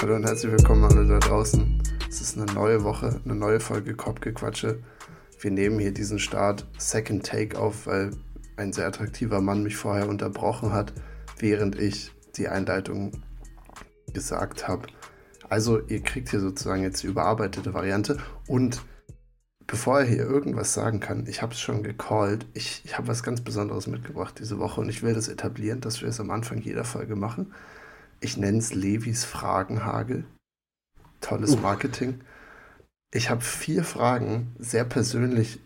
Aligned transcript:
Hallo 0.00 0.14
und 0.14 0.24
herzlich 0.24 0.52
willkommen 0.52 0.84
alle 0.84 1.04
da 1.08 1.18
draußen. 1.18 1.82
Es 2.08 2.20
ist 2.20 2.38
eine 2.38 2.46
neue 2.52 2.84
Woche, 2.84 3.20
eine 3.24 3.34
neue 3.34 3.58
Folge 3.58 3.96
Kopfgequatsche. 3.96 4.78
Wir 5.40 5.50
nehmen 5.50 5.80
hier 5.80 5.92
diesen 5.92 6.20
Start 6.20 6.68
Second 6.78 7.26
Take 7.26 7.58
auf, 7.58 7.88
weil 7.88 8.12
ein 8.56 8.72
sehr 8.72 8.86
attraktiver 8.86 9.40
Mann 9.40 9.64
mich 9.64 9.74
vorher 9.74 10.08
unterbrochen 10.08 10.72
hat, 10.72 10.92
während 11.40 11.76
ich 11.80 12.12
die 12.36 12.46
Einleitung 12.46 13.10
gesagt 14.14 14.68
habe. 14.68 14.86
Also 15.48 15.80
ihr 15.80 16.00
kriegt 16.00 16.28
hier 16.28 16.38
sozusagen 16.38 16.84
jetzt 16.84 17.02
die 17.02 17.08
überarbeitete 17.08 17.74
Variante 17.74 18.18
und 18.46 18.82
bevor 19.66 19.98
er 19.98 20.06
hier 20.06 20.22
irgendwas 20.22 20.74
sagen 20.74 21.00
kann, 21.00 21.26
ich 21.26 21.42
habe 21.42 21.54
es 21.54 21.60
schon 21.60 21.82
gecallt, 21.82 22.46
ich, 22.54 22.82
ich 22.84 22.96
habe 22.96 23.08
was 23.08 23.24
ganz 23.24 23.40
Besonderes 23.40 23.88
mitgebracht 23.88 24.36
diese 24.38 24.60
Woche 24.60 24.80
und 24.80 24.90
ich 24.90 25.02
will 25.02 25.14
das 25.14 25.26
etablieren, 25.26 25.80
dass 25.80 26.02
wir 26.02 26.08
es 26.08 26.20
am 26.20 26.30
Anfang 26.30 26.58
jeder 26.58 26.84
Folge 26.84 27.16
machen. 27.16 27.52
Ich 28.20 28.36
nenne 28.36 28.58
es 28.58 28.74
Levis 28.74 29.24
Fragenhagel. 29.24 30.24
Tolles 31.20 31.54
uh. 31.54 31.58
Marketing. 31.58 32.20
Ich 33.12 33.30
habe 33.30 33.40
vier 33.40 33.84
Fragen, 33.84 34.54
sehr 34.58 34.84
persönlich 34.84 35.60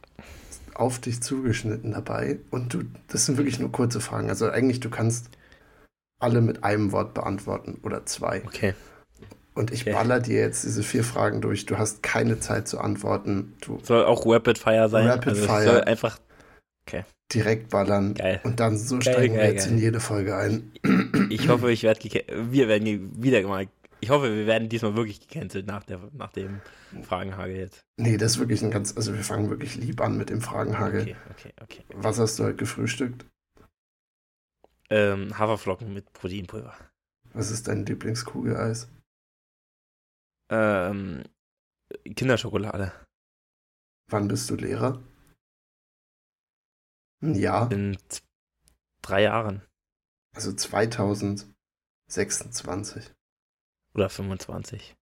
auf 0.75 0.98
dich 0.98 1.23
zugeschnitten 1.23 1.92
dabei 1.92 2.38
und 2.51 2.73
du, 2.73 2.83
das 3.09 3.27
sind 3.27 3.37
wirklich 3.37 3.59
nur 3.59 3.73
kurze 3.73 4.01
Fragen. 4.01 4.30
Also 4.30 4.48
eigentlich, 4.48 4.80
du 4.80 4.91
kannst 4.91 5.28
alle 6.19 6.41
mit 6.41 6.65
einem 6.65 6.92
Wort 6.92 7.15
beantworten 7.15 7.80
oder 7.83 8.06
zwei. 8.06 8.42
Okay. 8.47 8.75
Und 9.55 9.70
ich 9.70 9.83
okay. 9.83 9.92
baller 9.92 10.20
dir 10.20 10.41
jetzt 10.41 10.64
diese 10.64 10.83
vier 10.83 11.05
Fragen 11.05 11.42
durch. 11.42 11.66
Du 11.66 11.77
hast 11.77 12.03
keine 12.03 12.41
Zeit 12.41 12.69
zu 12.69 12.80
antworten. 12.80 13.55
Du 13.61 13.80
soll 13.83 14.05
auch 14.05 14.25
Rapid 14.25 14.56
Fire 14.56 14.89
sein. 14.89 15.06
Rapid 15.06 15.28
also 15.28 15.47
Fire. 15.47 15.64
Soll 15.64 15.80
einfach. 15.83 16.19
Okay. 16.87 17.05
Direkt 17.33 17.71
ballern. 17.71 18.15
Geil. 18.15 18.41
Und 18.45 18.61
dann 18.61 18.77
so 18.77 18.97
geil, 18.97 19.15
steigen 19.15 19.35
geil, 19.35 19.49
wir 19.49 19.53
jetzt 19.55 19.67
in 19.67 19.79
jede 19.79 20.01
Folge 20.01 20.37
ein. 20.37 20.73
Ich 21.31 21.49
hoffe, 21.49 21.71
ich 21.73 21.83
werde 21.83 22.01
wir 22.51 22.69
werden 22.69 23.23
wieder 23.23 23.43
mal. 23.47 23.69
Ich 24.01 24.11
hoffe, 24.11 24.34
wir 24.34 24.47
werden 24.47 24.69
diesmal 24.69 24.97
wirklich 24.97 25.27
gecancelt 25.27 25.67
nach, 25.67 25.84
der, 25.84 26.01
nach 26.12 26.33
dem 26.33 26.61
Fragenhagel 27.03 27.56
jetzt. 27.56 27.84
Nee, 27.97 28.17
das 28.17 28.33
ist 28.33 28.39
wirklich 28.41 28.62
ein 28.62 28.71
ganz. 28.71 28.97
Also, 28.97 29.15
wir 29.15 29.23
fangen 29.23 29.48
wirklich 29.48 29.77
lieb 29.77 30.01
an 30.01 30.19
mit 30.19 30.29
dem 30.29 30.41
Fragenhagel. 30.41 31.03
Okay, 31.03 31.17
okay, 31.31 31.53
okay. 31.62 31.84
okay. 31.89 32.03
Was 32.03 32.19
hast 32.19 32.39
du 32.39 32.45
heute 32.45 32.56
gefrühstückt? 32.56 33.25
Ähm, 34.91 35.39
Haferflocken 35.39 35.95
mit 35.95 36.12
Proteinpulver. 36.12 36.75
Was 37.33 37.51
ist 37.51 37.69
dein 37.69 37.87
Lieblingskugeleis? 37.87 38.89
Ähm, 40.51 41.23
Kinderschokolade. 42.15 42.93
Wann 44.11 44.28
bist 44.28 44.51
du 44.51 44.56
Lehrer? 44.56 45.03
Ja. 47.23 47.69
In 47.69 47.97
drei 49.01 49.23
Jahren. 49.23 49.62
Also 50.34 50.53
2026. 50.53 53.12
Oder 53.95 54.09
25. 54.09 54.97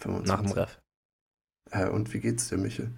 25. 0.00 0.32
Nach 0.32 0.42
dem 0.42 0.52
Ref. 0.52 0.80
Äh, 1.70 1.88
und 1.88 2.12
wie 2.12 2.20
geht's 2.20 2.48
dir, 2.48 2.58
Michel? 2.58 2.92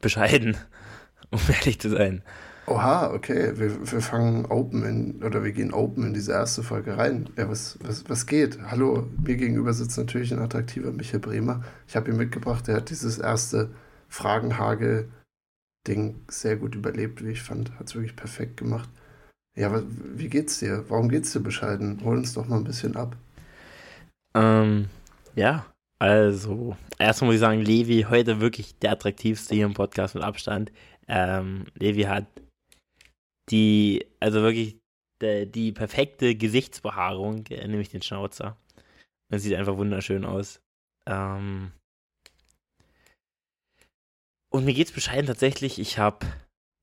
Bescheiden, 0.00 0.56
um 1.30 1.40
ehrlich 1.48 1.80
zu 1.80 1.90
sein. 1.90 2.22
Oha, 2.66 3.12
okay. 3.12 3.58
Wir, 3.58 3.92
wir 3.92 4.00
fangen 4.00 4.46
Open 4.46 4.84
in, 4.84 5.22
oder 5.22 5.44
wir 5.44 5.52
gehen 5.52 5.74
Open 5.74 6.06
in 6.06 6.14
diese 6.14 6.32
erste 6.32 6.62
Folge 6.62 6.96
rein. 6.96 7.28
Ja, 7.36 7.50
was, 7.50 7.78
was, 7.82 8.08
was 8.08 8.24
geht? 8.26 8.58
Hallo, 8.62 9.06
mir 9.22 9.36
gegenüber 9.36 9.74
sitzt 9.74 9.98
natürlich 9.98 10.32
ein 10.32 10.38
attraktiver 10.38 10.92
Michael 10.92 11.20
Bremer. 11.20 11.62
Ich 11.86 11.96
habe 11.96 12.10
ihn 12.10 12.16
mitgebracht, 12.16 12.66
der 12.68 12.76
hat 12.76 12.88
dieses 12.88 13.18
erste 13.18 13.68
Fragenhagel-Ding 15.84 16.24
sehr 16.28 16.56
gut 16.56 16.74
überlebt, 16.74 17.24
wie 17.24 17.30
ich 17.30 17.42
fand. 17.42 17.78
Hat 17.78 17.86
es 17.86 17.94
wirklich 17.94 18.16
perfekt 18.16 18.56
gemacht. 18.56 18.88
Ja, 19.56 19.68
aber 19.68 19.84
wie 19.86 20.28
geht's 20.28 20.58
dir? 20.58 20.84
Warum 20.88 21.08
geht's 21.08 21.32
dir 21.32 21.40
bescheiden? 21.40 22.00
Hol 22.04 22.16
uns 22.16 22.34
doch 22.34 22.46
mal 22.46 22.56
ein 22.56 22.64
bisschen 22.64 22.96
ab. 22.96 23.16
Ähm, 24.34 24.88
ja, 25.36 25.66
also, 26.00 26.76
erstmal 26.98 27.28
muss 27.28 27.34
ich 27.36 27.40
sagen, 27.40 27.60
Levi 27.60 28.06
heute 28.08 28.40
wirklich 28.40 28.76
der 28.78 28.92
attraktivste 28.92 29.54
hier 29.54 29.66
im 29.66 29.74
Podcast 29.74 30.16
mit 30.16 30.24
Abstand. 30.24 30.72
Ähm, 31.06 31.66
Levi 31.74 32.02
hat 32.02 32.26
die, 33.50 34.04
also 34.18 34.42
wirklich 34.42 34.76
die, 35.22 35.46
die 35.46 35.72
perfekte 35.72 36.34
Gesichtsbehaarung, 36.34 37.46
äh, 37.46 37.68
nämlich 37.68 37.90
den 37.90 38.02
Schnauzer. 38.02 38.56
Das 39.30 39.42
sieht 39.42 39.54
einfach 39.54 39.76
wunderschön 39.76 40.24
aus. 40.24 40.60
Ähm 41.06 41.72
und 44.54 44.64
mir 44.64 44.72
geht's 44.72 44.92
bescheiden 44.92 45.26
tatsächlich. 45.26 45.80
Ich 45.80 45.98
habe 45.98 46.24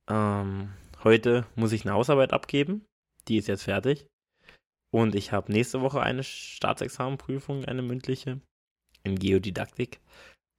ähm, 0.10 0.74
heute 1.06 1.46
muss 1.56 1.72
ich 1.72 1.86
eine 1.86 1.94
Hausarbeit 1.94 2.34
abgeben. 2.34 2.86
Die 3.30 3.38
ist 3.38 3.48
jetzt 3.48 3.64
fertig. 3.64 4.08
Und 4.94 5.16
ich 5.16 5.32
habe 5.32 5.54
nächste 5.54 5.80
Woche 5.80 6.02
eine 6.02 6.22
Staatsexamenprüfung, 6.22 7.64
eine 7.64 7.82
mündliche 7.82 8.42
in 9.04 9.18
Geodidaktik. 9.18 10.02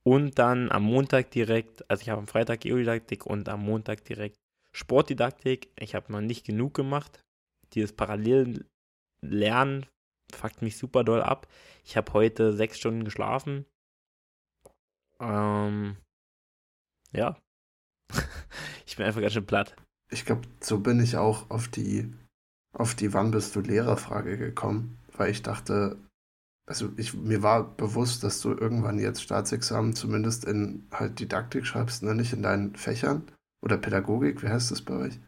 Und 0.05 0.39
dann 0.39 0.73
am 0.73 0.85
Montag 0.85 1.31
direkt, 1.33 1.89
also 1.91 2.01
ich 2.01 2.09
habe 2.09 2.21
am 2.21 2.27
Freitag 2.27 2.63
Geodidaktik 2.63 3.27
und 3.27 3.47
am 3.51 3.63
Montag 3.63 4.07
direkt 4.07 4.39
Sportdidaktik, 4.75 5.71
ich 5.79 5.95
habe 5.95 6.11
noch 6.11 6.23
nicht 6.23 6.47
genug 6.47 6.73
gemacht. 6.73 7.21
Dieses 7.75 7.93
Parallellernen 7.93 9.85
fuckt 10.33 10.63
mich 10.63 10.79
super 10.79 11.05
doll 11.05 11.21
ab. 11.21 11.47
Ich 11.85 11.99
habe 11.99 12.11
heute 12.15 12.55
sechs 12.55 12.79
Stunden 12.79 13.05
geschlafen. 13.05 13.67
Ähm, 15.21 15.99
ja. 17.13 17.37
ich 18.87 18.97
bin 18.97 19.07
einfach 19.07 19.21
ganz 19.21 19.33
schön 19.33 19.47
platt. 19.47 19.77
Ich 20.11 20.25
glaube, 20.25 20.43
so 20.61 20.79
bin 20.79 21.01
ich 21.01 21.17
auch 21.17 21.51
auf 21.51 21.69
die, 21.69 22.13
auf 22.73 22.95
die 22.95 23.13
Wann 23.15 23.31
bist 23.31 23.57
du 23.57 23.61
Lehrerfrage 23.61 24.37
gekommen, 24.37 24.99
weil 25.17 25.31
ich 25.31 25.43
dachte, 25.43 25.97
also 26.67 26.91
ich, 26.97 27.15
mir 27.15 27.43
war 27.43 27.65
bewusst, 27.77 28.23
dass 28.23 28.41
du 28.41 28.51
irgendwann 28.51 28.99
jetzt 28.99 29.23
Staatsexamen 29.23 29.95
zumindest 29.95 30.45
in 30.45 30.87
halt 30.93 31.19
Didaktik 31.19 31.67
schreibst, 31.67 32.03
ne? 32.03 32.15
nicht 32.15 32.33
in 32.33 32.43
deinen 32.43 32.75
Fächern. 32.77 33.25
Oder 33.65 33.79
Pädagogik, 33.79 34.43
wie 34.43 34.49
heißt 34.49 34.71
das 34.71 34.83
bei 34.83 34.95
euch? 34.95 35.21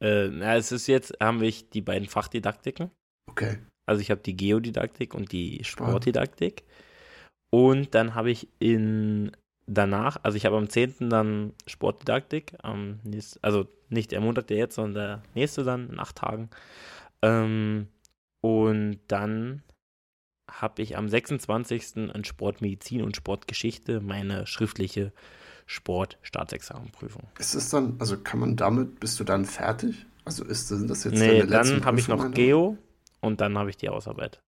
Äh, 0.00 0.28
na, 0.28 0.56
es 0.56 0.72
ist 0.72 0.86
jetzt, 0.86 1.14
haben 1.20 1.40
wir 1.40 1.52
die 1.52 1.80
beiden 1.80 2.08
Fachdidaktiken. 2.08 2.90
Okay. 3.28 3.58
Also 3.86 4.00
ich 4.00 4.10
habe 4.10 4.20
die 4.20 4.36
Geodidaktik 4.36 5.14
und 5.14 5.32
die 5.32 5.64
Sportdidaktik. 5.64 6.64
Und 7.50 7.94
dann 7.94 8.14
habe 8.14 8.30
ich 8.30 8.48
in 8.58 9.32
danach, 9.66 10.18
also 10.22 10.36
ich 10.36 10.46
habe 10.46 10.56
am 10.56 10.68
10. 10.68 11.10
dann 11.10 11.52
Sportdidaktik, 11.66 12.54
am 12.62 13.00
nächsten, 13.04 13.42
also 13.42 13.66
nicht 13.88 14.12
der 14.12 14.20
Montag 14.20 14.46
der 14.48 14.56
jetzt, 14.56 14.74
sondern 14.74 14.94
der 14.94 15.22
nächste 15.34 15.64
dann 15.64 15.90
in 15.90 15.98
acht 15.98 16.16
Tagen. 16.16 16.50
Ähm, 17.22 17.88
und 18.40 18.98
dann 19.08 19.62
habe 20.50 20.82
ich 20.82 20.96
am 20.96 21.08
26. 21.08 21.96
in 22.12 22.24
Sportmedizin 22.24 23.02
und 23.02 23.16
Sportgeschichte 23.16 24.00
meine 24.00 24.46
schriftliche 24.46 25.12
Sport-Staatsexamenprüfung. 25.66 27.28
Ist 27.38 27.54
es 27.54 27.70
dann, 27.70 27.96
also 27.98 28.18
kann 28.18 28.40
man 28.40 28.56
damit, 28.56 29.00
bist 29.00 29.18
du 29.20 29.24
dann 29.24 29.44
fertig? 29.44 30.06
Also 30.24 30.44
ist 30.44 30.70
das, 30.70 30.86
das 30.86 31.04
jetzt 31.04 31.18
Nee, 31.18 31.46
dann 31.46 31.84
habe 31.84 31.98
ich 31.98 32.08
noch 32.08 32.30
Geo 32.32 32.76
und 33.20 33.40
dann 33.40 33.56
habe 33.56 33.70
ich 33.70 33.76
die 33.76 33.88
Ausarbeit. 33.88 34.40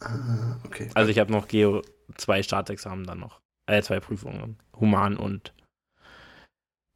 Ah, 0.00 0.58
okay. 0.64 0.88
Also 0.94 1.10
ich 1.10 1.18
habe 1.18 1.30
noch 1.30 1.48
Geo, 1.48 1.82
zwei 2.16 2.42
Staatsexamen 2.42 3.04
dann 3.04 3.18
noch. 3.18 3.40
Äh, 3.70 3.82
zwei 3.82 4.00
Prüfungen. 4.00 4.56
Human 4.80 5.16
und 5.16 5.54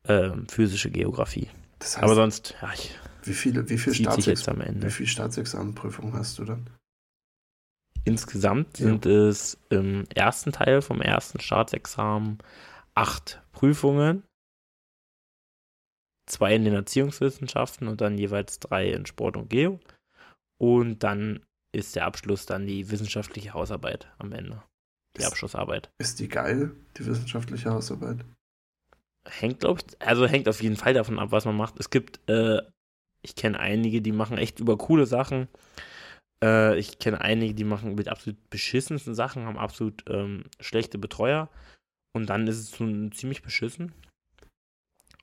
äh, 0.08 0.32
physische 0.50 0.90
Geografie. 0.90 1.48
Das 1.78 1.96
heißt, 1.96 2.02
Aber 2.02 2.16
sonst, 2.16 2.56
ja, 2.60 2.72
ich. 2.74 2.98
Wie 3.22 3.32
viele, 3.32 3.68
wie 3.70 3.78
viele, 3.78 3.94
Staatsexamen, 3.94 4.82
wie 4.82 4.90
viele 4.90 5.08
Staatsexamenprüfungen 5.08 6.14
hast 6.14 6.38
du 6.38 6.44
dann? 6.44 6.68
Insgesamt 8.04 8.80
ja. 8.80 8.86
sind 8.86 9.06
es 9.06 9.56
im 9.70 10.04
ersten 10.14 10.50
Teil 10.50 10.82
vom 10.82 11.00
ersten 11.00 11.40
Staatsexamen 11.40 12.38
acht 12.94 13.40
Prüfungen, 13.52 14.24
zwei 16.26 16.56
in 16.56 16.64
den 16.64 16.74
Erziehungswissenschaften 16.74 17.86
und 17.86 18.00
dann 18.00 18.18
jeweils 18.18 18.58
drei 18.58 18.90
in 18.90 19.06
Sport 19.06 19.36
und 19.36 19.48
Geo. 19.48 19.78
Und 20.58 21.04
dann 21.04 21.46
ist 21.72 21.94
der 21.94 22.04
Abschluss 22.04 22.46
dann 22.46 22.66
die 22.66 22.90
wissenschaftliche 22.90 23.54
Hausarbeit 23.54 24.12
am 24.18 24.32
Ende. 24.32 24.62
Die 25.16 25.20
ist, 25.20 25.26
Abschlussarbeit. 25.26 25.90
Ist 25.98 26.20
die 26.20 26.28
geil, 26.28 26.72
die 26.96 27.06
wissenschaftliche 27.06 27.70
Hausarbeit? 27.70 28.24
Hängt, 29.26 29.60
glaube 29.60 29.80
ich, 29.80 30.06
also 30.06 30.26
hängt 30.26 30.48
auf 30.48 30.62
jeden 30.62 30.76
Fall 30.76 30.94
davon 30.94 31.18
ab, 31.18 31.30
was 31.30 31.44
man 31.44 31.56
macht. 31.56 31.78
Es 31.78 31.90
gibt, 31.90 32.28
äh, 32.28 32.60
ich 33.22 33.36
kenne 33.36 33.58
einige, 33.58 34.02
die 34.02 34.12
machen 34.12 34.38
echt 34.38 34.60
über 34.60 34.76
coole 34.76 35.06
Sachen. 35.06 35.48
Äh, 36.42 36.78
ich 36.78 36.98
kenne 36.98 37.20
einige, 37.20 37.54
die 37.54 37.64
machen 37.64 37.94
mit 37.94 38.08
absolut 38.08 38.50
beschissensten 38.50 39.14
Sachen, 39.14 39.46
haben 39.46 39.56
absolut 39.56 40.04
ähm, 40.08 40.44
schlechte 40.60 40.98
Betreuer. 40.98 41.48
Und 42.14 42.26
dann 42.26 42.46
ist 42.46 42.58
es 42.58 42.76
schon 42.76 43.12
ziemlich 43.12 43.42
beschissen. 43.42 43.92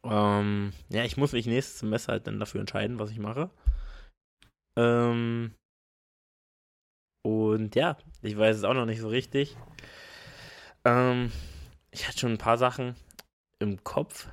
Ähm, 0.03 0.73
ja, 0.89 1.03
ich 1.03 1.17
muss 1.17 1.31
mich 1.31 1.45
nächstes 1.45 1.79
Semester 1.79 2.13
halt 2.13 2.27
dann 2.27 2.39
dafür 2.39 2.59
entscheiden, 2.61 2.97
was 2.97 3.11
ich 3.11 3.19
mache. 3.19 3.51
Ähm, 4.77 5.53
und 7.23 7.75
ja, 7.75 7.97
ich 8.21 8.38
weiß 8.38 8.57
es 8.57 8.63
auch 8.63 8.73
noch 8.73 8.85
nicht 8.85 9.01
so 9.01 9.07
richtig. 9.07 9.57
Ähm, 10.85 11.31
ich 11.91 12.07
hatte 12.07 12.19
schon 12.19 12.31
ein 12.31 12.38
paar 12.38 12.57
Sachen 12.57 12.95
im 13.59 13.83
Kopf, 13.83 14.27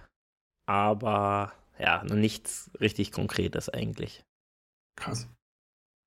aber 0.67 1.53
ja, 1.79 2.03
noch 2.05 2.17
nichts 2.17 2.71
richtig 2.81 3.13
Konkretes 3.13 3.69
eigentlich. 3.69 4.25
Krass. 4.97 5.29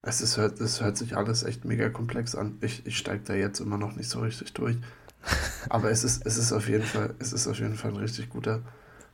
Es, 0.04 0.22
ist, 0.22 0.38
es 0.38 0.82
hört 0.82 0.98
sich 0.98 1.16
alles 1.16 1.44
echt 1.44 1.64
mega 1.64 1.90
komplex 1.90 2.36
an. 2.36 2.58
Ich, 2.62 2.86
ich 2.88 2.98
steige 2.98 3.24
da 3.24 3.34
jetzt 3.36 3.60
immer 3.60 3.78
noch 3.78 3.96
nicht 3.96 4.10
so 4.10 4.20
richtig 4.20 4.54
durch. 4.54 4.78
Aber 5.70 5.92
es 5.92 6.04
ist, 6.04 6.26
es 6.26 6.38
ist 6.38 6.52
auf 6.52 6.68
jeden 6.68 6.84
Fall, 6.84 7.14
es 7.20 7.34
ist 7.34 7.48
auf 7.48 7.60
jeden 7.60 7.76
Fall 7.76 7.92
ein 7.92 7.98
richtig 7.98 8.30
guter, 8.30 8.64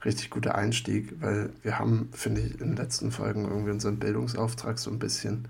richtig 0.05 0.29
guter 0.29 0.55
Einstieg, 0.55 1.21
weil 1.21 1.51
wir 1.61 1.77
haben, 1.77 2.09
finde 2.13 2.41
ich, 2.41 2.51
in 2.53 2.69
den 2.69 2.77
letzten 2.77 3.11
Folgen 3.11 3.43
irgendwie 3.43 3.71
unseren 3.71 3.99
Bildungsauftrag 3.99 4.79
so 4.79 4.89
ein 4.89 4.99
bisschen 4.99 5.49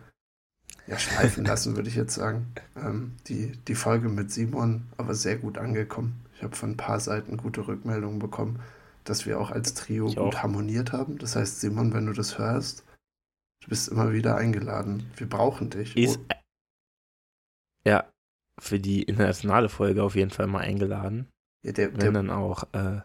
ja, 0.87 0.97
schleifen 0.97 1.45
lassen, 1.45 1.75
würde 1.75 1.89
ich 1.89 1.95
jetzt 1.95 2.15
sagen. 2.15 2.47
Ähm, 2.75 3.13
die, 3.27 3.51
die 3.67 3.75
Folge 3.75 4.09
mit 4.09 4.31
Simon 4.31 4.87
aber 4.97 5.13
sehr 5.13 5.37
gut 5.37 5.57
angekommen. 5.57 6.25
Ich 6.35 6.43
habe 6.43 6.55
von 6.55 6.71
ein 6.71 6.77
paar 6.77 6.99
Seiten 6.99 7.37
gute 7.37 7.67
Rückmeldungen 7.67 8.19
bekommen, 8.19 8.61
dass 9.03 9.25
wir 9.25 9.39
auch 9.39 9.51
als 9.51 9.73
Trio 9.73 10.07
ich 10.07 10.15
gut 10.15 10.35
auch. 10.35 10.43
harmoniert 10.43 10.93
haben. 10.93 11.17
Das 11.17 11.35
heißt, 11.35 11.61
Simon, 11.61 11.93
wenn 11.93 12.05
du 12.05 12.13
das 12.13 12.37
hörst, 12.37 12.85
du 13.63 13.69
bist 13.69 13.89
immer 13.89 14.13
wieder 14.13 14.37
eingeladen. 14.37 15.11
Wir 15.17 15.27
brauchen 15.27 15.69
dich. 15.69 15.95
Ist, 15.97 16.19
oh. 16.19 16.33
ja, 17.85 18.05
für 18.59 18.79
die 18.79 19.03
internationale 19.03 19.69
Folge 19.69 20.03
auf 20.03 20.15
jeden 20.15 20.31
Fall 20.31 20.47
mal 20.47 20.61
eingeladen. 20.61 21.27
Ja, 21.63 21.73
der, 21.73 21.91
wenn 21.93 21.99
der, 21.99 22.11
dann 22.11 22.29
auch, 22.29 22.63
äh, 22.73 23.01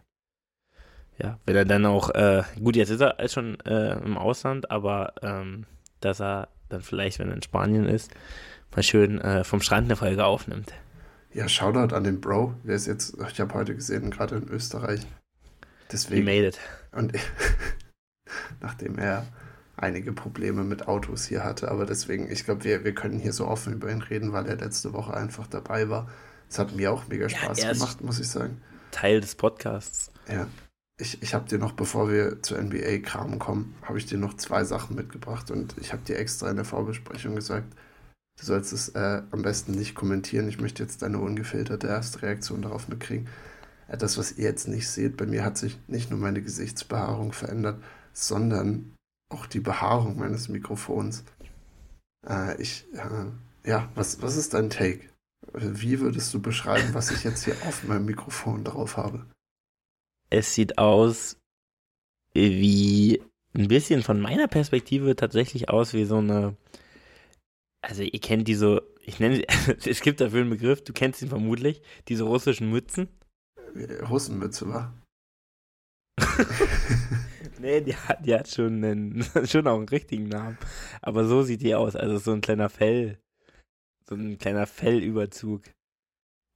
ja, 1.19 1.39
wenn 1.47 1.57
er 1.57 1.65
dann 1.65 1.87
auch, 1.87 2.11
äh, 2.11 2.43
gut, 2.63 2.77
jetzt 2.77 2.91
ist 2.91 3.01
er 3.01 3.29
schon 3.29 3.59
äh, 3.61 3.99
im 3.99 4.17
Ausland, 4.17 4.71
aber 4.71 5.15
ähm, 5.23 5.67
dass 6.01 6.21
er 6.21 6.49
dann 6.73 6.83
vielleicht, 6.83 7.19
wenn 7.19 7.29
er 7.29 7.35
in 7.35 7.43
Spanien 7.43 7.87
ist, 7.87 8.13
mal 8.75 8.83
schön 8.83 9.21
äh, 9.21 9.45
vom 9.45 9.61
Strand 9.61 9.87
eine 9.87 9.97
Folge 9.97 10.25
aufnimmt. 10.25 10.73
Ja, 11.33 11.49
Shoutout 11.49 11.95
an 11.95 12.05
den 12.05 12.21
Bro. 12.21 12.55
Der 12.65 12.75
ist 12.75 12.87
jetzt, 12.87 13.17
ich 13.31 13.41
habe 13.41 13.55
heute 13.55 13.75
gesehen, 13.75 14.11
gerade 14.11 14.37
in 14.37 14.49
Österreich. 14.49 15.01
Deswegen. 15.91 16.27
He 16.27 16.37
made 16.37 16.47
it. 16.47 16.59
Und 16.93 17.13
nachdem 18.61 18.99
er 18.99 19.27
einige 19.77 20.13
Probleme 20.13 20.63
mit 20.63 20.89
Autos 20.89 21.27
hier 21.27 21.45
hatte, 21.45 21.71
aber 21.71 21.87
deswegen, 21.87 22.31
ich 22.31 22.45
glaube, 22.45 22.65
wir, 22.65 22.85
wir 22.85 22.95
können 22.95 23.19
hier 23.19 23.33
so 23.33 23.47
offen 23.47 23.73
über 23.73 23.91
ihn 23.91 24.03
reden, 24.03 24.33
weil 24.33 24.47
er 24.47 24.57
letzte 24.57 24.93
Woche 24.93 25.15
einfach 25.15 25.47
dabei 25.47 25.89
war. 25.89 26.11
Es 26.49 26.59
hat 26.59 26.77
mir 26.77 26.93
auch 26.93 27.09
mega 27.09 27.29
Spaß 27.29 27.63
ja, 27.63 27.73
gemacht, 27.73 28.03
muss 28.03 28.21
ich 28.21 28.29
sagen. 28.29 28.61
Teil 28.91 29.21
des 29.23 29.35
Podcasts. 29.35 30.11
Ja. 30.29 30.47
Ich, 31.03 31.21
ich 31.21 31.35
habe 31.35 31.49
dir 31.49 31.59
noch, 31.59 31.73
bevor 31.73 32.09
wir 32.09 32.43
zu 32.43 32.55
NBA-Kram 32.55 33.41
kommen, 33.41 33.75
habe 33.83 33.99
ich 33.99 34.07
dir 34.07 34.19
noch 34.19 34.35
zwei 34.35 34.63
Sachen 34.63 34.95
mitgebracht 34.95 35.51
und 35.51 35.75
ich 35.81 35.93
habe 35.93 36.05
dir 36.05 36.17
extra 36.17 36.49
in 36.49 36.55
der 36.55 36.65
Vorbesprechung 36.65 37.35
gesagt, 37.35 37.75
du 38.39 38.47
sollst 38.47 38.73
es 38.73 38.91
äh, 38.91 39.23
am 39.33 39.43
besten 39.43 39.73
nicht 39.73 39.97
kommentieren. 39.97 40.49
Ich 40.49 40.61
möchte 40.61 40.81
jetzt 40.81 41.03
deine 41.03 41.19
ungefilterte 41.19 41.89
erste 41.89 42.23
Reaktion 42.23 42.63
darauf 42.63 42.87
mitkriegen. 42.87 43.27
Äh, 43.89 43.97
das, 43.97 44.17
was 44.17 44.39
ihr 44.39 44.45
jetzt 44.45 44.69
nicht 44.69 44.89
seht, 44.89 45.17
bei 45.17 45.27
mir 45.27 45.45
hat 45.45 45.59
sich 45.59 45.77
nicht 45.89 46.09
nur 46.11 46.21
meine 46.21 46.41
Gesichtsbehaarung 46.41 47.33
verändert, 47.33 47.83
sondern 48.13 48.95
auch 49.29 49.47
die 49.47 49.59
Behaarung 49.59 50.21
meines 50.21 50.49
Mikrofons. 50.49 51.25
Äh, 52.29 52.63
ich, 52.63 52.87
äh, 52.93 53.69
ja, 53.69 53.91
was, 53.97 54.23
was 54.23 54.37
ist 54.37 54.55
dein 54.55 54.71
Take? 54.71 55.01
Wie 55.53 55.99
würdest 55.99 56.33
du 56.33 56.41
beschreiben, 56.41 56.95
was 56.95 57.11
ich 57.11 57.25
jetzt 57.25 57.45
hier 57.45 57.57
auf 57.67 57.83
meinem 57.83 58.05
Mikrofon 58.05 58.63
drauf 58.63 58.97
habe? 58.97 59.27
Es 60.33 60.55
sieht 60.55 60.79
aus 60.79 61.37
wie 62.33 63.23
ein 63.55 63.69
bisschen 63.69 64.03
von 64.03 64.19
meiner 64.19 64.49
Perspektive 64.49 65.15
tatsächlich 65.15 65.69
aus 65.69 65.93
wie 65.93 66.05
so 66.05 66.17
eine. 66.17 66.57
Also, 67.83 68.03
ihr 68.03 68.21
kennt 68.21 68.49
diese, 68.49 68.83
ich 69.03 69.21
nenne 69.21 69.37
sie, 69.37 69.47
es 69.91 70.01
gibt 70.01 70.23
dafür 70.23 70.41
einen 70.41 70.49
Begriff, 70.49 70.83
du 70.85 70.95
kennst 70.95 71.21
ihn 71.21 71.29
vermutlich, 71.29 71.83
diese 72.09 72.25
russischen 72.25 72.71
Mützen. 72.71 73.09
Russenmütze, 74.09 74.69
wa? 74.69 74.95
nee, 77.59 77.83
die 77.83 77.95
hat, 77.95 78.25
die 78.25 78.35
hat 78.35 78.49
schon, 78.49 78.83
einen, 78.83 79.23
schon 79.45 79.67
auch 79.67 79.77
einen 79.77 79.89
richtigen 79.89 80.29
Namen. 80.29 80.57
Aber 81.03 81.27
so 81.27 81.43
sieht 81.43 81.61
die 81.61 81.75
aus. 81.75 81.95
Also 81.95 82.17
so 82.17 82.33
ein 82.33 82.41
kleiner 82.41 82.71
Fell. 82.71 83.19
So 84.09 84.15
ein 84.15 84.39
kleiner 84.39 84.67
Fellüberzug. 84.67 85.63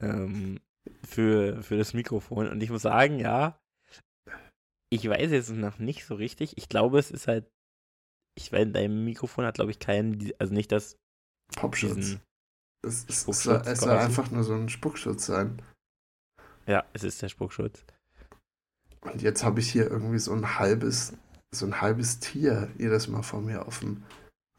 Ähm, 0.01 0.61
für, 1.07 1.63
für 1.63 1.77
das 1.77 1.93
Mikrofon. 1.93 2.49
Und 2.49 2.63
ich 2.63 2.71
muss 2.71 2.83
sagen, 2.83 3.19
ja, 3.19 3.59
ich 4.91 5.09
weiß 5.09 5.31
jetzt 5.31 5.51
noch 5.51 5.79
nicht 5.79 6.05
so 6.05 6.15
richtig. 6.15 6.57
Ich 6.57 6.69
glaube, 6.69 6.99
es 6.99 7.11
ist 7.11 7.29
halt. 7.29 7.47
Ich 8.39 8.53
weiß, 8.53 8.69
dein 8.73 9.05
Mikrofon 9.05 9.47
hat, 9.47 9.55
glaube 9.55 9.71
ich, 9.71 9.79
keinen, 9.79 10.31
also 10.39 10.53
nicht 10.53 10.71
das. 10.71 10.97
Popschutz. 11.57 12.19
Es, 12.87 13.05
es, 13.09 13.27
es, 13.27 13.43
soll, 13.43 13.63
es 13.65 13.81
soll 13.81 13.97
einfach 13.97 14.31
nur 14.31 14.45
so 14.45 14.55
ein 14.55 14.69
Spuckschutz 14.69 15.27
sein. 15.27 15.63
Ja, 16.67 16.85
es 16.93 17.03
ist 17.03 17.23
der 17.23 17.29
Spuckschutz. 17.29 17.85
Und 19.01 19.23
jetzt 19.23 19.45
habe 19.45 19.61
ich 19.61 19.71
hier 19.71 19.91
irgendwie 19.91 20.19
so 20.19 20.33
ein 20.33 20.59
halbes, 20.59 21.15
so 21.55 21.67
ein 21.67 21.81
halbes 21.81 22.19
Tier 22.19 22.69
jedes 22.77 23.09
Mal 23.09 23.23
vor 23.23 23.41
mir 23.41 23.67
auf 23.67 23.81
dem, 23.81 24.03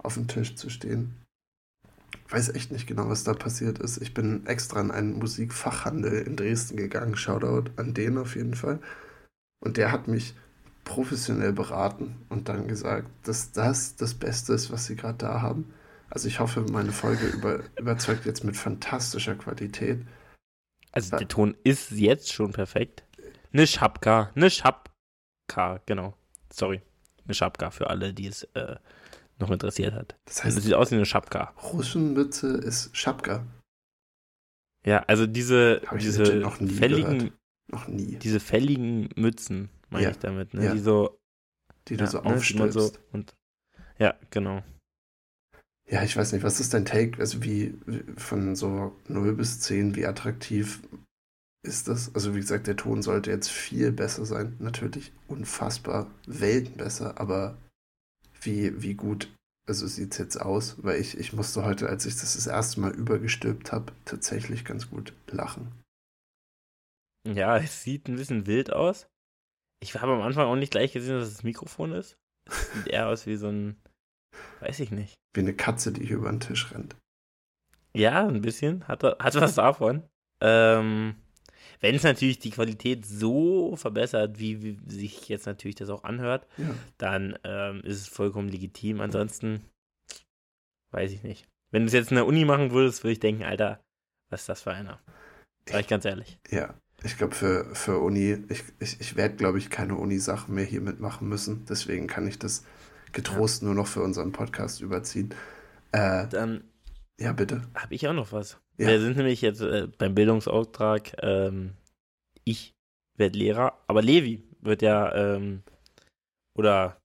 auf 0.02 0.16
dem 0.16 0.28
Tisch 0.28 0.56
zu 0.56 0.70
stehen. 0.70 1.14
Ich 2.26 2.34
weiß 2.34 2.50
echt 2.50 2.72
nicht 2.72 2.88
genau, 2.88 3.10
was 3.10 3.24
da 3.24 3.34
passiert 3.34 3.80
ist. 3.80 4.02
Ich 4.02 4.14
bin 4.14 4.46
extra 4.48 4.82
in 4.82 4.92
einen 4.92 5.20
Musikfachhandel 5.20 6.24
in 6.24 6.36
Dresden 6.36 6.78
gegangen. 6.78 7.16
Shoutout 7.16 7.72
an 7.78 7.94
den 7.94 8.18
auf 8.18 8.36
jeden 8.36 8.56
Fall. 8.56 8.80
Und 9.60 9.78
der 9.78 9.92
hat 9.92 10.08
mich 10.08 10.36
professionell 10.84 11.52
beraten 11.52 12.26
und 12.30 12.48
dann 12.48 12.68
gesagt, 12.68 13.10
dass 13.24 13.52
das 13.52 13.96
das 13.96 14.14
Beste 14.14 14.54
ist, 14.54 14.72
was 14.72 14.86
sie 14.86 14.96
gerade 14.96 15.18
da 15.18 15.42
haben. 15.42 15.74
Also 16.10 16.28
ich 16.28 16.40
hoffe, 16.40 16.62
meine 16.72 16.94
Folge 16.94 17.28
über, 17.28 17.60
überzeugt 17.78 18.26
jetzt 18.26 18.44
mit 18.44 18.56
fantastischer 18.56 19.36
Qualität. 19.36 20.06
Also 20.94 21.18
der 21.18 21.28
Ton 21.28 21.56
ist 21.64 21.92
jetzt 21.92 22.32
schon 22.32 22.54
perfekt. 22.54 23.04
Eine 23.52 23.68
Schapka, 23.68 24.32
eine 24.36 24.50
Schapka, 24.50 25.82
genau. 25.86 26.16
Sorry. 26.52 26.82
Eine 27.26 27.34
Schapka 27.34 27.72
für 27.72 27.90
alle, 27.90 28.14
die 28.14 28.28
es 28.28 28.44
äh, 28.54 28.78
noch 29.40 29.52
interessiert 29.52 29.94
hat. 29.94 30.16
Das 30.26 30.44
heißt, 30.44 30.56
das 30.56 30.64
sieht 30.64 30.74
aus 30.74 30.92
wie 30.92 30.96
eine 30.96 31.06
Schapka. 31.06 31.54
Russenmütze 31.62 32.48
ist 32.48 32.96
Schapka. 32.96 33.46
Ja, 34.86 35.04
also 35.08 35.28
diese, 35.28 35.82
diese 36.00 36.26
fälligen, 36.26 37.18
gehört. 37.18 37.34
Noch 37.68 37.88
nie. 37.88 38.16
Diese 38.18 38.40
fälligen 38.40 39.10
Mützen, 39.16 39.70
meine 39.90 40.06
ja. 40.06 40.12
ich 40.12 40.18
damit, 40.20 40.54
ne? 40.54 40.66
Ja. 40.66 40.74
Die 40.74 40.80
so, 40.80 41.18
die 41.88 41.98
du 41.98 42.06
ja, 42.06 42.10
so 42.10 42.20
aufstößt. 42.20 42.60
Ne? 42.60 42.72
So 42.72 42.92
und, 43.12 43.36
ja, 44.00 44.16
genau. 44.30 44.64
Ja, 45.90 46.04
ich 46.04 46.18
weiß 46.18 46.34
nicht, 46.34 46.44
was 46.44 46.60
ist 46.60 46.74
dein 46.74 46.86
Take? 46.86 47.20
Also 47.20 47.44
wie 47.44 47.74
von 48.18 48.56
so 48.56 48.96
0 49.08 49.34
bis 49.36 49.62
10, 49.62 49.96
wie 49.96 50.06
attraktiv 50.06 50.82
ist 51.64 51.88
das? 51.88 52.14
Also 52.14 52.36
wie 52.36 52.42
gesagt, 52.42 52.68
der 52.68 52.76
Ton 52.76 53.02
sollte 53.02 53.32
jetzt 53.32 53.50
viel 53.50 53.92
besser 53.92 54.26
sein. 54.26 54.56
Natürlich 54.60 55.14
unfassbar 55.28 56.12
Welten 56.26 56.76
besser, 56.76 57.20
aber 57.20 57.58
wie, 58.42 58.82
wie 58.82 58.96
gut, 58.96 59.34
also 59.68 59.88
sieht 59.88 60.12
es 60.12 60.18
jetzt 60.18 60.38
aus, 60.38 60.76
weil 60.84 61.00
ich, 61.00 61.18
ich 61.18 61.34
musste 61.34 61.64
heute, 61.64 61.88
als 61.88 62.06
ich 62.06 62.16
das 62.16 62.36
das 62.36 62.48
erste 62.48 62.82
Mal 62.82 62.94
übergestülpt 62.94 63.72
habe, 63.72 63.94
tatsächlich 64.06 64.66
ganz 64.66 64.90
gut 64.90 65.14
lachen. 65.32 65.72
Ja, 67.34 67.58
es 67.58 67.84
sieht 67.84 68.08
ein 68.08 68.16
bisschen 68.16 68.48
wild 68.48 68.72
aus. 68.72 69.08
Ich 69.80 69.94
habe 69.96 70.14
am 70.14 70.22
Anfang 70.22 70.48
auch 70.48 70.56
nicht 70.56 70.72
gleich 70.72 70.94
gesehen, 70.94 71.20
dass 71.20 71.28
es 71.28 71.36
das 71.36 71.44
Mikrofon 71.44 71.92
ist. 71.92 72.18
Es 72.50 72.74
sieht 72.74 72.88
eher 72.88 73.08
aus 73.10 73.28
wie 73.28 73.36
so 73.36 73.50
ein 73.50 73.78
Weiß 74.60 74.80
ich 74.80 74.92
nicht. 74.92 75.14
Wie 75.34 75.42
eine 75.42 75.54
Katze, 75.54 75.92
die 75.92 76.06
hier 76.06 76.18
über 76.18 76.30
den 76.30 76.40
Tisch 76.40 76.72
rennt. 76.72 76.96
Ja, 77.94 78.28
ein 78.28 78.42
bisschen. 78.42 78.88
Hat, 78.88 79.04
hat 79.04 79.36
was 79.36 79.56
davon. 79.56 80.04
Ähm, 80.42 81.16
wenn 81.80 81.96
es 81.96 82.04
natürlich 82.04 82.40
die 82.40 82.52
Qualität 82.52 83.06
so 83.06 83.76
verbessert, 83.76 84.40
wie, 84.40 84.62
wie, 84.62 84.80
sich 84.88 85.30
jetzt 85.30 85.46
natürlich 85.46 85.76
das 85.76 85.90
auch 85.90 86.04
anhört, 86.04 86.48
ja. 86.58 86.74
dann 86.98 87.38
ähm, 87.44 87.82
ist 87.82 88.02
es 88.02 88.08
vollkommen 88.08 88.50
legitim. 88.50 89.00
Ansonsten 89.00 89.64
weiß 90.92 91.12
ich 91.12 91.24
nicht. 91.24 91.48
Wenn 91.72 91.84
du 91.84 91.88
es 91.88 91.94
jetzt 91.94 92.12
in 92.12 92.16
der 92.16 92.26
Uni 92.26 92.46
machen 92.46 92.72
würdest, 92.72 93.04
würde 93.04 93.14
ich 93.14 93.20
denken, 93.20 93.44
Alter, 93.44 93.84
was 94.30 94.42
ist 94.42 94.50
das 94.50 94.62
für 94.62 94.72
einer? 94.72 95.00
Sag 95.68 95.82
ich 95.82 95.88
ganz 95.88 96.06
ehrlich. 96.06 96.40
Ja, 96.50 96.80
ich 97.04 97.18
glaube, 97.18 97.36
für, 97.36 97.76
für 97.76 98.00
Uni, 98.00 98.38
ich, 98.50 98.64
ich, 98.80 99.00
ich 99.00 99.16
werde, 99.16 99.36
glaube 99.36 99.58
ich, 99.60 99.70
keine 99.70 99.96
Uni-Sachen 99.96 100.54
mehr 100.56 100.66
hier 100.66 100.82
mitmachen 100.82 101.30
müssen. 101.30 101.66
Deswegen 101.70 102.08
kann 102.08 102.28
ich 102.28 102.40
das 102.40 102.64
getrost 103.12 103.62
ja. 103.62 103.68
nur 103.68 103.76
noch 103.76 103.88
für 103.88 104.02
unseren 104.02 104.32
Podcast 104.32 104.82
überziehen. 104.82 105.34
Äh, 105.92 106.28
Dann 106.28 106.64
ja, 107.20 107.34
bitte. 107.34 107.62
Habe 107.76 107.96
ich 107.96 108.08
auch 108.08 108.14
noch 108.14 108.32
was. 108.32 108.60
Ja. 108.78 108.88
Wir 108.88 109.00
sind 109.00 109.18
nämlich 109.18 109.42
jetzt 109.42 109.62
äh, 109.62 109.88
beim 109.98 110.14
Bildungsauftrag, 110.14 111.16
ähm, 111.22 111.74
ich 112.44 112.74
werde 113.18 113.38
Lehrer, 113.38 113.78
aber 113.88 114.02
Levi 114.02 114.44
wird 114.62 114.82
ja, 114.82 115.14
ähm, 115.16 115.64
oder 116.56 117.00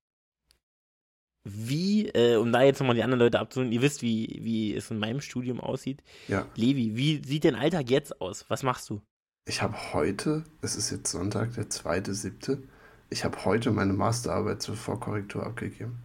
wie, 1.45 2.09
äh, 2.09 2.37
um 2.37 2.53
da 2.53 2.63
jetzt 2.63 2.79
nochmal 2.79 2.95
die 2.95 3.03
anderen 3.03 3.21
Leute 3.21 3.41
abzuholen, 3.41 3.73
ihr 3.73 3.83
wisst, 3.83 4.03
wie, 4.03 4.39
wie 4.43 4.75
es 4.75 4.91
in 4.91 4.99
meinem 4.99 5.21
Studium 5.21 5.61
aussieht. 5.61 6.03
Ja. 6.29 6.47
Levi, 6.55 6.97
wie 6.97 7.23
sieht 7.27 7.45
dein 7.45 7.57
Alltag 7.57 7.91
jetzt 7.91 8.21
aus? 8.21 8.45
Was 8.49 8.63
machst 8.63 8.89
du? 8.91 9.03
Ich 9.45 9.61
habe 9.61 9.93
heute, 9.93 10.45
es 10.61 10.77
ist 10.77 10.91
jetzt 10.91 11.11
Sonntag, 11.11 11.55
der 11.55 11.69
zweite, 11.69 12.15
siebte, 12.15 12.63
ich 13.11 13.25
habe 13.25 13.45
heute 13.45 13.73
meine 13.73 13.93
Masterarbeit 13.93 14.63
zur 14.63 14.77
Vorkorrektur 14.77 15.45
abgegeben. 15.45 16.05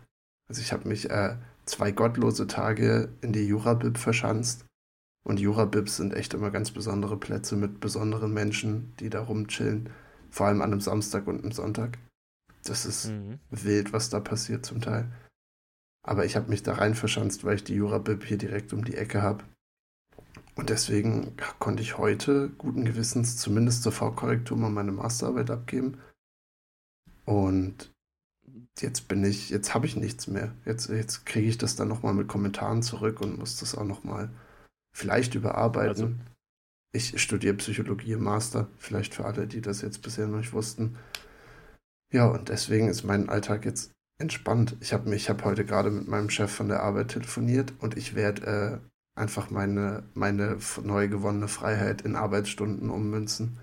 Also 0.50 0.62
ich 0.62 0.74
habe 0.74 0.88
mich 0.88 1.10
äh, 1.10 1.38
zwei 1.66 1.92
gottlose 1.92 2.48
Tage 2.48 3.10
in 3.22 3.34
die 3.34 3.46
Jurabib 3.46 3.98
verschanzt. 3.98 4.66
Und 5.24 5.40
Jurabibs 5.40 5.98
sind 5.98 6.14
echt 6.14 6.34
immer 6.34 6.52
ganz 6.52 6.72
besondere 6.72 7.18
Plätze 7.18 7.56
mit 7.56 7.80
besonderen 7.80 8.34
Menschen, 8.34 8.94
die 9.00 9.10
da 9.10 9.22
rumchillen. 9.22 9.90
Vor 10.30 10.48
allem 10.48 10.62
an 10.62 10.72
einem 10.72 10.82
Samstag 10.82 11.28
und 11.28 11.44
einem 11.44 11.52
Sonntag. 11.52 11.98
Das 12.64 12.86
ist 12.86 13.10
mhm. 13.10 13.40
wild, 13.52 13.94
was 13.94 14.10
da 14.10 14.20
passiert 14.20 14.66
zum 14.66 14.82
Teil. 14.82 15.12
Aber 16.04 16.26
ich 16.26 16.36
habe 16.36 16.50
mich 16.50 16.64
da 16.64 16.76
rein 16.76 16.96
verschanzt, 16.96 17.44
weil 17.44 17.56
ich 17.56 17.64
die 17.64 17.76
Jura-Bib 17.76 18.24
hier 18.24 18.38
direkt 18.38 18.74
um 18.74 18.84
die 18.84 18.96
Ecke 18.96 19.22
habe. 19.22 19.44
Und 20.58 20.72
deswegen 20.72 21.38
konnte 21.60 21.84
ich 21.84 22.00
heute 22.00 22.50
guten 22.58 22.84
Gewissens 22.84 23.38
zumindest 23.38 23.84
zur 23.84 23.92
V-Korrektur 23.92 24.58
mal 24.58 24.72
meine 24.72 24.92
Masterarbeit 24.92 25.52
abgeben. 25.52 26.00
Und 27.26 27.94
jetzt 28.80 29.08
bin 29.08 29.24
ich, 29.24 29.52
jetzt 29.52 29.76
habe 29.76 29.86
ich 29.86 29.96
nichts 29.96 30.26
mehr. 30.26 30.52
Jetzt, 30.66 30.90
jetzt 30.90 31.28
kriege 31.28 31.48
ich 31.48 31.60
das 31.60 31.76
dann 31.76 31.88
nochmal 31.88 32.16
mit 32.16 32.28
Kommentaren 32.28 32.82
zurück 32.82 33.22
und 33.22 33.38
muss 33.38 33.60
das 33.60 33.76
auch 33.76 33.84
nochmal 33.84 34.30
vielleicht 34.96 35.36
überarbeiten. 35.36 35.90
Also. 35.90 36.10
Ich 36.92 37.22
studiere 37.22 37.54
Psychologie 37.56 38.14
im 38.14 38.24
Master, 38.24 38.68
vielleicht 38.80 39.14
für 39.14 39.26
alle, 39.26 39.46
die 39.46 39.62
das 39.62 39.84
jetzt 39.84 40.02
bisher 40.02 40.26
noch 40.26 40.40
nicht 40.40 40.54
wussten. 40.54 40.98
Ja, 42.12 42.26
und 42.26 42.50
deswegen 42.50 42.88
ist 42.88 43.04
mein 43.04 43.30
Alltag 43.30 43.64
jetzt 43.66 43.92
entspannt. 44.18 44.76
Ich 44.80 44.92
habe 44.92 45.08
mich, 45.08 45.30
habe 45.30 45.46
heute 45.46 45.66
gerade 45.66 45.92
mit 45.92 46.08
meinem 46.08 46.32
Chef 46.32 46.52
von 46.52 46.68
der 46.68 46.82
Arbeit 46.82 47.10
telefoniert 47.10 47.74
und 47.80 47.96
ich 47.96 48.16
werde 48.16 48.82
äh, 48.82 48.97
einfach 49.18 49.50
meine, 49.50 50.04
meine 50.14 50.58
neu 50.84 51.08
gewonnene 51.08 51.48
Freiheit 51.48 52.02
in 52.02 52.16
Arbeitsstunden 52.16 52.90
ummünzen, 52.90 53.60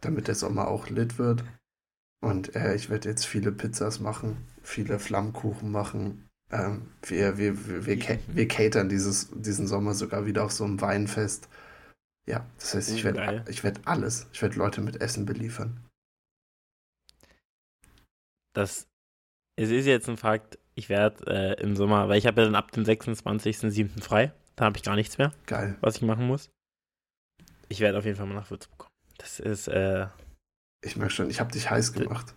damit 0.00 0.28
der 0.28 0.34
Sommer 0.34 0.68
auch 0.68 0.88
lit 0.88 1.18
wird. 1.18 1.44
Und 2.20 2.56
äh, 2.56 2.74
ich 2.74 2.90
werde 2.90 3.08
jetzt 3.08 3.26
viele 3.26 3.52
Pizzas 3.52 4.00
machen, 4.00 4.36
viele 4.62 4.98
Flammkuchen 4.98 5.70
machen. 5.70 6.28
Ähm, 6.50 6.88
wir, 7.02 7.38
wir, 7.38 7.66
wir, 7.66 7.86
wir, 7.86 8.18
wir 8.26 8.48
catern 8.48 8.88
dieses, 8.88 9.30
diesen 9.32 9.66
Sommer 9.66 9.94
sogar 9.94 10.26
wieder 10.26 10.44
auf 10.44 10.52
so 10.52 10.64
einem 10.64 10.80
Weinfest. 10.80 11.48
Ja, 12.26 12.44
das 12.58 12.74
heißt, 12.74 12.90
ich 12.90 13.04
werde 13.04 13.44
ich 13.48 13.64
werd 13.64 13.80
alles. 13.86 14.26
Ich 14.32 14.42
werde 14.42 14.58
Leute 14.58 14.80
mit 14.80 15.00
Essen 15.00 15.24
beliefern. 15.24 15.80
Das 18.52 18.88
es 19.58 19.70
ist 19.70 19.86
jetzt 19.86 20.08
ein 20.08 20.16
Fakt, 20.16 20.56
ich 20.76 20.88
werde 20.88 21.26
äh, 21.26 21.60
im 21.60 21.74
Sommer, 21.74 22.08
weil 22.08 22.18
ich 22.18 22.28
habe 22.28 22.40
ja 22.40 22.44
dann 22.44 22.54
ab 22.54 22.70
dem 22.70 22.84
26.07. 22.84 24.00
frei. 24.00 24.32
Da 24.58 24.64
habe 24.64 24.76
ich 24.76 24.82
gar 24.82 24.96
nichts 24.96 25.18
mehr. 25.18 25.32
Geil. 25.46 25.76
Was 25.80 25.96
ich 25.96 26.02
machen 26.02 26.26
muss. 26.26 26.50
Ich 27.68 27.78
werde 27.78 27.96
auf 27.96 28.04
jeden 28.04 28.16
Fall 28.16 28.26
mal 28.26 28.34
nach 28.34 28.50
Würzburg 28.50 28.76
kommen. 28.76 28.94
Das 29.18 29.38
ist, 29.38 29.68
äh, 29.68 30.08
Ich 30.84 30.96
merke 30.96 31.12
schon, 31.12 31.30
ich 31.30 31.38
habe 31.38 31.52
dich 31.52 31.70
heiß 31.70 31.92
gemacht. 31.92 32.34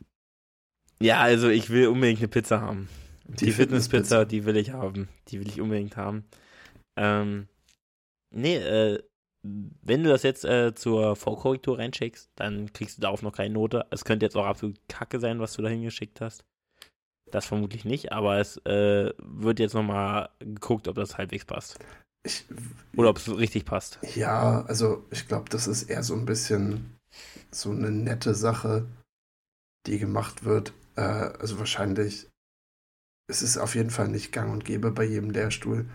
Ja, 1.01 1.19
also 1.19 1.49
ich 1.49 1.71
will 1.71 1.87
unbedingt 1.87 2.19
eine 2.19 2.27
Pizza 2.27 2.61
haben. 2.61 2.89
Die, 3.25 3.45
die 3.45 3.51
Fitnesspizza, 3.51 4.19
Fitness 4.19 4.27
die 4.29 4.45
will 4.45 4.55
ich 4.57 4.71
haben. 4.71 5.09
Die 5.29 5.39
will 5.39 5.47
ich 5.47 5.61
unbedingt 5.61 5.97
haben. 5.97 6.25
Ähm, 6.95 7.47
nee, 8.29 8.57
äh, 8.57 9.01
wenn 9.41 10.03
du 10.03 10.11
das 10.11 10.21
jetzt 10.21 10.45
äh, 10.45 10.75
zur 10.75 11.15
V-Korrektur 11.15 11.79
reinschickst, 11.79 12.29
dann 12.35 12.71
kriegst 12.71 12.97
du 12.97 13.01
darauf 13.01 13.23
noch 13.23 13.33
keine 13.33 13.55
Note. 13.55 13.87
Es 13.89 14.05
könnte 14.05 14.27
jetzt 14.27 14.37
auch 14.37 14.45
absolut 14.45 14.77
kacke 14.87 15.19
sein, 15.19 15.39
was 15.39 15.53
du 15.53 15.63
da 15.63 15.69
hingeschickt 15.69 16.21
hast. 16.21 16.45
Das 17.31 17.47
vermutlich 17.47 17.83
nicht, 17.83 18.11
aber 18.11 18.37
es 18.37 18.57
äh, 18.65 19.11
wird 19.17 19.59
jetzt 19.59 19.73
nochmal 19.73 20.29
geguckt, 20.37 20.87
ob 20.87 20.95
das 20.95 21.17
halbwegs 21.17 21.45
passt. 21.45 21.79
Ich, 22.23 22.45
Oder 22.95 23.09
ob 23.09 23.17
es 23.17 23.29
richtig 23.29 23.65
passt. 23.65 23.99
Ja, 24.15 24.63
also 24.65 25.05
ich 25.09 25.27
glaube, 25.27 25.49
das 25.49 25.67
ist 25.67 25.83
eher 25.83 26.03
so 26.03 26.13
ein 26.13 26.25
bisschen 26.25 26.97
so 27.51 27.71
eine 27.71 27.91
nette 27.91 28.35
Sache, 28.35 28.87
die 29.87 29.99
gemacht 29.99 30.43
wird. 30.43 30.73
Äh, 30.95 31.01
also 31.01 31.57
wahrscheinlich, 31.59 32.27
es 33.27 33.41
ist 33.41 33.57
auf 33.57 33.75
jeden 33.75 33.89
Fall 33.89 34.07
nicht 34.07 34.31
gang 34.31 34.51
und 34.51 34.65
gäbe 34.65 34.91
bei 34.91 35.03
jedem 35.03 35.31
Lehrstuhl, 35.31 35.89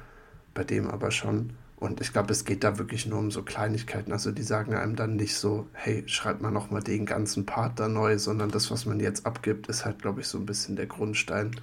bei 0.54 0.64
dem 0.64 0.88
aber 0.88 1.11
schon. 1.11 1.56
Und 1.76 2.00
ich 2.00 2.12
glaube, 2.12 2.33
es 2.33 2.47
geht 2.47 2.64
da 2.64 2.78
wirklich 2.78 3.04
nur 3.06 3.18
um 3.18 3.30
so 3.30 3.42
Kleinigkeiten. 3.42 4.11
Also 4.11 4.33
die 4.33 4.42
sagen 4.42 4.75
einem 4.75 4.97
dann 4.97 5.16
nicht 5.16 5.37
so, 5.37 5.68
hey, 5.75 6.02
schreib 6.09 6.40
mal 6.40 6.50
nochmal 6.50 6.83
den 6.83 7.04
ganzen 7.04 7.45
Part 7.45 7.78
da 7.78 7.88
neu, 7.88 8.18
sondern 8.18 8.50
das, 8.50 8.71
was 8.71 8.87
man 8.87 8.99
jetzt 8.99 9.26
abgibt, 9.26 9.68
ist 9.68 9.85
halt, 9.85 10.00
glaube 10.00 10.23
ich, 10.23 10.26
so 10.26 10.38
ein 10.38 10.47
bisschen 10.47 10.76
der 10.76 10.87
Grundstein. 10.87 11.54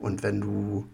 Und 0.00 0.22
wenn 0.22 0.40
du, 0.40 0.88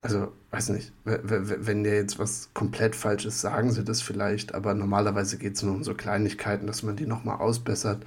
also, 0.00 0.32
weiß 0.50 0.68
nicht, 0.70 0.92
wenn 1.04 1.82
dir 1.82 1.94
jetzt 1.94 2.18
was 2.18 2.50
komplett 2.54 2.94
falsch 2.94 3.24
ist, 3.26 3.40
sagen 3.40 3.72
sie 3.72 3.84
das 3.84 4.00
vielleicht, 4.00 4.54
aber 4.54 4.74
normalerweise 4.74 5.38
geht 5.38 5.56
es 5.56 5.62
nur 5.62 5.74
um 5.74 5.82
so 5.82 5.94
Kleinigkeiten, 5.94 6.66
dass 6.68 6.84
man 6.84 6.96
die 6.96 7.06
nochmal 7.06 7.38
ausbessert 7.38 8.06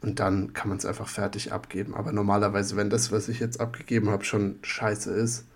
und 0.00 0.18
dann 0.18 0.52
kann 0.54 0.68
man 0.68 0.78
es 0.78 0.86
einfach 0.86 1.08
fertig 1.08 1.52
abgeben. 1.52 1.94
Aber 1.94 2.10
normalerweise, 2.12 2.76
wenn 2.76 2.90
das, 2.90 3.12
was 3.12 3.28
ich 3.28 3.38
jetzt 3.38 3.60
abgegeben 3.60 4.10
habe, 4.10 4.24
schon 4.24 4.58
scheiße 4.62 5.12
ist, 5.12 5.46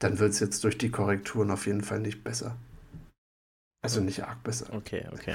dann 0.00 0.18
wird 0.18 0.32
es 0.32 0.40
jetzt 0.40 0.64
durch 0.64 0.78
die 0.78 0.90
Korrekturen 0.90 1.50
auf 1.50 1.66
jeden 1.66 1.82
Fall 1.82 2.00
nicht 2.00 2.24
besser. 2.24 2.56
Also 3.82 4.00
nicht 4.00 4.24
arg 4.24 4.42
besser. 4.42 4.72
Okay, 4.72 5.06
okay. 5.12 5.34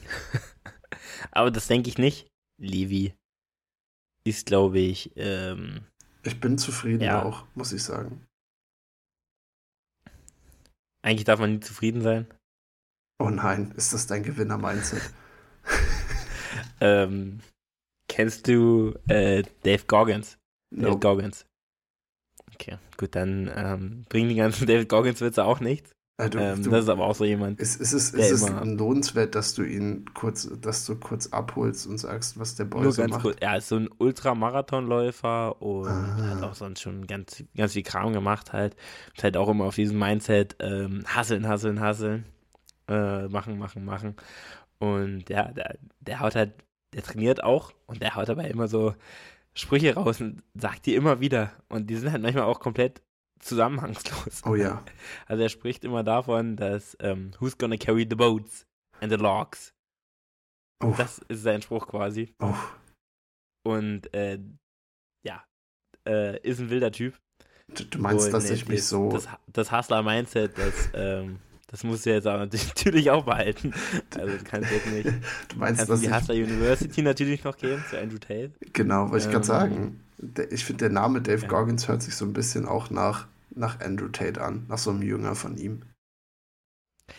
Aber 1.30 1.50
das 1.50 1.68
denke 1.68 1.88
ich 1.88 1.98
nicht. 1.98 2.26
Levi 2.58 3.14
ist, 4.24 4.46
glaube 4.46 4.78
ich. 4.78 5.12
Ähm, 5.16 5.84
ich 6.22 6.40
bin 6.40 6.58
zufrieden 6.58 7.04
ja. 7.04 7.22
auch, 7.22 7.44
muss 7.54 7.72
ich 7.72 7.82
sagen. 7.82 8.25
Eigentlich 11.06 11.24
darf 11.24 11.38
man 11.38 11.52
nie 11.52 11.60
zufrieden 11.60 12.02
sein. 12.02 12.26
Oh 13.20 13.30
nein, 13.30 13.72
ist 13.76 13.92
das 13.92 14.08
dein 14.08 14.24
Gewinner-Mindset? 14.24 15.12
ähm, 16.80 17.38
kennst 18.08 18.48
du 18.48 18.98
äh, 19.06 19.44
Dave 19.62 19.84
Goggins? 19.86 20.36
No. 20.74 20.88
Dave 20.88 20.98
Goggins. 20.98 21.46
Okay, 22.52 22.78
gut, 22.96 23.14
dann 23.14 23.48
ähm, 23.54 24.04
bringen 24.08 24.30
die 24.30 24.34
ganzen 24.34 24.66
David 24.66 24.88
Goggins-Witze 24.88 25.44
auch 25.44 25.60
nichts. 25.60 25.92
Ja, 26.18 26.30
du, 26.30 26.38
ähm, 26.38 26.62
du, 26.62 26.70
das 26.70 26.84
ist 26.84 26.88
aber 26.88 27.04
auch 27.04 27.14
so 27.14 27.26
jemand. 27.26 27.60
Ist, 27.60 27.78
ist 27.78 27.92
es, 27.92 28.10
ist 28.10 28.30
es 28.30 28.48
lohnenswert, 28.48 29.34
dass 29.34 29.52
du 29.54 29.62
ihn 29.62 30.06
kurz, 30.14 30.48
dass 30.62 30.86
du 30.86 30.96
kurz 30.96 31.26
abholst 31.26 31.86
und 31.86 31.98
sagst, 31.98 32.38
was 32.38 32.54
der 32.54 32.64
Boy 32.64 32.82
Nur 32.82 32.92
so 32.92 33.02
ganz 33.02 33.12
macht? 33.12 33.22
Kurz, 33.22 33.36
er 33.40 33.58
ist 33.58 33.68
so 33.68 33.76
ein 33.76 33.90
Ultramarathonläufer 33.98 35.60
und 35.60 35.88
ah. 35.88 36.30
hat 36.30 36.42
auch 36.42 36.54
sonst 36.54 36.80
schon 36.80 37.06
ganz, 37.06 37.44
ganz 37.54 37.74
viel 37.74 37.82
Kram 37.82 38.14
gemacht 38.14 38.54
halt. 38.54 38.76
Ist 39.14 39.24
halt 39.24 39.36
auch 39.36 39.48
immer 39.48 39.66
auf 39.66 39.74
diesem 39.74 39.98
Mindset, 39.98 40.56
ähm, 40.60 41.04
hasseln, 41.06 41.46
hasseln, 41.46 41.80
hasseln, 41.80 42.24
äh, 42.88 43.28
machen, 43.28 43.58
machen, 43.58 43.84
machen. 43.84 44.16
Und 44.78 45.28
ja, 45.28 45.52
der, 45.52 45.76
der 46.00 46.20
haut 46.20 46.34
halt, 46.34 46.54
der 46.94 47.02
trainiert 47.02 47.44
auch 47.44 47.72
und 47.84 48.00
der 48.00 48.14
haut 48.14 48.30
dabei 48.30 48.48
immer 48.48 48.68
so 48.68 48.94
Sprüche 49.52 49.94
raus 49.94 50.22
und 50.22 50.42
sagt 50.54 50.86
die 50.86 50.94
immer 50.94 51.20
wieder. 51.20 51.52
Und 51.68 51.88
die 51.90 51.96
sind 51.96 52.10
halt 52.10 52.22
manchmal 52.22 52.44
auch 52.44 52.60
komplett 52.60 53.02
zusammenhangslos. 53.40 54.42
Oh 54.44 54.54
ja. 54.54 54.82
Also 55.26 55.42
er 55.42 55.48
spricht 55.48 55.84
immer 55.84 56.04
davon, 56.04 56.56
dass 56.56 56.96
ähm, 57.00 57.32
Who's 57.38 57.58
gonna 57.58 57.76
carry 57.76 58.06
the 58.08 58.16
boats 58.16 58.66
and 59.00 59.12
the 59.12 59.18
logs? 59.18 59.74
Oh. 60.82 60.94
Das 60.96 61.18
ist 61.28 61.42
sein 61.42 61.62
Spruch 61.62 61.86
quasi. 61.86 62.34
Oh. 62.40 62.54
Und 63.64 64.12
äh, 64.14 64.38
ja, 65.24 65.44
äh, 66.06 66.38
ist 66.40 66.60
ein 66.60 66.70
wilder 66.70 66.92
Typ. 66.92 67.18
Du, 67.68 67.84
du 67.84 67.98
meinst, 67.98 68.26
und, 68.26 68.32
dass 68.32 68.48
ich 68.50 68.68
mich 68.68 68.84
so. 68.84 69.10
Das, 69.10 69.26
das 69.48 69.72
Hustler-Mindset, 69.72 70.56
das 70.56 70.90
ähm, 70.94 71.40
das 71.68 71.82
musst 71.82 72.06
du 72.06 72.10
jetzt 72.10 72.26
aber 72.26 72.46
natürlich 72.46 73.10
auch 73.10 73.24
behalten. 73.24 73.72
Also 74.16 74.32
das 74.32 74.44
kannst 74.44 74.70
du 74.70 74.74
jetzt 74.74 74.86
nicht. 74.86 75.06
Du 75.48 75.56
meinst, 75.56 75.78
kannst 75.78 75.90
dass 75.90 76.00
die 76.00 76.12
Hustler 76.12 76.34
University 76.34 77.02
natürlich 77.02 77.44
noch 77.44 77.56
gehen, 77.56 77.82
zu 77.90 77.98
Andrew 77.98 78.18
Tate. 78.18 78.52
Genau, 78.72 79.10
wollte 79.10 79.26
ich 79.26 79.32
gerade 79.32 79.36
ähm, 79.38 79.42
sagen. 79.42 80.00
Ich 80.50 80.64
finde, 80.64 80.84
der 80.84 80.90
Name 80.90 81.20
Dave 81.20 81.42
ja. 81.42 81.48
Goggins 81.48 81.88
hört 81.88 82.02
sich 82.02 82.14
so 82.14 82.24
ein 82.24 82.32
bisschen 82.32 82.66
auch 82.66 82.90
nach, 82.90 83.26
nach 83.50 83.80
Andrew 83.80 84.08
Tate 84.08 84.40
an, 84.40 84.66
nach 84.68 84.78
so 84.78 84.90
einem 84.90 85.02
Jünger 85.02 85.34
von 85.34 85.56
ihm. 85.58 85.82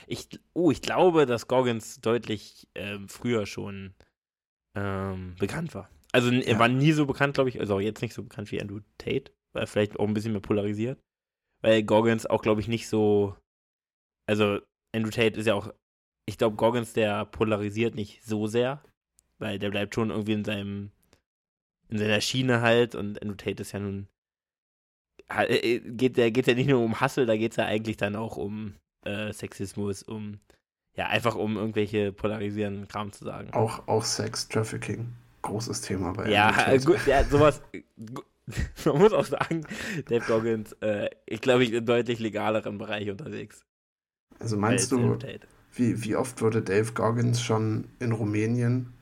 Ich, 0.08 0.28
oh, 0.54 0.72
ich 0.72 0.82
glaube, 0.82 1.26
dass 1.26 1.48
Goggins 1.48 2.02
deutlich 2.02 2.68
ähm, 2.76 3.08
früher 3.08 3.46
schon 3.46 3.94
ähm, 4.76 5.36
bekannt 5.40 5.74
war. 5.76 5.90
Also 6.12 6.32
er 6.32 6.54
ja. 6.54 6.60
war 6.60 6.68
nie 6.68 6.92
so 6.92 7.06
bekannt, 7.06 7.36
glaube 7.36 7.50
ich, 7.50 7.60
also 7.60 7.80
jetzt 7.80 8.02
nicht 8.02 8.14
so 8.14 8.24
bekannt 8.24 8.52
wie 8.52 8.62
Andrew 8.62 8.80
Tate, 8.98 9.32
weil 9.54 9.68
vielleicht 9.68 10.00
auch 10.00 10.08
ein 10.08 10.14
bisschen 10.14 10.32
mehr 10.32 10.42
polarisiert. 10.42 11.00
Weil 11.62 11.84
Goggins 11.84 12.26
auch, 12.26 12.42
glaube 12.42 12.62
ich, 12.62 12.68
nicht 12.68 12.88
so 12.88 13.36
also 14.28 14.60
Andrew 14.94 15.10
Tate 15.10 15.40
ist 15.40 15.48
ja 15.48 15.56
auch, 15.56 15.74
ich 16.26 16.38
glaube, 16.38 16.58
Goggins, 16.58 16.94
der 16.94 17.26
polarisiert 17.26 17.96
nicht 17.96 18.24
so 18.24 18.48
sehr, 18.48 18.84
weil 19.40 19.58
der 19.58 19.72
bleibt 19.72 19.96
schon 19.96 20.10
irgendwie 20.10 20.34
in 20.34 20.46
seinem, 20.46 20.92
in 21.90 21.98
seiner 21.98 22.22
Schiene 22.22 22.62
halt 22.62 22.96
und 22.96 23.22
Andrew 23.22 23.36
Tate 23.36 23.62
ist 23.62 23.72
ja 23.72 23.80
nun, 23.80 24.08
äh, 25.30 25.76
äh, 25.76 25.80
geht 25.80 26.18
der 26.18 26.32
geht 26.32 26.48
ja 26.48 26.54
nicht 26.54 26.70
nur 26.70 26.84
um 26.84 27.00
Hassel, 27.00 27.26
da 27.26 27.38
geht 27.38 27.52
es 27.52 27.58
ja 27.58 27.66
eigentlich 27.66 27.98
dann 27.98 28.16
auch 28.16 28.38
um 28.38 28.76
äh, 29.06 29.32
Sexismus, 29.34 30.04
um, 30.04 30.40
ja, 30.96 31.08
einfach 31.08 31.36
um 31.36 31.58
irgendwelche 31.58 32.12
polarisierenden 32.12 32.88
Kram 32.88 33.12
zu 33.12 33.24
sagen. 33.24 33.52
Auch, 33.54 33.88
auch 33.88 34.04
Sex, 34.04 34.48
Trafficking, 34.48 35.14
großes 35.42 35.82
Thema 35.82 36.14
bei 36.14 36.30
Ja, 36.30 36.76
gut, 36.78 37.06
ja, 37.06 37.24
sowas, 37.24 37.62
man 38.86 38.98
muss 38.98 39.14
auch 39.14 39.26
sagen, 39.26 39.66
Dave 40.08 40.26
Goggins, 40.26 40.74
äh, 40.82 41.10
ich 41.26 41.42
glaube, 41.42 41.64
ich 41.64 41.74
in 41.74 41.86
deutlich 41.86 42.20
legaleren 42.20 42.78
Bereich 42.78 43.10
unterwegs. 43.10 43.66
Also 44.40 44.58
meinst 44.58 44.92
du, 44.92 45.18
wie, 45.74 46.04
wie 46.04 46.16
oft 46.16 46.42
wurde 46.42 46.62
Dave 46.62 46.92
Goggins 46.94 47.42
schon 47.42 47.90
in 48.00 48.12
Rumänien 48.12 48.94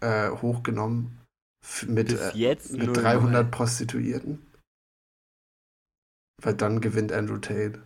äh, 0.00 0.30
hochgenommen 0.30 1.17
mit, 1.86 2.12
äh, 2.12 2.56
mit 2.72 2.96
300 2.96 3.32
mal. 3.32 3.44
Prostituierten? 3.44 4.46
Weil 6.42 6.54
dann 6.54 6.80
gewinnt 6.80 7.12
Andrew 7.12 7.38
Tate. 7.38 7.82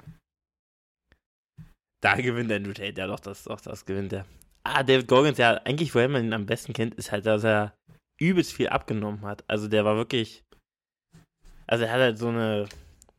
Da 2.02 2.16
gewinnt 2.16 2.52
Andrew 2.52 2.72
Tate, 2.72 3.00
ja 3.00 3.06
doch, 3.06 3.20
das, 3.20 3.44
doch, 3.44 3.60
das 3.60 3.84
gewinnt 3.84 4.12
er. 4.12 4.26
Ah, 4.64 4.82
David 4.82 5.08
Goggins, 5.08 5.38
ja, 5.38 5.54
eigentlich, 5.64 5.94
woher 5.94 6.08
man 6.08 6.24
ihn 6.24 6.32
am 6.32 6.46
besten 6.46 6.72
kennt, 6.72 6.94
ist 6.94 7.12
halt, 7.12 7.26
dass 7.26 7.44
er 7.44 7.74
übelst 8.20 8.52
viel 8.52 8.68
abgenommen 8.68 9.22
hat. 9.22 9.44
Also 9.48 9.68
der 9.68 9.84
war 9.84 9.96
wirklich, 9.96 10.44
Also 11.66 11.84
er 11.84 11.92
hat 11.92 12.00
halt 12.00 12.18
so 12.18 12.28
eine, 12.28 12.68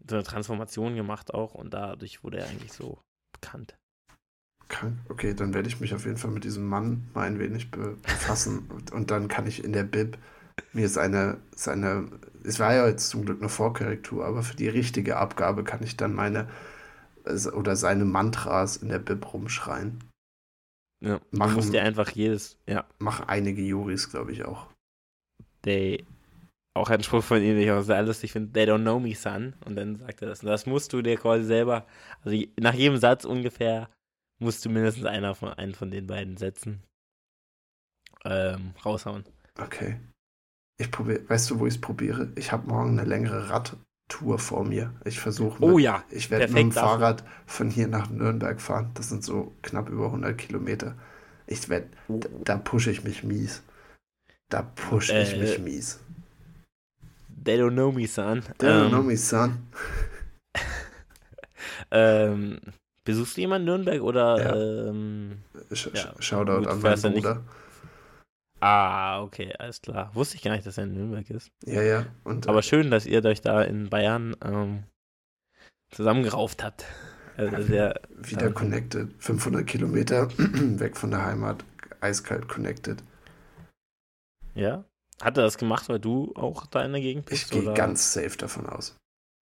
so 0.07 0.15
eine 0.15 0.23
Transformation 0.23 0.95
gemacht 0.95 1.33
auch 1.33 1.55
und 1.55 1.73
dadurch 1.73 2.23
wurde 2.23 2.39
er 2.39 2.47
eigentlich 2.47 2.73
so 2.73 3.01
bekannt. 3.33 3.75
Okay, 5.07 5.33
dann 5.33 5.53
werde 5.53 5.67
ich 5.67 5.79
mich 5.79 5.93
auf 5.93 6.05
jeden 6.05 6.17
Fall 6.17 6.31
mit 6.31 6.43
diesem 6.43 6.67
Mann 6.67 7.07
mal 7.13 7.27
ein 7.27 7.39
wenig 7.39 7.69
befassen 7.69 8.67
und, 8.69 8.91
und 8.91 9.11
dann 9.11 9.27
kann 9.27 9.45
ich 9.45 9.63
in 9.63 9.73
der 9.73 9.83
Bib 9.83 10.17
mir 10.73 10.89
seine, 10.89 11.37
seine, 11.55 12.09
es 12.43 12.59
war 12.59 12.73
ja 12.73 12.87
jetzt 12.87 13.09
zum 13.09 13.25
Glück 13.25 13.39
eine 13.39 13.49
Vorkorrektur, 13.49 14.25
aber 14.25 14.43
für 14.43 14.55
die 14.55 14.69
richtige 14.69 15.17
Abgabe 15.17 15.63
kann 15.63 15.83
ich 15.83 15.97
dann 15.97 16.13
meine 16.13 16.47
oder 17.53 17.75
seine 17.75 18.05
Mantras 18.05 18.77
in 18.77 18.89
der 18.89 18.99
Bib 18.99 19.33
rumschreien. 19.33 20.03
Ja, 21.03 21.19
machen, 21.31 21.55
musst 21.55 21.73
dir 21.73 21.83
einfach 21.83 22.09
jedes, 22.09 22.57
ja. 22.67 22.85
Machen 22.99 23.25
einige 23.27 23.61
Juris, 23.61 24.09
glaube 24.09 24.31
ich, 24.31 24.45
auch. 24.45 24.67
They, 25.61 26.05
auch 26.75 26.89
ein 26.89 27.03
Spruch 27.03 27.23
von 27.23 27.37
ihm, 27.37 27.55
den 27.55 27.59
ich 27.59 27.71
auch 27.71 27.81
sehr 27.81 28.01
lustig 28.03 28.31
finde, 28.31 28.51
they 28.51 28.65
don't 28.65 28.81
know 28.81 28.99
me, 28.99 29.15
son. 29.15 29.53
Und 29.65 29.75
dann 29.75 29.95
sagt 29.95 30.21
er 30.21 30.29
das. 30.29 30.41
Und 30.41 30.47
das 30.47 30.65
musst 30.65 30.91
du 30.93 31.01
dir 31.01 31.17
quasi 31.17 31.43
selber, 31.43 31.85
also 32.23 32.37
nach 32.59 32.73
jedem 32.73 32.97
Satz 32.97 33.25
ungefähr, 33.25 33.89
musst 34.39 34.65
du 34.65 34.69
mindestens 34.69 35.05
einer 35.05 35.35
von, 35.35 35.49
einen 35.49 35.75
von 35.75 35.91
den 35.91 36.07
beiden 36.07 36.37
Sätzen 36.37 36.83
ähm, 38.25 38.73
raushauen. 38.83 39.25
Okay. 39.59 39.99
Ich 40.83 40.91
probiere, 40.91 41.21
weißt 41.29 41.49
du, 41.49 41.59
wo 41.59 41.65
ich 41.65 41.75
es 41.75 41.81
probiere? 41.81 42.27
Ich 42.35 42.51
habe 42.51 42.67
morgen 42.67 42.99
eine 42.99 43.07
längere 43.07 43.49
Radtour 43.49 44.37
vor 44.37 44.65
mir. 44.65 44.91
Ich 45.05 45.17
versuche. 45.17 45.63
Oh 45.63 45.77
ja. 45.77 46.03
Ich 46.09 46.29
werde 46.29 46.51
mit 46.51 46.57
dem 46.57 46.71
Fahrrad 46.73 47.23
von 47.45 47.69
hier 47.69 47.87
nach 47.87 48.09
Nürnberg 48.09 48.59
fahren. 48.59 48.91
Das 48.95 49.07
sind 49.07 49.23
so 49.23 49.53
knapp 49.61 49.87
über 49.87 50.07
100 50.07 50.37
Kilometer. 50.37 50.95
Ich 51.47 51.69
werde, 51.69 51.87
oh. 52.09 52.19
da, 52.19 52.27
da 52.43 52.57
pushe 52.57 52.91
ich 52.91 53.05
mich 53.05 53.23
mies. 53.23 53.63
Da 54.49 54.63
pushe 54.63 55.17
ich 55.17 55.35
äh, 55.35 55.39
mich 55.39 55.59
mies. 55.59 55.99
They 57.45 57.55
don't 57.55 57.71
know 57.71 57.93
me, 57.93 58.05
son. 58.05 58.43
They 58.57 58.67
don't 58.67 58.87
um, 58.87 58.89
know 58.89 59.03
me, 59.03 59.15
son. 59.15 59.59
ähm, 61.91 62.59
besuchst 63.05 63.37
du 63.37 63.41
jemanden 63.41 63.69
in 63.69 63.73
Nürnberg 63.73 64.01
oder? 64.01 64.37
Ja. 64.37 64.89
Ähm, 64.89 65.43
Sh 65.71 65.91
ja. 65.93 66.13
Shoutout 66.19 66.67
an 66.67 66.81
meinen 66.81 67.01
Bruder. 67.01 67.41
Ah, 68.65 69.21
okay, 69.21 69.53
alles 69.59 69.81
klar. 69.81 70.09
Wusste 70.15 70.37
ich 70.37 70.41
gar 70.41 70.53
nicht, 70.53 70.65
dass 70.65 70.77
er 70.77 70.85
in 70.85 70.93
Nürnberg 70.93 71.29
ist. 71.29 71.51
Ja, 71.65 71.81
ja. 71.81 72.05
Und, 72.23 72.47
Aber 72.47 72.59
äh, 72.59 72.63
schön, 72.63 72.91
dass 72.91 73.05
ihr 73.05 73.21
euch 73.25 73.41
da 73.41 73.61
in 73.61 73.89
Bayern 73.89 74.37
ähm, 74.41 74.83
zusammengerauft 75.91 76.63
habt. 76.63 76.85
Also 77.35 77.61
sehr, 77.63 77.99
wieder 78.15 78.45
ähm, 78.45 78.53
connected. 78.53 79.09
500 79.21 79.67
Kilometer 79.67 80.29
weg 80.37 80.95
von 80.95 81.11
der 81.11 81.25
Heimat. 81.25 81.65
Eiskalt 81.99 82.47
connected. 82.47 83.03
Ja? 84.55 84.85
Hat 85.21 85.37
er 85.37 85.43
das 85.43 85.57
gemacht, 85.57 85.89
weil 85.89 85.99
du 85.99 86.31
auch 86.35 86.65
da 86.67 86.85
in 86.85 86.93
der 86.93 87.01
Gegend 87.01 87.25
bist? 87.25 87.43
Ich 87.43 87.49
gehe 87.49 87.73
ganz 87.73 88.13
safe 88.13 88.37
davon 88.37 88.67
aus. 88.67 88.95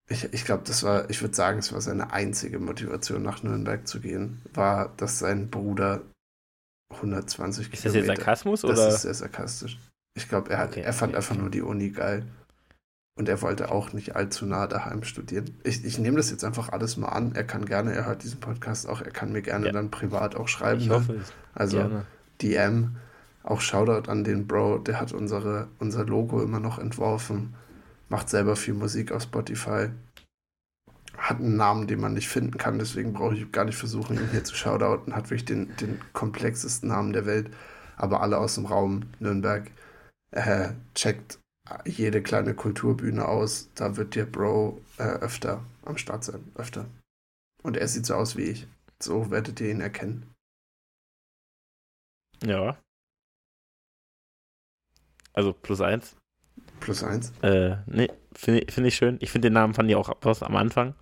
Ich, 0.10 0.34
ich 0.34 0.46
glaube, 0.46 0.64
das 0.66 0.82
war, 0.82 1.08
ich 1.12 1.22
würde 1.22 1.36
sagen, 1.36 1.60
es 1.60 1.72
war 1.72 1.82
seine 1.82 2.12
einzige 2.12 2.58
Motivation, 2.58 3.22
nach 3.22 3.44
Nürnberg 3.44 3.88
zu 3.88 4.00
gehen, 4.00 4.42
war, 4.52 4.92
dass 4.98 5.20
sein 5.20 5.52
Bruder 5.52 6.02
120 6.94 7.66
ist 7.66 7.72
Kilometer. 7.72 7.76
Ist 7.76 7.86
das 7.86 7.96
jetzt 7.96 8.08
Sarkasmus 8.08 8.64
oder? 8.64 8.76
Das 8.76 8.96
ist 8.96 9.02
sehr 9.04 9.14
sarkastisch. 9.14 9.80
Ich 10.14 10.28
glaube, 10.28 10.50
er, 10.50 10.66
okay, 10.66 10.82
er 10.82 10.94
fand 10.94 11.12
okay, 11.12 11.18
einfach 11.18 11.36
nur 11.36 11.50
die 11.50 11.62
Uni 11.62 11.90
geil. 11.90 12.26
Und 13.18 13.28
er 13.28 13.42
wollte 13.42 13.72
auch 13.72 13.94
nicht 13.94 14.16
allzu 14.16 14.46
nah 14.46 14.68
daheim 14.68 15.04
studieren. 15.04 15.58
Ich, 15.64 15.84
ich 15.86 16.00
nehme 16.00 16.18
das 16.18 16.32
jetzt 16.32 16.44
einfach 16.44 16.70
alles 16.70 16.98
mal 16.98 17.10
an. 17.10 17.36
Er 17.36 17.44
kann 17.44 17.66
gerne, 17.66 17.94
er 17.94 18.06
hört 18.06 18.24
diesen 18.24 18.40
Podcast 18.40 18.88
auch, 18.88 19.02
er 19.02 19.12
kann 19.12 19.32
mir 19.32 19.42
gerne 19.42 19.68
ja. 19.68 19.72
dann 19.72 19.92
privat 19.92 20.36
auch 20.36 20.48
schreiben. 20.48 20.82
Ich 20.82 20.88
ne? 20.88 20.96
hoffe 20.96 21.14
es. 21.16 21.34
Also 21.54 21.78
gerne. 21.78 22.06
DM, 22.42 22.96
auch 23.44 23.62
Shoutout 23.62 24.10
an 24.10 24.24
den 24.24 24.48
Bro, 24.48 24.80
der 24.80 25.00
hat 25.00 25.12
unsere, 25.12 25.68
unser 25.80 26.06
Logo 26.06 26.42
immer 26.42 26.60
noch 26.60 26.80
entworfen, 26.80 27.54
macht 28.10 28.30
selber 28.30 28.56
viel 28.56 28.74
Musik 28.74 29.12
auf 29.12 29.24
Spotify 29.24 29.90
hat 31.22 31.40
einen 31.40 31.56
Namen, 31.56 31.88
den 31.88 32.02
man 32.02 32.14
nicht 32.14 32.28
finden 32.28 32.58
kann, 32.58 32.80
deswegen 32.80 33.14
brauche 33.14 33.36
ich 33.36 33.52
gar 33.52 33.66
nicht 33.66 33.78
versuchen, 33.78 34.18
ihn 34.18 34.32
hier 34.32 34.44
zu 34.44 34.56
shoutouten. 34.56 35.16
Hat 35.16 35.30
wirklich 35.30 35.46
den, 35.46 35.76
den 35.78 36.02
komplexesten 36.14 36.90
Namen 36.90 37.14
der 37.14 37.26
Welt, 37.26 37.50
aber 37.96 38.22
alle 38.22 38.40
aus 38.40 38.56
dem 38.56 38.66
Raum 38.66 39.04
Nürnberg. 39.20 39.70
Äh, 40.32 40.70
checkt 40.96 41.40
jede 41.86 42.22
kleine 42.24 42.54
Kulturbühne 42.54 43.28
aus, 43.28 43.70
da 43.76 43.98
wird 43.98 44.16
dir 44.16 44.26
Bro 44.26 44.82
äh, 44.98 45.04
öfter 45.04 45.64
am 45.86 45.98
Start 45.98 46.24
sein. 46.24 46.52
Öfter. 46.56 46.86
Und 47.64 47.78
er 47.78 47.88
sieht 47.88 48.06
so 48.06 48.16
aus 48.16 48.36
wie 48.36 48.44
ich. 48.44 48.68
So 49.02 49.30
werdet 49.30 49.60
ihr 49.62 49.70
ihn 49.70 49.82
erkennen. 49.82 50.34
Ja. 52.44 52.78
Also 55.34 55.54
plus 55.54 55.82
eins. 55.82 56.16
Plus 56.80 57.04
eins? 57.04 57.32
Äh, 57.42 57.78
nee, 57.86 58.10
finde 58.34 58.72
find 58.72 58.88
ich 58.88 58.96
schön. 58.96 59.18
Ich 59.22 59.32
finde 59.32 59.48
den 59.48 59.54
Namen 59.54 59.74
fand 59.74 59.90
ich 59.90 59.96
auch 59.96 60.16
was 60.22 60.44
am 60.44 60.56
Anfang, 60.56 60.96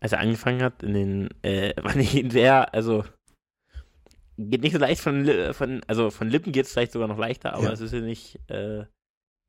als 0.00 0.12
er 0.12 0.20
angefangen 0.20 0.62
hat, 0.62 0.82
in 0.82 0.94
den, 0.94 1.28
äh, 1.42 1.80
fand 1.82 1.96
ich 1.96 2.14
ihn 2.14 2.30
sehr, 2.30 2.72
also 2.74 3.04
geht 4.36 4.62
nicht 4.62 4.72
so 4.72 4.78
leicht 4.78 5.00
von, 5.00 5.28
von 5.52 5.82
also 5.88 6.10
von 6.10 6.28
Lippen 6.28 6.52
geht 6.52 6.66
es 6.66 6.72
vielleicht 6.72 6.92
sogar 6.92 7.08
noch 7.08 7.18
leichter, 7.18 7.54
aber 7.54 7.64
ja. 7.64 7.72
es 7.72 7.80
ist 7.80 7.92
ja 7.92 8.00
nicht, 8.00 8.38
äh, 8.48 8.84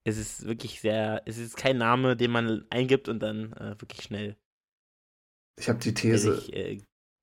es 0.04 0.18
ist 0.18 0.46
wirklich 0.46 0.82
sehr, 0.82 1.22
es 1.26 1.38
ist 1.38 1.58
kein 1.58 1.78
Name, 1.78 2.18
den 2.18 2.32
man 2.32 2.66
eingibt 2.70 3.08
und 3.08 3.20
dann 3.20 3.54
äh, 3.54 3.80
wirklich 3.80 4.02
schnell. 4.02 4.36
Ich 5.60 5.70
habe 5.70 5.80
die 5.80 5.94
These. 5.94 6.38
Sich, 6.38 6.54
äh, 6.54 6.82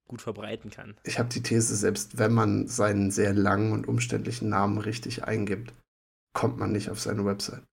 gut 0.09 0.23
verbreiten 0.23 0.71
kann. 0.71 0.95
Ich 1.03 1.19
habe 1.19 1.29
die 1.29 1.43
These, 1.43 1.75
selbst 1.75 2.19
wenn 2.19 2.33
man 2.33 2.69
seinen 2.69 3.11
sehr 3.11 3.33
langen 3.33 3.73
und 3.73 3.89
umständlichen 3.89 4.49
Namen 4.49 4.79
richtig 4.79 5.25
eingibt, 5.25 5.73
kommt 6.33 6.59
man 6.59 6.73
nicht 6.73 6.91
auf 6.91 7.01
seine 7.01 7.25
Website. 7.25 7.65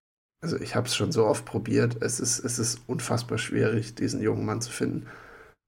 Also 0.42 0.60
ich 0.60 0.76
habe 0.76 0.88
es 0.88 0.96
schon 0.96 1.12
so 1.12 1.26
oft 1.26 1.46
probiert. 1.46 2.02
Es 2.02 2.20
ist, 2.20 2.40
es 2.40 2.60
ist 2.60 2.82
unfassbar 2.88 3.38
schwierig, 3.38 3.96
diesen 3.96 4.22
jungen 4.22 4.46
Mann 4.46 4.62
zu 4.62 4.72
finden. 4.72 5.08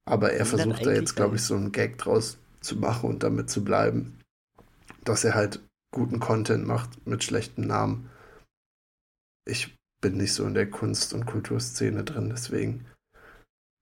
Aber 0.06 0.34
er 0.34 0.46
versucht 0.46 0.86
da 0.86 0.92
jetzt, 0.92 1.16
glaube 1.16 1.36
ich, 1.36 1.42
so 1.42 1.56
einen 1.56 1.72
Gag 1.72 1.98
draus 1.98 2.38
zu 2.62 2.78
machen 2.78 3.10
und 3.10 3.24
damit 3.24 3.50
zu 3.50 3.64
bleiben, 3.64 4.20
dass 5.04 5.24
er 5.24 5.34
halt 5.34 5.60
guten 5.92 6.20
Content 6.20 6.66
macht 6.66 7.06
mit 7.08 7.24
schlechtem 7.24 7.68
Namen. 7.68 8.10
Ich 9.48 9.76
bin 10.02 10.18
nicht 10.18 10.34
so 10.34 10.46
in 10.46 10.54
der 10.54 10.70
Kunst- 10.70 11.14
und 11.14 11.26
Kulturszene 11.26 12.04
drin, 12.04 12.30
deswegen 12.30 12.86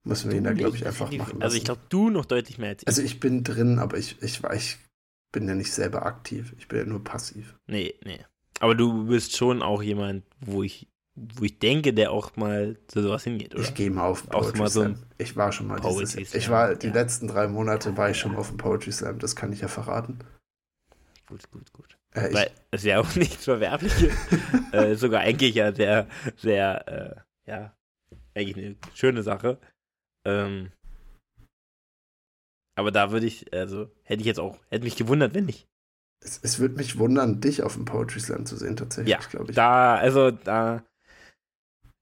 müssen 0.04 0.30
wir 0.30 0.38
ihn 0.38 0.44
da, 0.44 0.52
glaube 0.52 0.76
ich, 0.76 0.86
einfach 0.86 1.10
machen. 1.12 1.42
Also 1.42 1.56
ich 1.56 1.64
glaube, 1.64 1.80
du 1.88 2.10
noch 2.10 2.26
deutlich 2.26 2.58
mehr 2.58 2.70
als 2.70 2.82
ich. 2.82 2.88
Also 2.88 3.02
ich 3.02 3.20
bin 3.20 3.42
drin, 3.42 3.78
aber 3.78 3.98
ich, 3.98 4.22
ich, 4.22 4.42
ich 4.44 4.78
bin 5.32 5.48
ja 5.48 5.54
nicht 5.54 5.72
selber 5.72 6.06
aktiv. 6.06 6.54
Ich 6.58 6.68
bin 6.68 6.78
ja 6.78 6.84
nur 6.84 7.02
passiv. 7.02 7.56
Nee, 7.66 7.94
nee. 8.04 8.24
Aber 8.60 8.74
du 8.74 9.06
bist 9.06 9.36
schon 9.36 9.62
auch 9.62 9.82
jemand, 9.82 10.24
wo 10.40 10.62
ich, 10.62 10.86
wo 11.16 11.44
ich 11.44 11.58
denke, 11.58 11.94
der 11.94 12.10
auch 12.10 12.36
mal 12.36 12.76
zu 12.88 13.02
sowas 13.02 13.24
hingeht, 13.24 13.54
oder? 13.54 13.62
Ich 13.62 13.74
gehe 13.74 13.90
mal 13.90 14.06
auf 14.06 14.28
Poetry 14.28 14.60
auch 14.60 14.66
so 14.66 14.94
Ich 15.18 15.36
war 15.36 15.52
schon 15.52 15.68
mal 15.68 15.80
Poetry 15.80 16.18
dieses, 16.18 16.34
Ich 16.34 16.50
war 16.50 16.74
die 16.74 16.88
ja. 16.88 16.92
letzten 16.92 17.28
drei 17.28 17.46
Monate 17.46 17.96
war 17.96 18.10
ich 18.10 18.18
schon 18.18 18.36
auf 18.36 18.48
dem 18.48 18.56
Poetry 18.56 18.92
Slam, 18.92 19.18
das 19.18 19.36
kann 19.36 19.52
ich 19.52 19.60
ja 19.60 19.68
verraten. 19.68 20.18
Gut, 21.26 21.50
gut, 21.50 21.72
gut. 21.72 21.96
Äh, 22.12 22.32
Weil 22.32 22.50
es 22.70 22.82
ja 22.82 23.00
auch 23.00 23.14
nichts 23.16 23.44
Verwerfliches. 23.44 24.12
äh, 24.72 24.94
sogar 24.96 25.20
eigentlich 25.20 25.54
ja 25.54 25.72
sehr, 25.72 26.08
sehr, 26.36 27.24
äh, 27.46 27.50
ja, 27.50 27.76
eigentlich 28.34 28.64
eine 28.64 28.76
schöne 28.94 29.22
Sache. 29.22 29.58
Ähm, 30.24 30.72
aber 32.76 32.90
da 32.90 33.12
würde 33.12 33.26
ich, 33.26 33.52
also 33.54 33.88
hätte 34.02 34.20
ich 34.20 34.26
jetzt 34.26 34.40
auch, 34.40 34.58
hätte 34.68 34.84
mich 34.84 34.96
gewundert, 34.96 35.32
wenn 35.34 35.46
nicht 35.46 35.68
es, 36.24 36.40
es 36.42 36.58
würde 36.58 36.76
mich 36.76 36.98
wundern, 36.98 37.40
dich 37.40 37.62
auf 37.62 37.74
dem 37.74 37.84
Poetry 37.84 38.20
Slam 38.20 38.46
zu 38.46 38.56
sehen, 38.56 38.76
tatsächlich, 38.76 39.12
ja, 39.12 39.20
glaube 39.30 39.50
ich. 39.50 39.56
Da, 39.56 39.96
also 39.96 40.30
da. 40.30 40.82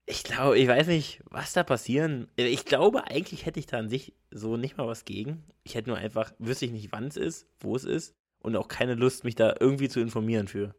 Ich 0.05 0.23
glaube, 0.23 0.57
ich 0.57 0.67
weiß 0.67 0.87
nicht, 0.87 1.21
was 1.29 1.53
da 1.53 1.63
passieren. 1.63 2.29
Ich 2.35 2.65
glaube, 2.65 3.05
eigentlich 3.07 3.45
hätte 3.45 3.59
ich 3.59 3.67
da 3.67 3.77
an 3.77 3.89
sich 3.89 4.13
so 4.31 4.57
nicht 4.57 4.77
mal 4.77 4.87
was 4.87 5.05
gegen. 5.05 5.43
Ich 5.63 5.75
hätte 5.75 5.89
nur 5.89 5.97
einfach, 5.97 6.33
wüsste 6.39 6.65
ich 6.65 6.71
nicht, 6.71 6.91
wann 6.91 7.07
es 7.07 7.15
ist, 7.15 7.47
wo 7.59 7.75
es 7.75 7.85
ist 7.85 8.13
und 8.41 8.55
auch 8.57 8.67
keine 8.67 8.95
Lust, 8.95 9.23
mich 9.23 9.35
da 9.35 9.55
irgendwie 9.59 9.87
zu 9.87 10.01
informieren 10.01 10.47
für. 10.47 10.75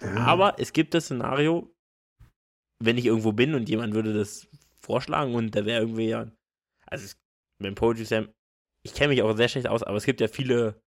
Ja. 0.00 0.14
Aber 0.18 0.60
es 0.60 0.72
gibt 0.72 0.94
das 0.94 1.06
Szenario, 1.06 1.74
wenn 2.78 2.98
ich 2.98 3.06
irgendwo 3.06 3.32
bin 3.32 3.54
und 3.54 3.68
jemand 3.68 3.94
würde 3.94 4.14
das 4.14 4.46
vorschlagen 4.80 5.34
und 5.34 5.56
da 5.56 5.64
wäre 5.64 5.80
irgendwie 5.82 6.08
ja. 6.08 6.30
Also, 6.86 7.04
es, 7.04 7.18
mit 7.60 7.66
dem 7.66 7.74
Poetry 7.74 8.06
Slam, 8.06 8.28
ich 8.84 8.94
kenne 8.94 9.08
mich 9.08 9.22
auch 9.22 9.36
sehr 9.36 9.48
schlecht 9.48 9.66
aus, 9.66 9.82
aber 9.82 9.96
es 9.96 10.04
gibt 10.04 10.20
ja 10.20 10.28
viele 10.28 10.80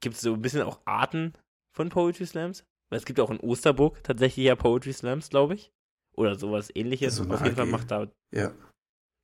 gibt 0.00 0.16
es 0.16 0.22
so 0.22 0.34
ein 0.34 0.42
bisschen 0.42 0.62
auch 0.62 0.80
Arten 0.84 1.32
von 1.74 1.88
Poetry 1.88 2.26
Slams. 2.26 2.64
Weil 2.88 2.98
es 2.98 3.04
gibt 3.04 3.18
auch 3.18 3.30
in 3.30 3.40
Osterburg 3.40 4.02
tatsächlich 4.04 4.46
ja 4.46 4.54
Poetry 4.54 4.92
Slams, 4.92 5.28
glaube 5.28 5.54
ich. 5.54 5.72
Oder 6.16 6.36
sowas 6.36 6.70
ähnliches. 6.74 7.16
So 7.16 7.24
Auf 7.24 7.42
jeden 7.44 7.56
Fall 7.56 7.66
macht 7.66 7.90
da. 7.90 8.08
Ja. 8.32 8.52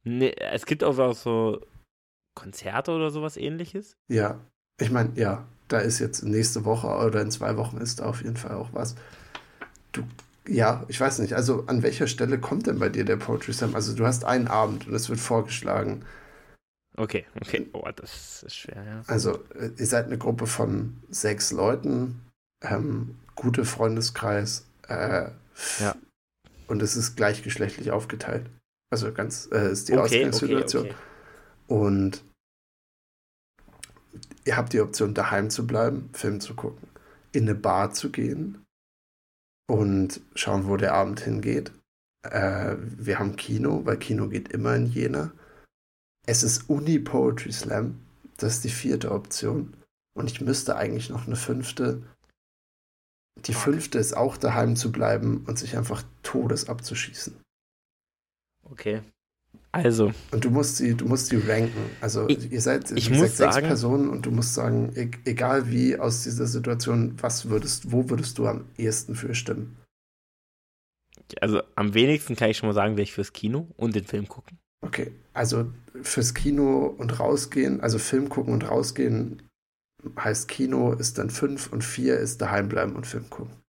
Ne, 0.05 0.37
es 0.39 0.67
gibt 0.67 0.85
auch 0.85 1.15
so 1.15 1.61
Konzerte 2.35 2.93
oder 2.93 3.11
sowas 3.11 3.37
ähnliches. 3.37 3.97
Ja. 4.09 4.41
Ich 4.81 4.91
meine, 4.91 5.13
ja, 5.15 5.47
da 5.69 5.79
ist 5.79 5.99
jetzt 5.99 6.23
nächste 6.23 6.65
Woche 6.65 6.89
oder 6.89 7.21
in 7.21 7.31
zwei 7.31 7.57
Wochen 7.57 7.79
ist 7.79 8.01
da 8.01 8.07
auf 8.07 8.23
jeden 8.23 8.37
Fall 8.37 8.55
auch 8.55 8.71
was. 8.73 8.95
Du, 9.93 10.03
ja, 10.47 10.85
ich 10.89 11.01
weiß 11.01 11.21
nicht. 11.21 11.35
Also 11.35 11.65
an 11.67 11.83
welcher 11.83 12.07
Stelle 12.07 12.39
kommt 12.39 12.67
denn 12.67 12.79
bei 12.79 12.89
dir 12.89 13.05
der 13.05 13.17
Poetry 13.17 13.53
Slam? 13.53 13.75
Also 13.75 13.95
du 13.95 14.05
hast 14.05 14.25
einen 14.25 14.49
Abend 14.49 14.87
und 14.87 14.95
es 14.95 15.09
wird 15.09 15.21
vorgeschlagen. 15.21 16.05
Okay, 16.97 17.25
okay. 17.41 17.69
Oh, 17.73 17.89
das 17.95 18.43
ist 18.43 18.55
schwer, 18.55 18.85
ja. 18.85 19.03
Also, 19.07 19.43
äh, 19.55 19.71
ihr 19.79 19.87
seid 19.87 20.07
eine 20.07 20.19
Gruppe 20.19 20.47
von 20.47 21.03
sechs 21.09 21.51
Leuten, 21.51 22.21
ähm, 22.61 23.17
gute 23.35 23.65
Freundeskreis, 23.65 24.67
äh, 24.89 25.31
ja. 25.81 25.95
Und 26.67 26.83
es 26.83 26.97
ist 26.97 27.17
gleichgeschlechtlich 27.17 27.91
aufgeteilt. 27.91 28.51
Also 28.91 29.13
ganz 29.13 29.49
äh, 29.53 29.73
ist 29.73 29.89
die 29.89 29.95
okay, 29.95 30.25
Ausgangssituation. 30.27 30.83
Okay, 30.85 30.95
okay. 30.95 31.75
Und 31.75 32.25
ihr 34.45 34.57
habt 34.57 34.73
die 34.73 34.81
Option, 34.81 35.15
daheim 35.15 35.51
zu 35.51 35.67
bleiben, 35.67 36.11
Film 36.13 36.41
zu 36.41 36.55
gucken, 36.55 36.89
in 37.33 37.45
eine 37.45 37.55
Bar 37.55 37.93
zu 37.93 38.11
gehen 38.11 38.65
und 39.71 40.21
schauen, 40.35 40.67
wo 40.67 40.77
der 40.77 40.95
Abend 40.95 41.21
hingeht. 41.21 41.73
Äh, 42.23 42.77
wir 42.79 43.19
haben 43.19 43.37
Kino, 43.37 43.85
weil 43.85 43.97
Kino 43.97 44.29
geht 44.29 44.53
immer 44.53 44.77
in 44.77 44.87
Jena. 44.87 45.33
Es 46.27 46.43
ist 46.43 46.69
Uni 46.69 46.99
Poetry 46.99 47.53
Slam. 47.53 48.01
Das 48.37 48.55
ist 48.55 48.65
die 48.65 48.71
vierte 48.71 49.11
Option. 49.11 49.75
Und 50.15 50.31
ich 50.31 50.41
müsste 50.41 50.77
eigentlich 50.77 51.09
noch 51.11 51.27
eine 51.27 51.37
fünfte. 51.37 52.03
Die 53.37 53.55
fünfte 53.55 53.99
ist 53.99 54.17
auch 54.17 54.37
daheim 54.37 54.77
zu 54.77 54.93
bleiben 54.93 55.45
und 55.47 55.59
sich 55.59 55.77
einfach 55.77 56.05
Todes 56.23 56.69
abzuschießen. 56.69 57.35
Okay. 58.71 59.03
Also. 59.73 60.13
Und 60.31 60.45
du 60.45 60.51
musst 60.51 60.77
sie, 60.77 60.95
du 60.95 61.07
musst 61.07 61.29
sie 61.29 61.37
ranken. 61.37 61.91
Also 62.01 62.29
ich, 62.29 62.53
ihr 62.53 62.61
seid, 62.61 62.91
ich 62.93 63.11
muss 63.11 63.37
sechs 63.37 63.55
sagen, 63.55 63.67
Personen 63.67 64.11
und 64.11 64.27
du 64.27 64.31
musst 64.31 64.55
sagen, 64.55 64.93
e 64.95 65.11
egal 65.25 65.71
wie 65.71 65.99
aus 65.99 66.25
dieser 66.25 66.47
Situation, 66.47 67.15
was 67.21 67.49
würdest, 67.49 67.91
wo 67.91 68.09
würdest 68.11 68.39
du 68.39 68.47
am 68.47 68.67
ehesten 68.77 69.15
für 69.15 69.35
stimmen? 69.35 69.79
Also 71.41 71.63
am 71.75 71.95
wenigsten 71.95 72.37
kann 72.37 72.51
ich 72.51 72.59
schon 72.59 72.69
mal 72.69 72.75
sagen, 72.75 72.97
wäre 72.97 73.05
ich 73.05 73.15
fürs 73.15 73.33
Kino 73.33 73.69
und 73.77 73.95
den 73.95 74.05
Film 74.05 74.29
gucken. 74.29 74.59
Okay, 74.83 75.13
also 75.33 75.71
fürs 76.03 76.35
Kino 76.35 76.95
und 76.99 77.19
rausgehen, 77.19 77.81
also 77.81 77.99
Film 77.99 78.29
gucken 78.29 78.53
und 78.53 78.69
rausgehen 78.69 79.43
heißt 80.19 80.49
Kino 80.49 80.93
ist 80.93 81.19
dann 81.19 81.31
fünf 81.31 81.73
und 81.73 81.83
vier 81.83 82.19
ist 82.19 82.41
daheim 82.41 82.69
bleiben 82.69 82.97
und 82.97 83.07
Film 83.07 83.29
gucken. 83.31 83.63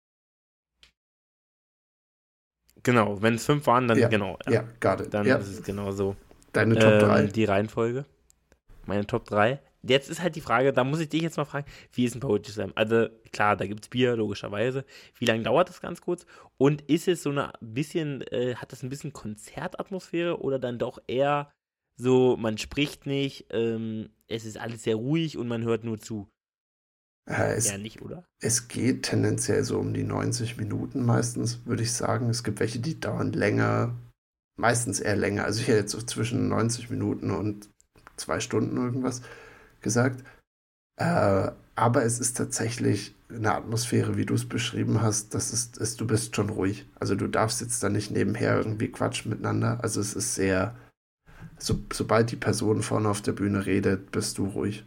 Genau, 2.84 3.22
wenn 3.22 3.36
es 3.36 3.46
fünf 3.46 3.66
waren, 3.66 3.88
dann 3.88 3.98
ja, 3.98 4.10
genau. 4.10 4.38
Ja, 4.46 4.66
ja 4.82 4.94
it. 5.00 5.14
Dann 5.14 5.26
ja. 5.26 5.38
ist 5.38 5.48
es 5.48 5.64
genau 5.64 5.92
so. 5.92 6.16
Deine 6.52 6.76
Top 6.76 7.00
3? 7.00 7.24
Ähm, 7.24 7.32
die 7.32 7.46
Reihenfolge. 7.46 8.06
Meine 8.86 9.08
Top 9.08 9.26
3. 9.26 9.60
Jetzt 9.84 10.10
ist 10.10 10.22
halt 10.22 10.36
die 10.36 10.42
Frage, 10.42 10.72
da 10.72 10.84
muss 10.84 11.00
ich 11.00 11.10
dich 11.10 11.22
jetzt 11.22 11.38
mal 11.38 11.46
fragen, 11.46 11.66
wie 11.92 12.06
ist 12.06 12.16
ein 12.16 12.22
Poetry 12.22 12.52
Slam? 12.52 12.72
Also 12.76 13.08
klar, 13.32 13.58
da 13.58 13.66
gibt 13.66 13.84
es 13.84 13.90
Bier, 13.90 14.16
logischerweise. 14.16 14.86
Wie 15.18 15.26
lange 15.26 15.44
dauert 15.44 15.70
das 15.70 15.82
ganz 15.82 16.02
kurz? 16.02 16.26
Und 16.58 16.82
ist 16.84 17.08
es 17.08 17.24
so 17.24 17.32
eine 17.32 17.52
bisschen, 17.60 18.22
äh, 18.32 18.56
hat 18.56 18.72
das 18.72 18.84
ein 18.84 18.90
bisschen 18.90 19.12
Konzertatmosphäre 19.12 20.42
oder 20.42 20.60
dann 20.60 20.78
doch 20.78 21.00
eher 21.08 21.52
so, 21.96 22.38
man 22.38 22.58
spricht 22.58 23.06
nicht, 23.06 23.48
ähm, 23.52 24.10
es 24.28 24.46
ist 24.46 24.58
alles 24.58 24.84
sehr 24.84 24.96
ruhig 24.96 25.38
und 25.38 25.48
man 25.48 25.64
hört 25.64 25.84
nur 25.84 26.00
zu? 26.00 26.28
Äh, 27.30 27.54
es, 27.54 27.70
ja, 27.70 27.78
nicht, 27.78 28.02
oder? 28.02 28.26
Es 28.40 28.68
geht 28.68 29.04
tendenziell 29.04 29.64
so 29.64 29.80
um 29.80 29.94
die 29.94 30.04
90 30.04 30.58
Minuten 30.58 31.06
meistens, 31.06 31.66
würde 31.66 31.84
ich 31.84 31.94
sagen. 31.94 32.30
Es 32.30 32.44
gibt 32.44 32.60
welche, 32.60 32.80
die 32.80 33.00
dauern 33.00 33.32
länger, 33.32 33.96
meistens 34.58 35.00
eher 35.00 35.16
länger. 35.16 35.46
Also 35.46 35.62
ich 35.62 35.68
hätte 35.68 35.80
jetzt 35.80 35.92
so 35.92 36.02
zwischen 36.02 36.50
90 36.50 36.90
Minuten 36.90 37.32
und 37.32 37.70
zwei 38.18 38.40
Stunden 38.40 38.78
irgendwas 38.78 39.22
gesagt. 39.82 40.24
Äh, 40.98 41.52
aber 41.76 42.04
es 42.04 42.20
ist 42.20 42.38
tatsächlich 42.38 43.16
eine 43.30 43.56
Atmosphäre, 43.56 44.16
wie 44.16 44.26
du 44.26 44.36
es 44.36 44.48
beschrieben 44.48 45.02
hast, 45.02 45.34
das 45.34 45.52
ist, 45.52 45.78
ist, 45.78 46.00
du 46.00 46.06
bist 46.06 46.36
schon 46.36 46.50
ruhig. 46.50 46.86
Also 47.00 47.16
du 47.16 47.28
darfst 47.28 47.62
jetzt 47.62 47.82
da 47.82 47.90
nicht 47.90 48.12
nebenher 48.12 48.58
irgendwie 48.58 48.90
quatschen 48.90 49.32
miteinander. 49.32 49.80
Also 49.82 50.02
es 50.02 50.14
ist 50.14 50.36
sehr, 50.36 50.76
so, 51.64 51.80
sobald 51.92 52.32
die 52.32 52.36
Person 52.36 52.84
vorne 52.84 53.10
auf 53.10 53.22
der 53.22 53.32
Bühne 53.32 53.66
redet, 53.66 54.12
bist 54.12 54.38
du 54.38 54.48
ruhig. 54.48 54.86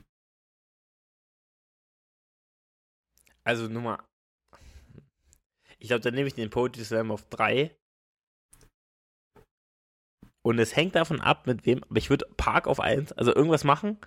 Also 3.45 3.69
Nummer. 3.69 4.05
Ich 5.79 5.89
glaube, 5.89 6.01
dann 6.01 6.15
nehme 6.15 6.27
ich 6.27 6.35
den 6.35 6.51
Poetry 6.51 6.85
Slam 6.85 7.11
auf 7.11 7.29
3. 7.29 7.77
Und 10.43 10.59
es 10.59 10.77
hängt 10.77 10.95
davon 10.95 11.21
ab, 11.21 11.47
mit 11.47 11.65
wem. 11.65 11.83
Aber 11.85 11.97
ich 11.97 12.11
würde 12.11 12.27
Park 12.37 12.67
auf 12.67 12.81
1, 12.81 13.13
also 13.13 13.35
irgendwas 13.35 13.65
machen, 13.65 13.99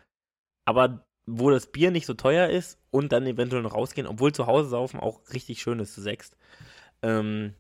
aber 0.66 1.06
wo 1.26 1.50
das 1.50 1.72
Bier 1.72 1.92
nicht 1.92 2.06
so 2.06 2.14
teuer 2.14 2.50
ist 2.50 2.80
und 2.92 3.12
dann 3.12 3.26
eventuell 3.28 3.62
noch 3.62 3.76
rausgehen, 3.76 4.08
obwohl 4.08 4.34
zu 4.34 4.48
Hause 4.48 4.70
saufen 4.70 5.00
auch 5.00 5.22
richtig 5.34 5.62
schön 5.62 5.80
ist 5.80 5.94
zu 5.94 6.02
sechst. 6.02 6.38
Ähm, 7.02 7.56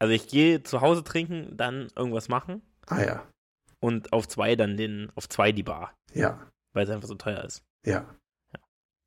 also 0.00 0.12
ich 0.12 0.28
gehe 0.28 0.62
zu 0.62 0.80
Hause 0.80 1.04
trinken, 1.04 1.56
dann 1.56 1.88
irgendwas 1.96 2.28
machen. 2.28 2.62
Ah 2.86 3.02
ja. 3.02 3.32
Und 3.80 4.12
auf 4.12 4.26
zwei 4.28 4.56
dann 4.56 4.76
den, 4.76 5.12
auf 5.14 5.28
zwei 5.28 5.52
die 5.52 5.62
Bar. 5.62 5.94
Ja. 6.12 6.50
Weil 6.72 6.84
es 6.84 6.90
einfach 6.90 7.08
so 7.08 7.14
teuer 7.14 7.44
ist. 7.44 7.62
Ja. 7.84 8.06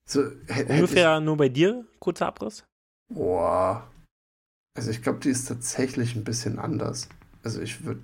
So, 0.08 0.22
Ungefähr 0.22 1.20
nur 1.20 1.38
bei 1.38 1.50
dir, 1.50 1.86
kurzer 2.00 2.28
Abriss? 2.28 2.66
Boah. 3.10 3.88
Also 4.76 4.90
ich 4.90 5.04
glaube, 5.04 5.20
die 5.20 5.30
ist 5.30 5.48
tatsächlich 5.48 6.16
ein 6.16 6.24
bisschen 6.24 6.58
anders. 6.58 7.10
Also 7.44 7.62
ich 7.62 7.84
würde, 7.84 8.02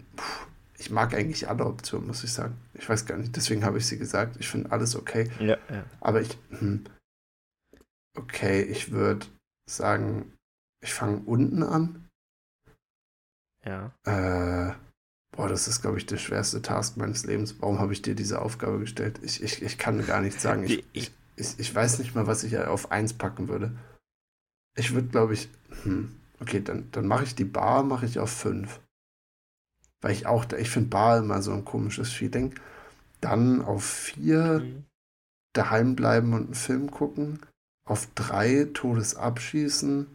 ich 0.77 0.91
mag 0.91 1.13
eigentlich 1.13 1.47
alle 1.47 1.65
Optionen, 1.65 2.07
muss 2.07 2.23
ich 2.23 2.31
sagen. 2.31 2.57
Ich 2.73 2.87
weiß 2.87 3.05
gar 3.05 3.17
nicht, 3.17 3.35
deswegen 3.35 3.65
habe 3.65 3.79
ich 3.79 3.87
sie 3.87 3.97
gesagt. 3.97 4.37
Ich 4.39 4.47
finde 4.47 4.71
alles 4.71 4.95
okay. 4.95 5.31
Ja, 5.39 5.57
ja. 5.69 5.83
Aber 5.99 6.21
ich, 6.21 6.37
hm, 6.49 6.85
okay, 8.15 8.61
ich 8.61 8.91
würde 8.91 9.25
sagen, 9.67 10.33
ich 10.83 10.93
fange 10.93 11.21
unten 11.25 11.63
an. 11.63 12.07
Ja. 13.65 13.91
Äh, 14.03 14.75
boah, 15.35 15.49
das 15.49 15.67
ist, 15.67 15.81
glaube 15.81 15.97
ich, 15.97 16.05
der 16.05 16.17
schwerste 16.17 16.61
Task 16.61 16.97
meines 16.97 17.25
Lebens. 17.25 17.55
Warum 17.59 17.79
habe 17.79 17.93
ich 17.93 18.01
dir 18.01 18.15
diese 18.15 18.41
Aufgabe 18.41 18.79
gestellt? 18.79 19.19
Ich, 19.21 19.43
ich, 19.43 19.61
ich 19.61 19.77
kann 19.77 20.05
gar 20.05 20.21
nicht 20.21 20.39
sagen. 20.39 20.63
Ich, 20.63 20.83
ich, 20.93 21.11
ich, 21.35 21.59
ich 21.59 21.75
weiß 21.75 21.99
nicht 21.99 22.15
mal, 22.15 22.27
was 22.27 22.43
ich 22.43 22.57
auf 22.57 22.91
1 22.91 23.13
packen 23.13 23.47
würde. 23.47 23.71
Ich 24.77 24.93
würde, 24.93 25.07
glaube 25.07 25.33
ich, 25.33 25.49
hm, 25.83 26.15
okay, 26.39 26.61
dann, 26.61 26.89
dann 26.91 27.07
mache 27.07 27.23
ich 27.23 27.35
die 27.35 27.45
Bar, 27.45 27.83
mache 27.83 28.05
ich 28.05 28.19
auf 28.19 28.31
5. 28.31 28.79
Weil 30.01 30.11
ich 30.11 30.25
auch, 30.25 30.45
ich 30.57 30.69
finde 30.69 30.89
Bar 30.89 31.19
immer 31.19 31.41
so 31.41 31.51
ein 31.51 31.65
komisches 31.65 32.11
Feeling. 32.11 32.55
Dann 33.21 33.61
auf 33.61 33.83
4 33.83 34.59
mhm. 34.59 34.85
daheim 35.53 35.95
bleiben 35.95 36.33
und 36.33 36.45
einen 36.45 36.55
Film 36.55 36.91
gucken. 36.91 37.39
Auf 37.87 38.07
3 38.15 38.69
Todesabschießen. 38.73 40.07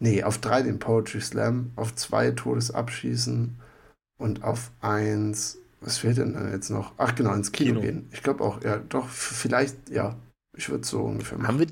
Nee, 0.00 0.24
auf 0.24 0.38
3 0.38 0.62
den 0.62 0.78
Poetry 0.78 1.20
Slam. 1.20 1.72
Auf 1.76 1.94
2 1.94 2.32
Todesabschießen. 2.32 3.60
Und 4.24 4.42
auf 4.42 4.70
1 4.80 5.58
was 5.84 5.98
fehlt 5.98 6.16
denn 6.16 6.32
dann 6.32 6.50
jetzt 6.50 6.70
noch? 6.70 6.92
Ach 6.96 7.14
genau, 7.14 7.34
ins 7.34 7.52
Kino, 7.52 7.72
Kino. 7.72 7.80
gehen. 7.82 8.08
Ich 8.12 8.22
glaube 8.22 8.42
auch, 8.42 8.62
ja, 8.64 8.78
doch, 8.78 9.08
vielleicht, 9.08 9.90
ja, 9.90 10.16
ich 10.56 10.70
würde 10.70 10.86
so 10.86 11.02
ungefähr 11.02 11.36
machen. 11.36 11.48
Haben 11.48 11.58
wir, 11.58 11.66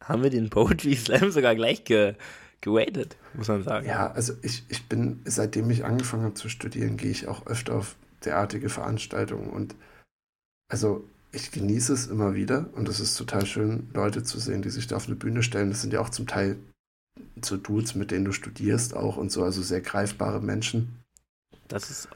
haben 0.00 0.22
wir 0.22 0.30
den 0.30 0.50
Poetry 0.50 0.96
Slam 0.96 1.30
sogar 1.30 1.54
gleich 1.54 1.84
ge, 1.84 2.14
gewadet, 2.60 3.16
muss 3.34 3.48
man 3.48 3.62
sagen. 3.62 3.86
Ja, 3.86 4.10
also 4.10 4.32
ich, 4.42 4.64
ich 4.68 4.86
bin, 4.86 5.20
seitdem 5.24 5.70
ich 5.70 5.84
angefangen 5.84 6.24
habe 6.24 6.34
zu 6.34 6.48
studieren, 6.48 6.96
gehe 6.96 7.10
ich 7.10 7.28
auch 7.28 7.46
öfter 7.46 7.76
auf 7.76 7.94
derartige 8.24 8.68
Veranstaltungen 8.68 9.50
und 9.50 9.76
also 10.68 11.08
ich 11.30 11.52
genieße 11.52 11.92
es 11.92 12.08
immer 12.08 12.34
wieder 12.34 12.70
und 12.72 12.88
es 12.88 12.98
ist 12.98 13.16
total 13.16 13.46
schön, 13.46 13.88
Leute 13.94 14.24
zu 14.24 14.40
sehen, 14.40 14.62
die 14.62 14.70
sich 14.70 14.88
da 14.88 14.96
auf 14.96 15.06
eine 15.06 15.16
Bühne 15.16 15.44
stellen. 15.44 15.70
Das 15.70 15.82
sind 15.82 15.92
ja 15.92 16.00
auch 16.00 16.08
zum 16.08 16.26
Teil 16.26 16.56
so 17.42 17.56
Dudes, 17.56 17.94
mit 17.94 18.10
denen 18.10 18.24
du 18.24 18.32
studierst 18.32 18.96
auch 18.96 19.16
und 19.16 19.30
so, 19.30 19.44
also 19.44 19.62
sehr 19.62 19.82
greifbare 19.82 20.40
Menschen. 20.40 21.05
Das 21.68 21.90
ist. 21.90 22.08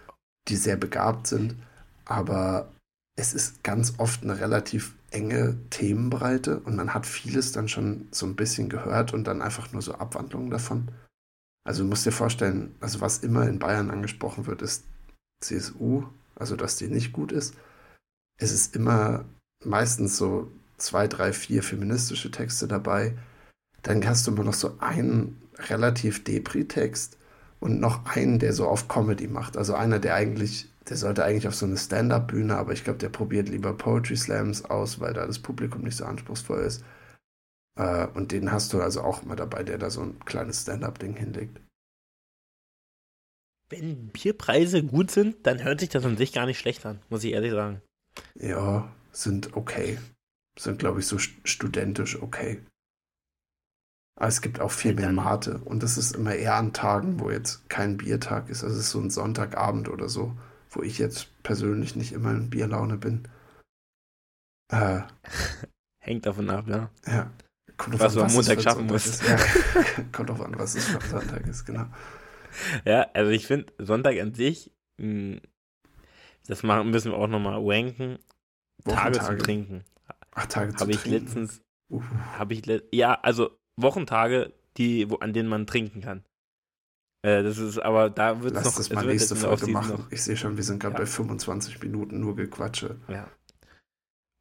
Die 0.49 0.57
sehr 0.57 0.77
begabt 0.77 1.27
sind. 1.27 1.57
Aber 2.05 2.71
es 3.17 3.35
ist 3.35 3.63
ganz 3.63 3.95
oft 3.99 4.23
eine 4.23 4.41
relativ 4.41 4.95
enge 5.11 5.57
Themenbreite 5.71 6.61
und 6.61 6.77
man 6.77 6.95
hat 6.95 7.07
vieles 7.07 7.53
dann 7.53 7.69
schon 7.69 8.09
so 8.11 8.27
ein 8.27 8.37
bisschen 8.37 8.69
gehört 8.69 9.13
und 9.13 9.25
dann 9.25 9.43
einfach 9.43 9.73
nur 9.73 9.83
so 9.83 9.95
Abwandlungen 9.95 10.51
davon. 10.51 10.89
Also 11.65 11.83
du 11.83 11.89
musst 11.89 12.07
dir 12.07 12.13
vorstellen, 12.13 12.75
also 12.81 13.01
was 13.01 13.19
immer 13.19 13.49
in 13.49 13.59
Bayern 13.59 13.91
angesprochen 13.91 14.47
wird, 14.47 14.63
ist 14.63 14.85
CSU, 15.41 16.05
also 16.37 16.57
dass 16.57 16.77
die 16.77 16.89
nicht 16.89 17.13
gut 17.13 17.33
ist. 17.33 17.55
Es 18.41 18.53
ist 18.53 18.75
immer 18.75 19.25
meistens 19.65 20.17
so 20.17 20.51
zwei, 20.79 21.07
drei, 21.07 21.33
vier 21.33 21.63
feministische 21.63 22.31
Texte 22.31 22.67
dabei. 22.67 23.17
Dann 23.83 24.07
hast 24.07 24.27
du 24.27 24.31
immer 24.31 24.45
noch 24.45 24.55
so 24.55 24.79
einen 24.79 25.41
relativ 25.69 26.25
Depri-Text 26.25 27.19
und 27.61 27.81
noch 27.81 28.07
einen, 28.07 28.39
der 28.39 28.53
so 28.53 28.67
auf 28.67 28.89
Comedy 28.89 29.29
macht. 29.29 29.57
Also 29.57 29.75
einer, 29.75 29.99
der 29.99 30.15
eigentlich 30.15 30.71
der 30.91 30.97
sollte 30.97 31.25
eigentlich 31.25 31.47
auf 31.47 31.55
so 31.55 31.67
eine 31.67 31.77
Stand-up-Bühne, 31.77 32.57
aber 32.57 32.73
ich 32.73 32.83
glaube, 32.83 32.99
der 32.99 33.11
probiert 33.11 33.49
lieber 33.49 33.73
Poetry 33.75 34.17
Slams 34.17 34.65
aus, 34.65 34.99
weil 34.99 35.13
da 35.13 35.25
das 35.25 35.39
Publikum 35.39 35.83
nicht 35.83 35.97
so 35.97 36.05
anspruchsvoll 36.05 36.63
ist. 36.63 36.85
Äh, 37.79 38.09
und 38.09 38.33
den 38.33 38.51
hast 38.51 38.73
du 38.73 38.81
also 38.81 39.03
auch 39.03 39.23
immer 39.23 39.37
dabei, 39.37 39.63
der 39.63 39.79
da 39.79 39.89
so 39.89 40.03
ein 40.03 40.19
kleines 40.25 40.63
Stand-up-Ding 40.63 41.15
hinlegt. 41.15 41.61
Wenn 43.69 44.09
Bierpreise 44.09 44.83
gut 44.83 45.13
sind, 45.13 45.47
dann 45.47 45.63
hört 45.63 45.79
sich 45.79 45.91
das 45.91 46.05
an 46.05 46.17
sich 46.17 46.33
gar 46.33 46.47
nicht 46.47 46.59
schlecht 46.59 46.85
an, 46.85 47.01
muss 47.09 47.23
ich 47.23 47.33
ehrlich 47.33 47.53
sagen. 47.53 47.81
Ja, 48.35 48.93
sind 49.13 49.57
okay. 49.57 49.99
Sind, 50.59 50.81
glaube 50.81 50.99
ich, 50.99 51.07
so 51.07 51.19
studentisch 51.19 52.21
okay. 52.21 52.61
Aber 54.21 54.29
es 54.29 54.41
gibt 54.41 54.61
auch 54.61 54.71
viel 54.71 54.95
mehr 54.95 55.11
Mate. 55.11 55.59
Und 55.65 55.83
das 55.83 55.99
ist 55.99 56.15
immer 56.15 56.35
eher 56.35 56.55
an 56.55 56.73
Tagen, 56.73 57.19
wo 57.19 57.31
jetzt 57.31 57.69
kein 57.69 57.97
Biertag 57.97 58.49
ist. 58.49 58.63
Also 58.63 58.77
es 58.77 58.85
ist 58.87 58.91
so 58.93 59.01
ein 59.01 59.11
Sonntagabend 59.11 59.89
oder 59.89 60.09
so 60.09 60.37
wo 60.71 60.83
ich 60.83 60.99
jetzt 60.99 61.43
persönlich 61.43 61.97
nicht 61.97 62.13
immer 62.13 62.31
in 62.31 62.51
Bierlaune 62.51 62.97
bin. 62.97 63.29
Äh, 64.73 65.01
Hängt 66.03 66.27
davon 66.27 66.49
ab, 66.51 66.67
ja. 66.69 66.91
Ja. 67.07 67.31
Kommt 67.77 67.99
was 67.99 68.15
du 68.15 68.23
am 68.23 68.33
Montag 68.33 68.63
schaffen 68.63 68.87
musst. 68.87 69.23
Ja. 69.29 69.37
Kommt 70.13 70.31
drauf 70.31 70.41
an, 70.41 70.59
was 70.59 70.75
es 70.75 70.87
für 70.87 71.01
Sonntag 71.01 71.47
ist, 71.47 71.65
genau. 71.65 71.87
ja, 72.85 73.07
also 73.15 73.31
ich 73.31 73.47
finde 73.47 73.73
Sonntag 73.79 74.19
an 74.19 74.35
sich, 74.35 74.73
hm, 75.01 75.41
das 76.47 76.63
machen, 76.63 76.91
müssen 76.91 77.13
wir 77.13 77.19
auch 77.19 77.27
nochmal 77.27 77.63
wanken, 77.63 78.19
Tage 78.85 79.21
zum 79.21 79.39
Trinken. 79.39 79.85
Ach, 80.33 80.47
Tage 80.47 80.75
zum 80.75 80.81
Habe 80.81 80.93
ich 80.93 81.07
letztens, 81.07 81.63
habe 82.39 82.55
ich, 82.55 82.67
le 82.67 82.83
ja, 82.93 83.15
also 83.15 83.60
Wochentage, 83.83 84.53
die, 84.77 85.11
wo, 85.11 85.17
an 85.17 85.33
denen 85.33 85.49
man 85.49 85.67
trinken 85.67 86.01
kann. 86.01 86.25
Äh, 87.23 87.43
das 87.43 87.59
ist, 87.59 87.79
aber 87.79 88.09
da 88.11 88.43
wird 88.43 88.57
es 88.57 88.65
noch. 88.65 88.77
das 88.77 88.91
mal 88.91 89.05
nächste 89.05 89.37
Folge 89.37 89.67
machen. 89.69 89.99
Noch. 89.99 90.13
Ich 90.13 90.23
sehe 90.23 90.37
schon, 90.37 90.57
wir 90.57 90.65
sind 90.65 90.81
gerade 90.81 90.95
ja. 90.95 91.01
bei 91.01 91.07
25 91.07 91.83
Minuten 91.83 92.21
nur 92.21 92.37
Gequatsche. 92.37 92.97
Ja. 93.09 93.29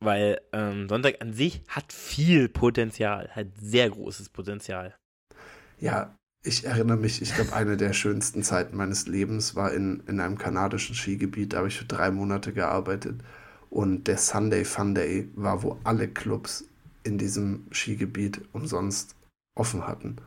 Weil 0.01 0.39
ähm, 0.53 0.87
Sonntag 0.87 1.21
an 1.21 1.33
sich 1.33 1.61
hat 1.67 1.91
viel 1.91 2.47
Potenzial, 2.47 3.29
hat 3.35 3.47
sehr 3.59 3.89
großes 3.89 4.29
Potenzial. 4.29 4.95
Ja, 5.79 6.15
ich 6.41 6.65
erinnere 6.65 6.95
mich, 6.95 7.21
ich 7.21 7.35
glaube, 7.35 7.51
eine 7.51 7.75
der 7.75 7.91
schönsten 7.91 8.43
Zeiten 8.43 8.77
meines 8.77 9.07
Lebens 9.07 9.55
war 9.55 9.73
in, 9.73 10.01
in 10.07 10.21
einem 10.21 10.37
kanadischen 10.37 10.95
Skigebiet. 10.95 11.51
Da 11.51 11.57
habe 11.57 11.67
ich 11.67 11.77
für 11.77 11.85
drei 11.85 12.11
Monate 12.11 12.53
gearbeitet. 12.53 13.21
Und 13.69 14.07
der 14.07 14.17
Sunday 14.17 14.63
Fun 14.63 14.95
Day 14.95 15.29
war, 15.35 15.63
wo 15.63 15.77
alle 15.83 16.07
Clubs 16.07 16.63
in 17.03 17.17
diesem 17.17 17.67
Skigebiet 17.71 18.41
umsonst 18.53 19.15
offen 19.59 19.87
hatten. 19.87 20.17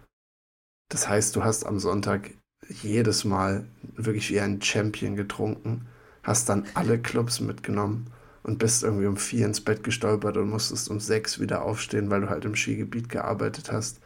Das 0.89 1.09
heißt, 1.09 1.35
du 1.35 1.43
hast 1.43 1.65
am 1.65 1.79
Sonntag 1.79 2.31
jedes 2.69 3.25
Mal 3.25 3.67
wirklich 3.97 4.31
wie 4.31 4.41
ein 4.41 4.63
Champion 4.63 5.17
getrunken, 5.17 5.87
hast 6.23 6.49
dann 6.49 6.67
alle 6.75 7.01
Clubs 7.01 7.41
mitgenommen 7.41 8.13
und 8.43 8.59
bist 8.59 8.83
irgendwie 8.83 9.07
um 9.07 9.17
vier 9.17 9.47
ins 9.47 9.63
Bett 9.63 9.83
gestolpert 9.83 10.37
und 10.37 10.51
musstest 10.51 10.91
um 10.91 11.01
sechs 11.01 11.41
wieder 11.41 11.63
aufstehen, 11.63 12.11
weil 12.11 12.21
du 12.21 12.31
halt 12.31 12.45
im 12.45 12.55
Skigebiet 12.55 13.09
gearbeitet 13.09 13.73
hast. 13.73 14.01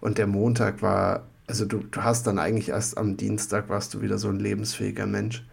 Und 0.00 0.18
der 0.18 0.26
Montag 0.26 0.82
war, 0.82 1.28
also 1.46 1.64
du, 1.64 1.78
du 1.78 2.02
hast 2.02 2.26
dann 2.26 2.38
eigentlich 2.38 2.68
erst 2.68 2.96
am 2.96 3.16
Dienstag 3.16 3.68
warst 3.68 3.94
du 3.94 4.00
wieder 4.00 4.18
so 4.18 4.28
ein 4.28 4.38
lebensfähiger 4.38 5.06
Mensch. 5.06 5.44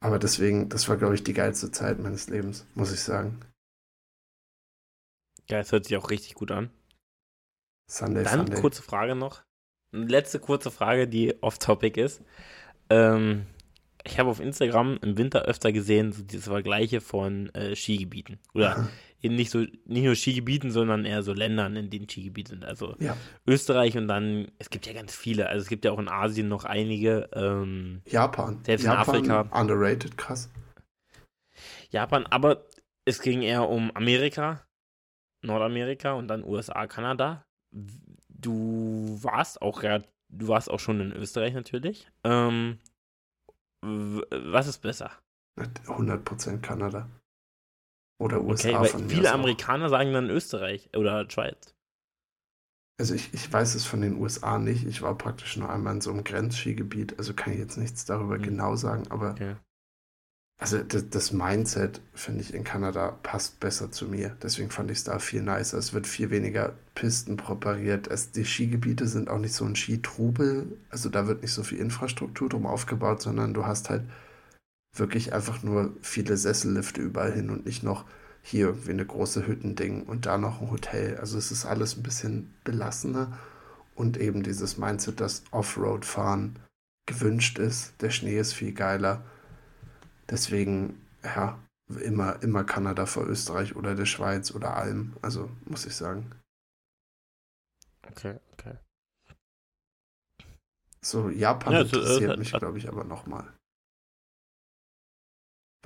Aber 0.00 0.18
deswegen, 0.18 0.68
das 0.68 0.88
war, 0.88 0.96
glaube 0.96 1.14
ich, 1.14 1.24
die 1.24 1.32
geilste 1.32 1.70
Zeit 1.70 1.98
meines 1.98 2.28
Lebens, 2.28 2.66
muss 2.74 2.92
ich 2.92 3.00
sagen. 3.00 3.40
Ja, 5.48 5.60
es 5.60 5.72
hört 5.72 5.86
sich 5.86 5.96
auch 5.96 6.10
richtig 6.10 6.34
gut 6.34 6.50
an. 6.50 6.70
Sunday, 7.88 8.24
Dann 8.24 8.46
Sunday. 8.46 8.60
kurze 8.60 8.82
Frage 8.82 9.14
noch. 9.14 9.42
Eine 9.92 10.06
letzte 10.06 10.40
kurze 10.40 10.70
Frage, 10.70 11.08
die 11.08 11.40
off-topic 11.42 12.00
ist. 12.00 12.22
Ähm, 12.90 13.46
ich 14.04 14.18
habe 14.18 14.30
auf 14.30 14.40
Instagram 14.40 14.98
im 15.02 15.18
Winter 15.18 15.42
öfter 15.42 15.72
gesehen, 15.72 16.12
so 16.12 16.22
diese 16.22 16.50
Vergleiche 16.50 17.00
von 17.00 17.48
äh, 17.54 17.74
Skigebieten. 17.74 18.38
Oder 18.54 18.88
eben 19.22 19.34
nicht 19.34 19.50
so, 19.50 19.58
nicht 19.58 20.04
nur 20.04 20.14
Skigebieten, 20.14 20.70
sondern 20.70 21.04
eher 21.04 21.22
so 21.22 21.32
Ländern, 21.32 21.76
in 21.76 21.90
denen 21.90 22.08
Skigebiete 22.08 22.50
sind. 22.50 22.64
Also 22.64 22.94
ja. 22.98 23.16
Österreich 23.46 23.96
und 23.96 24.08
dann, 24.08 24.50
es 24.58 24.70
gibt 24.70 24.86
ja 24.86 24.92
ganz 24.92 25.14
viele. 25.14 25.48
Also 25.48 25.62
es 25.62 25.68
gibt 25.68 25.84
ja 25.84 25.92
auch 25.92 25.98
in 25.98 26.08
Asien 26.08 26.48
noch 26.48 26.64
einige. 26.64 27.28
Ähm, 27.32 28.02
Japan. 28.06 28.62
Selbst 28.64 28.84
Japan, 28.84 29.24
in 29.24 29.30
Afrika. 29.30 29.60
Underrated, 29.60 30.16
krass. 30.18 30.50
Japan, 31.90 32.26
aber 32.26 32.66
es 33.04 33.20
ging 33.20 33.42
eher 33.42 33.68
um 33.68 33.90
Amerika, 33.94 34.66
Nordamerika 35.42 36.12
und 36.12 36.28
dann 36.28 36.44
USA, 36.44 36.86
Kanada. 36.86 37.45
Du 38.28 39.18
warst 39.22 39.62
auch 39.62 39.82
du 39.82 40.48
warst 40.48 40.70
auch 40.70 40.80
schon 40.80 41.00
in 41.00 41.12
Österreich 41.12 41.54
natürlich. 41.54 42.10
Ähm, 42.24 42.78
was 43.82 44.66
ist 44.66 44.78
besser? 44.78 45.10
100% 45.58 46.60
Kanada. 46.60 47.08
Oder 48.18 48.42
USA 48.42 48.80
okay, 48.80 48.88
von 48.88 49.08
Viele 49.08 49.32
Amerikaner 49.32 49.88
sagen 49.88 50.12
dann 50.12 50.30
Österreich 50.30 50.90
oder 50.96 51.28
Schweiz. 51.30 51.74
Also 52.98 53.14
ich, 53.14 53.34
ich 53.34 53.52
weiß 53.52 53.74
es 53.74 53.84
von 53.84 54.00
den 54.00 54.18
USA 54.18 54.58
nicht. 54.58 54.86
Ich 54.86 55.02
war 55.02 55.16
praktisch 55.16 55.56
nur 55.56 55.68
einmal 55.68 55.94
in 55.94 56.00
so 56.00 56.10
einem 56.10 56.24
Grenzskigebiet, 56.24 57.18
also 57.18 57.34
kann 57.34 57.52
ich 57.52 57.58
jetzt 57.58 57.76
nichts 57.76 58.06
darüber 58.06 58.38
mhm. 58.38 58.42
genau 58.42 58.76
sagen, 58.76 59.04
aber 59.10 59.32
okay. 59.32 59.56
Also 60.58 60.78
das, 60.82 61.10
das 61.10 61.32
Mindset, 61.32 62.00
finde 62.14 62.40
ich, 62.40 62.54
in 62.54 62.64
Kanada 62.64 63.18
passt 63.22 63.60
besser 63.60 63.90
zu 63.90 64.06
mir. 64.06 64.36
Deswegen 64.42 64.70
fand 64.70 64.90
ich 64.90 64.98
es 64.98 65.04
da 65.04 65.18
viel 65.18 65.42
nicer. 65.42 65.76
Es 65.76 65.92
wird 65.92 66.06
viel 66.06 66.30
weniger 66.30 66.74
Pisten 66.94 67.36
propariert. 67.36 68.08
Es, 68.08 68.30
die 68.30 68.46
Skigebiete 68.46 69.06
sind 69.06 69.28
auch 69.28 69.38
nicht 69.38 69.52
so 69.52 69.66
ein 69.66 69.76
Skitrubel. 69.76 70.78
Also 70.88 71.10
da 71.10 71.26
wird 71.26 71.42
nicht 71.42 71.52
so 71.52 71.62
viel 71.62 71.78
Infrastruktur 71.78 72.48
drum 72.48 72.64
aufgebaut, 72.64 73.20
sondern 73.20 73.52
du 73.52 73.66
hast 73.66 73.90
halt 73.90 74.04
wirklich 74.94 75.34
einfach 75.34 75.62
nur 75.62 75.94
viele 76.00 76.38
Sessellifte 76.38 77.02
überall 77.02 77.32
hin 77.32 77.50
und 77.50 77.66
nicht 77.66 77.82
noch 77.82 78.06
hier 78.40 78.68
irgendwie 78.68 78.92
eine 78.92 79.04
große 79.04 79.46
Hüttending 79.46 80.04
und 80.04 80.24
da 80.24 80.38
noch 80.38 80.62
ein 80.62 80.70
Hotel. 80.70 81.18
Also 81.18 81.36
es 81.36 81.50
ist 81.50 81.66
alles 81.66 81.96
ein 81.98 82.02
bisschen 82.02 82.54
belassener 82.64 83.36
und 83.94 84.16
eben 84.16 84.42
dieses 84.42 84.78
Mindset, 84.78 85.20
dass 85.20 85.44
Offroad-Fahren 85.50 86.58
gewünscht 87.06 87.58
ist. 87.58 87.94
Der 88.00 88.10
Schnee 88.10 88.38
ist 88.38 88.54
viel 88.54 88.72
geiler. 88.72 89.22
Deswegen, 90.30 91.06
ja, 91.22 91.58
immer, 92.02 92.42
immer 92.42 92.64
Kanada 92.64 93.06
vor 93.06 93.26
Österreich 93.26 93.76
oder 93.76 93.94
der 93.94 94.06
Schweiz 94.06 94.52
oder 94.52 94.76
allem. 94.76 95.16
Also 95.22 95.50
muss 95.64 95.86
ich 95.86 95.94
sagen. 95.94 96.30
Okay, 98.08 98.38
okay. 98.52 98.76
So, 101.00 101.28
Japan 101.28 101.72
ja, 101.72 101.78
also, 101.80 101.96
interessiert 101.96 102.34
äh, 102.34 102.36
mich, 102.36 102.52
glaube 102.52 102.78
ich, 102.78 102.88
aber 102.88 103.04
nochmal 103.04 103.52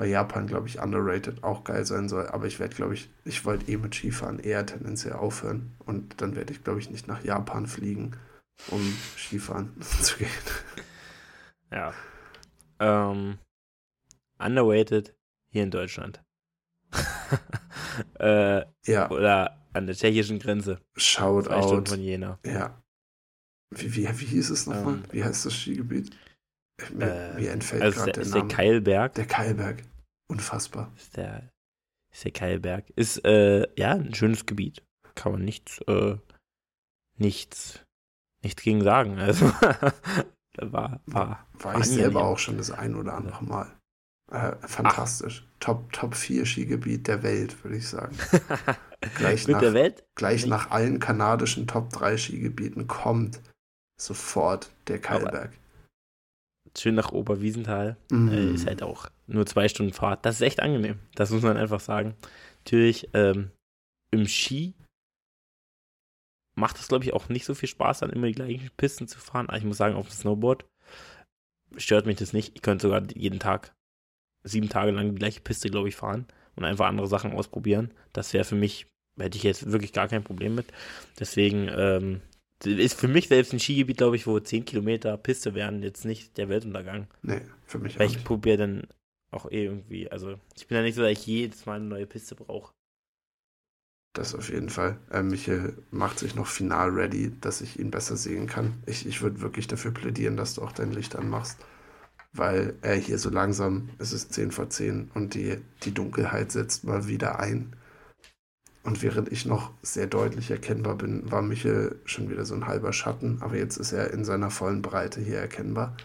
weil 0.00 0.08
Japan, 0.08 0.46
glaube 0.46 0.66
ich, 0.66 0.80
underrated 0.80 1.44
auch 1.44 1.62
geil 1.62 1.84
sein 1.84 2.08
soll. 2.08 2.26
Aber 2.28 2.46
ich 2.46 2.58
werde, 2.58 2.74
glaube 2.74 2.94
ich, 2.94 3.10
ich 3.26 3.44
wollte 3.44 3.70
eh 3.70 3.76
mit 3.76 3.94
Skifahren 3.94 4.38
eher 4.38 4.64
tendenziell 4.64 5.12
aufhören. 5.12 5.76
Und 5.84 6.22
dann 6.22 6.36
werde 6.36 6.54
ich, 6.54 6.64
glaube 6.64 6.78
ich, 6.78 6.88
nicht 6.88 7.06
nach 7.06 7.22
Japan 7.22 7.66
fliegen, 7.66 8.16
um 8.68 8.80
Skifahren 9.18 9.78
zu 9.82 10.16
gehen. 10.16 10.28
Ja. 11.70 11.92
Ähm, 12.78 13.36
underrated 14.40 15.14
hier 15.50 15.62
in 15.62 15.70
Deutschland. 15.70 16.22
äh, 18.18 18.64
ja. 18.86 19.10
Oder 19.10 19.60
an 19.72 19.86
der 19.86 19.94
tschechischen 19.94 20.38
Grenze. 20.38 20.80
Schaut 20.96 21.48
out. 21.48 21.88
von 21.88 22.00
Jena. 22.00 22.38
Ja. 22.44 22.82
Wie, 23.70 23.94
wie, 23.94 24.08
wie 24.20 24.24
hieß 24.24 24.50
es 24.50 24.66
nochmal? 24.66 24.94
Ähm, 24.94 25.02
wie 25.12 25.22
heißt 25.22 25.46
das 25.46 25.54
Skigebiet? 25.54 26.16
Mir, 26.92 27.06
äh, 27.06 27.34
mir 27.34 27.52
entfällt 27.52 27.82
also 27.82 28.00
gerade 28.00 28.12
der, 28.12 28.22
der 28.24 28.30
Name. 28.32 28.48
Der 28.48 28.56
Keilberg. 28.56 29.14
Der 29.14 29.26
Keilberg. 29.26 29.82
Unfassbar. 30.28 30.92
Ist 30.96 31.16
der, 31.16 31.50
ist 32.12 32.24
der 32.24 32.32
Keilberg. 32.32 32.90
Ist, 32.96 33.24
äh, 33.24 33.66
ja, 33.76 33.92
ein 33.92 34.14
schönes 34.14 34.46
Gebiet. 34.46 34.82
Kann 35.14 35.32
man 35.32 35.44
nichts, 35.44 35.80
äh, 35.86 36.16
nichts, 37.16 37.84
nichts 38.42 38.62
gegen 38.62 38.82
sagen. 38.82 39.18
Also, 40.52 40.72
war, 40.72 41.00
war, 41.06 41.46
war 41.52 41.78
ich 41.78 41.86
selber 41.86 42.24
auch 42.24 42.38
schon 42.38 42.58
das 42.58 42.72
ein 42.72 42.96
oder 42.96 43.14
andere 43.14 43.44
Mal. 43.44 43.79
Äh, 44.30 44.56
fantastisch. 44.66 45.44
Ach. 45.44 45.50
Top, 45.60 45.92
Top 45.92 46.14
4 46.14 46.46
Skigebiet 46.46 47.06
der 47.06 47.22
Welt, 47.22 47.62
würde 47.64 47.76
ich 47.76 47.88
sagen. 47.88 48.16
gleich 49.16 49.46
Mit 49.46 49.54
nach, 49.54 49.60
der 49.60 49.74
Welt? 49.74 50.04
Gleich 50.14 50.42
Nicht. 50.42 50.50
nach 50.50 50.70
allen 50.70 51.00
kanadischen 51.00 51.66
Top 51.66 51.90
3 51.90 52.16
Skigebieten 52.16 52.86
kommt 52.86 53.40
sofort 54.00 54.70
der 54.86 55.00
Keilberg. 55.00 55.52
Schön 56.78 56.94
nach 56.94 57.10
Oberwiesenthal. 57.12 57.96
Mhm. 58.10 58.28
Äh, 58.28 58.54
ist 58.54 58.66
halt 58.66 58.82
auch 58.82 59.10
nur 59.26 59.44
zwei 59.46 59.68
Stunden 59.68 59.92
Fahrt. 59.92 60.24
Das 60.24 60.36
ist 60.36 60.42
echt 60.42 60.60
angenehm. 60.60 61.00
Das 61.14 61.30
muss 61.30 61.42
man 61.42 61.56
einfach 61.56 61.80
sagen. 61.80 62.14
Natürlich, 62.64 63.10
ähm, 63.12 63.50
im 64.12 64.26
Ski 64.26 64.74
macht 66.54 66.78
es, 66.78 66.88
glaube 66.88 67.04
ich, 67.04 67.12
auch 67.12 67.28
nicht 67.28 67.44
so 67.44 67.54
viel 67.54 67.68
Spaß, 67.68 68.00
dann 68.00 68.10
immer 68.10 68.28
die 68.28 68.34
gleichen 68.34 68.70
Pisten 68.76 69.08
zu 69.08 69.18
fahren. 69.18 69.48
Aber 69.48 69.58
ich 69.58 69.64
muss 69.64 69.78
sagen, 69.78 69.96
auf 69.96 70.08
dem 70.08 70.12
Snowboard 70.12 70.64
stört 71.76 72.06
mich 72.06 72.18
das 72.18 72.32
nicht. 72.32 72.54
Ich 72.54 72.62
könnte 72.62 72.82
sogar 72.82 73.02
jeden 73.14 73.40
Tag, 73.40 73.72
sieben 74.42 74.68
Tage 74.68 74.90
lang 74.90 75.10
die 75.10 75.18
gleiche 75.18 75.40
Piste, 75.40 75.70
glaube 75.70 75.88
ich, 75.88 75.96
fahren 75.96 76.26
und 76.56 76.64
einfach 76.64 76.86
andere 76.86 77.06
Sachen 77.06 77.32
ausprobieren. 77.32 77.92
Das 78.12 78.32
wäre 78.32 78.44
für 78.44 78.56
mich, 78.56 78.86
hätte 79.18 79.36
ich 79.36 79.44
jetzt 79.44 79.70
wirklich 79.70 79.92
gar 79.92 80.08
kein 80.08 80.24
Problem 80.24 80.54
mit. 80.54 80.66
Deswegen, 81.18 81.68
ähm, 81.74 82.20
ist 82.64 83.00
für 83.00 83.08
mich 83.08 83.28
selbst 83.28 83.52
ein 83.52 83.60
Skigebiet, 83.60 83.98
glaube 83.98 84.16
ich, 84.16 84.26
wo 84.26 84.38
10 84.38 84.64
Kilometer 84.64 85.16
Piste 85.16 85.54
wären, 85.54 85.82
jetzt 85.82 86.04
nicht 86.04 86.36
der 86.36 86.48
Weltuntergang. 86.48 87.06
Nee, 87.22 87.40
für 87.66 87.78
mich 87.78 87.98
Weil 87.98 88.06
auch. 88.06 88.10
Weil 88.10 88.18
ich 88.18 88.24
probiere 88.24 88.56
dann 88.58 88.86
auch 89.30 89.50
eh 89.50 89.64
irgendwie, 89.64 90.10
also 90.10 90.38
ich 90.56 90.66
bin 90.66 90.76
ja 90.76 90.82
nicht 90.82 90.94
so, 90.94 91.02
dass 91.02 91.12
ich 91.12 91.26
jedes 91.26 91.64
Mal 91.66 91.76
eine 91.76 91.86
neue 91.86 92.06
Piste 92.06 92.34
brauche. 92.34 92.72
Das 94.12 94.34
auf 94.34 94.50
jeden 94.50 94.70
Fall. 94.70 94.98
Äh, 95.10 95.22
Michael 95.22 95.74
macht 95.90 96.18
sich 96.18 96.34
noch 96.34 96.48
final 96.48 96.90
ready, 96.90 97.32
dass 97.40 97.60
ich 97.60 97.78
ihn 97.78 97.92
besser 97.92 98.16
sehen 98.16 98.46
kann. 98.46 98.82
Ich, 98.86 99.06
ich 99.06 99.22
würde 99.22 99.40
wirklich 99.40 99.68
dafür 99.68 99.92
plädieren, 99.92 100.36
dass 100.36 100.54
du 100.54 100.62
auch 100.62 100.72
dein 100.72 100.92
Licht 100.92 101.14
anmachst. 101.14 101.64
Weil 102.32 102.74
er 102.82 102.94
hier 102.94 103.18
so 103.18 103.28
langsam, 103.28 103.90
es 103.98 104.12
ist 104.12 104.32
10 104.32 104.52
vor 104.52 104.70
10 104.70 105.10
und 105.14 105.34
die, 105.34 105.58
die 105.82 105.92
Dunkelheit 105.92 106.52
setzt 106.52 106.84
mal 106.84 107.08
wieder 107.08 107.40
ein. 107.40 107.74
Und 108.82 109.02
während 109.02 109.30
ich 109.30 109.46
noch 109.46 109.72
sehr 109.82 110.06
deutlich 110.06 110.50
erkennbar 110.50 110.96
bin, 110.96 111.30
war 111.30 111.42
Michel 111.42 112.00
schon 112.04 112.30
wieder 112.30 112.44
so 112.44 112.54
ein 112.54 112.66
halber 112.66 112.92
Schatten, 112.92 113.42
aber 113.42 113.56
jetzt 113.56 113.76
ist 113.76 113.92
er 113.92 114.12
in 114.12 114.24
seiner 114.24 114.50
vollen 114.50 114.80
Breite 114.80 115.20
hier 115.20 115.38
erkennbar 115.38 115.96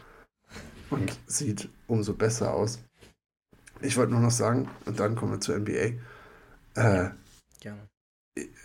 und 0.90 1.18
sieht 1.26 1.70
umso 1.88 2.14
besser 2.14 2.54
aus. 2.54 2.80
Ich 3.82 3.98
wollte 3.98 4.14
nur 4.14 4.22
noch 4.22 4.32
sagen, 4.32 4.70
und 4.86 5.00
dann 5.00 5.16
kommen 5.16 5.34
wir 5.34 5.42
zur 5.42 5.58
NBA. 5.58 5.94
Äh, 6.76 7.12
Gerne. 7.60 7.88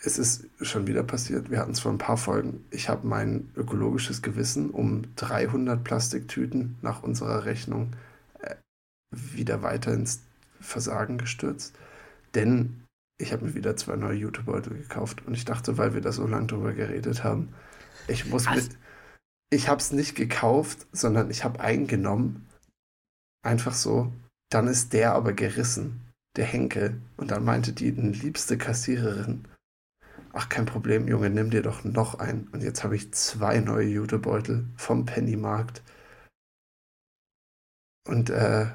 Es 0.05 0.19
ist 0.19 0.49
schon 0.61 0.87
wieder 0.87 1.03
passiert. 1.03 1.51
Wir 1.51 1.59
hatten 1.59 1.73
es 1.73 1.81
vor 1.81 1.93
ein 1.93 1.99
paar 1.99 2.17
Folgen. 2.17 2.65
Ich 2.71 2.89
habe 2.89 3.07
mein 3.07 3.51
ökologisches 3.57 4.23
Gewissen 4.23 4.71
um 4.71 5.15
300 5.17 5.83
Plastiktüten 5.85 6.77
nach 6.83 7.03
unserer 7.03 7.45
Rechnung 7.45 7.95
äh, 8.41 8.57
wieder 9.11 9.63
weiter 9.63 9.93
ins 9.93 10.23
Versagen 10.61 11.19
gestürzt. 11.19 11.75
Denn 12.35 12.85
ich 13.19 13.33
habe 13.33 13.45
mir 13.45 13.55
wieder 13.55 13.77
zwei 13.77 13.97
neue 13.97 14.17
Jutebeutel 14.17 14.77
gekauft 14.77 15.27
und 15.27 15.35
ich 15.35 15.45
dachte, 15.45 15.79
weil 15.79 15.95
wir 15.95 16.01
da 16.01 16.13
so 16.13 16.27
lange 16.27 16.47
drüber 16.47 16.73
geredet 16.73 17.23
haben, 17.23 17.53
ich 18.09 18.27
muss 18.27 18.47
Was? 18.47 18.57
mit. 18.57 18.79
Ich 19.53 19.69
habe 19.69 19.81
es 19.81 19.93
nicht 19.93 20.15
gekauft, 20.15 20.87
sondern 20.93 21.31
ich 21.31 21.45
habe 21.45 21.61
einen 21.61 21.87
genommen. 21.87 22.49
Einfach 23.43 23.75
so. 23.75 24.13
Dann 24.49 24.69
ist 24.69 24.93
der 24.93 25.13
aber 25.15 25.33
gerissen, 25.33 26.01
der 26.37 26.45
Henkel. 26.45 27.01
Und 27.17 27.31
dann 27.31 27.45
meinte 27.45 27.73
die 27.73 27.91
liebste 27.91 28.57
Kassiererin, 28.57 29.45
ach 30.33 30.49
kein 30.49 30.67
Problem, 30.67 31.09
Junge, 31.09 31.31
nimm 31.31 31.51
dir 31.51 31.63
doch 31.63 31.85
noch 31.85 32.19
einen. 32.19 32.49
Und 32.49 32.63
jetzt 32.63 32.85
habe 32.85 32.97
ich 32.97 33.13
zwei 33.13 33.61
neue 33.61 33.87
Jutebeutel 33.87 34.67
vom 34.77 35.07
Pennymarkt. 35.07 35.83
Und 38.09 38.31
äh, 38.31 38.67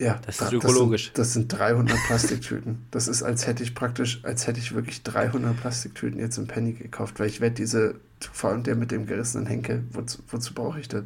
ja, 0.00 0.20
das 0.24 0.40
ist 0.40 0.52
ökologisch. 0.52 1.12
Das 1.12 1.32
sind, 1.32 1.52
das 1.52 1.58
sind 1.58 1.60
300 1.60 1.96
Plastiktüten. 2.06 2.86
Das 2.90 3.08
ist, 3.08 3.22
als 3.22 3.46
hätte 3.46 3.62
ich 3.62 3.74
praktisch, 3.74 4.24
als 4.24 4.46
hätte 4.46 4.60
ich 4.60 4.74
wirklich 4.74 5.02
300 5.02 5.56
Plastiktüten 5.56 6.20
jetzt 6.20 6.38
im 6.38 6.46
Penny 6.46 6.72
gekauft, 6.72 7.18
weil 7.18 7.26
ich 7.26 7.40
werde 7.40 7.56
diese, 7.56 8.00
vor 8.20 8.50
allem 8.50 8.62
der 8.62 8.76
mit 8.76 8.90
dem 8.90 9.06
gerissenen 9.06 9.46
Henkel, 9.46 9.84
wozu, 9.90 10.22
wozu 10.28 10.54
brauche 10.54 10.80
ich 10.80 10.88
das? 10.88 11.04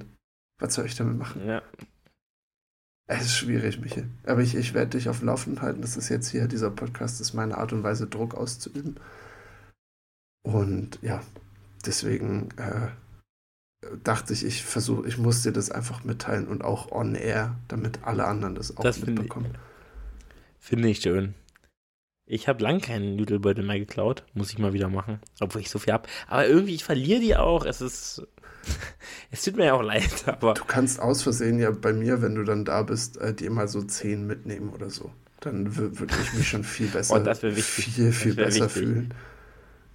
Was 0.61 0.75
soll 0.75 0.87
ich 0.87 0.95
damit 0.95 1.19
machen? 1.19 1.47
Ja. 1.47 1.63
Es 3.07 3.27
ist 3.27 3.37
schwierig, 3.37 3.81
Michael. 3.81 4.09
Aber 4.25 4.43
ich, 4.43 4.55
ich 4.55 4.75
werde 4.75 4.97
dich 4.97 5.09
auf 5.09 5.23
Laufenden 5.23 5.63
halten. 5.63 5.83
Das 5.83 5.97
ist 5.97 6.09
jetzt 6.09 6.29
hier, 6.31 6.47
dieser 6.47 6.71
Podcast 6.71 7.21
ist 7.21 7.35
meine 7.35 7.59
Art 7.59 7.73
und 7.73 7.83
Weise, 7.83 8.07
Druck 8.07 8.35
auszuüben. 8.35 8.97
Und 10.43 10.99
ja, 11.03 11.23
deswegen 11.87 12.49
äh, 12.57 12.89
dachte 14.03 14.33
ich, 14.33 14.45
ich 14.45 14.65
versuche, 14.65 15.07
ich 15.07 15.19
muss 15.19 15.43
dir 15.43 15.53
das 15.53 15.71
einfach 15.71 16.05
mitteilen 16.05 16.47
und 16.47 16.63
auch 16.65 16.91
on 16.91 17.15
air, 17.15 17.57
damit 17.69 18.01
alle 18.05 18.25
anderen 18.25 18.55
das 18.55 18.77
auch 18.77 18.83
das 18.83 19.05
mitbekommen. 19.05 19.57
Finde 20.59 20.89
ich 20.89 21.01
schön. 21.01 21.35
Ich 22.25 22.47
habe 22.49 22.63
lang 22.63 22.81
keinen 22.81 23.17
Nudelbeutel 23.17 23.65
mehr 23.65 23.79
geklaut. 23.79 24.25
Muss 24.33 24.51
ich 24.51 24.59
mal 24.59 24.73
wieder 24.73 24.89
machen. 24.89 25.19
Obwohl 25.41 25.61
ich 25.61 25.71
so 25.71 25.79
viel 25.79 25.93
habe. 25.93 26.09
Aber 26.29 26.47
irgendwie, 26.47 26.75
ich 26.75 26.85
verliere 26.85 27.21
die 27.21 27.37
auch. 27.37 27.67
Es 27.67 27.81
ist. 27.81 28.23
es 29.33 29.43
tut 29.43 29.57
mir 29.57 29.67
ja 29.67 29.75
auch 29.75 29.83
leid, 29.83 30.11
aber. 30.27 30.55
Du 30.55 30.65
kannst 30.65 31.01
aus 31.01 31.23
Versehen 31.23 31.59
ja 31.59 31.73
bei 31.73 31.93
mir, 31.93 32.23
wenn 32.23 32.37
du 32.37 32.45
dann 32.45 32.65
da 32.65 32.83
bist, 32.83 33.17
äh, 33.19 33.35
dir 33.35 33.51
mal 33.51 33.67
so 33.67 33.83
zehn 33.83 34.27
mitnehmen 34.27 34.71
oder 34.71 34.89
so. 34.89 35.11
Dann 35.41 35.77
würde 35.77 36.15
ich 36.23 36.33
mich 36.35 36.49
schon 36.49 36.63
viel 36.63 36.87
besser, 36.93 37.21
oh, 37.21 37.35
viel, 37.35 38.13
viel 38.13 38.35
besser 38.35 38.67
wichtig. 38.67 38.71
fühlen. 38.71 39.15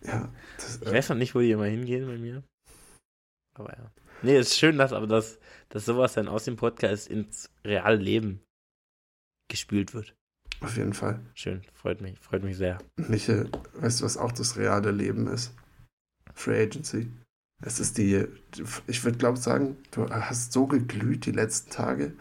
Ja. 0.07 0.33
Das, 0.55 0.77
ich 0.81 0.87
äh, 0.87 0.93
weiß 0.93 1.09
noch 1.09 1.17
nicht, 1.17 1.35
wo 1.35 1.39
die 1.39 1.51
immer 1.51 1.65
hingehen 1.65 2.07
bei 2.07 2.17
mir. 2.17 2.43
Aber 3.53 3.77
ja. 3.77 3.91
Nee, 4.23 4.37
es 4.37 4.49
ist 4.49 4.57
schön, 4.57 4.77
dass 4.77 4.93
aber 4.93 5.07
das, 5.07 5.39
dass 5.69 5.85
sowas 5.85 6.13
dann 6.13 6.27
aus 6.27 6.45
dem 6.45 6.55
Podcast 6.55 7.07
ins 7.07 7.51
reale 7.63 7.97
Leben 7.97 8.41
gespült 9.49 9.93
wird. 9.93 10.15
Auf 10.61 10.75
jeden 10.77 10.93
Fall. 10.93 11.19
Schön, 11.35 11.61
freut 11.73 12.01
mich, 12.01 12.17
freut 12.19 12.43
mich 12.43 12.57
sehr. 12.57 12.79
Michael, 12.95 13.51
weißt 13.73 14.01
du, 14.01 14.05
was 14.05 14.17
auch 14.17 14.31
das 14.31 14.57
reale 14.57 14.91
Leben 14.91 15.27
ist? 15.27 15.53
Free 16.33 16.63
Agency. 16.63 17.11
Es 17.63 17.79
ist 17.79 17.97
die, 17.97 18.25
ich 18.85 19.03
würde 19.03 19.17
glaube 19.17 19.39
sagen, 19.39 19.77
du 19.91 20.07
hast 20.09 20.53
so 20.53 20.67
geglüht 20.67 21.25
die 21.25 21.31
letzten 21.31 21.71
Tage. 21.71 22.13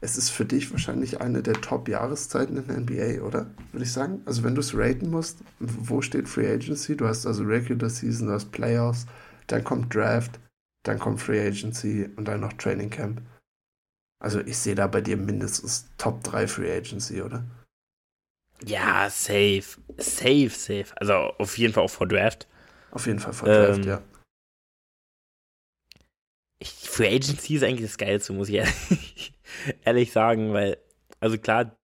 Es 0.00 0.16
ist 0.16 0.30
für 0.30 0.44
dich 0.44 0.70
wahrscheinlich 0.72 1.20
eine 1.20 1.42
der 1.42 1.54
Top-Jahreszeiten 1.54 2.56
in 2.56 2.66
der 2.66 2.80
NBA, 2.80 3.24
oder? 3.24 3.46
Würde 3.70 3.84
ich 3.84 3.92
sagen. 3.92 4.22
Also 4.24 4.42
wenn 4.42 4.54
du 4.54 4.60
es 4.60 4.76
raten 4.76 5.10
musst, 5.10 5.38
wo 5.60 6.02
steht 6.02 6.28
Free 6.28 6.52
Agency? 6.52 6.96
Du 6.96 7.06
hast 7.06 7.24
also 7.24 7.44
Regular 7.44 7.88
Season, 7.88 8.26
du 8.26 8.32
hast 8.32 8.50
Playoffs, 8.50 9.06
dann 9.46 9.62
kommt 9.62 9.94
Draft, 9.94 10.40
dann 10.82 10.98
kommt 10.98 11.20
Free 11.20 11.46
Agency 11.46 12.08
und 12.16 12.26
dann 12.26 12.40
noch 12.40 12.52
Training 12.54 12.90
Camp. 12.90 13.22
Also 14.20 14.40
ich 14.40 14.58
sehe 14.58 14.74
da 14.74 14.86
bei 14.86 15.00
dir 15.00 15.16
mindestens 15.16 15.88
Top 15.98 16.22
3 16.24 16.46
Free 16.46 16.70
Agency, 16.70 17.22
oder? 17.22 17.44
Ja, 18.64 19.08
safe. 19.08 19.80
Safe, 19.96 20.50
safe. 20.50 20.86
Also 20.96 21.14
auf 21.14 21.56
jeden 21.56 21.72
Fall 21.72 21.84
auch 21.84 21.90
vor 21.90 22.06
Draft. 22.06 22.46
Auf 22.90 23.06
jeden 23.06 23.18
Fall 23.18 23.32
vor 23.32 23.48
Draft, 23.48 23.78
ähm, 23.78 23.84
ja. 23.84 24.02
Ich, 26.62 26.68
Free 26.68 27.08
Agency 27.08 27.56
ist 27.56 27.64
eigentlich 27.64 27.88
das 27.88 27.98
Geilste, 27.98 28.32
muss 28.32 28.48
ich 28.48 28.56
ehrlich, 28.56 29.32
ehrlich 29.84 30.12
sagen, 30.12 30.52
weil, 30.52 30.78
also 31.18 31.38
klar, 31.38 31.76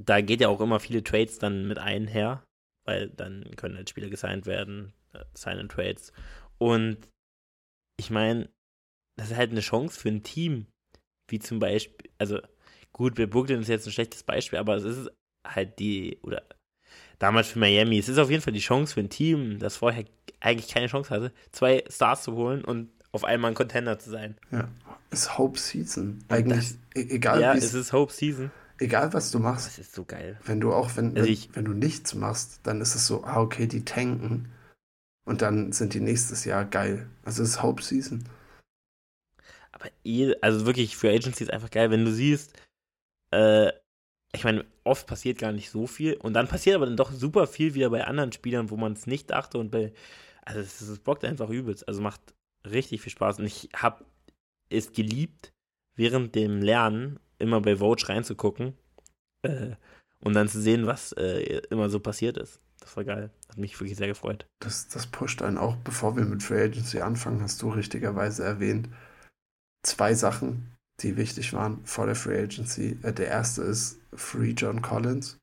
da 0.00 0.20
geht 0.20 0.40
ja 0.40 0.48
auch 0.48 0.60
immer 0.60 0.80
viele 0.80 1.02
Trades 1.02 1.38
dann 1.38 1.66
mit 1.66 1.78
einher, 1.78 2.44
weil 2.84 3.08
dann 3.08 3.50
können 3.56 3.76
halt 3.76 3.90
Spieler 3.90 4.10
gesigned 4.10 4.46
werden, 4.46 4.92
äh, 5.12 5.24
Sign 5.34 5.58
and 5.58 5.72
Trades. 5.72 6.12
Und 6.58 7.08
ich 7.98 8.10
meine, 8.10 8.48
das 9.18 9.30
ist 9.30 9.36
halt 9.36 9.50
eine 9.50 9.60
Chance 9.60 9.98
für 9.98 10.08
ein 10.08 10.22
Team, 10.22 10.66
wie 11.28 11.38
zum 11.38 11.58
Beispiel, 11.58 12.10
also 12.18 12.40
gut, 12.92 13.16
bei 13.16 13.26
Brooklyn 13.26 13.60
ist 13.60 13.68
jetzt 13.68 13.86
ein 13.86 13.92
schlechtes 13.92 14.22
Beispiel, 14.22 14.58
aber 14.58 14.76
es 14.76 14.84
ist 14.84 15.10
halt 15.46 15.78
die, 15.78 16.18
oder 16.22 16.42
damals 17.18 17.48
für 17.48 17.58
Miami, 17.58 17.98
es 17.98 18.08
ist 18.08 18.18
auf 18.18 18.30
jeden 18.30 18.42
Fall 18.42 18.52
die 18.52 18.60
Chance 18.60 18.94
für 18.94 19.00
ein 19.00 19.10
Team, 19.10 19.58
das 19.58 19.76
vorher 19.76 20.04
eigentlich 20.40 20.68
keine 20.68 20.86
Chance 20.86 21.10
hatte, 21.10 21.32
zwei 21.50 21.84
Stars 21.88 22.22
zu 22.22 22.34
holen 22.34 22.64
und 22.64 22.90
auf 23.12 23.24
einmal 23.24 23.50
ein 23.50 23.54
Contender 23.54 23.98
zu 23.98 24.10
sein. 24.10 24.36
Ja, 24.50 24.68
es 25.10 25.22
ist 25.22 25.38
Hope 25.38 25.58
Season. 25.58 26.24
Eigentlich, 26.28 26.76
das, 26.94 27.02
e-, 27.04 27.14
egal 27.14 27.40
Ja, 27.40 27.54
es 27.54 27.74
ist 27.74 27.92
Hope 27.92 28.12
Season. 28.12 28.50
Egal 28.78 29.12
was 29.12 29.30
du 29.30 29.38
machst. 29.38 29.66
Das 29.66 29.78
ist 29.78 29.94
so 29.94 30.04
geil. 30.04 30.38
Wenn 30.44 30.60
du 30.60 30.72
auch, 30.72 30.96
wenn, 30.96 31.16
also 31.16 31.28
ich, 31.28 31.50
wenn 31.54 31.64
du 31.64 31.72
nichts 31.72 32.14
machst, 32.14 32.60
dann 32.62 32.80
ist 32.80 32.94
es 32.94 33.06
so, 33.06 33.24
ah, 33.24 33.40
okay, 33.40 33.66
die 33.66 33.84
tanken 33.84 34.52
und 35.24 35.42
dann 35.42 35.72
sind 35.72 35.94
die 35.94 36.00
nächstes 36.00 36.44
Jahr 36.44 36.64
geil. 36.64 37.08
Also 37.24 37.42
es 37.42 37.50
ist 37.50 37.62
Hope 37.62 37.82
Season. 37.82 38.24
Aber 39.72 39.90
eh, 40.04 40.34
also 40.40 40.64
wirklich 40.66 40.96
für 40.96 41.10
Agency 41.10 41.44
ist 41.44 41.52
einfach 41.52 41.70
geil, 41.70 41.90
wenn 41.90 42.04
du 42.04 42.12
siehst, 42.12 42.52
äh, 43.32 43.72
ich 44.32 44.44
meine, 44.44 44.64
oft 44.84 45.06
passiert 45.06 45.38
gar 45.38 45.52
nicht 45.52 45.70
so 45.70 45.86
viel 45.86 46.14
und 46.14 46.34
dann 46.34 46.48
passiert 46.48 46.76
aber 46.76 46.86
dann 46.86 46.96
doch 46.96 47.12
super 47.12 47.46
viel 47.46 47.74
wieder 47.74 47.90
bei 47.90 48.04
anderen 48.04 48.32
Spielern, 48.32 48.70
wo 48.70 48.76
man 48.76 48.92
es 48.92 49.06
nicht 49.06 49.30
dachte 49.30 49.58
und 49.58 49.70
bei, 49.70 49.92
also 50.44 50.60
es, 50.60 50.80
es 50.80 50.98
bockt 50.98 51.24
einfach 51.24 51.50
übelst. 51.50 51.86
Also 51.88 52.00
macht 52.00 52.20
richtig 52.64 53.02
viel 53.02 53.12
Spaß 53.12 53.38
und 53.38 53.46
ich 53.46 53.68
habe 53.74 54.04
es 54.70 54.92
geliebt, 54.92 55.52
während 55.96 56.34
dem 56.34 56.60
Lernen 56.62 57.18
immer 57.38 57.60
bei 57.60 57.76
Vogue 57.76 58.08
reinzugucken 58.08 58.74
äh, 59.42 59.76
und 60.20 60.34
dann 60.34 60.48
zu 60.48 60.60
sehen, 60.60 60.86
was 60.86 61.12
äh, 61.12 61.60
immer 61.70 61.88
so 61.88 62.00
passiert 62.00 62.36
ist. 62.36 62.60
Das 62.80 62.96
war 62.96 63.04
geil. 63.04 63.30
Hat 63.48 63.58
mich 63.58 63.78
wirklich 63.80 63.96
sehr 63.96 64.06
gefreut. 64.06 64.46
Das, 64.60 64.88
das 64.88 65.06
pusht 65.06 65.42
einen 65.42 65.58
auch, 65.58 65.76
bevor 65.76 66.16
wir 66.16 66.24
mit 66.24 66.42
Free 66.42 66.62
Agency 66.62 67.00
anfangen, 67.00 67.42
hast 67.42 67.60
du 67.62 67.70
richtigerweise 67.70 68.44
erwähnt. 68.44 68.88
Zwei 69.84 70.14
Sachen, 70.14 70.76
die 71.00 71.16
wichtig 71.16 71.52
waren 71.52 71.84
vor 71.84 72.06
der 72.06 72.14
Free 72.14 72.40
Agency. 72.40 72.98
Äh, 73.02 73.12
der 73.12 73.28
erste 73.28 73.62
ist 73.62 74.00
Free 74.12 74.52
John 74.52 74.82
Collins. 74.82 75.38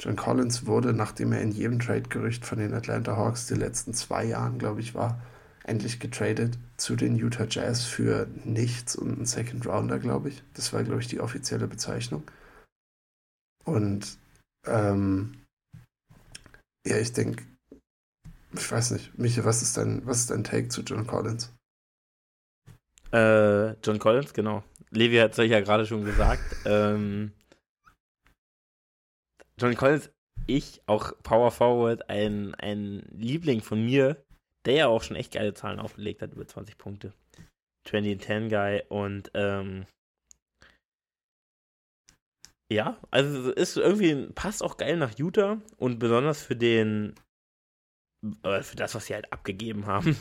John 0.00 0.16
Collins 0.16 0.66
wurde, 0.66 0.92
nachdem 0.92 1.32
er 1.32 1.42
in 1.42 1.52
jedem 1.52 1.78
Trade-Gerücht 1.78 2.44
von 2.44 2.58
den 2.58 2.74
Atlanta 2.74 3.16
Hawks 3.16 3.46
die 3.46 3.54
letzten 3.54 3.94
zwei 3.94 4.24
Jahren, 4.24 4.58
glaube 4.58 4.80
ich, 4.80 4.94
war, 4.94 5.22
endlich 5.64 6.00
getradet 6.00 6.58
zu 6.76 6.96
den 6.96 7.16
Utah 7.16 7.46
Jazz 7.48 7.84
für 7.84 8.26
nichts 8.44 8.96
und 8.96 9.12
einen 9.12 9.26
Second 9.26 9.66
Rounder, 9.66 9.98
glaube 9.98 10.30
ich. 10.30 10.42
Das 10.54 10.72
war, 10.72 10.82
glaube 10.82 11.00
ich, 11.00 11.08
die 11.08 11.20
offizielle 11.20 11.68
Bezeichnung. 11.68 12.24
Und 13.64 14.18
ähm, 14.66 15.42
ja, 16.86 16.98
ich 16.98 17.12
denke, 17.12 17.44
ich 18.52 18.70
weiß 18.70 18.90
nicht, 18.92 19.16
Michael, 19.18 19.44
was 19.44 19.62
ist 19.62 19.76
dein, 19.76 20.04
was 20.06 20.18
ist 20.18 20.30
dein 20.30 20.44
Take 20.44 20.68
zu 20.68 20.82
John 20.82 21.06
Collins? 21.06 21.52
Äh, 23.12 23.72
John 23.82 23.98
Collins, 23.98 24.32
genau. 24.32 24.64
Levi 24.90 25.16
hat 25.16 25.32
es 25.32 25.38
euch 25.38 25.50
ja 25.50 25.60
gerade 25.60 25.86
schon 25.86 26.04
gesagt. 26.04 26.42
ähm, 26.64 27.32
John 29.58 29.74
Collins, 29.76 30.10
ich, 30.46 30.82
auch 30.86 31.12
Power 31.22 31.50
Forward, 31.50 32.08
ein, 32.10 32.54
ein 32.56 33.04
Liebling 33.12 33.60
von 33.60 33.84
mir, 33.84 34.22
der 34.64 34.74
ja 34.74 34.86
auch 34.88 35.02
schon 35.02 35.16
echt 35.16 35.32
geile 35.32 35.54
Zahlen 35.54 35.80
aufgelegt 35.80 36.22
hat, 36.22 36.32
über 36.32 36.46
20 36.46 36.78
Punkte. 36.78 37.12
20-10 37.88 38.48
Guy 38.48 38.82
und 38.88 39.30
ähm, 39.34 39.86
ja, 42.72 42.98
also 43.10 43.50
ist 43.50 43.76
irgendwie, 43.76 44.32
passt 44.32 44.62
auch 44.62 44.76
geil 44.76 44.96
nach 44.96 45.18
Utah 45.18 45.60
und 45.76 45.98
besonders 45.98 46.42
für 46.42 46.56
den, 46.56 47.14
äh, 48.44 48.62
für 48.62 48.76
das, 48.76 48.94
was 48.94 49.06
sie 49.06 49.14
halt 49.14 49.32
abgegeben 49.32 49.86
haben. 49.86 50.16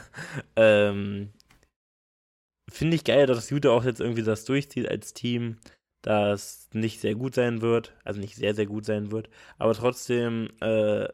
ähm, 0.56 1.32
Finde 2.70 2.96
ich 2.96 3.04
geil, 3.04 3.26
dass 3.26 3.50
Utah 3.50 3.70
auch 3.70 3.84
jetzt 3.84 4.00
irgendwie 4.00 4.22
das 4.22 4.44
durchzieht 4.44 4.88
als 4.88 5.14
Team, 5.14 5.58
das 6.02 6.68
nicht 6.72 7.00
sehr 7.00 7.14
gut 7.14 7.34
sein 7.34 7.60
wird, 7.60 7.94
also 8.04 8.20
nicht 8.20 8.36
sehr, 8.36 8.54
sehr 8.54 8.66
gut 8.66 8.84
sein 8.84 9.10
wird, 9.10 9.28
aber 9.58 9.74
trotzdem 9.74 10.50
äh, 10.60 11.08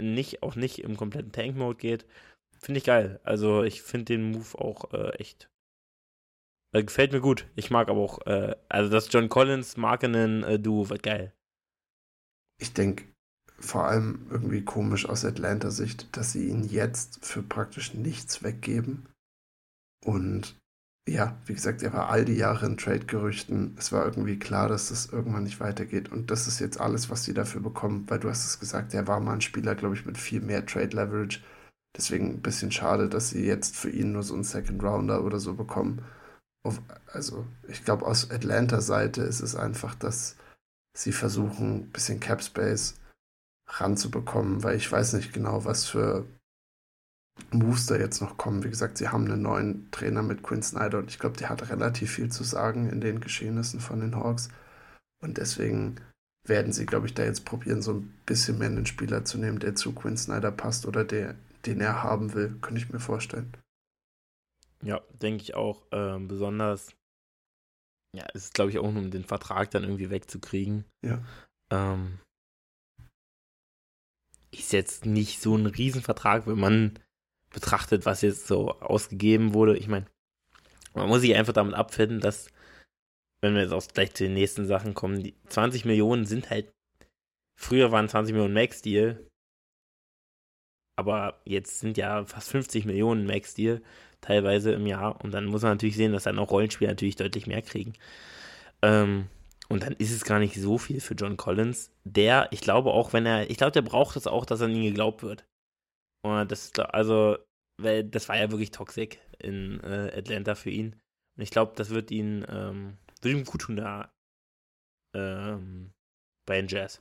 nicht, 0.00 0.42
auch 0.42 0.56
nicht 0.56 0.80
im 0.80 0.96
kompletten 0.96 1.32
Tank-Mode 1.32 1.78
geht. 1.78 2.06
Finde 2.58 2.78
ich 2.78 2.84
geil. 2.84 3.20
Also 3.22 3.62
ich 3.62 3.82
finde 3.82 4.06
den 4.06 4.32
Move 4.32 4.58
auch 4.58 4.92
äh, 4.92 5.10
echt 5.18 5.48
äh, 6.72 6.84
gefällt 6.84 7.12
mir 7.12 7.20
gut. 7.20 7.46
Ich 7.56 7.70
mag 7.70 7.88
aber 7.88 8.00
auch, 8.00 8.26
äh, 8.26 8.54
also 8.68 8.90
das 8.90 9.08
John 9.10 9.28
Collins 9.28 9.76
Markenen 9.76 10.42
äh, 10.44 10.58
Duo 10.58 10.88
wird 10.90 11.02
geil. 11.02 11.32
Ich 12.60 12.72
denke, 12.72 13.04
vor 13.58 13.84
allem 13.84 14.26
irgendwie 14.30 14.64
komisch 14.64 15.08
aus 15.08 15.24
Atlanta-Sicht, 15.24 16.16
dass 16.16 16.32
sie 16.32 16.48
ihn 16.48 16.64
jetzt 16.64 17.24
für 17.24 17.42
praktisch 17.42 17.94
nichts 17.94 18.42
weggeben. 18.42 19.08
Und 20.04 20.56
ja, 21.10 21.36
wie 21.46 21.54
gesagt, 21.54 21.82
er 21.82 21.92
war 21.92 22.08
all 22.08 22.24
die 22.24 22.36
Jahre 22.36 22.66
in 22.66 22.76
Trade-Gerüchten. 22.76 23.76
Es 23.78 23.92
war 23.92 24.04
irgendwie 24.04 24.38
klar, 24.38 24.68
dass 24.68 24.88
das 24.88 25.06
irgendwann 25.06 25.44
nicht 25.44 25.60
weitergeht. 25.60 26.10
Und 26.10 26.30
das 26.30 26.46
ist 26.46 26.60
jetzt 26.60 26.80
alles, 26.80 27.10
was 27.10 27.24
sie 27.24 27.34
dafür 27.34 27.60
bekommen, 27.60 28.04
weil 28.08 28.18
du 28.18 28.28
hast 28.28 28.44
es 28.44 28.60
gesagt, 28.60 28.94
er 28.94 29.06
war 29.06 29.20
mal 29.20 29.34
ein 29.34 29.40
Spieler, 29.40 29.74
glaube 29.74 29.94
ich, 29.94 30.06
mit 30.06 30.18
viel 30.18 30.40
mehr 30.40 30.64
Trade-Leverage. 30.66 31.40
Deswegen 31.96 32.34
ein 32.34 32.42
bisschen 32.42 32.70
schade, 32.70 33.08
dass 33.08 33.30
sie 33.30 33.44
jetzt 33.44 33.76
für 33.76 33.90
ihn 33.90 34.12
nur 34.12 34.22
so 34.22 34.34
einen 34.34 34.44
Second 34.44 34.82
Rounder 34.82 35.24
oder 35.24 35.40
so 35.40 35.54
bekommen. 35.54 36.02
Also, 37.12 37.46
ich 37.66 37.84
glaube, 37.84 38.04
aus 38.06 38.30
Atlanta-Seite 38.30 39.22
ist 39.22 39.40
es 39.40 39.56
einfach, 39.56 39.94
dass 39.94 40.36
sie 40.96 41.12
versuchen, 41.12 41.76
ein 41.76 41.90
bisschen 41.90 42.20
Cap 42.20 42.42
Space 42.42 42.96
ranzubekommen, 43.66 44.62
weil 44.62 44.76
ich 44.76 44.90
weiß 44.90 45.14
nicht 45.14 45.32
genau, 45.32 45.64
was 45.64 45.86
für 45.86 46.26
Moves 47.50 47.86
da 47.86 47.96
jetzt 47.96 48.20
noch 48.20 48.36
kommen. 48.36 48.64
Wie 48.64 48.70
gesagt, 48.70 48.98
sie 48.98 49.08
haben 49.08 49.24
einen 49.24 49.42
neuen 49.42 49.90
Trainer 49.90 50.22
mit 50.22 50.42
Quinn 50.42 50.62
Snyder 50.62 50.98
und 50.98 51.10
ich 51.10 51.18
glaube, 51.18 51.36
der 51.36 51.48
hat 51.48 51.70
relativ 51.70 52.12
viel 52.12 52.30
zu 52.30 52.44
sagen 52.44 52.88
in 52.88 53.00
den 53.00 53.20
Geschehnissen 53.20 53.80
von 53.80 54.00
den 54.00 54.16
Hawks. 54.16 54.48
Und 55.20 55.38
deswegen 55.38 55.96
werden 56.44 56.72
sie, 56.72 56.86
glaube 56.86 57.06
ich, 57.06 57.14
da 57.14 57.24
jetzt 57.24 57.44
probieren, 57.44 57.82
so 57.82 57.94
ein 57.94 58.14
bisschen 58.26 58.58
mehr 58.58 58.68
einen 58.68 58.86
Spieler 58.86 59.24
zu 59.24 59.38
nehmen, 59.38 59.58
der 59.58 59.74
zu 59.74 59.92
Quinn 59.92 60.16
Snyder 60.16 60.50
passt 60.50 60.86
oder 60.86 61.04
der, 61.04 61.34
den 61.66 61.80
er 61.80 62.02
haben 62.02 62.34
will, 62.34 62.56
könnte 62.60 62.80
ich 62.80 62.90
mir 62.90 63.00
vorstellen. 63.00 63.52
Ja, 64.82 65.00
denke 65.20 65.42
ich 65.42 65.54
auch. 65.54 65.84
Ähm, 65.90 66.28
besonders, 66.28 66.92
ja, 68.14 68.26
es 68.34 68.44
ist, 68.44 68.54
glaube 68.54 68.70
ich, 68.70 68.78
auch 68.78 68.90
nur 68.90 69.02
um 69.02 69.10
den 69.10 69.24
Vertrag 69.24 69.70
dann 69.70 69.84
irgendwie 69.84 70.10
wegzukriegen. 70.10 70.84
Ja. 71.04 71.22
Ähm, 71.70 72.18
ist 74.50 74.72
jetzt 74.72 75.04
nicht 75.04 75.40
so 75.40 75.56
ein 75.56 75.66
Riesenvertrag, 75.66 76.46
wenn 76.46 76.58
man 76.58 76.98
betrachtet, 77.50 78.06
was 78.06 78.22
jetzt 78.22 78.46
so 78.46 78.72
ausgegeben 78.80 79.54
wurde. 79.54 79.76
Ich 79.76 79.88
meine, 79.88 80.06
man 80.94 81.08
muss 81.08 81.20
sich 81.20 81.34
einfach 81.34 81.52
damit 81.52 81.74
abfinden, 81.74 82.20
dass, 82.20 82.50
wenn 83.40 83.54
wir 83.54 83.62
jetzt 83.62 83.72
auch 83.72 83.86
gleich 83.88 84.14
zu 84.14 84.24
den 84.24 84.34
nächsten 84.34 84.66
Sachen 84.66 84.94
kommen, 84.94 85.22
die 85.22 85.34
20 85.48 85.84
Millionen 85.84 86.26
sind 86.26 86.50
halt, 86.50 86.72
früher 87.58 87.92
waren 87.92 88.08
20 88.08 88.34
Millionen 88.34 88.54
Max-Deal, 88.54 89.26
aber 90.96 91.40
jetzt 91.44 91.78
sind 91.80 91.96
ja 91.96 92.24
fast 92.24 92.50
50 92.50 92.84
Millionen 92.84 93.26
Max-Deal 93.26 93.82
teilweise 94.20 94.72
im 94.72 94.86
Jahr 94.86 95.22
und 95.22 95.32
dann 95.32 95.46
muss 95.46 95.62
man 95.62 95.72
natürlich 95.72 95.96
sehen, 95.96 96.12
dass 96.12 96.24
dann 96.24 96.38
auch 96.38 96.50
Rollenspieler 96.50 96.90
natürlich 96.90 97.16
deutlich 97.16 97.46
mehr 97.46 97.62
kriegen. 97.62 97.92
Ähm, 98.82 99.28
und 99.68 99.82
dann 99.82 99.92
ist 99.94 100.12
es 100.12 100.24
gar 100.24 100.38
nicht 100.38 100.56
so 100.56 100.78
viel 100.78 101.00
für 101.00 101.14
John 101.14 101.36
Collins, 101.36 101.92
der, 102.04 102.48
ich 102.52 102.60
glaube 102.60 102.90
auch, 102.90 103.12
wenn 103.12 103.26
er, 103.26 103.50
ich 103.50 103.58
glaube, 103.58 103.72
der 103.72 103.82
braucht 103.82 104.16
es 104.16 104.26
auch, 104.26 104.46
dass 104.46 104.62
an 104.62 104.74
ihn 104.74 104.82
geglaubt 104.82 105.22
wird. 105.22 105.44
Und 106.22 106.50
das, 106.50 106.72
also, 106.78 107.38
weil 107.80 108.04
das 108.04 108.28
war 108.28 108.36
ja 108.36 108.50
wirklich 108.50 108.70
toxisch 108.70 109.18
in 109.38 109.80
äh, 109.80 110.12
Atlanta 110.16 110.54
für 110.54 110.70
ihn. 110.70 110.94
Und 111.36 111.42
ich 111.42 111.50
glaube, 111.50 111.72
das 111.76 111.90
wird 111.90 112.10
ihn, 112.10 112.44
ähm, 112.48 112.98
wird 113.22 113.34
ihm 113.34 113.44
gut 113.44 113.62
tun 113.62 113.76
da 113.76 114.12
ähm, 115.14 115.92
bei 116.46 116.60
den 116.60 116.68
Jazz. 116.68 117.00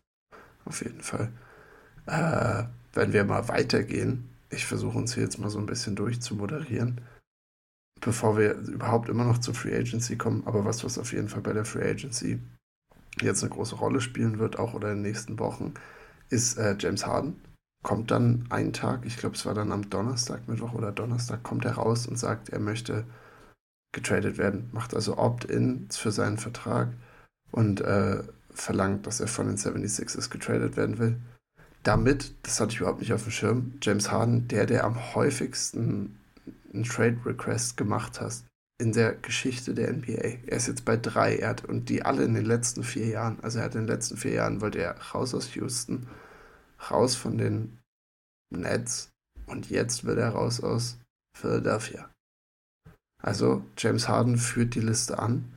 Auf 0.65 0.83
jeden 0.83 1.01
Fall. 1.01 1.31
Äh, 2.05 2.65
wenn 2.93 3.13
wir 3.13 3.23
mal 3.23 3.47
weitergehen, 3.47 4.29
ich 4.49 4.65
versuche 4.65 4.97
uns 4.97 5.13
hier 5.13 5.23
jetzt 5.23 5.39
mal 5.39 5.49
so 5.49 5.59
ein 5.59 5.65
bisschen 5.65 5.95
durchzumoderieren, 5.95 7.01
bevor 7.99 8.37
wir 8.37 8.53
überhaupt 8.53 9.09
immer 9.09 9.25
noch 9.25 9.39
zur 9.39 9.53
Free 9.53 9.75
Agency 9.75 10.15
kommen, 10.15 10.45
aber 10.45 10.63
was, 10.63 10.83
was 10.83 10.97
auf 10.97 11.11
jeden 11.11 11.29
Fall 11.29 11.41
bei 11.41 11.53
der 11.53 11.65
Free 11.65 11.89
Agency 11.89 12.39
jetzt 13.21 13.43
eine 13.43 13.51
große 13.51 13.75
Rolle 13.75 13.99
spielen 13.99 14.39
wird, 14.39 14.57
auch 14.59 14.73
oder 14.73 14.91
in 14.91 14.97
den 14.97 15.11
nächsten 15.11 15.39
Wochen, 15.39 15.73
ist 16.29 16.57
äh, 16.57 16.75
James 16.79 17.05
Harden 17.05 17.41
kommt 17.83 18.11
dann 18.11 18.45
einen 18.49 18.73
Tag, 18.73 19.05
ich 19.05 19.17
glaube, 19.17 19.35
es 19.35 19.45
war 19.45 19.53
dann 19.53 19.71
am 19.71 19.89
Donnerstag, 19.89 20.47
Mittwoch 20.47 20.73
oder 20.73 20.91
Donnerstag, 20.91 21.43
kommt 21.43 21.65
er 21.65 21.73
raus 21.73 22.07
und 22.07 22.17
sagt, 22.17 22.49
er 22.49 22.59
möchte 22.59 23.05
getradet 23.93 24.37
werden, 24.37 24.69
macht 24.73 24.93
also 24.93 25.17
Opt-in 25.17 25.87
für 25.89 26.11
seinen 26.11 26.37
Vertrag 26.37 26.89
und 27.51 27.81
äh, 27.81 28.23
verlangt, 28.51 29.07
dass 29.07 29.19
er 29.19 29.27
von 29.27 29.47
den 29.47 29.57
76ers 29.57 30.29
getradet 30.29 30.75
werden 30.75 30.99
will. 30.99 31.17
Damit, 31.83 32.33
das 32.43 32.59
hatte 32.59 32.73
ich 32.73 32.79
überhaupt 32.79 32.99
nicht 32.99 33.13
auf 33.13 33.23
dem 33.23 33.31
Schirm, 33.31 33.73
James 33.81 34.11
Harden, 34.11 34.47
der, 34.47 34.65
der 34.65 34.83
am 34.83 35.15
häufigsten 35.15 36.17
einen 36.73 36.83
Trade 36.83 37.17
Request 37.25 37.77
gemacht 37.77 38.19
hat 38.19 38.43
in 38.79 38.91
der 38.91 39.13
Geschichte 39.13 39.73
der 39.73 39.91
NBA. 39.91 40.37
Er 40.45 40.57
ist 40.57 40.67
jetzt 40.67 40.85
bei 40.85 40.97
drei, 40.97 41.37
er 41.37 41.49
hat, 41.49 41.65
und 41.65 41.89
die 41.89 42.03
alle 42.03 42.23
in 42.23 42.33
den 42.33 42.45
letzten 42.45 42.83
vier 42.83 43.07
Jahren, 43.07 43.39
also 43.41 43.59
er 43.59 43.65
hat 43.65 43.75
in 43.75 43.81
den 43.81 43.87
letzten 43.87 44.17
vier 44.17 44.33
Jahren, 44.33 44.61
wollte 44.61 44.79
er 44.79 44.99
raus 45.13 45.33
aus 45.33 45.55
Houston, 45.55 46.07
raus 46.89 47.15
von 47.15 47.37
den 47.37 47.79
Nets 48.49 49.09
und 49.45 49.69
jetzt 49.69 50.03
wird 50.05 50.19
er 50.19 50.29
raus 50.29 50.61
aus 50.61 50.97
Philadelphia. 51.35 52.09
Also 53.21 53.63
James 53.77 54.07
Harden 54.07 54.37
führt 54.37 54.75
die 54.75 54.81
Liste 54.81 55.19
an. 55.19 55.51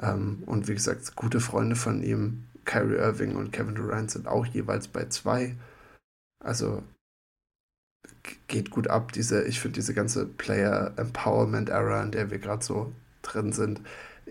Ähm, 0.00 0.42
und 0.46 0.68
wie 0.68 0.74
gesagt, 0.74 1.16
gute 1.16 1.40
Freunde 1.40 1.76
von 1.76 2.02
ihm, 2.02 2.44
Kyrie 2.64 2.96
Irving 2.96 3.36
und 3.36 3.52
Kevin 3.52 3.74
Durant, 3.74 4.10
sind 4.10 4.28
auch 4.28 4.46
jeweils 4.46 4.88
bei 4.88 5.06
zwei. 5.06 5.56
Also 6.44 6.82
geht 8.46 8.70
gut 8.70 8.88
ab, 8.88 9.12
diese, 9.12 9.44
ich 9.44 9.60
finde 9.60 9.76
diese 9.76 9.94
ganze 9.94 10.26
Player 10.26 10.92
Empowerment 10.96 11.68
Era, 11.68 12.02
in 12.02 12.12
der 12.12 12.30
wir 12.30 12.38
gerade 12.38 12.64
so 12.64 12.92
drin 13.22 13.52
sind, 13.52 13.80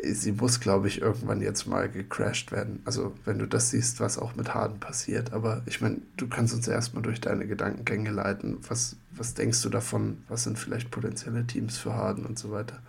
sie 0.04 0.32
muss, 0.32 0.60
glaube 0.60 0.88
ich, 0.88 1.02
irgendwann 1.02 1.42
jetzt 1.42 1.66
mal 1.68 1.90
gecrashed 1.90 2.52
werden. 2.52 2.82
Also, 2.86 3.14
wenn 3.26 3.40
du 3.40 3.48
das 3.48 3.72
siehst, 3.72 4.00
was 4.00 4.18
auch 4.18 4.36
mit 4.36 4.54
Harden 4.54 4.80
passiert. 4.80 5.34
Aber 5.34 5.62
ich 5.66 5.82
meine, 5.82 6.02
du 6.18 6.28
kannst 6.28 6.54
uns 6.54 6.68
erstmal 6.68 7.04
durch 7.04 7.22
deine 7.22 7.48
Gedankengänge 7.48 8.12
leiten. 8.12 8.58
Was, 8.68 8.98
was 9.12 9.34
denkst 9.34 9.62
du 9.62 9.70
davon? 9.70 10.24
Was 10.28 10.44
sind 10.44 10.60
vielleicht 10.60 10.92
potenzielle 10.92 11.46
Teams 11.46 11.78
für 11.78 11.94
Harden 11.94 12.26
und 12.26 12.38
so 12.38 12.52
weiter? 12.52 12.82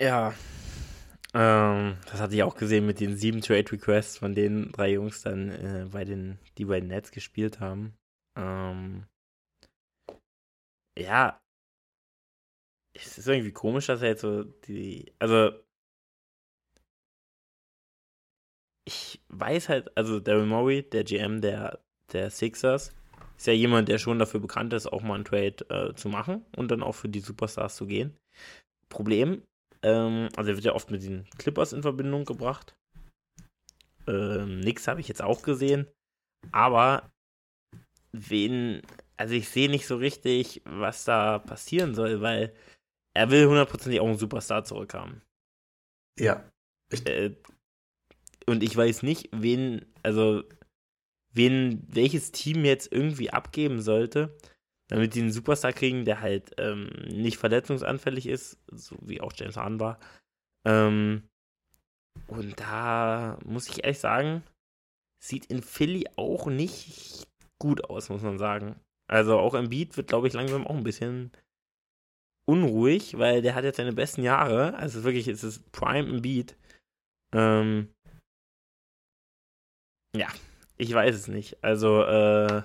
Ja, 0.00 0.34
ähm, 1.34 1.96
das 2.10 2.20
hatte 2.20 2.34
ich 2.34 2.42
auch 2.42 2.56
gesehen 2.56 2.84
mit 2.86 3.00
den 3.00 3.16
sieben 3.16 3.40
Trade 3.40 3.72
Requests 3.72 4.18
von 4.18 4.34
den 4.34 4.70
drei 4.72 4.92
Jungs 4.92 5.22
dann 5.22 5.48
äh, 5.50 5.86
bei 5.90 6.04
den, 6.04 6.38
die 6.58 6.66
bei 6.66 6.80
den 6.80 6.88
Nets 6.88 7.10
gespielt 7.10 7.58
haben. 7.58 7.94
Ähm, 8.36 9.06
ja, 10.98 11.40
es 12.94 13.18
ist 13.18 13.26
irgendwie 13.26 13.52
komisch, 13.52 13.86
dass 13.86 14.02
er 14.02 14.08
jetzt 14.08 14.22
so 14.22 14.44
die. 14.44 15.12
Also. 15.18 15.52
Ich 18.84 19.20
weiß 19.28 19.68
halt, 19.68 19.96
also 19.96 20.18
Daryl 20.18 20.46
Morey, 20.46 20.82
der 20.82 21.04
GM 21.04 21.40
der, 21.40 21.78
der 22.12 22.30
Sixers, 22.30 22.92
ist 23.36 23.46
ja 23.46 23.52
jemand, 23.52 23.88
der 23.88 23.98
schon 23.98 24.18
dafür 24.18 24.40
bekannt 24.40 24.72
ist, 24.72 24.86
auch 24.86 25.02
mal 25.02 25.14
einen 25.14 25.24
Trade 25.24 25.56
äh, 25.68 25.94
zu 25.94 26.08
machen 26.08 26.44
und 26.56 26.70
dann 26.70 26.82
auch 26.82 26.96
für 26.96 27.08
die 27.08 27.20
Superstars 27.20 27.76
zu 27.76 27.86
gehen. 27.86 28.16
Problem, 28.88 29.42
ähm, 29.82 30.28
also 30.36 30.50
er 30.50 30.56
wird 30.56 30.64
ja 30.64 30.74
oft 30.74 30.90
mit 30.90 31.02
den 31.02 31.28
Clippers 31.38 31.72
in 31.72 31.82
Verbindung 31.82 32.24
gebracht. 32.24 32.74
Ähm, 34.06 34.60
nix 34.60 34.88
habe 34.88 35.00
ich 35.00 35.08
jetzt 35.08 35.22
auch 35.22 35.42
gesehen. 35.42 35.88
Aber 36.50 37.10
wen, 38.12 38.82
also 39.16 39.34
ich 39.34 39.48
sehe 39.48 39.70
nicht 39.70 39.86
so 39.86 39.96
richtig, 39.96 40.62
was 40.64 41.04
da 41.04 41.38
passieren 41.38 41.94
soll, 41.94 42.20
weil 42.20 42.54
er 43.14 43.30
will 43.30 43.46
hundertprozentig 43.46 44.00
auch 44.00 44.06
einen 44.06 44.18
Superstar 44.18 44.64
zurückhaben. 44.64 45.22
Ja. 46.18 46.48
Äh, 47.04 47.30
und 48.46 48.62
ich 48.62 48.76
weiß 48.76 49.02
nicht, 49.02 49.28
wen, 49.32 49.86
also, 50.02 50.44
wen, 51.32 51.82
welches 51.88 52.32
Team 52.32 52.64
jetzt 52.64 52.92
irgendwie 52.92 53.30
abgeben 53.30 53.80
sollte, 53.80 54.36
damit 54.88 55.14
die 55.14 55.20
einen 55.20 55.32
Superstar 55.32 55.72
kriegen, 55.72 56.04
der 56.04 56.20
halt 56.20 56.52
ähm, 56.58 56.88
nicht 57.06 57.38
verletzungsanfällig 57.38 58.26
ist, 58.26 58.58
so 58.70 58.96
wie 59.00 59.20
auch 59.20 59.32
James 59.34 59.56
Harden 59.56 59.80
war. 59.80 59.98
Ähm, 60.66 61.28
und 62.26 62.60
da 62.60 63.38
muss 63.44 63.68
ich 63.68 63.84
ehrlich 63.84 64.00
sagen, 64.00 64.42
sieht 65.22 65.46
in 65.46 65.62
Philly 65.62 66.06
auch 66.16 66.46
nicht 66.46 67.26
gut 67.58 67.84
aus, 67.84 68.08
muss 68.08 68.22
man 68.22 68.38
sagen. 68.38 68.76
Also 69.08 69.38
auch 69.38 69.54
im 69.54 69.70
Beat 69.70 69.96
wird, 69.96 70.08
glaube 70.08 70.26
ich, 70.26 70.34
langsam 70.34 70.66
auch 70.66 70.76
ein 70.76 70.84
bisschen 70.84 71.32
unruhig, 72.48 73.18
weil 73.18 73.42
der 73.42 73.54
hat 73.54 73.64
jetzt 73.64 73.76
seine 73.76 73.92
besten 73.92 74.22
Jahre. 74.22 74.74
Also 74.74 75.04
wirklich, 75.04 75.28
es 75.28 75.44
ist 75.44 75.70
Prime 75.72 76.08
im 76.08 76.22
Beat. 76.22 76.56
Ähm, 77.34 77.92
ja, 80.16 80.28
ich 80.76 80.92
weiß 80.92 81.14
es 81.14 81.28
nicht. 81.28 81.62
Also, 81.62 82.02
äh, 82.02 82.62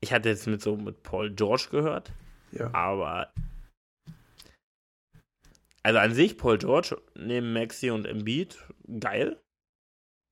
ich 0.00 0.12
hatte 0.12 0.28
jetzt 0.28 0.46
mit 0.46 0.62
so 0.62 0.76
mit 0.76 1.02
Paul 1.02 1.34
George 1.34 1.68
gehört. 1.70 2.12
Ja. 2.52 2.72
Aber 2.72 3.32
also 5.88 6.00
an 6.00 6.12
sich 6.12 6.36
Paul 6.36 6.58
George 6.58 7.00
neben 7.14 7.54
Maxi 7.54 7.90
und 7.90 8.04
Embiid 8.04 8.62
geil, 9.00 9.40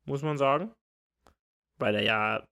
muss 0.07 0.21
man 0.23 0.37
sagen, 0.37 0.71
weil 1.79 1.95
er 1.95 2.03
ja 2.03 2.45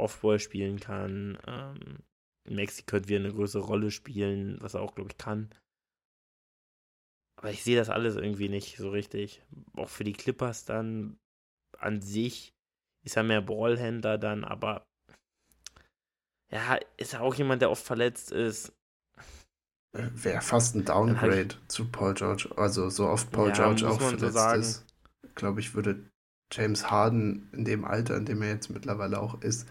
Offball 0.00 0.38
spielen 0.38 0.78
kann. 0.78 1.38
Ähm, 1.46 2.04
Maxi 2.48 2.82
könnte 2.82 3.08
wieder 3.08 3.20
eine 3.20 3.32
größere 3.32 3.62
Rolle 3.62 3.90
spielen, 3.90 4.58
was 4.60 4.74
er 4.74 4.80
auch, 4.80 4.94
glaube 4.94 5.10
ich, 5.10 5.18
kann. 5.18 5.50
Aber 7.38 7.50
ich 7.50 7.62
sehe 7.64 7.76
das 7.76 7.88
alles 7.88 8.16
irgendwie 8.16 8.48
nicht 8.48 8.76
so 8.76 8.90
richtig. 8.90 9.42
Auch 9.76 9.88
für 9.88 10.04
die 10.04 10.12
Clippers 10.12 10.64
dann 10.64 11.18
an 11.78 12.00
sich 12.00 12.54
ist 13.04 13.16
ja 13.16 13.22
mehr 13.22 13.42
Ballhändler 13.42 14.18
dann, 14.18 14.44
aber 14.44 14.86
ja, 16.50 16.78
ist 16.98 17.14
ja 17.14 17.20
auch 17.20 17.34
jemand, 17.34 17.62
der 17.62 17.70
oft 17.70 17.84
verletzt 17.84 18.30
ist. 18.30 18.72
Wäre 19.94 20.40
fast 20.40 20.74
ein 20.74 20.84
Downgrade 20.84 21.56
zu 21.68 21.90
Paul 21.90 22.14
George. 22.14 22.50
Also 22.56 22.90
so 22.90 23.08
oft 23.08 23.30
Paul 23.30 23.48
ja, 23.48 23.54
George 23.54 23.88
auch 23.88 24.00
verletzt 24.00 24.36
so 24.36 24.54
ist, 24.54 24.86
glaube 25.34 25.60
ich, 25.60 25.74
würde 25.74 26.10
James 26.52 26.90
Harden 26.90 27.48
in 27.52 27.64
dem 27.64 27.84
Alter, 27.84 28.16
in 28.16 28.26
dem 28.26 28.42
er 28.42 28.50
jetzt 28.50 28.70
mittlerweile 28.70 29.20
auch 29.20 29.40
ist, 29.42 29.66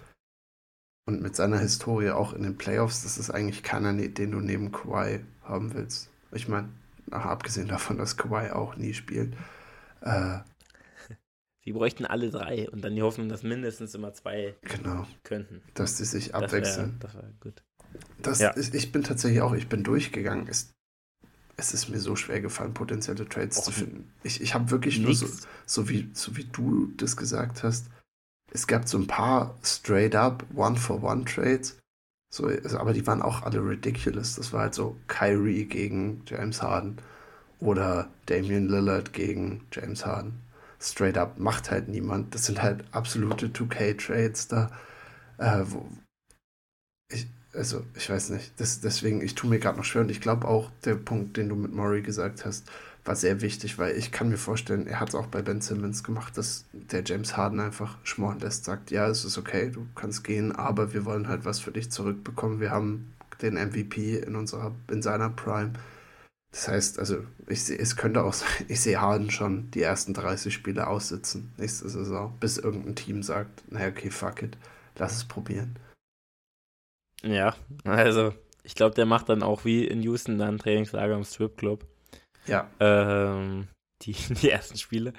und 1.05 1.21
mit 1.21 1.35
seiner 1.35 1.59
Historie 1.59 2.11
auch 2.11 2.33
in 2.33 2.43
den 2.43 2.57
Playoffs, 2.57 3.03
das 3.03 3.17
ist 3.17 3.29
eigentlich 3.31 3.63
keiner, 3.63 3.91
ne, 3.93 4.09
den 4.09 4.31
du 4.31 4.39
neben 4.39 4.71
Kawhi 4.71 5.21
haben 5.43 5.73
willst. 5.73 6.09
Ich 6.31 6.47
meine, 6.47 6.69
abgesehen 7.09 7.67
davon, 7.67 7.97
dass 7.97 8.17
Kawhi 8.17 8.51
auch 8.51 8.75
nie 8.75 8.93
spielt. 8.93 9.33
Äh, 10.01 10.39
Sie 11.63 11.73
bräuchten 11.73 12.05
alle 12.05 12.29
drei 12.29 12.69
und 12.69 12.83
dann 12.83 12.95
die 12.95 13.01
Hoffnung, 13.01 13.29
dass 13.29 13.43
mindestens 13.43 13.93
immer 13.95 14.13
zwei 14.13 14.55
genau, 14.61 15.05
könnten. 15.23 15.61
Dass 15.73 15.97
die 15.97 16.05
sich 16.05 16.33
abwechseln. 16.33 16.97
Das 16.99 17.15
wär 17.15 17.31
gut. 17.39 17.63
Das 18.21 18.39
ja. 18.39 18.49
ist, 18.51 18.73
ich 18.73 18.91
bin 18.91 19.03
tatsächlich 19.03 19.41
auch, 19.41 19.53
ich 19.53 19.67
bin 19.67 19.83
durchgegangen. 19.83 20.47
Es, 20.47 20.73
es 21.57 21.73
ist 21.73 21.89
mir 21.89 21.99
so 21.99 22.15
schwer 22.15 22.41
gefallen, 22.41 22.73
potenzielle 22.73 23.27
Trades 23.27 23.57
Och, 23.57 23.63
zu 23.65 23.71
finden. 23.71 24.11
Ich, 24.23 24.41
ich 24.41 24.53
habe 24.53 24.71
wirklich 24.71 24.97
nix. 24.99 25.21
nur 25.21 25.29
so, 25.29 25.37
so, 25.65 25.89
wie, 25.89 26.09
so 26.13 26.37
wie 26.37 26.45
du 26.45 26.93
das 26.95 27.17
gesagt 27.17 27.63
hast, 27.63 27.87
es 28.51 28.67
gab 28.67 28.87
so 28.87 28.97
ein 28.97 29.07
paar 29.07 29.55
straight 29.63 30.15
up 30.15 30.45
One-for-One-Trades. 30.55 31.77
So, 32.33 32.49
aber 32.77 32.93
die 32.93 33.05
waren 33.07 33.21
auch 33.21 33.43
alle 33.43 33.59
ridiculous. 33.59 34.35
Das 34.35 34.53
war 34.53 34.61
halt 34.61 34.73
so 34.73 34.97
Kyrie 35.07 35.65
gegen 35.65 36.23
James 36.25 36.61
Harden 36.61 36.97
oder 37.59 38.09
Damian 38.25 38.67
Lillard 38.67 39.13
gegen 39.13 39.65
James 39.71 40.05
Harden. 40.05 40.39
Straight 40.79 41.17
up 41.17 41.39
macht 41.39 41.71
halt 41.71 41.87
niemand. 41.87 42.33
Das 42.33 42.45
sind 42.45 42.61
halt 42.61 42.83
absolute 42.91 43.47
2K-Trades 43.47 44.47
da. 44.47 44.71
Äh, 45.37 45.63
ich, 47.09 47.27
also, 47.53 47.83
ich 47.95 48.09
weiß 48.09 48.29
nicht. 48.31 48.59
Das, 48.59 48.81
deswegen, 48.81 49.21
ich 49.21 49.35
tue 49.35 49.49
mir 49.49 49.59
gerade 49.59 49.77
noch 49.77 49.85
schwer 49.85 50.01
und 50.01 50.11
ich 50.11 50.21
glaube 50.21 50.47
auch, 50.47 50.71
der 50.85 50.95
Punkt, 50.95 51.37
den 51.37 51.49
du 51.49 51.55
mit 51.55 51.73
Murray 51.73 52.01
gesagt 52.01 52.45
hast, 52.45 52.69
war 53.03 53.15
sehr 53.15 53.41
wichtig, 53.41 53.77
weil 53.79 53.97
ich 53.97 54.11
kann 54.11 54.29
mir 54.29 54.37
vorstellen, 54.37 54.85
er 54.85 54.99
hat 54.99 55.09
es 55.09 55.15
auch 55.15 55.27
bei 55.27 55.41
Ben 55.41 55.61
Simmons 55.61 56.03
gemacht, 56.03 56.37
dass 56.37 56.65
der 56.71 57.03
James 57.03 57.35
Harden 57.35 57.59
einfach 57.59 57.97
schmoren 58.03 58.39
lässt, 58.39 58.65
sagt, 58.65 58.91
ja, 58.91 59.07
es 59.07 59.25
ist 59.25 59.37
okay, 59.37 59.71
du 59.71 59.87
kannst 59.95 60.23
gehen, 60.23 60.51
aber 60.51 60.93
wir 60.93 61.05
wollen 61.05 61.27
halt 61.27 61.45
was 61.45 61.59
für 61.59 61.71
dich 61.71 61.89
zurückbekommen. 61.89 62.59
Wir 62.59 62.71
haben 62.71 63.13
den 63.41 63.55
MVP 63.55 64.19
in 64.19 64.35
unserer, 64.35 64.73
in 64.89 65.01
seiner 65.01 65.29
Prime. 65.29 65.73
Das 66.51 66.67
heißt, 66.67 66.99
also 66.99 67.23
ich 67.47 67.63
sehe, 67.63 67.77
es 67.77 67.95
könnte 67.95 68.23
auch 68.23 68.33
sein, 68.33 68.49
ich 68.67 68.81
sehe 68.81 69.01
Harden 69.01 69.31
schon 69.31 69.71
die 69.71 69.81
ersten 69.81 70.13
30 70.13 70.53
Spiele 70.53 70.85
aussitzen 70.87 71.51
nächste 71.57 71.89
Saison, 71.89 72.35
bis 72.39 72.57
irgendein 72.57 72.95
Team 72.95 73.23
sagt, 73.23 73.63
naja, 73.71 73.87
okay, 73.87 74.11
fuck 74.11 74.43
it, 74.43 74.57
lass 74.97 75.15
es 75.15 75.23
probieren. 75.23 75.77
Ja, 77.23 77.55
also 77.83 78.33
ich 78.63 78.75
glaube, 78.75 78.95
der 78.95 79.05
macht 79.05 79.29
dann 79.29 79.43
auch 79.43 79.65
wie 79.65 79.85
in 79.85 80.03
Houston 80.03 80.37
dann 80.37 80.59
Trainingslager 80.59 81.15
im 81.15 81.23
Stripclub. 81.23 81.85
Ja. 82.47 82.69
Ähm, 82.79 83.67
die, 84.03 84.13
die 84.41 84.49
ersten 84.49 84.77
Spiele. 84.77 85.13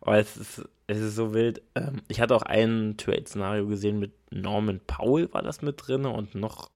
Aber 0.00 0.18
es 0.18 0.36
ist, 0.36 0.68
es 0.86 0.98
ist 0.98 1.16
so 1.16 1.34
wild. 1.34 1.62
Ähm, 1.74 2.02
ich 2.08 2.20
hatte 2.20 2.34
auch 2.34 2.42
ein 2.42 2.96
Trade-Szenario 2.96 3.66
gesehen 3.66 3.98
mit 3.98 4.12
Norman 4.30 4.80
Powell, 4.86 5.32
war 5.32 5.42
das 5.42 5.62
mit 5.62 5.86
drin 5.86 6.04
und 6.04 6.34
noch 6.34 6.70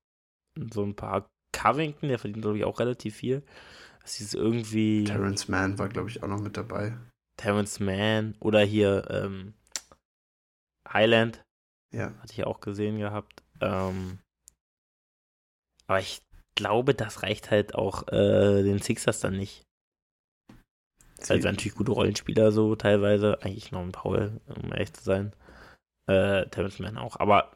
so 0.72 0.84
ein 0.84 0.96
paar 0.96 1.28
Covington, 1.53 2.09
der 2.09 2.18
verdient, 2.18 2.42
glaube 2.42 2.59
ich, 2.59 2.64
auch 2.64 2.80
relativ 2.80 3.16
viel. 3.16 3.42
Das 4.03 4.20
ist 4.20 4.34
irgendwie. 4.34 5.05
Terrence 5.05 5.48
Mann 5.48 5.78
war, 5.78 5.88
glaube 5.88 6.09
ich, 6.09 6.22
auch 6.22 6.28
noch 6.28 6.40
mit 6.40 6.57
dabei. 6.57 6.96
Terrence 7.36 7.80
Mann 7.80 8.34
oder 8.40 8.61
hier 8.61 9.07
ähm, 9.11 9.55
Highland. 10.88 11.42
Ja. 11.92 12.14
Hatte 12.20 12.32
ich 12.32 12.44
auch 12.44 12.61
gesehen 12.61 12.98
gehabt. 12.98 13.42
Ähm, 13.61 14.18
aber 15.86 16.01
ich 16.01 16.22
glaube, 16.55 16.94
das 16.94 17.22
reicht 17.22 17.51
halt 17.51 17.74
auch 17.74 18.07
äh, 18.09 18.62
den 18.62 18.80
Sixers 18.80 19.20
dann 19.20 19.36
nicht. 19.36 19.64
Also 21.29 21.49
natürlich 21.49 21.75
gute 21.75 21.93
Rollenspieler 21.93 22.53
so 22.53 22.77
teilweise. 22.77 23.43
Eigentlich 23.43 23.73
noch 23.73 23.81
ein 23.81 23.93
Paul, 23.93 24.41
um 24.62 24.73
ehrlich 24.73 24.93
zu 24.93 25.05
sein. 25.05 25.33
Äh, 26.07 26.47
Terrence 26.47 26.79
Mann 26.79 26.97
auch. 26.97 27.18
Aber 27.18 27.51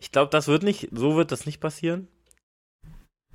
ich 0.00 0.12
glaube, 0.12 0.30
das 0.30 0.48
wird 0.48 0.62
nicht, 0.62 0.88
so 0.92 1.16
wird 1.16 1.32
das 1.32 1.46
nicht 1.46 1.60
passieren. 1.60 2.08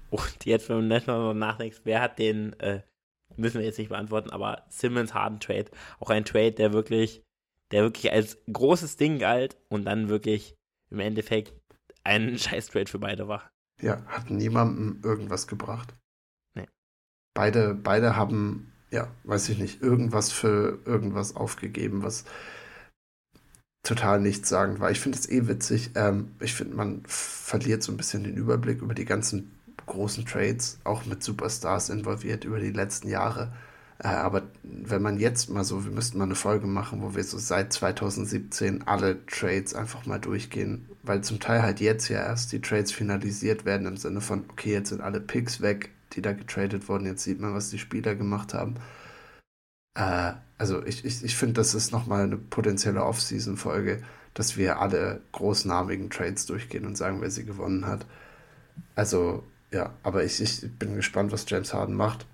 Und 0.10 0.46
jetzt, 0.46 0.70
wenn 0.70 0.90
du 0.90 1.00
noch 1.08 1.34
nachdenkst, 1.34 1.82
wer 1.86 2.02
hat 2.02 2.20
den, 2.20 2.54
äh, 2.60 2.82
müssen 3.36 3.60
wir 3.60 3.66
jetzt 3.66 3.80
nicht 3.80 3.90
beantworten, 3.90 4.30
aber 4.30 4.64
Simmons 4.70 5.14
Harden 5.14 5.40
Trade, 5.40 5.72
auch 6.00 6.10
ein 6.10 6.26
Trade, 6.26 6.52
der 6.52 6.74
wirklich, 6.74 7.24
der 7.72 7.84
wirklich 7.84 8.12
als 8.12 8.38
großes 8.52 8.98
Ding 8.98 9.18
galt 9.18 9.58
und 9.70 9.86
dann 9.86 10.10
wirklich 10.10 10.56
im 10.92 11.00
Endeffekt 11.00 11.54
ein 12.04 12.38
scheiß 12.38 12.68
Trade 12.68 12.88
für 12.90 13.00
beide 13.00 13.28
war. 13.28 13.50
Ja, 13.82 14.06
hat 14.06 14.30
niemandem 14.30 15.02
irgendwas 15.04 15.48
gebracht. 15.48 15.96
Nee. 16.54 16.68
Beide, 17.34 17.74
beide 17.74 18.16
haben 18.16 18.73
ja, 18.94 19.08
weiß 19.24 19.50
ich 19.50 19.58
nicht, 19.58 19.82
irgendwas 19.82 20.32
für 20.32 20.78
irgendwas 20.86 21.36
aufgegeben, 21.36 22.04
was 22.04 22.26
total 23.82 24.22
nichtssagend 24.22 24.80
war. 24.80 24.92
Ich 24.92 25.00
finde 25.00 25.18
es 25.18 25.28
eh 25.30 25.48
witzig. 25.48 25.92
Ähm, 25.96 26.32
ich 26.40 26.54
finde, 26.54 26.76
man 26.76 27.02
verliert 27.08 27.82
so 27.82 27.92
ein 27.92 27.98
bisschen 27.98 28.24
den 28.24 28.36
Überblick 28.38 28.82
über 28.82 28.94
die 28.94 29.06
ganzen 29.06 29.52
großen 29.88 30.26
Trades, 30.26 30.80
auch 30.84 31.06
mit 31.06 31.24
Superstars 31.24 31.90
involviert 31.90 32.46
über 32.46 32.60
die 32.60 32.72
letzten 32.72 33.10
Jahre. 33.10 33.52
Äh, 33.98 34.10
aber 34.10 34.44
wenn 34.62 35.02
man 35.02 35.18
jetzt 35.18 35.50
mal 35.50 35.64
so, 35.64 35.84
wir 35.86 35.92
müssten 35.92 36.20
mal 36.20 36.26
eine 36.26 36.36
Folge 36.36 36.68
machen, 36.68 37.02
wo 37.02 37.16
wir 37.16 37.24
so 37.24 37.40
seit 37.40 37.74
2017 37.74 38.84
alle 38.88 39.26
Trades 39.26 39.74
einfach 39.74 40.06
mal 40.06 40.20
durchgehen, 40.20 40.88
weil 41.02 41.22
zum 41.22 41.40
Teil 41.40 41.64
halt 41.64 41.82
jetzt 41.82 42.10
ja 42.10 42.20
erst 42.20 42.52
die 42.52 42.62
Trades 42.62 42.92
finalisiert 42.92 43.66
werden 43.66 43.88
im 43.88 43.98
Sinne 43.98 44.22
von, 44.22 44.46
okay, 44.50 44.72
jetzt 44.74 44.90
sind 44.90 45.02
alle 45.02 45.20
Picks 45.20 45.62
weg, 45.62 45.90
die 46.16 46.22
da 46.22 46.34
getradet 46.34 46.88
wurden. 46.90 47.06
Jetzt 47.06 47.24
sieht 47.24 47.40
man, 47.40 47.54
was 47.54 47.70
die 47.70 47.80
Spieler 47.80 48.16
gemacht 48.16 48.54
haben. 48.54 48.76
Äh, 49.96 50.34
also 50.58 50.86
ich, 50.86 51.06
ich, 51.06 51.24
ich 51.24 51.36
finde, 51.36 51.54
das 51.54 51.74
ist 51.74 51.92
nochmal 51.92 52.24
eine 52.24 52.38
potenzielle 52.38 53.04
Off-Season-Folge, 53.04 54.02
dass 54.34 54.58
wir 54.58 54.80
alle 54.80 55.22
großnamigen 55.32 56.10
Trades 56.10 56.46
durchgehen 56.46 56.86
und 56.86 56.98
sagen, 56.98 57.22
wer 57.22 57.32
sie 57.32 57.46
gewonnen 57.46 57.86
hat. 57.86 58.06
Also 58.96 59.44
ja, 59.72 59.94
aber 60.04 60.24
ich, 60.24 60.40
ich 60.40 60.72
bin 60.78 60.96
gespannt, 60.96 61.32
was 61.32 61.50
James 61.50 61.74
Harden 61.74 61.96
macht. 61.96 62.26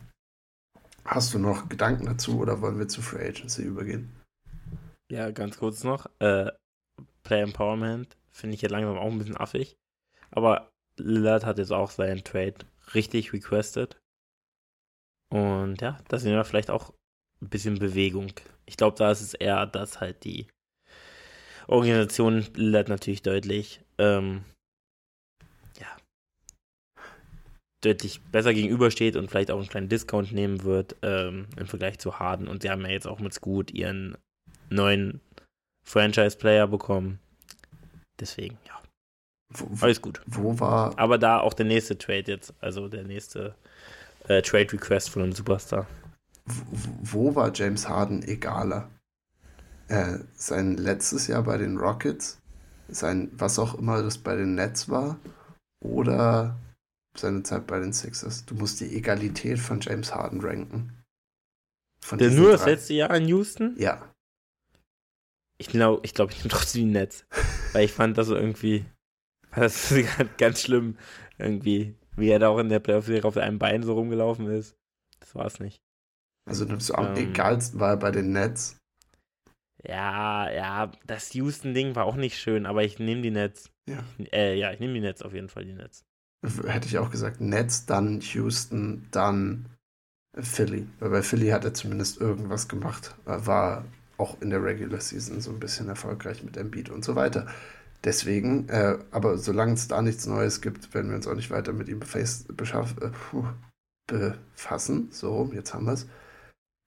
Hast 1.05 1.33
du 1.33 1.39
noch 1.39 1.69
Gedanken 1.69 2.05
dazu 2.05 2.39
oder 2.39 2.61
wollen 2.61 2.77
wir 2.77 2.87
zu 2.87 3.01
Free 3.01 3.27
Agency 3.27 3.63
übergehen? 3.63 4.11
Ja, 5.09 5.31
ganz 5.31 5.57
kurz 5.57 5.83
noch. 5.83 6.07
Äh, 6.19 6.51
Play 7.23 7.41
Empowerment 7.41 8.15
finde 8.29 8.55
ich 8.55 8.61
ja 8.61 8.69
langsam 8.69 8.97
auch 8.97 9.09
ein 9.09 9.17
bisschen 9.17 9.37
affig. 9.37 9.77
Aber 10.31 10.69
Lillard 10.97 11.45
hat 11.45 11.57
jetzt 11.57 11.71
auch 11.71 11.89
seinen 11.89 12.23
Trade 12.23 12.55
richtig 12.93 13.33
requested. 13.33 13.97
Und 15.31 15.81
ja, 15.81 15.99
da 16.07 16.17
sehen 16.17 16.33
wir 16.33 16.43
vielleicht 16.43 16.71
auch 16.71 16.93
ein 17.41 17.49
bisschen 17.49 17.77
Bewegung. 17.77 18.31
Ich 18.65 18.77
glaube, 18.77 18.97
da 18.97 19.11
ist 19.11 19.21
es 19.21 19.33
eher, 19.33 19.65
dass 19.65 19.99
halt 19.99 20.23
die 20.23 20.47
Organisation 21.67 22.47
natürlich 22.55 23.21
deutlich, 23.21 23.81
ähm, 23.99 24.43
ja, 25.79 25.97
deutlich 27.83 28.21
besser 28.31 28.53
gegenübersteht 28.53 29.15
und 29.15 29.29
vielleicht 29.29 29.51
auch 29.51 29.59
einen 29.59 29.69
kleinen 29.69 29.89
Discount 29.89 30.31
nehmen 30.31 30.63
wird 30.63 30.95
ähm, 31.03 31.47
im 31.57 31.67
Vergleich 31.67 31.99
zu 31.99 32.17
Harden. 32.17 32.47
Und 32.47 32.63
sie 32.63 32.71
haben 32.71 32.81
ja 32.81 32.89
jetzt 32.89 33.07
auch 33.07 33.19
mit 33.19 33.33
Scoot 33.33 33.71
ihren 33.71 34.17
neuen 34.69 35.21
Franchise-Player 35.85 36.67
bekommen. 36.67 37.19
Deswegen, 38.19 38.57
ja. 38.67 38.81
Wo, 39.51 39.85
Alles 39.85 40.01
gut. 40.01 40.21
Wo 40.25 40.59
war. 40.59 40.97
Aber 40.97 41.17
da 41.17 41.39
auch 41.39 41.53
der 41.53 41.65
nächste 41.65 41.97
Trade 41.97 42.31
jetzt, 42.31 42.53
also 42.61 42.87
der 42.87 43.03
nächste 43.03 43.55
äh, 44.27 44.41
Trade 44.41 44.73
Request 44.73 45.09
von 45.09 45.23
einem 45.23 45.33
Superstar. 45.33 45.87
Wo, 46.45 47.31
wo 47.31 47.35
war 47.35 47.51
James 47.53 47.87
Harden 47.87 48.23
egaler? 48.23 48.89
Äh, 49.87 50.19
sein 50.35 50.77
letztes 50.77 51.27
Jahr 51.27 51.43
bei 51.43 51.57
den 51.57 51.77
Rockets, 51.77 52.39
sein 52.87 53.31
was 53.33 53.57
auch 53.57 53.75
immer 53.75 54.03
das 54.03 54.19
bei 54.19 54.35
den 54.35 54.53
Nets 54.53 54.87
war, 54.89 55.17
oder 55.83 56.55
seine 57.17 57.41
Zeit 57.43 57.65
bei 57.65 57.79
den 57.79 57.93
Sixers. 57.93 58.45
Du 58.45 58.53
musst 58.55 58.79
die 58.79 58.95
Egalität 58.95 59.59
von 59.59 59.81
James 59.81 60.13
Harden 60.13 60.41
ranken. 60.41 61.03
Von 62.01 62.19
der 62.19 62.29
nur 62.29 62.49
drei. 62.49 62.57
das 62.57 62.65
letzte 62.65 62.93
Jahr 62.93 63.15
in 63.15 63.27
Houston? 63.27 63.75
Ja. 63.77 64.13
Ich 65.57 65.67
glaube, 65.67 66.01
ich, 66.05 66.13
glaub, 66.13 66.31
ich 66.31 66.37
nehme 66.37 66.49
trotzdem 66.49 66.85
die 66.85 66.91
Nets. 66.91 67.25
weil 67.73 67.85
ich 67.85 67.91
fand 67.91 68.17
das 68.17 68.29
irgendwie. 68.29 68.85
Das 69.59 69.91
ist 69.91 70.07
ganz 70.37 70.61
schlimm, 70.61 70.97
irgendwie, 71.37 71.95
wie 72.15 72.29
er 72.29 72.39
da 72.39 72.49
auch 72.49 72.59
in 72.59 72.69
der 72.69 72.79
Playoff-Serie 72.79 73.25
auf 73.25 73.37
einem 73.37 73.59
Bein 73.59 73.83
so 73.83 73.93
rumgelaufen 73.93 74.47
ist. 74.47 74.75
Das 75.19 75.35
war 75.35 75.45
es 75.45 75.59
nicht. 75.59 75.81
Also 76.45 76.65
du 76.65 76.75
am 76.95 77.07
ähm, 77.07 77.15
egalsten 77.15 77.79
war 77.79 77.97
bei 77.97 78.11
den 78.11 78.31
Nets. 78.31 78.77
Ja, 79.83 80.49
ja, 80.51 80.91
das 81.05 81.33
Houston-Ding 81.33 81.95
war 81.95 82.05
auch 82.05 82.15
nicht 82.15 82.37
schön, 82.37 82.65
aber 82.65 82.83
ich 82.83 82.99
nehme 82.99 83.21
die 83.21 83.31
Nets. 83.31 83.69
Ja. 83.87 84.03
Äh, 84.31 84.57
ja, 84.57 84.71
ich 84.71 84.79
nehme 84.79 84.93
die 84.93 84.99
Nets 84.99 85.21
auf 85.21 85.33
jeden 85.33 85.49
Fall, 85.49 85.65
die 85.65 85.73
Nets. 85.73 86.05
Hätte 86.65 86.87
ich 86.87 86.97
auch 86.97 87.11
gesagt, 87.11 87.41
Nets, 87.41 87.85
dann 87.85 88.21
Houston, 88.21 89.07
dann 89.11 89.65
Philly. 90.37 90.87
Weil 90.99 91.09
bei 91.09 91.21
Philly 91.21 91.49
hat 91.49 91.65
er 91.65 91.73
zumindest 91.73 92.19
irgendwas 92.19 92.67
gemacht. 92.67 93.15
War 93.25 93.85
auch 94.17 94.41
in 94.41 94.49
der 94.49 94.63
Regular 94.63 94.99
Season 94.99 95.39
so 95.41 95.51
ein 95.51 95.59
bisschen 95.59 95.87
erfolgreich 95.87 96.43
mit 96.43 96.57
Embiid 96.57 96.89
und 96.89 97.03
so 97.03 97.15
weiter. 97.15 97.47
Deswegen, 98.03 98.69
äh, 98.69 98.97
aber 99.11 99.37
solange 99.37 99.73
es 99.73 99.87
da 99.87 100.01
nichts 100.01 100.25
Neues 100.25 100.61
gibt, 100.61 100.93
werden 100.93 101.09
wir 101.09 101.17
uns 101.17 101.27
auch 101.27 101.35
nicht 101.35 101.51
weiter 101.51 101.73
mit 101.73 101.89
ihm 101.89 102.01
äh, 102.01 103.49
befassen. 104.07 105.09
So, 105.11 105.51
jetzt 105.53 105.73
haben 105.73 105.85
wir 105.85 105.93
es. 105.93 106.07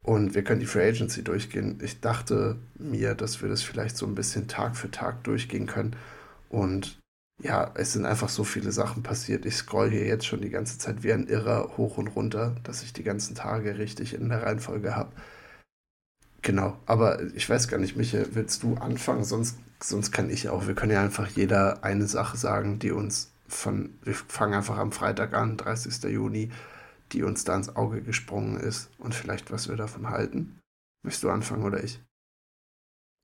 Und 0.04 0.34
wir 0.34 0.42
können 0.42 0.60
die 0.60 0.66
Free 0.66 0.88
Agency 0.88 1.22
durchgehen. 1.22 1.78
Ich 1.82 2.00
dachte 2.00 2.56
mir, 2.78 3.14
dass 3.14 3.40
wir 3.40 3.48
das 3.48 3.62
vielleicht 3.62 3.96
so 3.96 4.06
ein 4.06 4.14
bisschen 4.14 4.48
Tag 4.48 4.76
für 4.76 4.90
Tag 4.90 5.22
durchgehen 5.24 5.66
können. 5.66 5.94
Und 6.48 6.98
ja, 7.40 7.70
es 7.74 7.92
sind 7.92 8.06
einfach 8.06 8.28
so 8.28 8.44
viele 8.44 8.72
Sachen 8.72 9.02
passiert. 9.02 9.46
Ich 9.46 9.56
scroll 9.56 9.90
hier 9.90 10.06
jetzt 10.06 10.26
schon 10.26 10.40
die 10.40 10.50
ganze 10.50 10.78
Zeit 10.78 11.02
wie 11.02 11.12
ein 11.12 11.28
Irrer 11.28 11.76
hoch 11.76 11.98
und 11.98 12.08
runter, 12.08 12.56
dass 12.64 12.82
ich 12.82 12.92
die 12.92 13.04
ganzen 13.04 13.34
Tage 13.34 13.78
richtig 13.78 14.14
in 14.14 14.28
der 14.28 14.42
Reihenfolge 14.42 14.96
habe. 14.96 15.12
Genau, 16.42 16.76
aber 16.86 17.22
ich 17.34 17.48
weiß 17.48 17.68
gar 17.68 17.78
nicht, 17.78 17.96
Michael, 17.96 18.26
willst 18.32 18.64
du 18.64 18.74
anfangen? 18.74 19.22
Sonst, 19.22 19.58
sonst 19.84 20.12
kann 20.12 20.30
ich 20.30 20.48
auch. 20.48 20.66
Wir 20.66 20.74
können 20.74 20.92
ja 20.92 21.02
einfach 21.02 21.28
jeder 21.28 21.84
eine 21.84 22.06
Sache 22.06 22.36
sagen, 22.36 22.78
die 22.78 22.90
uns 22.90 23.32
von, 23.48 23.98
wir 24.02 24.14
fangen 24.14 24.54
einfach 24.54 24.78
am 24.78 24.92
Freitag 24.92 25.34
an, 25.34 25.56
30. 25.56 26.10
Juni, 26.10 26.50
die 27.12 27.22
uns 27.22 27.44
da 27.44 27.54
ins 27.54 27.76
Auge 27.76 28.02
gesprungen 28.02 28.58
ist 28.58 28.90
und 28.98 29.14
vielleicht, 29.14 29.50
was 29.50 29.68
wir 29.68 29.76
davon 29.76 30.08
halten. 30.08 30.58
Möchtest 31.04 31.24
du 31.24 31.30
anfangen 31.30 31.64
oder 31.64 31.82
ich? 31.82 32.00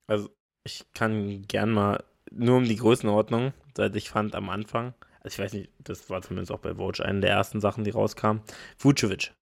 Also, 0.07 0.29
ich 0.63 0.85
kann 0.93 1.43
gern 1.47 1.71
mal, 1.71 2.03
nur 2.31 2.57
um 2.57 2.65
die 2.65 2.75
Größenordnung, 2.75 3.53
seit 3.75 3.95
ich 3.95 4.09
fand 4.09 4.35
am 4.35 4.49
Anfang, 4.49 4.93
also 5.21 5.35
ich 5.35 5.39
weiß 5.39 5.53
nicht, 5.53 5.71
das 5.79 6.09
war 6.09 6.21
zumindest 6.21 6.51
auch 6.51 6.59
bei 6.59 6.75
Vogue 6.75 7.03
eine 7.03 7.21
der 7.21 7.31
ersten 7.31 7.59
Sachen, 7.59 7.83
die 7.83 7.89
rauskamen, 7.89 8.41
Vucevic 8.77 9.33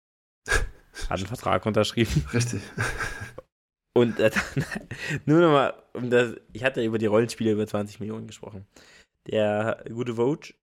hat 0.48 1.18
einen 1.18 1.28
Vertrag 1.28 1.66
unterschrieben. 1.66 2.26
Richtig. 2.34 2.62
Und 3.98 4.20
äh, 4.20 4.30
nur 5.26 5.42
nochmal, 5.42 5.74
um 5.94 6.12
das, 6.12 6.36
ich 6.54 6.64
hatte 6.64 6.84
über 6.84 7.00
die 7.00 7.08
Rollenspiele 7.08 7.52
über 7.52 7.66
20 7.66 8.00
Millionen 8.00 8.28
gesprochen. 8.28 8.68
Der 9.26 9.84
gute 9.90 10.14
Vogue, 10.14 10.54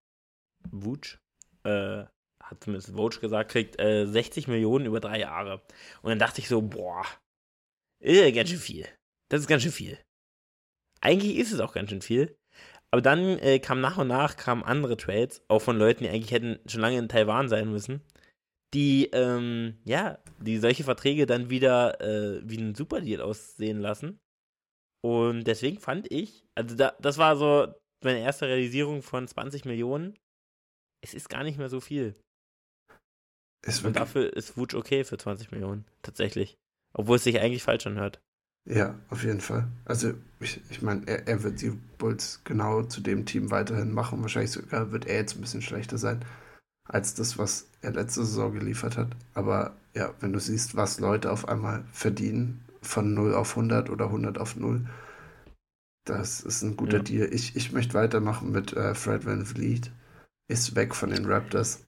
Vogue, 0.70 1.18
äh, 1.64 2.04
hat 2.40 2.62
zumindest 2.62 2.92
Vogue 2.92 3.18
gesagt, 3.18 3.50
kriegt 3.50 3.80
äh, 3.80 4.06
60 4.06 4.46
Millionen 4.46 4.86
über 4.86 5.00
drei 5.00 5.18
Jahre. 5.18 5.62
Und 6.02 6.10
dann 6.10 6.20
dachte 6.20 6.40
ich 6.40 6.46
so, 6.46 6.62
boah, 6.62 7.02
äh, 7.98 8.30
ganz 8.30 8.50
schön 8.50 8.58
viel. 8.60 8.86
Das 9.30 9.40
ist 9.40 9.48
ganz 9.48 9.64
schön 9.64 9.72
viel. 9.72 9.98
Eigentlich 11.00 11.34
ist 11.36 11.50
es 11.50 11.58
auch 11.58 11.72
ganz 11.74 11.90
schön 11.90 12.02
viel. 12.02 12.38
Aber 12.92 13.02
dann 13.02 13.40
äh, 13.40 13.58
kam 13.58 13.80
nach 13.80 13.98
und 13.98 14.06
nach 14.06 14.36
kamen 14.36 14.62
andere 14.62 14.96
Trades, 14.96 15.42
auch 15.48 15.60
von 15.60 15.76
Leuten, 15.76 16.04
die 16.04 16.10
eigentlich 16.10 16.30
hätten 16.30 16.60
schon 16.68 16.82
lange 16.82 16.98
in 16.98 17.08
Taiwan 17.08 17.48
sein 17.48 17.68
müssen 17.68 18.00
die, 18.74 19.06
ähm, 19.12 19.78
ja, 19.84 20.18
die 20.38 20.58
solche 20.58 20.84
Verträge 20.84 21.26
dann 21.26 21.48
wieder 21.48 22.00
äh, 22.00 22.42
wie 22.44 22.58
ein 22.58 22.74
Superdeal 22.74 23.20
aussehen 23.20 23.80
lassen. 23.80 24.18
Und 25.02 25.44
deswegen 25.44 25.78
fand 25.78 26.10
ich, 26.10 26.44
also 26.54 26.74
da, 26.76 26.94
das 27.00 27.18
war 27.18 27.36
so 27.36 27.72
meine 28.02 28.20
erste 28.20 28.46
Realisierung 28.46 29.02
von 29.02 29.28
20 29.28 29.64
Millionen. 29.64 30.18
Es 31.02 31.14
ist 31.14 31.28
gar 31.28 31.44
nicht 31.44 31.58
mehr 31.58 31.68
so 31.68 31.80
viel. 31.80 32.14
Und 33.82 33.96
dafür 33.96 34.32
ist 34.34 34.56
Wutsch 34.56 34.74
okay 34.74 35.04
für 35.04 35.16
20 35.16 35.52
Millionen, 35.52 35.86
tatsächlich. 36.02 36.56
Obwohl 36.94 37.16
es 37.16 37.24
sich 37.24 37.40
eigentlich 37.40 37.62
falsch 37.62 37.86
anhört. 37.86 38.20
Ja, 38.68 38.98
auf 39.10 39.22
jeden 39.24 39.40
Fall. 39.40 39.68
Also, 39.84 40.14
ich, 40.40 40.60
ich 40.70 40.80
meine, 40.80 41.06
er, 41.06 41.28
er 41.28 41.42
wird 41.42 41.60
die 41.60 41.70
Bulls 41.98 42.40
genau 42.44 42.82
zu 42.82 43.00
dem 43.00 43.26
Team 43.26 43.50
weiterhin 43.50 43.92
machen. 43.92 44.22
Wahrscheinlich 44.22 44.52
sogar 44.52 44.90
wird 44.90 45.06
er 45.06 45.16
jetzt 45.16 45.36
ein 45.36 45.42
bisschen 45.42 45.62
schlechter 45.62 45.98
sein 45.98 46.24
als 46.88 47.14
das, 47.14 47.38
was 47.38 47.66
er 47.82 47.92
letzte 47.92 48.24
Saison 48.24 48.52
geliefert 48.52 48.96
hat. 48.96 49.08
Aber 49.34 49.74
ja, 49.94 50.12
wenn 50.20 50.32
du 50.32 50.40
siehst, 50.40 50.76
was 50.76 51.00
Leute 51.00 51.30
auf 51.30 51.48
einmal 51.48 51.84
verdienen, 51.92 52.64
von 52.82 53.14
0 53.14 53.34
auf 53.34 53.50
100 53.50 53.88
oder 53.88 54.06
100 54.06 54.38
auf 54.38 54.56
0, 54.56 54.86
das 56.04 56.40
ist 56.40 56.62
ein 56.62 56.76
guter 56.76 56.98
ja. 56.98 57.02
Deal. 57.02 57.28
Ich, 57.32 57.56
ich 57.56 57.72
möchte 57.72 57.94
weitermachen 57.94 58.52
mit 58.52 58.74
äh, 58.74 58.94
Fred 58.94 59.24
Van 59.24 59.46
Vliet. 59.46 59.90
Ist 60.48 60.76
weg 60.76 60.94
von 60.94 61.10
den 61.10 61.24
Raptors 61.24 61.84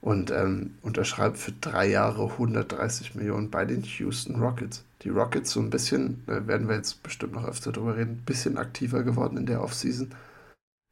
und 0.00 0.30
ähm, 0.30 0.78
unterschreibt 0.82 1.38
für 1.38 1.52
drei 1.52 1.88
Jahre 1.88 2.30
130 2.30 3.16
Millionen 3.16 3.50
bei 3.50 3.64
den 3.64 3.82
Houston 3.82 4.36
Rockets. 4.36 4.84
Die 5.02 5.08
Rockets 5.08 5.50
so 5.50 5.60
ein 5.60 5.70
bisschen, 5.70 6.22
da 6.26 6.46
werden 6.46 6.68
wir 6.68 6.76
jetzt 6.76 7.02
bestimmt 7.02 7.32
noch 7.32 7.44
öfter 7.44 7.72
drüber 7.72 7.96
reden, 7.96 8.12
ein 8.12 8.24
bisschen 8.24 8.56
aktiver 8.58 9.02
geworden 9.02 9.36
in 9.36 9.46
der 9.46 9.62
Offseason. 9.62 10.14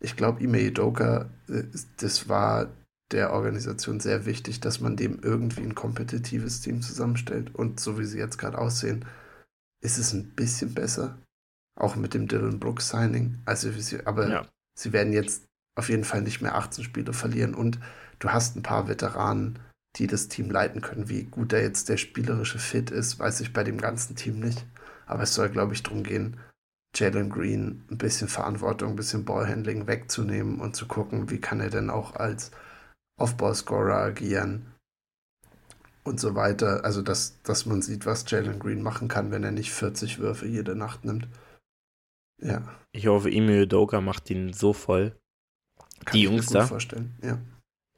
Ich 0.03 0.17
glaube, 0.17 0.43
Ime 0.43 0.61
Idoka, 0.61 1.27
äh, 1.49 1.63
das 1.99 2.29
war 2.29 2.67
der 3.13 3.33
Organisation 3.33 4.01
sehr 4.01 4.27
wichtig, 4.27 4.61
dass 4.61 4.81
man 4.81 4.97
dem 4.97 5.21
irgendwie 5.23 5.63
ein 5.63 5.75
kompetitives 5.75 6.61
Team 6.61 6.83
zusammenstellt. 6.83 7.55
Und 7.55 7.81
so 7.81 7.99
wie 7.99 8.05
sie 8.05 8.19
jetzt 8.19 8.39
gerade 8.39 8.59
aussehen, 8.59 9.05
ist 9.81 9.99
es 9.99 10.13
ein 10.13 10.31
bisschen 10.31 10.75
besser. 10.75 11.19
Auch 11.79 11.97
mit 11.97 12.15
dem 12.15 12.27
Dylan 12.27 12.59
Brooks 12.59 12.89
Signing. 12.89 13.39
Also, 13.45 13.71
aber 14.05 14.29
ja. 14.29 14.47
sie 14.75 14.93
werden 14.93 15.13
jetzt 15.13 15.45
auf 15.77 15.89
jeden 15.89 16.05
Fall 16.05 16.23
nicht 16.23 16.41
mehr 16.41 16.57
18 16.57 16.85
Spiele 16.85 17.13
verlieren. 17.13 17.55
Und 17.55 17.79
du 18.19 18.31
hast 18.31 18.57
ein 18.57 18.63
paar 18.63 18.89
Veteranen, 18.89 19.59
die 19.97 20.07
das 20.07 20.29
Team 20.29 20.51
leiten 20.51 20.81
können. 20.81 21.09
Wie 21.09 21.25
gut 21.25 21.53
da 21.53 21.59
jetzt 21.59 21.89
der 21.89 21.99
spielerische 21.99 22.59
Fit 22.59 22.91
ist, 22.91 23.19
weiß 23.19 23.41
ich 23.41 23.53
bei 23.53 23.63
dem 23.63 23.79
ganzen 23.79 24.17
Team 24.17 24.41
nicht. 24.41 24.67
Aber 25.07 25.23
es 25.23 25.35
soll, 25.35 25.49
glaube 25.49 25.75
ich, 25.75 25.83
darum 25.83 26.03
gehen, 26.03 26.39
Jalen 26.95 27.31
Green 27.31 27.85
ein 27.91 27.99
bisschen 27.99 28.29
Verantwortung, 28.29 28.91
ein 28.91 28.97
bisschen 28.97 29.25
Ballhandling 29.25 29.87
wegzunehmen 29.87 30.61
und 30.61 30.75
zu 30.75 30.87
gucken, 30.87 31.31
wie 31.31 31.41
kann 31.41 31.61
er 31.61 31.71
denn 31.71 31.91
auch 31.91 32.17
als 32.17 32.51
Off-Ball-Scorer 33.19 33.97
agieren 33.97 34.75
und 36.05 36.21
so 36.21 36.35
weiter. 36.35 36.85
Also, 36.85 37.03
dass, 37.03 37.43
dass 37.43 37.67
man 37.67 37.83
sieht, 37.83 38.07
was 38.07 38.31
Jalen 38.31 38.59
Green 38.59 38.83
machen 38.83 39.09
kann, 39.09 39.31
wenn 39.31 39.45
er 39.45 39.53
nicht 39.53 39.73
40 39.73 40.19
Würfe 40.19 40.47
jede 40.47 40.77
Nacht 40.77 41.05
nimmt. 41.05 41.29
Ja. 42.41 42.63
Ich 42.93 43.07
hoffe, 43.07 43.31
Emil 43.31 43.67
Doka 43.67 44.01
macht 44.01 44.31
ihn 44.31 44.53
so 44.53 44.73
voll. 44.73 45.19
Kann 46.05 46.17
Die 46.17 46.23
Jungs 46.25 46.47
da. 46.47 46.67
vorstellen, 46.67 47.17
ja. 47.23 47.39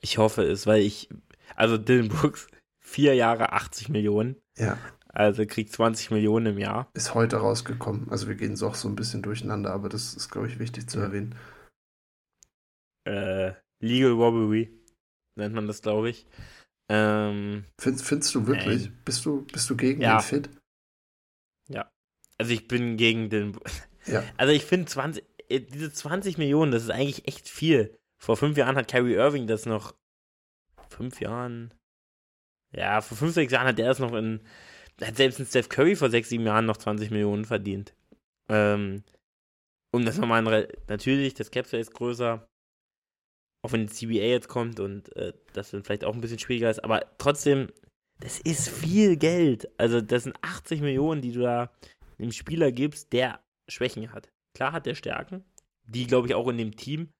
Ich 0.01 0.19
hoffe 0.19 0.45
es, 0.45 0.67
weil 0.67 0.83
ich, 0.83 1.09
also 1.57 1.77
Dylan 1.77 2.09
Brooks, 2.09 2.47
vier 2.81 3.15
Jahre 3.15 3.53
80 3.53 3.89
Millionen. 3.89 4.37
Ja. 4.57 4.79
Also 5.09 5.45
kriegt 5.47 5.73
20 5.73 6.13
Millionen 6.13 6.47
im 6.55 6.59
Jahr. 6.59 6.89
Ist 6.95 7.15
heute 7.15 7.39
rausgekommen. 7.39 8.09
Also 8.11 8.29
wir 8.29 8.37
gehen 8.37 8.61
auch 8.63 8.77
so 8.77 8.89
ein 8.89 8.95
bisschen 8.95 9.23
durcheinander, 9.23 9.73
aber 9.73 9.89
das 9.89 10.15
ist, 10.15 10.31
glaube 10.31 10.47
ich, 10.47 10.61
wichtig 10.61 10.89
zu 10.89 11.01
erwähnen. 11.01 11.35
Äh, 13.05 13.55
Legal 13.81 14.13
Robbery 14.13 14.78
nennt 15.39 15.55
man 15.55 15.67
das, 15.67 15.83
glaube 15.83 16.11
ich. 16.11 16.27
Ähm, 16.91 17.65
Find, 17.81 18.01
findest 18.01 18.35
du 18.35 18.47
wirklich? 18.47 18.85
Nein. 18.85 18.99
Bist, 19.05 19.25
du, 19.25 19.45
bist 19.47 19.69
du 19.69 19.77
gegen 19.77 20.01
ja. 20.01 20.19
den 20.19 20.23
Fit? 20.23 20.51
Ja. 21.69 21.91
Also 22.39 22.53
ich 22.53 22.69
bin 22.69 22.97
gegen 22.97 23.31
den. 23.31 23.59
Ja. 24.07 24.25
Also 24.39 24.55
ich 24.55 24.65
finde 24.65 24.87
20, 24.87 25.23
äh, 25.51 25.61
diese 25.61 25.93
20 25.93 26.39
Millionen, 26.39 26.73
das 26.73 26.85
ist 26.85 26.91
eigentlich 26.91 27.29
echt 27.29 27.47
viel. 27.47 27.99
Vor 28.17 28.39
fünf 28.39 28.57
Jahren 28.57 28.77
hat 28.77 28.91
Kyrie 28.91 29.17
Irving 29.17 29.47
das 29.47 29.67
noch. 29.67 29.95
Fünf 30.89 31.21
Jahren? 31.21 31.75
Ja, 32.73 33.03
vor 33.03 33.19
fünf, 33.19 33.35
sechs 33.35 33.53
Jahren 33.53 33.67
hat 33.67 33.77
der 33.77 33.89
das 33.89 33.99
noch 33.99 34.15
in. 34.15 34.41
Hat 35.03 35.19
selbst 35.19 35.39
ein 35.41 35.45
Steph 35.45 35.69
Curry 35.69 35.95
vor 35.95 36.09
sechs, 36.09 36.31
sieben 36.31 36.47
Jahren 36.47 36.65
noch 36.65 36.79
20 36.79 37.11
Millionen 37.11 37.45
verdient. 37.45 37.95
Ähm, 38.49 39.05
um 39.93 40.07
das 40.07 40.17
nochmal 40.17 40.43
natürlich, 40.89 41.35
das 41.35 41.51
Capsule 41.51 41.83
ist 41.83 41.93
größer 41.93 42.48
auch 43.65 43.73
wenn 43.73 43.87
die 43.87 43.93
CBA 43.93 44.27
jetzt 44.27 44.49
kommt 44.49 44.81
und 44.81 45.15
äh, 45.17 45.33
das 45.53 45.71
dann 45.71 45.83
vielleicht 45.83 46.05
auch 46.05 46.15
ein 46.15 46.21
bisschen 46.21 46.39
schwieriger 46.39 46.71
ist, 46.71 46.85
aber 46.85 47.05
trotzdem, 47.19 47.69
das 48.21 48.41
ist 48.41 48.69
viel 48.69 49.17
Geld. 49.17 49.69
Also 49.79 50.01
das 50.01 50.25
sind 50.25 50.37
80 50.43 50.81
Millionen, 50.81 51.23
die 51.23 51.33
du 51.33 51.41
da 51.41 51.71
einem 52.19 52.33
Spieler 52.33 52.73
gibst, 52.73 53.13
der 53.13 53.41
Schwächen 53.69 54.13
hat. 54.13 54.31
Klar 54.55 54.73
hat 54.73 54.87
der 54.87 54.95
Stärken, 54.95 55.45
die 55.87 56.07
glaube 56.07 56.29
ich 56.29 56.35
auch 56.35 56.49
in 56.49 56.59
dem 56.59 56.77
Team. 56.77 57.11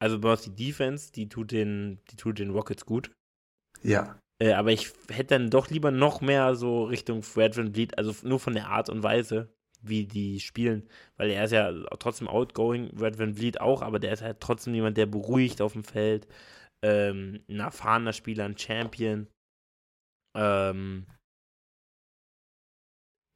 Also 0.00 0.18
bei 0.18 0.32
uns 0.32 0.42
die 0.42 0.54
Defense, 0.54 1.12
die 1.12 1.28
tut 1.28 1.52
den, 1.52 2.00
die 2.10 2.16
tut 2.16 2.38
den 2.38 2.50
Rockets 2.50 2.84
gut. 2.84 3.12
Ja. 3.82 4.18
Äh, 4.42 4.52
aber 4.52 4.72
ich 4.72 4.92
hätte 5.08 5.38
dann 5.38 5.50
doch 5.50 5.70
lieber 5.70 5.90
noch 5.90 6.20
mehr 6.20 6.56
so 6.56 6.84
Richtung 6.84 7.22
Fred 7.22 7.56
Van 7.56 7.72
Vliet, 7.72 7.96
also 7.96 8.14
nur 8.26 8.40
von 8.40 8.54
der 8.54 8.68
Art 8.68 8.88
und 8.88 9.02
Weise, 9.02 9.52
wie 9.82 10.06
die 10.06 10.40
spielen, 10.40 10.88
weil 11.16 11.30
er 11.30 11.44
ist 11.44 11.52
ja 11.52 11.72
trotzdem 11.98 12.28
outgoing, 12.28 12.96
Red 12.98 13.18
Van 13.18 13.34
Vliet 13.34 13.60
auch, 13.60 13.82
aber 13.82 13.98
der 13.98 14.12
ist 14.12 14.22
halt 14.22 14.40
trotzdem 14.40 14.74
jemand, 14.74 14.96
der 14.96 15.06
beruhigt 15.06 15.60
auf 15.60 15.72
dem 15.72 15.84
Feld, 15.84 16.28
ähm, 16.84 17.44
ein 17.48 17.60
erfahrener 17.60 18.12
Spieler, 18.12 18.44
ein 18.44 18.58
Champion. 18.58 19.28
Ähm, 20.36 21.06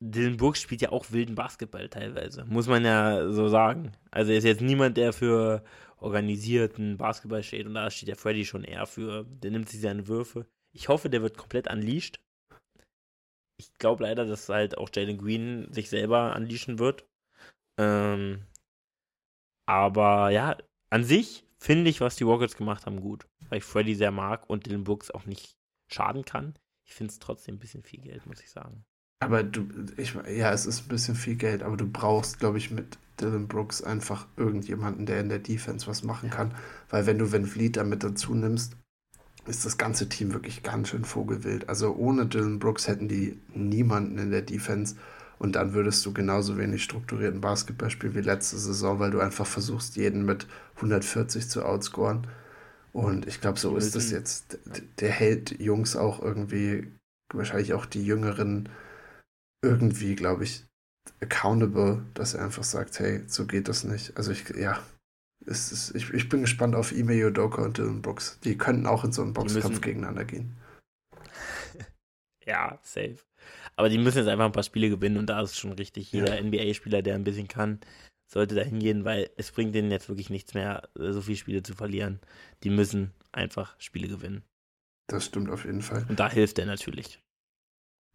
Dylan 0.02 0.36
Brooks 0.36 0.60
spielt 0.60 0.82
ja 0.82 0.92
auch 0.92 1.10
wilden 1.10 1.34
Basketball 1.34 1.88
teilweise, 1.88 2.44
muss 2.44 2.68
man 2.68 2.84
ja 2.84 3.30
so 3.30 3.48
sagen. 3.48 3.92
Also 4.10 4.32
er 4.32 4.38
ist 4.38 4.44
jetzt 4.44 4.60
niemand, 4.60 4.96
der 4.96 5.12
für 5.12 5.64
organisierten 5.98 6.96
Basketball 6.98 7.42
steht 7.42 7.66
und 7.66 7.74
da 7.74 7.90
steht 7.90 8.08
der 8.08 8.16
Freddy 8.16 8.44
schon 8.44 8.64
eher 8.64 8.86
für, 8.86 9.24
der 9.24 9.50
nimmt 9.50 9.68
sich 9.68 9.80
seine 9.80 10.06
Würfe. 10.06 10.46
Ich 10.74 10.88
hoffe, 10.88 11.08
der 11.08 11.22
wird 11.22 11.38
komplett 11.38 11.72
unleashed 11.72 12.18
ich 13.58 13.72
glaube 13.74 14.04
leider, 14.04 14.24
dass 14.26 14.48
halt 14.48 14.78
auch 14.78 14.90
Jalen 14.92 15.18
Green 15.18 15.72
sich 15.72 15.88
selber 15.88 16.34
unleashen 16.36 16.78
wird. 16.78 17.06
Ähm, 17.78 18.42
aber 19.66 20.30
ja, 20.30 20.56
an 20.90 21.04
sich 21.04 21.44
finde 21.58 21.90
ich, 21.90 22.00
was 22.00 22.16
die 22.16 22.24
Rockets 22.24 22.56
gemacht 22.56 22.86
haben, 22.86 23.00
gut. 23.00 23.26
Weil 23.48 23.58
ich 23.58 23.64
Freddy 23.64 23.94
sehr 23.94 24.10
mag 24.10 24.48
und 24.48 24.66
Dylan 24.66 24.84
Brooks 24.84 25.10
auch 25.10 25.26
nicht 25.26 25.56
schaden 25.88 26.24
kann. 26.24 26.54
Ich 26.84 26.94
finde 26.94 27.12
es 27.12 27.18
trotzdem 27.18 27.56
ein 27.56 27.58
bisschen 27.58 27.82
viel 27.82 28.00
Geld, 28.00 28.26
muss 28.26 28.40
ich 28.40 28.50
sagen. 28.50 28.84
Aber 29.20 29.42
du, 29.42 29.66
ich, 29.96 30.14
ja, 30.14 30.52
es 30.52 30.66
ist 30.66 30.82
ein 30.82 30.88
bisschen 30.88 31.14
viel 31.14 31.36
Geld, 31.36 31.62
aber 31.62 31.76
du 31.76 31.90
brauchst, 31.90 32.38
glaube 32.38 32.58
ich, 32.58 32.70
mit 32.70 32.98
Dylan 33.20 33.48
Brooks 33.48 33.82
einfach 33.82 34.28
irgendjemanden, 34.36 35.06
der 35.06 35.20
in 35.20 35.30
der 35.30 35.38
Defense 35.38 35.86
was 35.86 36.02
machen 36.02 36.30
kann. 36.30 36.54
Weil 36.90 37.06
wenn 37.06 37.18
du 37.18 37.32
Van 37.32 37.46
Vliet 37.46 37.76
damit 37.76 38.04
dazu 38.04 38.34
nimmst, 38.34 38.76
ist 39.46 39.64
das 39.64 39.78
ganze 39.78 40.08
Team 40.08 40.32
wirklich 40.32 40.62
ganz 40.62 40.88
schön 40.88 41.04
vogelwild. 41.04 41.68
Also 41.68 41.94
ohne 41.94 42.26
Dylan 42.26 42.58
Brooks 42.58 42.88
hätten 42.88 43.08
die 43.08 43.38
niemanden 43.54 44.18
in 44.18 44.30
der 44.30 44.42
Defense 44.42 44.96
und 45.38 45.56
dann 45.56 45.74
würdest 45.74 46.04
du 46.06 46.12
genauso 46.12 46.56
wenig 46.56 46.82
strukturierten 46.82 47.40
Basketball 47.40 47.90
spielen 47.90 48.14
wie 48.14 48.20
letzte 48.20 48.56
Saison, 48.58 48.98
weil 48.98 49.10
du 49.10 49.20
einfach 49.20 49.46
versuchst, 49.46 49.96
jeden 49.96 50.24
mit 50.24 50.46
140 50.76 51.48
zu 51.48 51.64
outscoren. 51.64 52.26
Und 52.92 53.26
ich 53.26 53.40
glaube, 53.40 53.58
so 53.58 53.76
ist 53.76 53.94
das 53.94 54.10
jetzt. 54.10 54.58
Der 55.00 55.10
hält 55.10 55.60
Jungs 55.60 55.96
auch 55.96 56.22
irgendwie, 56.22 56.90
wahrscheinlich 57.32 57.74
auch 57.74 57.84
die 57.84 58.04
Jüngeren, 58.04 58.70
irgendwie, 59.62 60.16
glaube 60.16 60.44
ich, 60.44 60.64
accountable, 61.20 62.02
dass 62.14 62.34
er 62.34 62.44
einfach 62.44 62.64
sagt, 62.64 62.98
hey, 62.98 63.22
so 63.26 63.46
geht 63.46 63.68
das 63.68 63.84
nicht. 63.84 64.16
Also 64.16 64.32
ich, 64.32 64.48
ja, 64.56 64.80
ist, 65.44 65.94
ich, 65.94 66.10
ich 66.12 66.28
bin 66.28 66.40
gespannt 66.40 66.74
auf 66.74 66.92
Ime 66.92 67.14
Yodoka 67.14 67.62
und 67.62 67.78
Dylan 67.78 68.02
Brooks. 68.02 68.40
Die 68.40 68.56
könnten 68.58 68.86
auch 68.86 69.04
in 69.04 69.12
so 69.12 69.22
einen 69.22 69.32
Boxkampf 69.32 69.80
gegeneinander 69.80 70.24
gehen. 70.24 70.56
ja, 72.46 72.78
safe. 72.82 73.18
Aber 73.76 73.88
die 73.88 73.98
müssen 73.98 74.18
jetzt 74.18 74.28
einfach 74.28 74.46
ein 74.46 74.52
paar 74.52 74.62
Spiele 74.62 74.88
gewinnen 74.88 75.18
und 75.18 75.26
da 75.26 75.40
ist 75.42 75.50
es 75.50 75.58
schon 75.58 75.72
richtig. 75.72 76.12
Jeder 76.12 76.36
ja. 76.36 76.42
NBA-Spieler, 76.42 77.02
der 77.02 77.14
ein 77.14 77.24
bisschen 77.24 77.48
kann, 77.48 77.80
sollte 78.26 78.54
da 78.54 78.62
hingehen, 78.62 79.04
weil 79.04 79.30
es 79.36 79.52
bringt 79.52 79.74
denen 79.74 79.90
jetzt 79.90 80.08
wirklich 80.08 80.30
nichts 80.30 80.54
mehr, 80.54 80.88
so 80.94 81.20
viele 81.20 81.36
Spiele 81.36 81.62
zu 81.62 81.74
verlieren. 81.74 82.20
Die 82.62 82.70
müssen 82.70 83.12
einfach 83.32 83.78
Spiele 83.78 84.08
gewinnen. 84.08 84.42
Das 85.08 85.26
stimmt 85.26 85.50
auf 85.50 85.64
jeden 85.64 85.82
Fall. 85.82 86.06
Und 86.08 86.18
da 86.18 86.30
hilft 86.30 86.58
er 86.58 86.66
natürlich. 86.66 87.22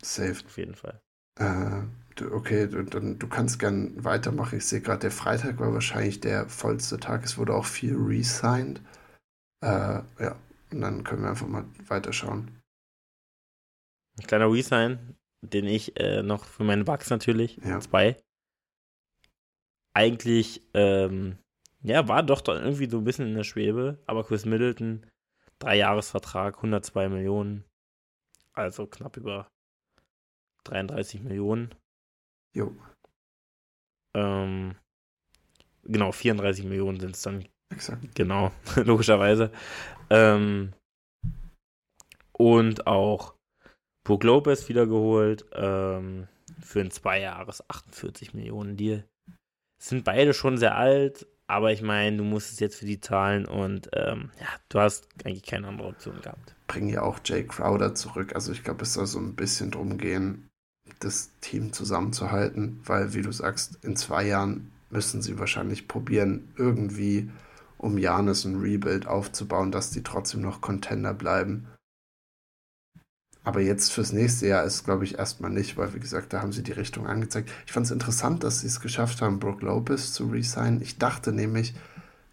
Safe. 0.03 0.43
Auf 0.45 0.57
jeden 0.57 0.75
Fall. 0.75 1.01
Äh, 1.39 1.83
okay, 2.31 2.67
du, 2.67 2.83
dann, 2.83 3.17
du 3.19 3.27
kannst 3.27 3.59
gern 3.59 4.03
weitermachen. 4.03 4.57
Ich 4.57 4.65
sehe 4.65 4.81
gerade, 4.81 5.01
der 5.01 5.11
Freitag 5.11 5.59
war 5.59 5.73
wahrscheinlich 5.73 6.19
der 6.19 6.47
vollste 6.49 6.97
Tag. 6.97 7.23
Es 7.23 7.37
wurde 7.37 7.53
auch 7.53 7.65
viel 7.65 7.95
resigned. 7.95 8.81
Äh, 9.63 10.01
ja, 10.19 10.35
und 10.71 10.81
dann 10.81 11.03
können 11.03 11.23
wir 11.23 11.29
einfach 11.29 11.47
mal 11.47 11.65
weiterschauen. 11.87 12.61
Ein 14.19 14.27
kleiner 14.27 14.51
Resign, 14.51 15.15
den 15.41 15.65
ich 15.65 15.99
äh, 15.99 16.21
noch 16.21 16.45
für 16.45 16.63
meine 16.63 16.83
Bugs 16.83 17.09
natürlich, 17.09 17.57
ja. 17.63 17.79
zwei. 17.79 18.17
Eigentlich, 19.93 20.61
ähm, 20.73 21.37
ja, 21.81 22.07
war 22.07 22.23
doch 22.23 22.41
dann 22.41 22.63
irgendwie 22.63 22.89
so 22.89 22.99
ein 22.99 23.03
bisschen 23.03 23.27
in 23.27 23.35
der 23.35 23.43
Schwebe, 23.43 24.01
aber 24.05 24.23
Chris 24.23 24.45
Middleton, 24.45 25.05
Dreijahresvertrag, 25.59 26.57
102 26.57 27.09
Millionen, 27.09 27.65
also 28.53 28.87
knapp 28.87 29.17
über 29.17 29.49
33 30.65 31.21
Millionen. 31.21 31.73
Jo. 32.55 32.75
Ähm, 34.15 34.75
genau, 35.83 36.11
34 36.11 36.65
Millionen 36.65 36.99
sind 36.99 37.15
es 37.15 37.21
dann. 37.21 37.45
Exakt. 37.71 38.15
Genau, 38.15 38.51
logischerweise. 38.75 39.51
Ähm, 40.09 40.73
und 42.33 42.87
auch 42.87 43.35
Brook 44.03 44.23
Lopez 44.23 44.67
wiedergeholt 44.67 45.45
ähm, 45.53 46.27
für 46.59 46.81
ein 46.81 46.91
zwei 46.91 47.19
Jahres 47.21 47.63
48 47.69 48.33
Millionen 48.33 48.75
Deal. 48.75 49.05
Sind 49.81 50.03
beide 50.03 50.33
schon 50.33 50.57
sehr 50.57 50.75
alt, 50.75 51.27
aber 51.47 51.71
ich 51.71 51.81
meine, 51.81 52.17
du 52.17 52.23
musst 52.23 52.51
es 52.51 52.59
jetzt 52.59 52.77
für 52.77 52.85
die 52.85 52.99
zahlen 52.99 53.45
und 53.45 53.89
ähm, 53.93 54.31
ja, 54.39 54.47
du 54.69 54.79
hast 54.79 55.07
eigentlich 55.25 55.43
keine 55.43 55.67
andere 55.67 55.89
Option 55.89 56.21
gehabt. 56.21 56.55
Bringen 56.67 56.89
ja 56.89 57.01
auch 57.01 57.19
Jay 57.23 57.45
Crowder 57.45 57.95
zurück. 57.95 58.35
Also 58.35 58.51
ich 58.51 58.63
glaube, 58.63 58.83
es 58.83 58.93
soll 58.93 59.07
so 59.07 59.19
ein 59.19 59.35
bisschen 59.35 59.71
drum 59.71 59.97
gehen, 59.97 60.49
das 61.03 61.29
Team 61.41 61.73
zusammenzuhalten, 61.73 62.79
weil, 62.85 63.13
wie 63.13 63.21
du 63.21 63.31
sagst, 63.31 63.79
in 63.83 63.95
zwei 63.95 64.25
Jahren 64.25 64.71
müssen 64.89 65.21
sie 65.21 65.39
wahrscheinlich 65.39 65.87
probieren, 65.87 66.49
irgendwie 66.57 67.29
um 67.77 67.97
Janis 67.97 68.45
ein 68.45 68.59
Rebuild 68.59 69.07
aufzubauen, 69.07 69.71
dass 69.71 69.91
die 69.91 70.03
trotzdem 70.03 70.41
noch 70.41 70.61
Contender 70.61 71.13
bleiben. 71.13 71.67
Aber 73.43 73.59
jetzt 73.59 73.91
fürs 73.91 74.13
nächste 74.13 74.47
Jahr 74.47 74.63
ist, 74.65 74.83
glaube 74.83 75.03
ich, 75.03 75.17
erstmal 75.17 75.49
nicht, 75.49 75.75
weil, 75.75 75.95
wie 75.95 75.99
gesagt, 75.99 76.31
da 76.31 76.41
haben 76.41 76.51
sie 76.51 76.61
die 76.61 76.73
Richtung 76.73 77.07
angezeigt. 77.07 77.49
Ich 77.65 77.71
fand 77.71 77.87
es 77.87 77.91
interessant, 77.91 78.43
dass 78.43 78.59
sie 78.59 78.67
es 78.67 78.81
geschafft 78.81 79.21
haben, 79.21 79.39
Brook 79.39 79.63
Lopez 79.63 80.13
zu 80.13 80.27
resignen. 80.27 80.81
Ich 80.81 80.99
dachte 80.99 81.31
nämlich, 81.31 81.73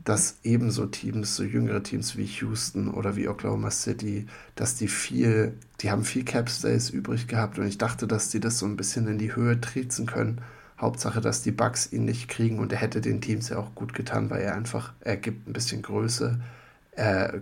dass 0.09 0.39
ebenso 0.43 0.87
Teams, 0.87 1.37
so 1.37 1.43
jüngere 1.43 1.83
Teams 1.83 2.17
wie 2.17 2.25
Houston 2.25 2.89
oder 2.89 3.15
wie 3.15 3.29
Oklahoma 3.29 3.71
City, 3.71 4.27
dass 4.55 4.75
die 4.75 4.89
viel, 4.89 5.53
die 5.83 5.91
haben 5.91 6.03
viel 6.03 6.25
Cap 6.25 6.49
Stays 6.49 6.89
übrig 6.89 7.29
gehabt 7.29 7.59
und 7.59 7.67
ich 7.67 7.77
dachte, 7.77 8.07
dass 8.07 8.31
die 8.31 8.41
das 8.41 8.59
so 8.59 8.65
ein 8.65 8.79
bisschen 8.79 9.07
in 9.07 9.19
die 9.19 9.37
Höhe 9.37 9.61
triezen 9.61 10.07
können. 10.07 10.41
Hauptsache, 10.81 11.21
dass 11.21 11.43
die 11.43 11.51
Bugs 11.51 11.93
ihn 11.93 12.07
nicht 12.07 12.29
kriegen 12.29 12.59
und 12.59 12.73
er 12.73 12.79
hätte 12.79 13.03
den 13.03 13.21
Teams 13.21 13.51
ja 13.51 13.59
auch 13.59 13.75
gut 13.75 13.93
getan, 13.93 14.31
weil 14.31 14.41
er 14.41 14.55
einfach, 14.55 14.95
er 15.01 15.19
gibt 15.19 15.47
ein 15.47 15.53
bisschen 15.53 15.83
Größe, 15.83 16.41
äh, 16.93 17.41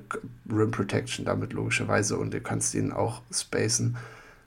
Rim 0.51 0.73
Protection 0.73 1.25
damit 1.25 1.53
logischerweise 1.53 2.19
und 2.19 2.35
du 2.35 2.41
kannst 2.41 2.75
ihn 2.75 2.91
auch 2.91 3.23
spacen. 3.31 3.97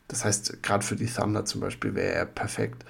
Das 0.10 0.26
heißt, 0.26 0.62
gerade 0.62 0.86
für 0.86 0.98
die 0.98 1.06
Thunder 1.06 1.46
zum 1.46 1.62
Beispiel 1.62 1.96
wäre 1.96 2.16
er 2.16 2.26
perfekt. 2.26 2.84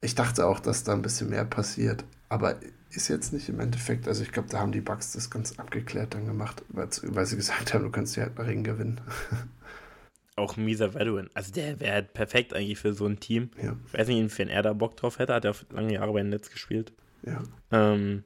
Ich 0.00 0.16
dachte 0.16 0.44
auch, 0.44 0.58
dass 0.58 0.82
da 0.82 0.92
ein 0.92 1.02
bisschen 1.02 1.30
mehr 1.30 1.44
passiert, 1.44 2.04
aber 2.28 2.56
ist 2.96 3.08
jetzt 3.08 3.32
nicht 3.32 3.48
im 3.48 3.60
Endeffekt, 3.60 4.08
also 4.08 4.22
ich 4.22 4.32
glaube, 4.32 4.48
da 4.48 4.58
haben 4.58 4.72
die 4.72 4.80
Bugs 4.80 5.12
das 5.12 5.30
ganz 5.30 5.58
abgeklärt 5.58 6.14
dann 6.14 6.26
gemacht, 6.26 6.62
weil 6.68 7.26
sie 7.26 7.36
gesagt 7.36 7.74
haben, 7.74 7.84
du 7.84 7.90
kannst 7.90 8.16
ja 8.16 8.24
halt 8.24 8.38
einen 8.38 8.48
Ring 8.48 8.64
gewinnen. 8.64 9.00
Auch 10.36 10.56
Misa 10.56 10.94
Veteran. 10.94 11.28
Also 11.34 11.52
der 11.52 11.78
wäre 11.78 11.92
halt 11.92 12.14
perfekt 12.14 12.54
eigentlich 12.54 12.78
für 12.78 12.94
so 12.94 13.06
ein 13.06 13.20
Team. 13.20 13.50
Ja. 13.62 13.76
Ich 13.86 13.94
weiß 13.94 14.08
nicht, 14.08 14.18
inwiefern 14.18 14.48
er 14.48 14.62
da 14.62 14.72
Bock 14.72 14.96
drauf 14.96 15.18
hätte, 15.18 15.34
hat 15.34 15.44
er 15.44 15.54
lange 15.70 15.92
Jahre 15.92 16.12
bei 16.12 16.22
Netz 16.22 16.50
gespielt. 16.50 16.92
Ja. 17.22 17.42
Ähm, 17.70 18.24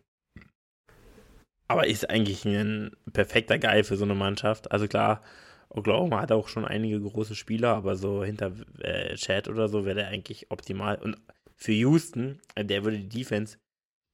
aber 1.68 1.88
ist 1.88 2.08
eigentlich 2.08 2.44
ein 2.44 2.92
perfekter 3.12 3.58
Guy 3.58 3.82
für 3.82 3.96
so 3.96 4.04
eine 4.04 4.14
Mannschaft. 4.14 4.70
Also 4.70 4.86
klar, 4.86 5.22
Oklahoma 5.68 6.20
hat 6.20 6.30
auch 6.30 6.46
schon 6.46 6.64
einige 6.64 7.00
große 7.00 7.34
Spieler, 7.34 7.74
aber 7.74 7.96
so 7.96 8.22
hinter 8.22 8.52
äh, 8.78 9.16
Chad 9.16 9.48
oder 9.48 9.68
so 9.68 9.84
wäre 9.84 9.96
der 9.96 10.08
eigentlich 10.08 10.50
optimal. 10.50 10.96
Und 10.96 11.16
für 11.56 11.72
Houston, 11.72 12.40
der 12.56 12.84
würde 12.84 13.00
die 13.00 13.08
Defense 13.08 13.58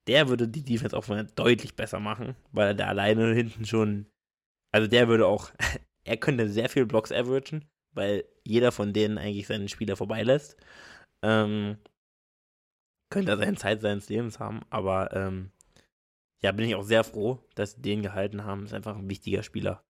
der 0.07 0.29
würde 0.29 0.49
die 0.49 0.65
Defense 0.65 0.97
auch 0.97 1.07
deutlich 1.35 1.77
besser 1.77 2.01
machen, 2.01 2.37
weil 2.53 2.69
er 2.69 2.75
da 2.75 2.87
alleine 2.87 3.35
hinten 3.35 3.65
schon, 3.65 4.07
also 4.73 4.89
der 4.89 5.09
würde 5.09 5.27
auch, 5.27 5.51
er 6.05 6.17
könnte 6.17 6.49
sehr 6.49 6.69
viel 6.69 6.87
Blocks 6.87 7.13
averagen, 7.13 7.65
weil 7.95 8.25
jeder 8.45 8.73
von 8.73 8.93
denen 8.93 9.19
eigentlich 9.19 9.47
seinen 9.47 9.69
Spieler 9.69 9.97
vorbeilässt. 9.97 10.57
Ähm, 11.23 11.79
könnte 13.11 13.33
er 13.33 13.37
seine 13.37 13.57
Zeit 13.57 13.83
seines 13.83 14.09
Lebens 14.09 14.41
haben, 14.41 14.63
aber 14.71 15.15
ähm, 15.15 15.53
ja, 16.43 16.51
bin 16.51 16.67
ich 16.67 16.75
auch 16.75 16.83
sehr 16.83 17.05
froh, 17.05 17.39
dass 17.55 17.73
sie 17.73 17.83
den 17.83 18.03
gehalten 18.03 18.45
haben. 18.45 18.65
Ist 18.65 18.75
einfach 18.75 18.97
ein 18.97 19.09
wichtiger 19.09 19.43
Spieler. 19.43 19.85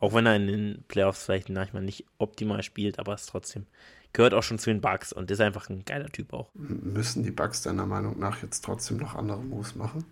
Auch 0.00 0.14
wenn 0.14 0.26
er 0.26 0.34
in 0.34 0.48
den 0.48 0.84
Playoffs 0.88 1.24
vielleicht 1.24 1.48
manchmal 1.48 1.82
nicht 1.82 2.06
optimal 2.18 2.62
spielt, 2.64 2.98
aber 2.98 3.14
ist 3.14 3.26
trotzdem 3.26 3.66
gehört 4.12 4.34
auch 4.34 4.42
schon 4.42 4.58
zu 4.58 4.70
den 4.70 4.80
Bugs 4.80 5.12
und 5.12 5.30
ist 5.30 5.40
einfach 5.40 5.68
ein 5.68 5.84
geiler 5.84 6.08
Typ 6.08 6.32
auch. 6.32 6.50
Müssen 6.54 7.22
die 7.22 7.30
Bugs 7.30 7.62
deiner 7.62 7.86
Meinung 7.86 8.18
nach 8.18 8.42
jetzt 8.42 8.64
trotzdem 8.64 8.98
noch 8.98 9.14
andere 9.14 9.42
Moves 9.42 9.74
machen? 9.74 10.04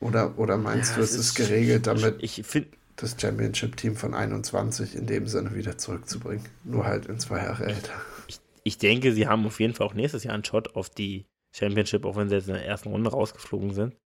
Oder, 0.00 0.36
oder 0.38 0.56
meinst 0.56 0.92
ja, 0.92 0.96
du, 0.96 1.02
es 1.02 1.14
ist, 1.14 1.34
geregelt, 1.34 1.86
damit 1.86 2.22
ich 2.22 2.42
find, 2.44 2.66
das 2.96 3.16
Championship-Team 3.18 3.96
von 3.96 4.14
21 4.14 4.96
in 4.96 5.06
dem 5.06 5.26
Sinne 5.28 5.54
wieder 5.54 5.78
zurückzubringen? 5.78 6.44
Nur 6.64 6.84
halt 6.84 7.06
in 7.06 7.20
zwei 7.20 7.38
Jahre 7.38 7.66
älter. 7.66 7.92
Ich, 8.26 8.40
ich 8.64 8.78
denke, 8.78 9.12
sie 9.12 9.28
haben 9.28 9.46
auf 9.46 9.60
jeden 9.60 9.74
Fall 9.74 9.86
auch 9.86 9.94
nächstes 9.94 10.24
Jahr 10.24 10.34
einen 10.34 10.44
Shot 10.44 10.74
auf 10.74 10.90
die 10.90 11.26
Championship, 11.54 12.04
auch 12.04 12.16
wenn 12.16 12.28
sie 12.28 12.34
jetzt 12.34 12.48
in 12.48 12.54
der 12.54 12.66
ersten 12.66 12.88
Runde 12.88 13.10
rausgeflogen 13.10 13.72
sind. 13.74 13.96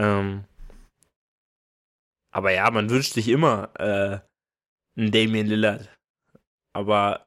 Ähm, 0.00 0.44
aber 2.32 2.52
ja, 2.52 2.70
man 2.70 2.88
wünscht 2.88 3.12
sich 3.12 3.28
immer 3.28 3.70
äh, 3.78 4.20
einen 4.98 5.10
Damien 5.10 5.46
Lillard. 5.46 5.94
Aber 6.74 7.26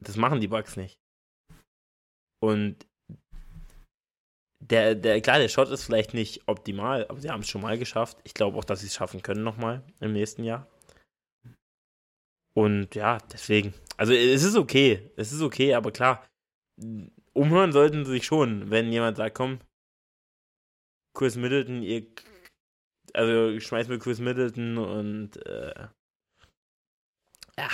das 0.00 0.16
machen 0.16 0.40
die 0.40 0.48
Bugs 0.48 0.76
nicht. 0.76 0.98
Und 2.40 2.86
der, 4.60 4.94
der, 4.94 5.20
klar, 5.20 5.38
der 5.38 5.48
Shot 5.48 5.68
ist 5.68 5.84
vielleicht 5.84 6.14
nicht 6.14 6.46
optimal, 6.46 7.06
aber 7.08 7.20
sie 7.20 7.30
haben 7.30 7.40
es 7.40 7.48
schon 7.48 7.62
mal 7.62 7.78
geschafft. 7.78 8.18
Ich 8.24 8.34
glaube 8.34 8.58
auch, 8.58 8.64
dass 8.64 8.80
sie 8.80 8.86
es 8.86 8.94
schaffen 8.94 9.22
können 9.22 9.44
nochmal 9.44 9.82
im 10.00 10.12
nächsten 10.12 10.44
Jahr. 10.44 10.66
Und 12.54 12.94
ja, 12.94 13.18
deswegen. 13.32 13.72
Also 13.96 14.12
es 14.12 14.42
ist 14.42 14.56
okay. 14.56 15.10
Es 15.16 15.32
ist 15.32 15.42
okay, 15.42 15.74
aber 15.74 15.92
klar, 15.92 16.26
umhören 17.32 17.72
sollten 17.72 18.04
sie 18.04 18.12
sich 18.12 18.26
schon, 18.26 18.70
wenn 18.70 18.92
jemand 18.92 19.16
sagt, 19.16 19.36
komm, 19.36 19.60
Chris 21.16 21.36
Middleton, 21.36 21.82
ihr 21.82 22.06
also 23.14 23.48
ich 23.50 23.66
schmeiß 23.66 23.88
mir 23.88 23.98
Chris 23.98 24.18
Middleton 24.18 24.78
und 24.78 25.36
äh, 25.46 25.88
ja, 27.58 27.68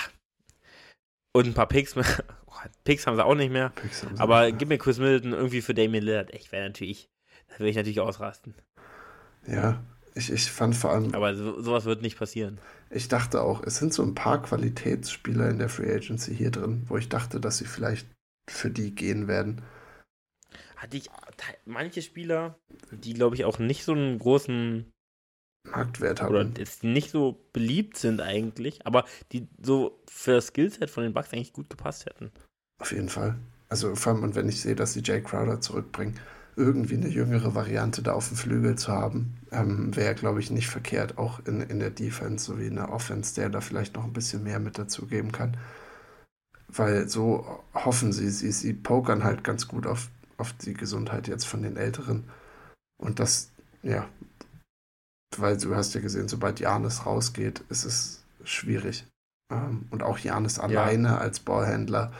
und 1.35 1.47
ein 1.47 1.53
paar 1.53 1.67
Picks. 1.67 1.95
Picks 2.85 3.05
haben 3.05 3.17
sie 3.17 3.25
auch 3.25 3.35
nicht 3.35 3.51
mehr. 3.51 3.73
Aber 4.17 4.53
gib 4.53 4.69
mir 4.69 4.77
Chris 4.77 4.99
Middleton 4.99 5.33
irgendwie 5.33 5.61
für 5.61 5.73
Damien 5.73 6.03
Lillard. 6.03 6.33
Ich 6.33 6.51
wäre 6.53 6.65
natürlich, 6.65 7.09
da 7.49 7.59
würde 7.59 7.69
ich 7.69 7.75
natürlich 7.75 7.99
ausrasten. 7.99 8.55
Ja, 9.45 9.83
ich, 10.13 10.31
ich 10.31 10.49
fand 10.49 10.77
vor 10.77 10.91
allem. 10.91 11.13
Aber 11.13 11.35
so, 11.35 11.61
sowas 11.61 11.83
wird 11.83 12.01
nicht 12.01 12.17
passieren. 12.17 12.59
Ich 12.89 13.09
dachte 13.09 13.41
auch, 13.41 13.63
es 13.63 13.75
sind 13.75 13.93
so 13.93 14.01
ein 14.01 14.15
paar 14.15 14.41
Qualitätsspieler 14.41 15.49
in 15.49 15.59
der 15.59 15.67
Free 15.67 15.93
Agency 15.93 16.33
hier 16.33 16.51
drin, 16.51 16.83
wo 16.87 16.95
ich 16.95 17.09
dachte, 17.09 17.41
dass 17.41 17.57
sie 17.57 17.65
vielleicht 17.65 18.07
für 18.49 18.71
die 18.71 18.95
gehen 18.95 19.27
werden. 19.27 19.61
Hatte 20.77 20.95
ich 20.95 21.09
manche 21.65 22.01
Spieler, 22.01 22.57
die 22.91 23.13
glaube 23.13 23.35
ich 23.35 23.43
auch 23.43 23.59
nicht 23.59 23.83
so 23.83 23.91
einen 23.91 24.19
großen 24.19 24.89
Marktwert 25.71 26.21
haben. 26.21 26.29
Oder 26.29 26.47
jetzt 26.57 26.83
nicht 26.83 27.11
so 27.11 27.39
beliebt 27.53 27.97
sind 27.97 28.21
eigentlich, 28.21 28.85
aber 28.85 29.05
die 29.31 29.47
so 29.61 29.99
für 30.07 30.33
das 30.33 30.47
Skillset 30.47 30.89
von 30.89 31.03
den 31.03 31.13
Bucks 31.13 31.33
eigentlich 31.33 31.53
gut 31.53 31.69
gepasst 31.69 32.05
hätten. 32.05 32.31
Auf 32.79 32.91
jeden 32.91 33.09
Fall. 33.09 33.35
Also 33.69 33.95
vor 33.95 34.13
allem, 34.13 34.23
und 34.23 34.35
wenn 34.35 34.49
ich 34.49 34.61
sehe, 34.61 34.75
dass 34.75 34.93
sie 34.93 35.01
Jay 35.03 35.21
Crowder 35.21 35.59
zurückbringen, 35.61 36.19
irgendwie 36.57 36.95
eine 36.95 37.09
jüngere 37.09 37.53
Variante 37.55 38.01
da 38.01 38.13
auf 38.13 38.29
dem 38.29 38.37
Flügel 38.37 38.77
zu 38.77 38.91
haben, 38.91 39.35
ähm, 39.51 39.95
wäre, 39.95 40.15
glaube 40.15 40.39
ich, 40.39 40.51
nicht 40.51 40.67
verkehrt, 40.67 41.17
auch 41.17 41.39
in, 41.45 41.61
in 41.61 41.79
der 41.79 41.89
Defense 41.89 42.45
sowie 42.45 42.67
in 42.67 42.75
der 42.75 42.91
Offense, 42.91 43.35
der 43.35 43.49
da 43.49 43.61
vielleicht 43.61 43.95
noch 43.95 44.05
ein 44.05 44.13
bisschen 44.13 44.43
mehr 44.43 44.59
mit 44.59 44.77
dazugeben 44.77 45.31
kann. 45.31 45.57
Weil 46.67 47.09
so 47.09 47.63
hoffen 47.73 48.13
sie, 48.13 48.29
sie, 48.29 48.51
sie 48.51 48.73
pokern 48.73 49.23
halt 49.23 49.43
ganz 49.43 49.67
gut 49.67 49.85
auf, 49.85 50.09
auf 50.37 50.53
die 50.53 50.73
Gesundheit 50.73 51.27
jetzt 51.27 51.45
von 51.45 51.61
den 51.61 51.77
Älteren. 51.77 52.23
Und 52.97 53.19
das, 53.19 53.51
ja, 53.83 54.07
weil 55.39 55.57
du 55.57 55.75
hast 55.75 55.93
ja 55.95 56.01
gesehen, 56.01 56.27
sobald 56.27 56.59
Janis 56.59 57.05
rausgeht, 57.05 57.63
ist 57.69 57.85
es 57.85 58.23
schwierig. 58.43 59.05
Ähm, 59.51 59.87
und 59.91 60.03
auch 60.03 60.17
Janis 60.17 60.59
alleine 60.59 61.09
ja. 61.09 61.17
als 61.17 61.39
Ballhändler 61.39 62.11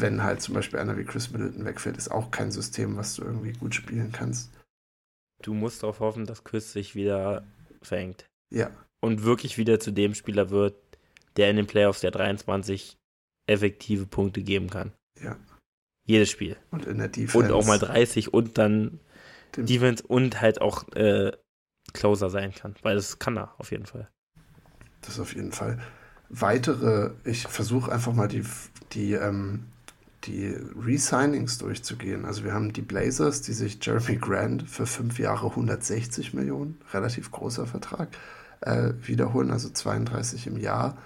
wenn 0.00 0.22
halt 0.22 0.42
zum 0.42 0.54
Beispiel 0.54 0.78
einer 0.78 0.96
wie 0.96 1.04
Chris 1.04 1.30
Middleton 1.30 1.64
wegfällt, 1.64 1.96
ist 1.96 2.10
auch 2.10 2.30
kein 2.30 2.50
System, 2.50 2.96
was 2.96 3.14
du 3.14 3.22
irgendwie 3.22 3.52
gut 3.52 3.74
spielen 3.74 4.12
kannst. 4.12 4.50
Du 5.42 5.54
musst 5.54 5.82
darauf 5.82 6.00
hoffen, 6.00 6.26
dass 6.26 6.44
Chris 6.44 6.72
sich 6.72 6.94
wieder 6.94 7.44
fängt. 7.82 8.26
Ja. 8.50 8.70
Und 9.00 9.22
wirklich 9.24 9.58
wieder 9.58 9.80
zu 9.80 9.90
dem 9.90 10.14
Spieler 10.14 10.50
wird, 10.50 10.76
der 11.36 11.50
in 11.50 11.56
den 11.56 11.66
Playoffs 11.66 12.00
der 12.00 12.10
23 12.10 12.96
effektive 13.46 14.06
Punkte 14.06 14.42
geben 14.42 14.70
kann. 14.70 14.92
Ja. 15.22 15.36
Jedes 16.04 16.30
Spiel. 16.30 16.56
Und 16.70 16.86
in 16.86 16.98
der 16.98 17.08
Defense. 17.08 17.38
Und 17.38 17.52
auch 17.52 17.66
mal 17.66 17.78
30 17.78 18.32
und 18.32 18.58
dann 18.58 19.00
Defense 19.56 20.04
und 20.06 20.40
halt 20.40 20.60
auch 20.60 20.88
äh, 20.94 21.32
Closer 21.96 22.30
sein 22.30 22.52
kann. 22.52 22.74
Weil 22.82 22.94
das 22.94 23.18
kann 23.18 23.36
er 23.36 23.54
auf 23.58 23.70
jeden 23.70 23.86
Fall. 23.86 24.08
Das 25.02 25.18
auf 25.18 25.34
jeden 25.34 25.52
Fall. 25.52 25.78
Weitere, 26.28 27.10
ich 27.24 27.46
versuche 27.46 27.92
einfach 27.92 28.12
mal 28.12 28.28
die, 28.28 28.44
die 28.92 29.12
ähm, 29.12 29.66
die 30.26 30.56
Resignings 30.76 31.58
durchzugehen. 31.58 32.24
Also 32.24 32.44
wir 32.44 32.52
haben 32.52 32.72
die 32.72 32.82
Blazers, 32.82 33.42
die 33.42 33.52
sich 33.52 33.78
Jeremy 33.84 34.16
Grant 34.16 34.68
für 34.68 34.86
fünf 34.86 35.18
Jahre 35.18 35.48
160 35.48 36.34
Millionen, 36.34 36.80
relativ 36.92 37.30
großer 37.30 37.66
Vertrag, 37.66 38.08
äh, 38.60 38.92
wiederholen, 39.02 39.50
also 39.50 39.68
32 39.70 40.46
im 40.48 40.56
Jahr. 40.56 40.96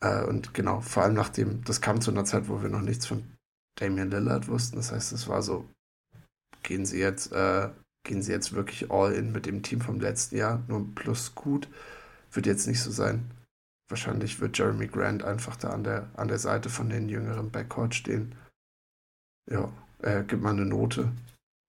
Äh, 0.00 0.24
und 0.24 0.54
genau, 0.54 0.80
vor 0.80 1.02
allem 1.02 1.14
nachdem, 1.14 1.64
das 1.64 1.80
kam 1.80 2.00
zu 2.00 2.10
einer 2.10 2.24
Zeit, 2.24 2.48
wo 2.48 2.62
wir 2.62 2.68
noch 2.68 2.80
nichts 2.82 3.06
von 3.06 3.24
Damian 3.76 4.10
Lillard 4.10 4.48
wussten. 4.48 4.76
Das 4.76 4.92
heißt, 4.92 5.12
es 5.12 5.28
war 5.28 5.42
so, 5.42 5.68
gehen 6.62 6.86
sie 6.86 6.98
jetzt, 6.98 7.32
äh, 7.32 7.70
gehen 8.08 8.22
sie 8.22 8.32
jetzt 8.32 8.54
wirklich 8.54 8.90
all 8.90 9.12
in 9.12 9.30
mit 9.30 9.46
dem 9.46 9.62
Team 9.62 9.80
vom 9.80 10.00
letzten 10.00 10.36
Jahr, 10.36 10.64
nur 10.66 10.84
plus 10.94 11.36
gut. 11.36 11.68
Wird 12.32 12.46
jetzt 12.46 12.66
nicht 12.66 12.82
so 12.82 12.90
sein. 12.90 13.30
Wahrscheinlich 13.88 14.40
wird 14.40 14.58
Jeremy 14.58 14.88
Grant 14.88 15.22
einfach 15.22 15.56
da 15.56 15.70
an 15.70 15.84
der, 15.84 16.10
an 16.14 16.28
der 16.28 16.38
Seite 16.38 16.68
von 16.68 16.90
den 16.90 17.08
jüngeren 17.08 17.50
Backcourt 17.50 17.94
stehen. 17.94 18.34
Ja, 19.50 19.72
er 20.00 20.24
gibt 20.24 20.42
mal 20.42 20.50
eine 20.50 20.66
Note 20.66 21.12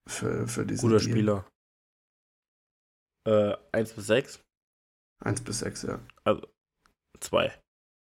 für, 0.08 0.48
für 0.48 0.66
diesen 0.66 0.90
Guter 0.90 1.00
Deal. 1.00 1.12
Spieler. 1.12 1.46
Äh, 3.28 3.56
1 3.72 3.94
bis 3.94 4.08
6? 4.08 4.40
1 5.24 5.42
bis 5.42 5.60
6, 5.60 5.84
ja. 5.84 6.00
Also 6.24 6.48
2. 7.20 7.54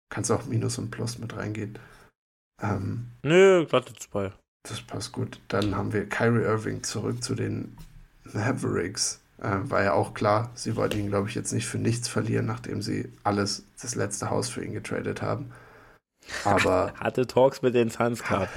Kannst 0.10 0.32
auch 0.32 0.46
Minus 0.46 0.78
und 0.78 0.90
Plus 0.90 1.20
mit 1.20 1.36
reingehen. 1.36 1.80
Ähm, 2.62 3.12
Nö, 3.24 3.66
glatte 3.66 3.94
2. 3.94 4.34
Das 4.64 4.82
passt 4.82 5.12
gut. 5.12 5.40
Dann 5.48 5.76
haben 5.76 5.94
wir 5.94 6.08
Kyrie 6.08 6.44
Irving 6.44 6.84
zurück 6.84 7.24
zu 7.24 7.34
den 7.34 7.78
Mavericks. 8.34 9.22
Äh, 9.40 9.58
war 9.64 9.84
ja 9.84 9.94
auch 9.94 10.14
klar, 10.14 10.52
sie 10.54 10.76
wollten 10.76 11.00
ihn, 11.00 11.08
glaube 11.08 11.28
ich, 11.28 11.36
jetzt 11.36 11.52
nicht 11.52 11.66
für 11.66 11.80
nichts 11.80 12.08
verlieren, 12.08 12.46
nachdem 12.46 12.82
sie 12.82 13.12
alles, 13.24 13.64
das 13.82 13.96
letzte 13.96 14.30
Haus 14.30 14.50
für 14.50 14.64
ihn 14.64 14.74
getradet 14.74 15.22
haben. 15.22 15.52
Aber. 16.46 16.94
Hatte 17.00 17.26
Talks 17.26 17.62
mit 17.62 17.74
den 17.74 17.90
Suns 17.90 18.24
gehabt. 18.28 18.52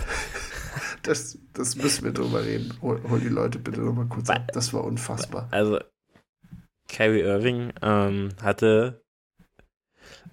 das, 1.03 1.39
das 1.55 1.77
müssen 1.77 2.05
wir 2.05 2.13
drüber 2.13 2.45
reden. 2.45 2.75
Hol, 2.83 3.01
hol 3.09 3.19
die 3.19 3.29
Leute 3.29 3.59
bitte 3.59 3.81
nochmal 3.81 4.07
kurz 4.07 4.29
ab. 4.29 4.51
Das 4.53 4.75
war 4.75 4.85
unfassbar. 4.85 5.49
Also, 5.51 5.81
Kyrie 6.89 7.23
Irving 7.23 7.73
ähm, 7.81 8.31
hatte 8.43 9.03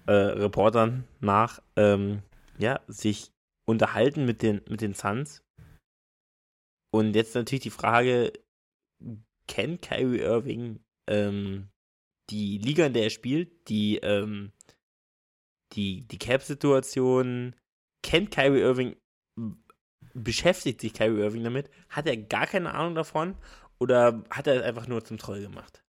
äh, 0.06 0.12
Reportern 0.12 1.04
nach, 1.20 1.60
ähm, 1.76 2.22
ja, 2.58 2.80
sich 2.88 3.32
unterhalten 3.64 4.26
mit 4.26 4.42
den, 4.42 4.60
mit 4.68 4.80
den 4.80 4.94
Suns. 4.94 5.42
Und 6.90 7.14
jetzt 7.14 7.34
natürlich 7.34 7.62
die 7.62 7.70
Frage, 7.70 8.32
kennt 9.52 9.82
Kyrie 9.82 10.20
Irving 10.20 10.80
ähm, 11.06 11.68
die 12.30 12.56
Liga, 12.56 12.86
in 12.86 12.94
der 12.94 13.04
er 13.04 13.10
spielt, 13.10 13.68
die, 13.68 13.98
ähm, 13.98 14.50
die, 15.74 16.08
die 16.08 16.18
Cap-Situation, 16.18 17.54
kennt 18.02 18.30
Kyrie 18.30 18.62
Irving, 18.62 18.96
beschäftigt 20.14 20.80
sich 20.80 20.94
Kyrie 20.94 21.20
Irving 21.20 21.44
damit, 21.44 21.68
hat 21.90 22.06
er 22.06 22.16
gar 22.16 22.46
keine 22.46 22.72
Ahnung 22.72 22.94
davon 22.94 23.36
oder 23.78 24.24
hat 24.30 24.46
er 24.46 24.56
es 24.56 24.62
einfach 24.62 24.88
nur 24.88 25.04
zum 25.04 25.18
Troll 25.18 25.42
gemacht? 25.42 25.84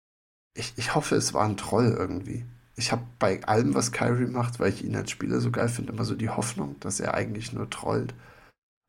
Ich, 0.55 0.73
ich 0.75 0.93
hoffe, 0.93 1.15
es 1.15 1.33
war 1.33 1.45
ein 1.45 1.55
Troll 1.55 1.95
irgendwie. 1.97 2.45
Ich 2.75 2.91
habe 2.91 3.07
bei 3.17 3.41
allem, 3.43 3.75
was 3.75 3.93
Kyrie 3.93 4.25
macht, 4.25 4.59
weil 4.59 4.73
ich 4.73 4.83
ihn 4.83 4.97
als 4.97 5.09
Spieler 5.09 5.39
so 5.39 5.51
geil 5.51 5.69
finde, 5.69 5.93
immer 5.93 6.03
so 6.03 6.15
die 6.15 6.29
Hoffnung, 6.29 6.77
dass 6.81 6.99
er 6.99 7.13
eigentlich 7.13 7.53
nur 7.53 7.69
trollt. 7.69 8.13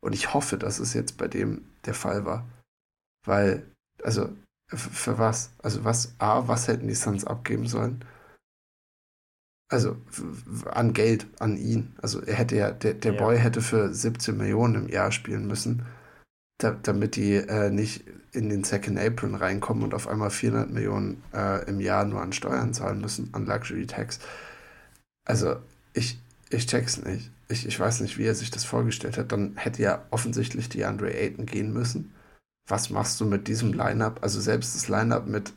Und 0.03 0.15
ich 0.15 0.35
hoffe, 0.35 0.59
dass 0.59 0.81
es 0.81 0.95
jetzt 0.95 1.17
bei 1.17 1.29
dem 1.29 1.71
der 1.85 1.95
Fall 1.95 2.25
war. 2.25 2.45
Weil, 3.25 3.71
also, 4.03 4.35
für 4.69 5.19
was? 5.19 5.51
Also 5.63 5.85
was, 5.85 6.15
A, 6.19 6.49
was 6.49 6.69
hätten 6.69 6.89
die 6.89 6.95
Suns 6.95 7.25
abgeben 7.25 7.67
sollen? 7.67 8.05
Also 9.69 9.97
an 10.71 10.93
Geld, 10.93 11.27
an 11.41 11.57
ihn. 11.57 11.95
Also 12.01 12.21
er 12.23 12.35
hätte 12.35 12.57
ja, 12.57 12.71
der, 12.71 12.95
der 12.95 13.15
ja. 13.15 13.19
Boy 13.19 13.39
hätte 13.39 13.61
für 13.61 13.93
17 13.93 14.37
Millionen 14.37 14.75
im 14.75 14.89
Jahr 14.89 15.11
spielen 15.11 15.47
müssen, 15.47 15.87
da, 16.59 16.71
damit 16.71 17.17
die 17.17 17.35
äh, 17.35 17.71
nicht 17.71 18.05
in 18.33 18.49
den 18.49 18.65
Second 18.65 18.99
Apron 18.99 19.35
reinkommen 19.35 19.85
und 19.85 19.95
auf 19.95 20.09
einmal 20.09 20.31
400 20.31 20.71
Millionen 20.71 21.23
äh, 21.33 21.65
im 21.69 21.81
Jahr 21.81 22.05
nur 22.05 22.21
an 22.21 22.33
Steuern 22.33 22.75
zahlen 22.75 23.01
müssen, 23.01 23.31
an 23.33 23.47
Luxury 23.47 23.87
Tax. 23.87 24.19
Also 25.27 25.57
ich, 25.93 26.19
ich 26.51 26.67
check's 26.67 27.03
nicht. 27.03 27.31
Ich, 27.49 27.67
ich 27.67 27.79
weiß 27.79 28.01
nicht, 28.01 28.19
wie 28.19 28.27
er 28.27 28.35
sich 28.35 28.51
das 28.51 28.65
vorgestellt 28.65 29.19
hat. 29.19 29.33
Dann 29.33 29.57
hätte 29.57 29.83
ja 29.83 30.05
offensichtlich 30.11 30.69
die 30.69 30.85
Andre 30.85 31.13
Ayton 31.15 31.47
gehen 31.47 31.73
müssen 31.73 32.13
was 32.67 32.91
machst 32.91 33.21
du 33.21 33.27
mit 33.27 33.49
diesem 33.49 33.73
Lineup? 33.73 34.23
Also 34.23 34.41
selbst 34.41 34.75
das 34.75 34.89
Lineup 34.89 35.27
mit 35.27 35.53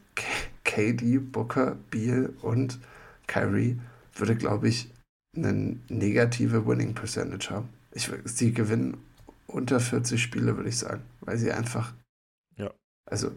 KD, 0.63 1.19
Booker, 1.19 1.77
Beal 1.89 2.33
und 2.41 2.79
Kyrie 3.27 3.79
würde, 4.13 4.35
glaube 4.35 4.67
ich, 4.67 4.89
eine 5.35 5.77
negative 5.89 6.65
Winning 6.65 6.93
Percentage 6.93 7.49
haben. 7.51 7.69
Ich, 7.91 8.09
sie 8.25 8.53
gewinnen 8.53 8.97
unter 9.47 9.79
40 9.79 10.21
Spiele, 10.21 10.57
würde 10.57 10.69
ich 10.69 10.77
sagen, 10.77 11.03
weil 11.21 11.37
sie 11.37 11.51
einfach. 11.51 11.93
Ja. 12.57 12.73
Also, 13.09 13.31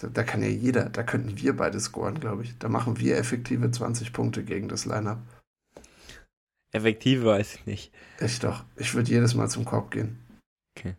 da, 0.00 0.08
da, 0.08 0.22
kann 0.24 0.42
ja 0.42 0.48
jeder, 0.48 0.90
da 0.90 1.02
könnten 1.02 1.38
wir 1.38 1.56
beide 1.56 1.80
scoren, 1.80 2.20
glaube 2.20 2.42
ich. 2.42 2.58
Da 2.58 2.68
machen 2.68 2.98
wir 2.98 3.16
effektive 3.16 3.70
20 3.70 4.12
Punkte 4.12 4.44
gegen 4.44 4.68
das 4.68 4.84
Lineup. 4.84 5.18
Effektive 6.72 7.24
weiß 7.24 7.54
ich 7.54 7.66
nicht. 7.66 7.92
Ich 8.20 8.40
doch. 8.40 8.64
Ich 8.76 8.94
würde 8.94 9.10
jedes 9.10 9.34
Mal 9.34 9.48
zum 9.48 9.64
Korb 9.64 9.92
gehen. 9.92 10.18
Okay. 10.76 10.96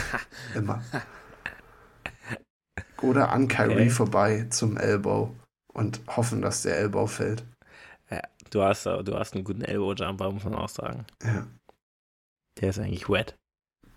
Immer. 0.54 0.82
Oder 3.02 3.30
an 3.30 3.48
Kyrie 3.48 3.72
okay. 3.74 3.90
vorbei 3.90 4.46
zum 4.50 4.76
Elbow 4.76 5.34
und 5.72 6.00
hoffen, 6.08 6.42
dass 6.42 6.62
der 6.62 6.76
Elbow 6.78 7.06
fällt. 7.06 7.44
Ja, 8.10 8.22
du 8.50 8.62
hast, 8.62 8.86
du 8.86 9.16
hast 9.16 9.34
einen 9.34 9.44
guten 9.44 9.62
Elbow-Jumper, 9.62 10.30
muss 10.32 10.44
man 10.44 10.54
auch 10.54 10.68
sagen. 10.68 11.04
Ja. 11.22 11.46
Der 12.60 12.70
ist 12.70 12.78
eigentlich 12.78 13.08
wet. 13.08 13.36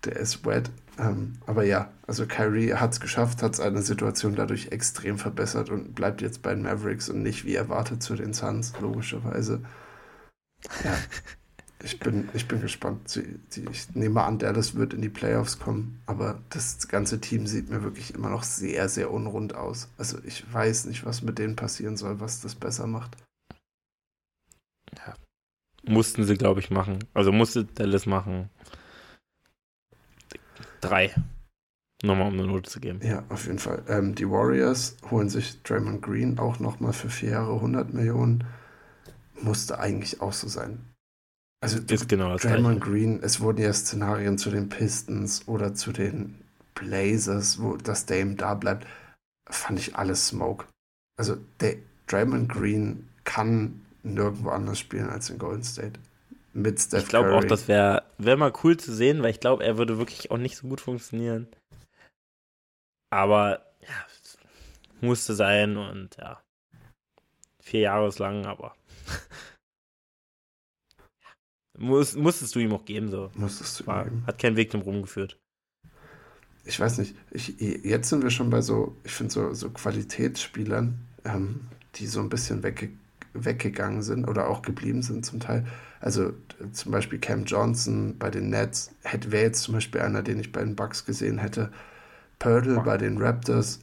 Der 0.04 0.16
ist 0.16 0.44
wet. 0.46 0.70
Ähm, 0.98 1.38
aber 1.46 1.64
ja, 1.64 1.90
also 2.06 2.26
Kyrie 2.26 2.74
hat 2.74 2.92
es 2.92 3.00
geschafft, 3.00 3.42
hat 3.42 3.56
seine 3.56 3.82
Situation 3.82 4.34
dadurch 4.34 4.68
extrem 4.68 5.18
verbessert 5.18 5.70
und 5.70 5.94
bleibt 5.94 6.20
jetzt 6.20 6.42
bei 6.42 6.54
den 6.54 6.62
Mavericks 6.62 7.08
und 7.08 7.22
nicht 7.22 7.44
wie 7.44 7.54
erwartet 7.54 8.02
zu 8.02 8.14
den 8.14 8.34
Suns, 8.34 8.72
logischerweise. 8.80 9.62
Ja. 10.84 10.96
Ich 11.84 11.98
bin, 11.98 12.28
ich 12.32 12.46
bin 12.46 12.60
gespannt. 12.60 13.16
Ich 13.16 13.94
nehme 13.94 14.22
an, 14.22 14.38
Dallas 14.38 14.74
wird 14.76 14.94
in 14.94 15.02
die 15.02 15.08
Playoffs 15.08 15.58
kommen, 15.58 16.00
aber 16.06 16.40
das 16.50 16.86
ganze 16.86 17.20
Team 17.20 17.46
sieht 17.46 17.70
mir 17.70 17.82
wirklich 17.82 18.14
immer 18.14 18.30
noch 18.30 18.44
sehr, 18.44 18.88
sehr 18.88 19.10
unrund 19.10 19.54
aus. 19.54 19.88
Also 19.98 20.18
ich 20.24 20.50
weiß 20.52 20.86
nicht, 20.86 21.04
was 21.04 21.22
mit 21.22 21.38
denen 21.38 21.56
passieren 21.56 21.96
soll, 21.96 22.20
was 22.20 22.40
das 22.40 22.54
besser 22.54 22.86
macht. 22.86 23.16
Ja. 24.96 25.14
Mussten 25.84 26.24
sie, 26.24 26.36
glaube 26.36 26.60
ich, 26.60 26.70
machen. 26.70 27.00
Also 27.14 27.32
musste 27.32 27.64
Dallas 27.64 28.06
machen. 28.06 28.48
Drei. 30.80 31.12
Nochmal, 32.04 32.28
um 32.28 32.34
eine 32.34 32.46
Note 32.46 32.70
zu 32.70 32.80
geben. 32.80 33.00
Ja, 33.02 33.24
auf 33.28 33.46
jeden 33.46 33.58
Fall. 33.58 33.82
Ähm, 33.88 34.14
die 34.14 34.28
Warriors 34.28 34.96
holen 35.10 35.28
sich 35.28 35.62
Draymond 35.62 36.02
Green 36.02 36.38
auch 36.38 36.60
nochmal 36.60 36.92
für 36.92 37.10
vier 37.10 37.30
Jahre 37.30 37.54
100 37.54 37.92
Millionen. 37.92 38.44
Musste 39.40 39.78
eigentlich 39.80 40.20
auch 40.20 40.32
so 40.32 40.48
sein 40.48 40.91
Also 41.62 41.78
ist 41.78 42.08
genau 42.08 42.30
das 42.30 42.42
Draymond 42.42 42.80
Green, 42.80 43.22
es 43.22 43.40
wurden 43.40 43.62
ja 43.62 43.72
Szenarien 43.72 44.36
zu 44.36 44.50
den 44.50 44.68
Pistons 44.68 45.46
oder 45.46 45.74
zu 45.74 45.92
den 45.92 46.42
Blazers, 46.74 47.62
wo 47.62 47.76
das 47.76 48.04
Dame 48.04 48.34
da 48.34 48.54
bleibt, 48.54 48.84
fand 49.48 49.78
ich 49.78 49.94
alles 49.94 50.26
Smoke. 50.26 50.66
Also 51.16 51.36
der 51.60 51.76
Draymond 52.08 52.48
Green 52.48 53.08
kann 53.22 53.80
nirgendwo 54.02 54.50
anders 54.50 54.80
spielen 54.80 55.08
als 55.08 55.30
in 55.30 55.38
Golden 55.38 55.62
State. 55.62 56.00
Mit 56.52 56.80
Steph 56.80 57.04
Ich 57.04 57.08
glaube 57.08 57.32
auch, 57.32 57.44
das 57.44 57.68
wäre 57.68 58.02
wär 58.18 58.36
mal 58.36 58.52
cool 58.64 58.76
zu 58.76 58.92
sehen, 58.92 59.22
weil 59.22 59.30
ich 59.30 59.38
glaube, 59.38 59.64
er 59.64 59.78
würde 59.78 59.98
wirklich 59.98 60.32
auch 60.32 60.38
nicht 60.38 60.56
so 60.56 60.66
gut 60.66 60.80
funktionieren. 60.80 61.46
Aber 63.10 63.62
ja, 63.82 64.06
musste 65.00 65.34
sein 65.34 65.76
und 65.76 66.16
ja. 66.16 66.42
Vier 67.62 67.80
Jahre 67.80 68.08
ist 68.08 68.18
lang, 68.18 68.46
aber. 68.46 68.74
Muss, 71.78 72.14
musstest 72.14 72.54
du 72.54 72.60
ihm 72.60 72.72
auch 72.72 72.84
geben, 72.84 73.10
so. 73.10 73.30
Musstest 73.34 73.80
du 73.80 73.86
War, 73.86 74.04
ihm 74.06 74.10
geben. 74.10 74.26
Hat 74.26 74.38
keinen 74.38 74.56
Weg 74.56 74.70
drum 74.70 74.82
rumgeführt. 74.82 75.38
Ich 76.64 76.78
weiß 76.78 76.98
nicht, 76.98 77.16
ich, 77.30 77.58
jetzt 77.58 78.08
sind 78.08 78.22
wir 78.22 78.30
schon 78.30 78.50
bei 78.50 78.60
so, 78.60 78.96
ich 79.04 79.12
finde 79.12 79.32
so, 79.32 79.52
so 79.52 79.70
Qualitätsspielern, 79.70 81.00
ähm, 81.24 81.60
die 81.96 82.06
so 82.06 82.20
ein 82.20 82.28
bisschen 82.28 82.62
wegge 82.62 82.90
weggegangen 83.34 84.02
sind 84.02 84.28
oder 84.28 84.48
auch 84.48 84.62
geblieben 84.62 85.02
sind 85.02 85.24
zum 85.24 85.40
Teil. 85.40 85.66
Also 86.00 86.32
zum 86.72 86.92
Beispiel 86.92 87.18
Cam 87.18 87.44
Johnson 87.44 88.16
bei 88.18 88.30
den 88.30 88.50
Nets, 88.50 88.94
wäre 89.28 89.44
jetzt 89.44 89.62
zum 89.62 89.74
Beispiel 89.74 90.00
einer, 90.00 90.22
den 90.22 90.38
ich 90.38 90.52
bei 90.52 90.62
den 90.62 90.76
Bucks 90.76 91.04
gesehen 91.06 91.38
hätte. 91.38 91.72
Purtle 92.38 92.80
bei 92.80 92.98
den 92.98 93.18
Raptors. 93.18 93.80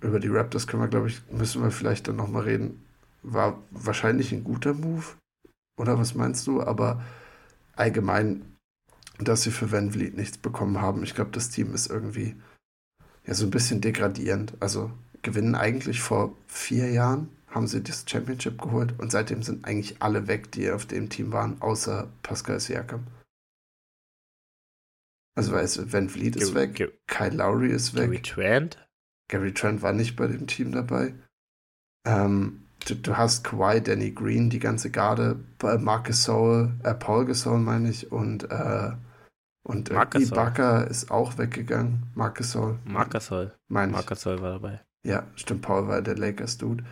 Über 0.00 0.20
die 0.20 0.28
Raptors 0.28 0.66
können 0.66 0.82
wir, 0.82 0.88
glaube 0.88 1.08
ich, 1.08 1.22
müssen 1.30 1.62
wir 1.62 1.70
vielleicht 1.70 2.08
dann 2.08 2.16
nochmal 2.16 2.42
reden. 2.42 2.82
War 3.22 3.58
wahrscheinlich 3.70 4.32
ein 4.32 4.44
guter 4.44 4.74
Move. 4.74 5.04
Oder 5.80 5.98
was 5.98 6.14
meinst 6.14 6.46
du? 6.46 6.62
Aber 6.62 7.02
allgemein, 7.76 8.56
dass 9.18 9.42
sie 9.42 9.50
für 9.50 9.70
Van 9.70 9.92
Vliet 9.92 10.16
nichts 10.16 10.38
bekommen 10.38 10.80
haben. 10.80 11.02
Ich 11.02 11.14
glaube, 11.14 11.30
das 11.30 11.50
Team 11.50 11.74
ist 11.74 11.88
irgendwie 11.88 12.36
ja 13.26 13.34
so 13.34 13.44
ein 13.44 13.50
bisschen 13.50 13.80
degradierend. 13.80 14.54
Also 14.60 14.90
gewinnen 15.22 15.54
eigentlich 15.54 16.00
vor 16.00 16.36
vier 16.48 16.90
Jahren, 16.90 17.28
haben 17.48 17.66
sie 17.66 17.82
das 17.82 18.04
Championship 18.08 18.60
geholt 18.60 18.98
und 18.98 19.12
seitdem 19.12 19.42
sind 19.42 19.64
eigentlich 19.66 20.02
alle 20.02 20.26
weg, 20.26 20.50
die 20.52 20.70
auf 20.70 20.86
dem 20.86 21.10
Team 21.10 21.32
waren, 21.32 21.60
außer 21.60 22.10
Pascal 22.22 22.58
Siakam. 22.58 23.06
Also 25.34 25.52
weißt 25.52 25.92
Van 25.92 26.08
Vliet 26.08 26.36
ist 26.36 26.52
Gary- 26.52 26.54
weg, 26.54 26.74
Gary- 26.74 26.98
Kyle 27.06 27.36
Lowry 27.36 27.70
ist 27.70 27.94
weg, 27.94 28.10
Gary 28.10 28.22
Trent? 28.22 28.88
Gary 29.28 29.54
Trent 29.54 29.82
war 29.82 29.92
nicht 29.92 30.16
bei 30.16 30.26
dem 30.26 30.46
Team 30.46 30.72
dabei. 30.72 31.14
Ähm, 32.06 32.66
du, 32.84 32.94
du 32.94 33.16
hast 33.16 33.44
Kawhi, 33.44 33.80
Danny 33.80 34.10
Green, 34.10 34.50
die 34.50 34.58
ganze 34.58 34.90
Garde, 34.90 35.36
äh, 35.62 35.78
Marc 35.78 36.06
Gasol, 36.06 36.72
äh, 36.82 36.94
Paul 36.94 37.26
Gasol 37.26 37.58
meine 37.58 37.90
ich 37.90 38.10
und 38.12 38.50
äh, 38.50 38.92
und 39.64 39.90
äh. 39.90 40.18
Ibaka 40.18 40.82
ist 40.82 41.10
auch 41.10 41.38
weggegangen. 41.38 42.02
Marc 42.14 42.36
Gasol. 42.36 42.78
Marc 42.84 43.10
Gasol. 43.10 43.52
meine 43.68 43.92
ich. 43.92 43.96
Marc 43.96 44.06
Gasol 44.08 44.40
war 44.42 44.52
dabei. 44.52 44.80
Ja, 45.04 45.24
stimmt, 45.36 45.62
Paul 45.62 45.88
war 45.88 46.02
der 46.02 46.16
Lakers-Dude. 46.16 46.84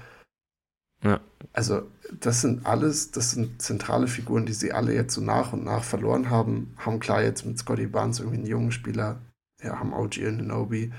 Ja. 1.03 1.21
Also, 1.53 1.91
das 2.21 2.41
sind 2.41 2.67
alles, 2.67 3.11
das 3.11 3.33
sind 3.33 3.63
zentrale 3.63 4.07
Figuren, 4.07 4.47
die 4.47 4.53
sie 4.53 4.73
alle 4.73 4.95
jetzt 4.95 5.15
so 5.15 5.21
nach 5.21 5.53
und 5.53 5.65
nach 5.65 5.83
verloren 5.83 6.29
haben. 6.29 6.75
Haben 6.77 7.01
klar 7.01 7.23
jetzt 7.23 7.47
mit 7.47 7.59
Scotty 7.59 7.87
Barnes 7.87 8.19
irgendwie 8.19 8.39
einen 8.39 8.47
jungen 8.47 8.73
Spieler, 8.73 9.21
ja, 9.63 9.79
haben 9.79 9.93
OG 9.93 10.19
Ananobi. 10.27 10.93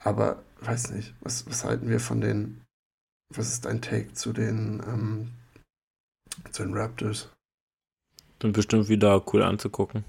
Aber, 0.00 0.42
weiß 0.60 0.90
nicht, 0.90 1.14
was, 1.20 1.48
was 1.48 1.64
halten 1.64 1.88
wir 1.88 2.00
von 2.00 2.20
den, 2.20 2.60
was 3.30 3.52
ist 3.52 3.64
dein 3.64 3.82
Take 3.82 4.12
zu 4.12 4.32
den, 4.32 4.82
ähm, 4.86 5.30
zu 6.52 6.64
den 6.64 6.74
Raptors? 6.74 7.30
Sind 8.40 8.52
bestimmt 8.52 8.88
wieder 8.88 9.24
cool 9.32 9.42
anzugucken. 9.42 10.04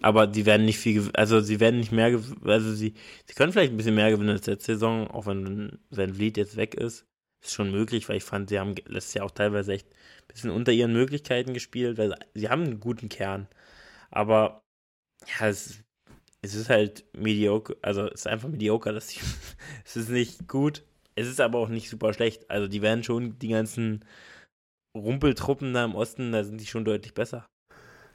Aber 0.00 0.26
die 0.26 0.46
werden 0.46 0.64
nicht 0.64 0.78
viel, 0.78 1.10
also 1.14 1.40
sie 1.40 1.60
werden 1.60 1.80
nicht 1.80 1.92
mehr, 1.92 2.20
also 2.44 2.72
sie, 2.72 2.94
sie 3.26 3.34
können 3.34 3.52
vielleicht 3.52 3.72
ein 3.72 3.76
bisschen 3.76 3.94
mehr 3.94 4.10
gewinnen 4.10 4.30
als 4.30 4.46
letzte 4.46 4.74
Saison, 4.74 5.08
auch 5.08 5.26
wenn 5.26 5.78
Van 5.90 6.14
Vliet 6.14 6.36
jetzt 6.36 6.56
weg 6.56 6.74
ist. 6.74 7.06
Ist 7.42 7.54
schon 7.54 7.70
möglich, 7.70 8.08
weil 8.08 8.16
ich 8.16 8.24
fand, 8.24 8.48
sie 8.48 8.58
haben 8.58 8.74
letztes 8.86 9.14
Jahr 9.14 9.26
auch 9.26 9.30
teilweise 9.30 9.72
echt 9.72 9.88
ein 9.88 10.26
bisschen 10.28 10.50
unter 10.50 10.72
ihren 10.72 10.92
Möglichkeiten 10.92 11.54
gespielt, 11.54 11.98
weil 11.98 12.14
sie 12.34 12.48
haben 12.48 12.64
einen 12.64 12.80
guten 12.80 13.08
Kern. 13.08 13.48
Aber 14.10 14.62
ja, 15.26 15.48
es, 15.48 15.82
es 16.42 16.54
ist 16.54 16.68
halt 16.68 17.04
mediocre, 17.16 17.76
also 17.82 18.06
es 18.06 18.20
ist 18.20 18.26
einfach 18.26 18.48
mediocre, 18.48 18.92
das 18.92 19.08
Team. 19.08 19.22
es 19.84 19.96
ist 19.96 20.10
nicht 20.10 20.48
gut, 20.48 20.84
es 21.18 21.28
ist 21.28 21.40
aber 21.40 21.58
auch 21.58 21.68
nicht 21.68 21.90
super 21.90 22.12
schlecht. 22.14 22.48
Also 22.50 22.68
die 22.68 22.82
werden 22.82 23.02
schon 23.04 23.38
die 23.38 23.48
ganzen 23.48 24.04
Rumpeltruppen 24.96 25.74
da 25.74 25.84
im 25.84 25.94
Osten, 25.94 26.32
da 26.32 26.44
sind 26.44 26.60
die 26.60 26.66
schon 26.66 26.84
deutlich 26.84 27.14
besser. 27.14 27.46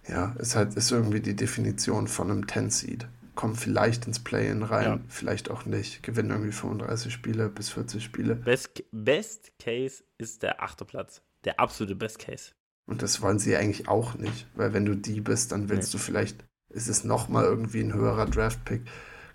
Ja, 0.08 0.36
ist 0.40 0.56
halt, 0.56 0.76
ist 0.76 0.92
irgendwie 0.92 1.22
die 1.22 1.36
Definition 1.36 2.08
von 2.08 2.30
einem 2.30 2.44
10-Seed. 2.44 3.08
Kommen 3.36 3.56
vielleicht 3.56 4.06
ins 4.06 4.20
Play-In 4.20 4.64
rein, 4.64 4.86
Ja. 4.86 5.00
vielleicht 5.08 5.50
auch 5.50 5.66
nicht. 5.66 6.04
Gewinnen 6.04 6.30
irgendwie 6.32 6.52
35 6.52 7.12
Spiele 7.12 7.50
bis 7.50 7.70
40 7.70 8.04
Spiele. 8.04 8.36
Best, 8.36 8.84
Best 8.92 9.54
Case 9.60 10.04
ist 10.18 10.44
der 10.44 10.62
achte 10.62 10.86
Platz. 10.86 11.22
Der 11.46 11.60
absolute 11.60 11.96
Best 11.96 12.20
Case. 12.20 12.52
Und 12.86 13.02
das 13.02 13.22
wollen 13.22 13.40
sie 13.40 13.56
eigentlich 13.56 13.88
auch 13.88 14.16
nicht, 14.16 14.46
weil 14.56 14.74
wenn 14.74 14.86
du 14.86 14.96
die 14.96 15.22
bist, 15.22 15.52
dann 15.52 15.70
willst 15.70 15.94
du 15.94 15.98
vielleicht, 15.98 16.44
ist 16.70 16.90
es 16.90 17.04
nochmal 17.06 17.46
irgendwie 17.46 17.80
ein 17.80 17.94
höherer 17.94 18.26
Draft-Pick. 18.26 18.82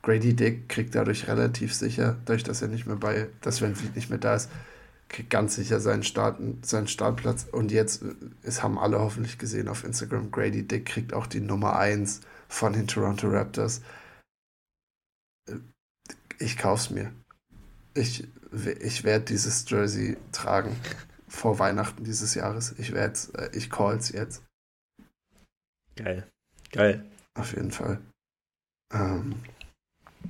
Grady 0.09 0.35
Dick 0.35 0.71
kriegt 0.71 0.95
dadurch 0.95 1.29
relativ 1.29 1.75
sicher, 1.75 2.17
dadurch, 2.25 2.43
dass 2.43 2.63
er 2.63 2.69
nicht 2.69 2.87
mehr 2.87 2.97
bei, 2.97 3.29
dass 3.43 3.59
Vliet 3.59 3.95
nicht 3.95 4.09
mehr 4.09 4.19
da 4.19 4.37
ist, 4.37 4.49
kriegt 5.11 5.29
ganz 5.29 5.55
sicher 5.55 5.81
seinen, 5.81 6.03
Start, 6.03 6.41
seinen 6.63 6.89
Startplatz. 6.89 7.47
Und 7.53 7.71
jetzt, 7.73 8.03
äh, 8.03 8.15
es 8.43 8.63
haben 8.63 8.79
alle 8.79 9.01
hoffentlich 9.01 9.37
gesehen 9.37 9.69
auf 9.69 9.85
Instagram, 9.85 10.31
Grady 10.31 10.67
Dick 10.67 10.87
kriegt 10.87 11.13
auch 11.13 11.27
die 11.27 11.41
Nummer 11.41 11.77
1 11.77 12.23
von 12.49 12.73
den 12.73 12.87
Toronto 12.87 13.29
Raptors. 13.29 13.83
Äh, 15.47 15.57
Ich 16.39 16.57
kauf's 16.57 16.89
mir. 16.89 17.13
Ich, 17.93 18.27
ich 18.81 19.05
werde 19.05 19.27
dieses 19.27 19.69
Jersey 19.69 20.17
tragen 20.33 20.75
vor 21.29 21.59
Weihnachten 21.59 22.03
dieses 22.03 22.35
Jahres. 22.35 22.75
Ich 22.79 22.95
werde 22.95 23.19
äh, 23.35 23.51
ich 23.55 23.69
call's 23.69 24.11
jetzt. 24.11 24.43
Geil. 25.97 26.27
Geil. 26.73 27.05
Auf 27.35 27.55
jeden 27.55 27.73
Fall. 27.73 28.01
Ähm, 28.91 29.35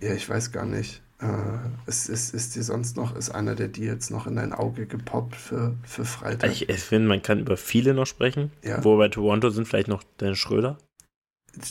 ja, 0.01 0.13
ich 0.15 0.29
weiß 0.29 0.53
gar 0.53 0.67
nicht. 0.67 1.03
Äh, 1.21 1.89
ist, 1.89 2.09
ist, 2.09 2.33
ist 2.33 2.55
dir 2.55 2.63
sonst 2.63 2.97
noch, 2.97 3.17
ist 3.17 3.31
einer 3.31 3.57
der 3.57 3.69
Deals 3.69 4.11
noch 4.11 4.27
in 4.27 4.37
dein 4.37 4.53
Auge 4.53 4.87
gepoppt 4.87 5.35
für, 5.35 5.77
für 5.83 6.05
Freitag? 6.05 6.53
Ich, 6.53 6.69
ich 6.69 6.81
finde, 6.81 7.09
man 7.09 7.23
kann 7.23 7.41
über 7.41 7.57
viele 7.57 7.93
noch 7.93 8.07
sprechen. 8.07 8.53
ja. 8.63 8.83
Wo 8.85 8.97
bei 8.97 9.09
Toronto 9.09 9.51
sind 9.51 9.67
vielleicht 9.67 9.89
noch 9.89 10.05
Dennis 10.21 10.39
Schröder 10.39 10.79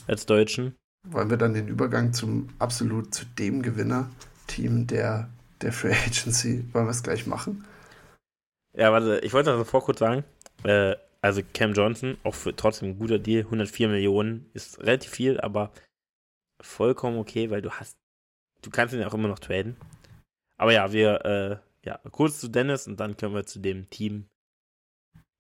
als 0.07 0.25
Deutschen. 0.25 0.75
Wollen 1.07 1.29
wir 1.29 1.37
dann 1.37 1.53
den 1.53 1.69
Übergang 1.69 2.11
zum 2.11 2.49
absolut 2.59 3.13
zu 3.13 3.25
dem 3.25 3.61
Gewinner-Team 3.61 4.87
der, 4.87 5.29
der 5.61 5.71
Free 5.71 5.93
Agency, 6.05 6.65
wollen 6.73 6.85
wir 6.85 6.91
es 6.91 7.03
gleich 7.03 7.25
machen? 7.25 7.65
Ja, 8.73 8.91
warte, 8.91 9.19
ich 9.23 9.33
wollte 9.33 9.51
noch 9.51 9.59
davor 9.59 9.83
kurz 9.83 9.99
sagen, 9.99 10.25
äh, 10.63 10.95
also 11.21 11.41
Cam 11.53 11.73
Johnson, 11.73 12.17
auch 12.23 12.35
für 12.35 12.55
trotzdem 12.55 12.89
ein 12.89 12.99
guter 12.99 13.17
Deal, 13.17 13.43
104 13.45 13.87
Millionen, 13.87 14.49
ist 14.53 14.79
relativ 14.79 15.11
viel, 15.11 15.39
aber 15.39 15.71
vollkommen 16.61 17.17
okay, 17.17 17.49
weil 17.49 17.61
du 17.61 17.71
hast, 17.71 17.97
du 18.61 18.69
kannst 18.69 18.93
ihn 18.93 19.03
auch 19.03 19.13
immer 19.13 19.27
noch 19.27 19.39
traden. 19.39 19.77
Aber 20.57 20.73
ja, 20.73 20.91
wir, 20.91 21.25
äh, 21.25 21.87
ja, 21.87 21.97
kurz 22.11 22.39
zu 22.39 22.47
Dennis 22.47 22.87
und 22.87 22.99
dann 22.99 23.15
können 23.17 23.35
wir 23.35 23.45
zu 23.45 23.59
dem 23.59 23.89
Team, 23.89 24.27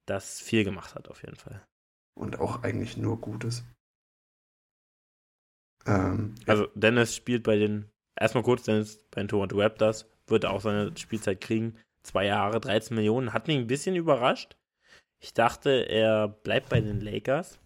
das 0.05 0.39
viel 0.39 0.63
gemacht 0.63 0.95
hat, 0.95 1.09
auf 1.09 1.23
jeden 1.23 1.35
Fall. 1.35 1.65
Und 2.17 2.39
auch 2.39 2.63
eigentlich 2.63 2.97
nur 2.97 3.19
Gutes. 3.19 3.63
Ähm, 5.85 6.35
Also 6.45 6.67
Dennis 6.75 7.15
spielt 7.15 7.43
bei 7.43 7.57
den, 7.57 7.89
erstmal 8.19 8.43
kurz, 8.43 8.63
Dennis 8.63 9.03
bei 9.11 9.21
den 9.21 9.27
Toronto 9.27 9.59
Raptors, 9.59 10.05
wird 10.27 10.45
auch 10.45 10.61
seine 10.61 10.95
Spielzeit 10.97 11.41
kriegen. 11.41 11.77
Zwei 12.03 12.25
Jahre, 12.25 12.59
13 12.59 12.95
Millionen, 12.95 13.33
hat 13.33 13.47
mich 13.47 13.57
ein 13.57 13.67
bisschen 13.67 13.95
überrascht. 13.95 14.55
Ich 15.21 15.33
dachte, 15.33 15.69
er 15.89 16.27
bleibt 16.27 16.69
bei 16.69 16.79
den 16.79 17.01
Lakers. 17.01 17.59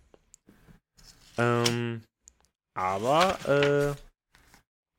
Ähm, 1.37 2.03
aber, 2.73 3.37
äh, 3.47 4.10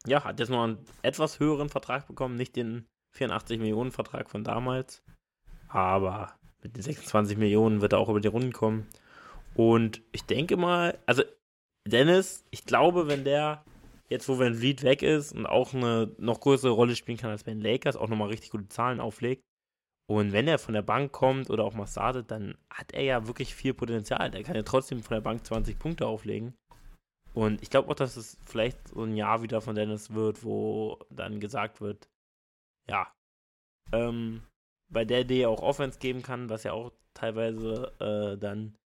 ja, 0.06 0.24
hat 0.24 0.40
jetzt 0.40 0.48
noch 0.48 0.64
einen 0.64 0.78
etwas 1.02 1.40
höheren 1.40 1.68
Vertrag 1.68 2.06
bekommen, 2.06 2.36
nicht 2.36 2.56
den 2.56 2.86
84 3.12 3.58
Millionen 3.58 3.92
Vertrag 3.92 4.30
von 4.30 4.44
damals. 4.44 5.02
Aber 5.68 6.34
mit 6.62 6.76
den 6.76 6.82
26 6.82 7.36
Millionen 7.38 7.80
wird 7.80 7.92
er 7.92 7.98
auch 7.98 8.08
über 8.08 8.20
die 8.20 8.28
Runden 8.28 8.52
kommen. 8.52 8.86
Und 9.54 10.02
ich 10.12 10.24
denke 10.24 10.56
mal, 10.56 10.98
also 11.06 11.22
Dennis, 11.86 12.44
ich 12.50 12.64
glaube, 12.64 13.08
wenn 13.08 13.24
der 13.24 13.64
jetzt, 14.08 14.28
wo 14.28 14.38
Van 14.38 14.54
Vliet 14.54 14.82
weg 14.82 15.02
ist 15.02 15.32
und 15.32 15.46
auch 15.46 15.74
eine 15.74 16.14
noch 16.18 16.40
größere 16.40 16.72
Rolle 16.72 16.96
spielen 16.96 17.18
kann 17.18 17.30
als 17.30 17.44
bei 17.44 17.52
Lakers, 17.52 17.96
auch 17.96 18.08
nochmal 18.08 18.28
richtig 18.28 18.50
gute 18.50 18.68
Zahlen 18.68 19.00
auflegt. 19.00 19.42
Und 20.08 20.32
wenn 20.32 20.48
er 20.48 20.58
von 20.58 20.74
der 20.74 20.82
Bank 20.82 21.12
kommt 21.12 21.48
oder 21.48 21.64
auch 21.64 21.74
mal 21.74 21.86
startet, 21.86 22.30
dann 22.30 22.56
hat 22.70 22.92
er 22.92 23.02
ja 23.02 23.26
wirklich 23.26 23.54
viel 23.54 23.72
Potenzial. 23.72 24.30
Der 24.30 24.42
kann 24.42 24.56
ja 24.56 24.62
trotzdem 24.62 25.02
von 25.02 25.14
der 25.14 25.22
Bank 25.22 25.46
20 25.46 25.78
Punkte 25.78 26.06
auflegen. 26.06 26.54
Und 27.34 27.62
ich 27.62 27.70
glaube 27.70 27.88
auch, 27.88 27.94
dass 27.94 28.16
es 28.16 28.38
vielleicht 28.44 28.88
so 28.88 29.02
ein 29.02 29.16
Jahr 29.16 29.42
wieder 29.42 29.60
von 29.60 29.74
Dennis 29.74 30.12
wird, 30.12 30.44
wo 30.44 30.98
dann 31.10 31.40
gesagt 31.40 31.80
wird, 31.80 32.08
ja, 32.88 33.12
ähm, 33.92 34.42
bei 34.90 35.04
der 35.04 35.20
Idee 35.22 35.46
auch 35.46 35.62
Offense 35.62 35.98
geben 35.98 36.22
kann, 36.22 36.50
was 36.50 36.64
ja 36.64 36.72
auch 36.72 36.92
teilweise 37.14 37.92
äh, 38.00 38.38
dann 38.38 38.76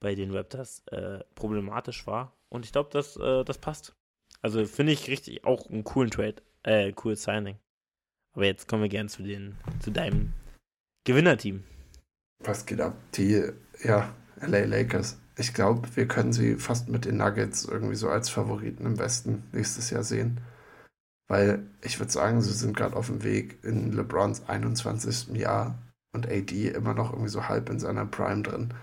bei 0.00 0.14
den 0.14 0.34
Raptors 0.34 0.82
äh, 0.88 1.20
problematisch 1.34 2.06
war. 2.06 2.36
Und 2.48 2.64
ich 2.64 2.72
glaube, 2.72 2.90
das, 2.92 3.16
äh, 3.16 3.44
das 3.44 3.58
passt. 3.58 3.94
Also 4.40 4.66
finde 4.66 4.92
ich 4.92 5.08
richtig 5.08 5.44
auch 5.44 5.70
einen 5.70 5.84
coolen 5.84 6.10
Trade, 6.10 6.42
äh, 6.64 6.92
cooles 6.92 7.22
Signing. 7.22 7.56
Aber 8.34 8.46
jetzt 8.46 8.66
kommen 8.66 8.82
wir 8.82 8.88
gern 8.88 9.08
zu 9.08 9.22
den, 9.22 9.56
zu 9.80 9.92
deinem 9.92 10.32
Gewinnerteam. 11.04 11.62
Was 12.40 12.66
geht 12.66 12.80
ab? 12.80 12.96
Die, 13.14 13.48
ja, 13.84 14.12
LA 14.40 14.64
Lakers. 14.64 15.21
Ich 15.36 15.54
glaube, 15.54 15.88
wir 15.96 16.06
können 16.06 16.32
sie 16.32 16.56
fast 16.56 16.88
mit 16.88 17.04
den 17.04 17.16
Nuggets 17.16 17.64
irgendwie 17.64 17.94
so 17.94 18.10
als 18.10 18.28
Favoriten 18.28 18.84
im 18.84 18.98
Westen 18.98 19.44
nächstes 19.52 19.90
Jahr 19.90 20.04
sehen. 20.04 20.40
Weil 21.28 21.66
ich 21.80 21.98
würde 21.98 22.12
sagen, 22.12 22.42
sie 22.42 22.52
sind 22.52 22.76
gerade 22.76 22.96
auf 22.96 23.06
dem 23.06 23.22
Weg 23.22 23.64
in 23.64 23.92
LeBrons 23.92 24.48
21. 24.48 25.28
Jahr 25.36 25.78
und 26.14 26.26
AD 26.28 26.68
immer 26.68 26.94
noch 26.94 27.12
irgendwie 27.12 27.30
so 27.30 27.48
halb 27.48 27.70
in 27.70 27.80
seiner 27.80 28.04
Prime 28.04 28.42
drin, 28.42 28.74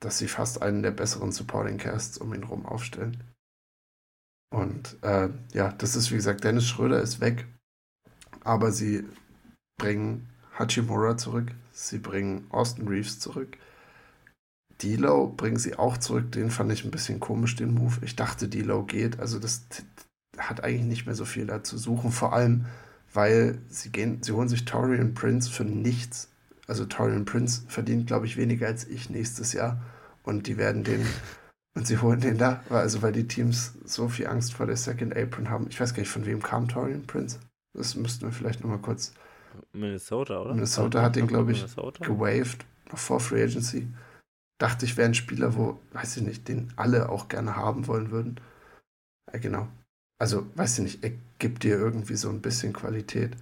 dass 0.00 0.18
sie 0.18 0.28
fast 0.28 0.62
einen 0.62 0.82
der 0.82 0.92
besseren 0.92 1.32
Supporting 1.32 1.78
Casts 1.78 2.18
um 2.18 2.32
ihn 2.34 2.44
rum 2.44 2.66
aufstellen. 2.66 3.24
Und 4.50 4.96
äh, 5.02 5.28
ja, 5.52 5.72
das 5.72 5.96
ist 5.96 6.10
wie 6.10 6.16
gesagt, 6.16 6.44
Dennis 6.44 6.66
Schröder 6.66 7.02
ist 7.02 7.20
weg, 7.20 7.46
aber 8.44 8.72
sie 8.72 9.04
bringen 9.78 10.28
Hachimura 10.58 11.16
zurück, 11.16 11.52
sie 11.72 11.98
bringen 11.98 12.46
Austin 12.50 12.88
Reeves 12.88 13.18
zurück. 13.18 13.58
D'Lo 14.80 15.34
bringen 15.34 15.58
sie 15.58 15.76
auch 15.76 15.96
zurück, 15.96 16.32
den 16.32 16.50
fand 16.50 16.72
ich 16.72 16.84
ein 16.84 16.90
bisschen 16.90 17.20
komisch, 17.20 17.56
den 17.56 17.74
Move. 17.74 17.96
Ich 18.02 18.16
dachte, 18.16 18.46
D'Lo 18.46 18.84
geht, 18.84 19.18
also 19.18 19.38
das 19.38 19.66
hat 20.36 20.62
eigentlich 20.62 20.86
nicht 20.86 21.06
mehr 21.06 21.14
so 21.14 21.24
viel 21.24 21.46
da 21.46 21.64
zu 21.64 21.78
suchen, 21.78 22.12
vor 22.12 22.32
allem, 22.32 22.66
weil 23.12 23.58
sie 23.68 23.90
gehen, 23.90 24.22
sie 24.22 24.32
holen 24.32 24.48
sich 24.48 24.64
Torian 24.64 25.14
Prince 25.14 25.50
für 25.50 25.64
nichts. 25.64 26.28
Also 26.66 26.84
Torian 26.84 27.24
Prince 27.24 27.62
verdient, 27.68 28.06
glaube 28.06 28.26
ich, 28.26 28.36
weniger 28.36 28.66
als 28.66 28.86
ich 28.86 29.10
nächstes 29.10 29.52
Jahr 29.52 29.82
und 30.22 30.46
die 30.46 30.58
werden 30.58 30.84
den 30.84 31.04
und 31.74 31.86
sie 31.86 31.98
holen 31.98 32.20
den 32.20 32.38
da, 32.38 32.62
also 32.70 33.02
weil 33.02 33.12
die 33.12 33.26
Teams 33.26 33.74
so 33.84 34.08
viel 34.08 34.26
Angst 34.26 34.52
vor 34.52 34.66
der 34.66 34.76
Second 34.76 35.16
Apron 35.16 35.48
haben. 35.48 35.66
Ich 35.70 35.80
weiß 35.80 35.94
gar 35.94 36.00
nicht, 36.00 36.10
von 36.10 36.26
wem 36.26 36.42
kam 36.42 36.68
Torian 36.68 37.06
Prince. 37.06 37.38
Das 37.72 37.94
müssten 37.94 38.26
wir 38.26 38.32
vielleicht 38.32 38.60
nochmal 38.60 38.78
kurz. 38.78 39.12
Minnesota, 39.72 40.40
oder? 40.40 40.54
Minnesota 40.54 41.02
hat 41.02 41.16
den, 41.16 41.26
glaube 41.26 41.52
ich, 41.52 41.64
gewaved, 42.00 42.64
noch 42.90 42.98
vor 42.98 43.20
Free 43.20 43.42
Agency. 43.42 43.88
Dachte 44.58 44.84
ich, 44.84 44.96
wäre 44.96 45.08
ein 45.08 45.14
Spieler, 45.14 45.56
wo, 45.56 45.80
weiß 45.92 46.16
ich 46.18 46.22
nicht, 46.24 46.48
den 46.48 46.72
alle 46.76 47.08
auch 47.08 47.28
gerne 47.28 47.56
haben 47.56 47.86
wollen 47.86 48.10
würden. 48.10 48.40
Ja, 49.32 49.38
genau. 49.38 49.68
Also, 50.20 50.46
weiß 50.56 50.78
ich 50.78 50.84
nicht, 50.84 51.04
er 51.04 51.12
gibt 51.38 51.62
dir 51.62 51.76
irgendwie 51.76 52.16
so 52.16 52.28
ein 52.28 52.42
bisschen 52.42 52.72
Qualität. 52.72 53.36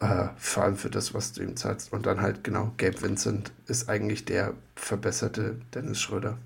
Äh, 0.00 0.28
vor 0.36 0.64
allem 0.64 0.76
für 0.76 0.90
das, 0.90 1.14
was 1.14 1.32
du 1.32 1.42
ihm 1.42 1.56
zahlst. 1.56 1.92
Und 1.92 2.04
dann 2.04 2.20
halt, 2.20 2.44
genau, 2.44 2.72
Gabe 2.76 3.00
Vincent 3.00 3.52
ist 3.66 3.88
eigentlich 3.88 4.26
der 4.26 4.54
verbesserte 4.74 5.58
Dennis 5.72 6.00
Schröder 6.00 6.38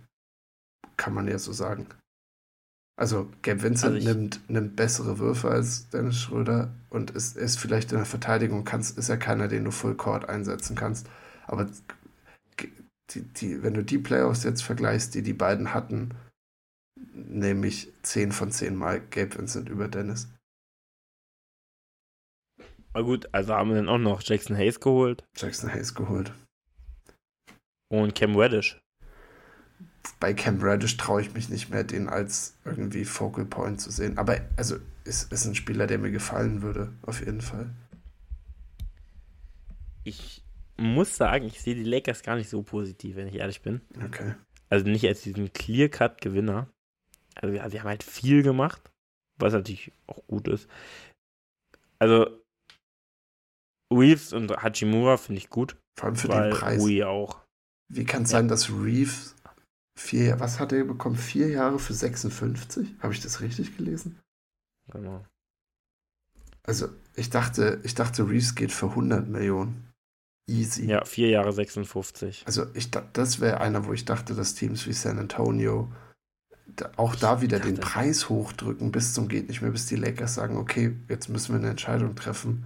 kann 1.00 1.14
man 1.14 1.26
ja 1.26 1.38
so 1.38 1.52
sagen. 1.54 1.86
Also 2.96 3.30
Gabe 3.40 3.62
Vincent 3.62 3.96
also 3.96 4.08
nimmt, 4.08 4.50
nimmt 4.50 4.76
bessere 4.76 5.18
Würfe 5.18 5.50
als 5.50 5.88
Dennis 5.88 6.18
Schröder 6.18 6.74
und 6.90 7.10
ist, 7.12 7.38
ist 7.38 7.58
vielleicht 7.58 7.92
in 7.92 7.96
der 7.96 8.06
Verteidigung, 8.06 8.64
kannst, 8.64 8.98
ist 8.98 9.08
ja 9.08 9.16
keiner, 9.16 9.48
den 9.48 9.64
du 9.64 9.70
Full 9.70 9.94
Court 9.94 10.28
einsetzen 10.28 10.76
kannst. 10.76 11.08
Aber 11.46 11.66
die, 13.10 13.22
die, 13.22 13.62
wenn 13.62 13.74
du 13.74 13.84
die 13.84 13.98
Playoffs 13.98 14.44
jetzt 14.44 14.62
vergleichst, 14.62 15.14
die 15.14 15.22
die 15.22 15.32
beiden 15.32 15.74
hatten, 15.74 16.14
nehme 17.12 17.66
ich 17.66 17.92
10 18.02 18.32
von 18.32 18.50
10 18.50 18.74
Mal 18.74 19.00
Gabe 19.00 19.38
Vincent 19.38 19.68
über 19.68 19.88
Dennis. 19.88 20.28
Na 22.92 23.02
gut, 23.02 23.28
also 23.32 23.54
haben 23.54 23.70
wir 23.70 23.76
dann 23.76 23.88
auch 23.88 23.98
noch 23.98 24.22
Jackson 24.22 24.56
Hayes 24.56 24.80
geholt. 24.80 25.24
Jackson 25.36 25.72
Hayes 25.72 25.94
geholt. 25.94 26.32
Und 27.88 28.14
Cam 28.14 28.36
Reddish 28.36 28.80
bei 30.18 30.34
Cam 30.34 30.60
Reddish 30.62 30.96
traue 30.96 31.22
ich 31.22 31.34
mich 31.34 31.48
nicht 31.48 31.70
mehr, 31.70 31.84
den 31.84 32.08
als 32.08 32.54
irgendwie 32.64 33.04
Focal 33.04 33.44
Point 33.44 33.80
zu 33.80 33.90
sehen. 33.90 34.18
Aber 34.18 34.40
also 34.56 34.76
ist, 35.04 35.32
ist 35.32 35.44
ein 35.44 35.54
Spieler, 35.54 35.86
der 35.86 35.98
mir 35.98 36.10
gefallen 36.10 36.62
würde, 36.62 36.92
auf 37.02 37.20
jeden 37.20 37.40
Fall. 37.40 37.70
Ich 40.04 40.39
muss 40.80 41.16
sagen, 41.16 41.46
ich 41.46 41.60
sehe 41.60 41.74
die 41.74 41.84
Lakers 41.84 42.22
gar 42.22 42.36
nicht 42.36 42.48
so 42.48 42.62
positiv, 42.62 43.16
wenn 43.16 43.28
ich 43.28 43.36
ehrlich 43.36 43.62
bin. 43.62 43.80
Okay. 44.04 44.34
Also 44.68 44.86
nicht 44.86 45.06
als 45.06 45.22
diesen 45.22 45.52
Clear-Cut-Gewinner. 45.52 46.68
Also 47.34 47.54
ja, 47.54 47.70
wir 47.70 47.80
haben 47.80 47.88
halt 47.88 48.02
viel 48.02 48.42
gemacht, 48.42 48.90
was 49.38 49.52
natürlich 49.52 49.92
auch 50.06 50.26
gut 50.26 50.48
ist. 50.48 50.68
Also 51.98 52.40
Reeves 53.92 54.32
und 54.32 54.50
Hachimura 54.50 55.16
finde 55.16 55.38
ich 55.38 55.50
gut. 55.50 55.76
Vor 55.98 56.06
allem 56.06 56.16
für 56.16 56.28
den 56.28 56.50
Preis. 56.50 56.80
Ui 56.80 57.02
auch. 57.04 57.40
Wie 57.92 58.04
kann 58.04 58.22
es 58.22 58.30
ja. 58.30 58.38
sein, 58.38 58.48
dass 58.48 58.70
Reeves 58.70 59.34
Vier, 60.00 60.40
was 60.40 60.58
hat 60.58 60.72
er 60.72 60.84
bekommen? 60.84 61.16
Vier 61.16 61.48
Jahre 61.48 61.78
für 61.78 61.92
56? 61.92 62.88
Habe 63.00 63.12
ich 63.12 63.20
das 63.20 63.42
richtig 63.42 63.76
gelesen? 63.76 64.18
Genau. 64.90 65.26
Also, 66.62 66.88
ich 67.16 67.28
dachte, 67.28 67.80
ich 67.84 67.94
dachte, 67.94 68.26
Reeves 68.26 68.54
geht 68.54 68.72
für 68.72 68.86
100 68.86 69.28
Millionen. 69.28 69.89
Easy. 70.50 70.86
Ja, 70.86 71.04
vier 71.04 71.28
Jahre 71.28 71.52
56. 71.52 72.42
Also, 72.46 72.66
ich, 72.74 72.90
das 72.90 73.40
wäre 73.40 73.60
einer, 73.60 73.86
wo 73.86 73.92
ich 73.92 74.04
dachte, 74.04 74.34
dass 74.34 74.54
Teams 74.54 74.86
wie 74.86 74.92
San 74.92 75.18
Antonio 75.18 75.90
auch 76.96 77.16
da 77.16 77.40
wieder 77.40 77.58
den 77.58 77.76
Preis 77.76 78.28
hochdrücken 78.28 78.92
bis 78.92 79.14
zum 79.14 79.28
geht 79.28 79.48
nicht 79.48 79.62
mehr, 79.62 79.70
bis 79.70 79.86
die 79.86 79.96
Lakers 79.96 80.34
sagen, 80.34 80.56
okay, 80.56 80.96
jetzt 81.08 81.28
müssen 81.28 81.52
wir 81.52 81.58
eine 81.58 81.70
Entscheidung 81.70 82.14
treffen. 82.14 82.64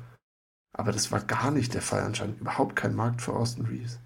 Aber 0.77 0.93
das 0.93 1.13
war 1.13 1.21
gar 1.21 1.51
nicht 1.51 1.75
der 1.75 1.83
Fall 1.83 2.03
anscheinend. 2.03 2.41
Überhaupt 2.41 2.77
kein 2.77 2.95
Markt 2.95 3.23
für 3.23 3.33
Austin 3.33 3.67
Reeves. 3.67 4.01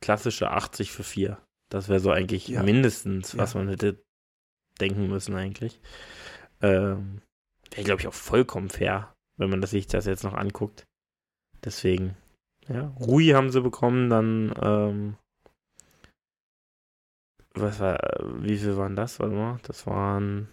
Klassische 0.00 0.50
80 0.50 0.92
für 0.92 1.04
4. 1.04 1.38
Das 1.70 1.88
wäre 1.88 2.00
so 2.00 2.10
eigentlich 2.10 2.48
ja. 2.48 2.62
mindestens, 2.62 3.36
was 3.36 3.52
ja. 3.52 3.60
man 3.60 3.68
hätte 3.68 4.02
denken 4.80 5.08
müssen 5.08 5.36
eigentlich. 5.36 5.80
Ähm, 6.62 7.20
wäre, 7.70 7.84
glaube 7.84 8.00
ich, 8.00 8.08
auch 8.08 8.14
vollkommen 8.14 8.70
fair, 8.70 9.12
wenn 9.36 9.50
man 9.50 9.60
das 9.60 9.70
sich 9.70 9.86
das 9.86 10.06
jetzt 10.06 10.24
noch 10.24 10.34
anguckt. 10.34 10.84
Deswegen, 11.62 12.16
ja. 12.68 12.94
Rui 13.00 13.28
haben 13.28 13.50
sie 13.50 13.60
bekommen, 13.60 14.10
dann, 14.10 14.54
ähm, 14.62 15.16
was 17.54 17.80
war, 17.80 17.98
wie 18.42 18.56
viel 18.56 18.76
waren 18.76 18.96
das? 18.96 19.18
Warte 19.18 19.34
mal, 19.34 19.58
das 19.62 19.86
waren 19.86 20.48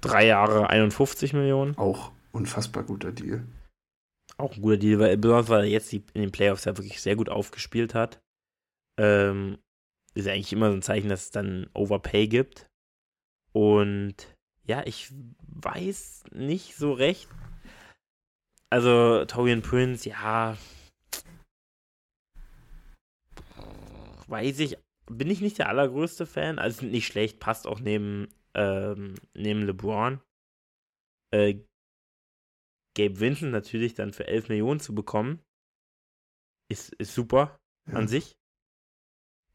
drei 0.00 0.26
Jahre 0.26 0.68
51 0.70 1.32
Millionen. 1.32 1.76
Auch 1.78 2.12
unfassbar 2.32 2.82
guter 2.82 3.12
Deal. 3.12 3.46
Auch 4.36 4.56
ein 4.56 4.62
guter 4.62 4.76
Deal, 4.76 4.98
weil, 4.98 5.16
besonders 5.16 5.48
weil 5.48 5.64
er 5.64 5.70
jetzt 5.70 5.92
die, 5.92 6.04
in 6.14 6.22
den 6.22 6.32
Playoffs 6.32 6.64
ja 6.64 6.76
wirklich 6.76 7.00
sehr 7.00 7.16
gut 7.16 7.28
aufgespielt 7.28 7.94
hat. 7.94 8.20
Ähm, 8.98 9.58
ist 10.14 10.26
ja 10.26 10.32
eigentlich 10.32 10.52
immer 10.52 10.70
so 10.70 10.76
ein 10.76 10.82
Zeichen, 10.82 11.08
dass 11.08 11.24
es 11.24 11.30
dann 11.30 11.70
Overpay 11.74 12.28
gibt. 12.28 12.66
Und 13.52 14.14
ja, 14.64 14.82
ich 14.84 15.12
weiß 15.46 16.24
nicht 16.32 16.76
so 16.76 16.92
recht. 16.92 17.28
Also, 18.70 19.24
Torian 19.26 19.62
Prince, 19.62 20.08
ja. 20.08 20.56
Weiß 24.28 24.58
ich, 24.60 24.76
bin 25.06 25.30
ich 25.30 25.40
nicht 25.40 25.58
der 25.58 25.68
allergrößte 25.68 26.26
Fan. 26.26 26.58
Also, 26.58 26.86
nicht 26.86 27.06
schlecht, 27.06 27.40
passt 27.40 27.66
auch 27.66 27.80
neben, 27.80 28.28
ähm, 28.54 29.14
neben 29.34 29.62
LeBron. 29.62 30.20
Äh, 31.32 31.60
Gabe 32.94 33.20
Vincent 33.20 33.52
natürlich 33.52 33.94
dann 33.94 34.12
für 34.12 34.26
11 34.26 34.48
Millionen 34.48 34.80
zu 34.80 34.94
bekommen, 34.94 35.42
ist, 36.70 36.92
ist 36.94 37.14
super 37.14 37.58
ja. 37.90 37.94
an 37.94 38.08
sich. 38.08 38.36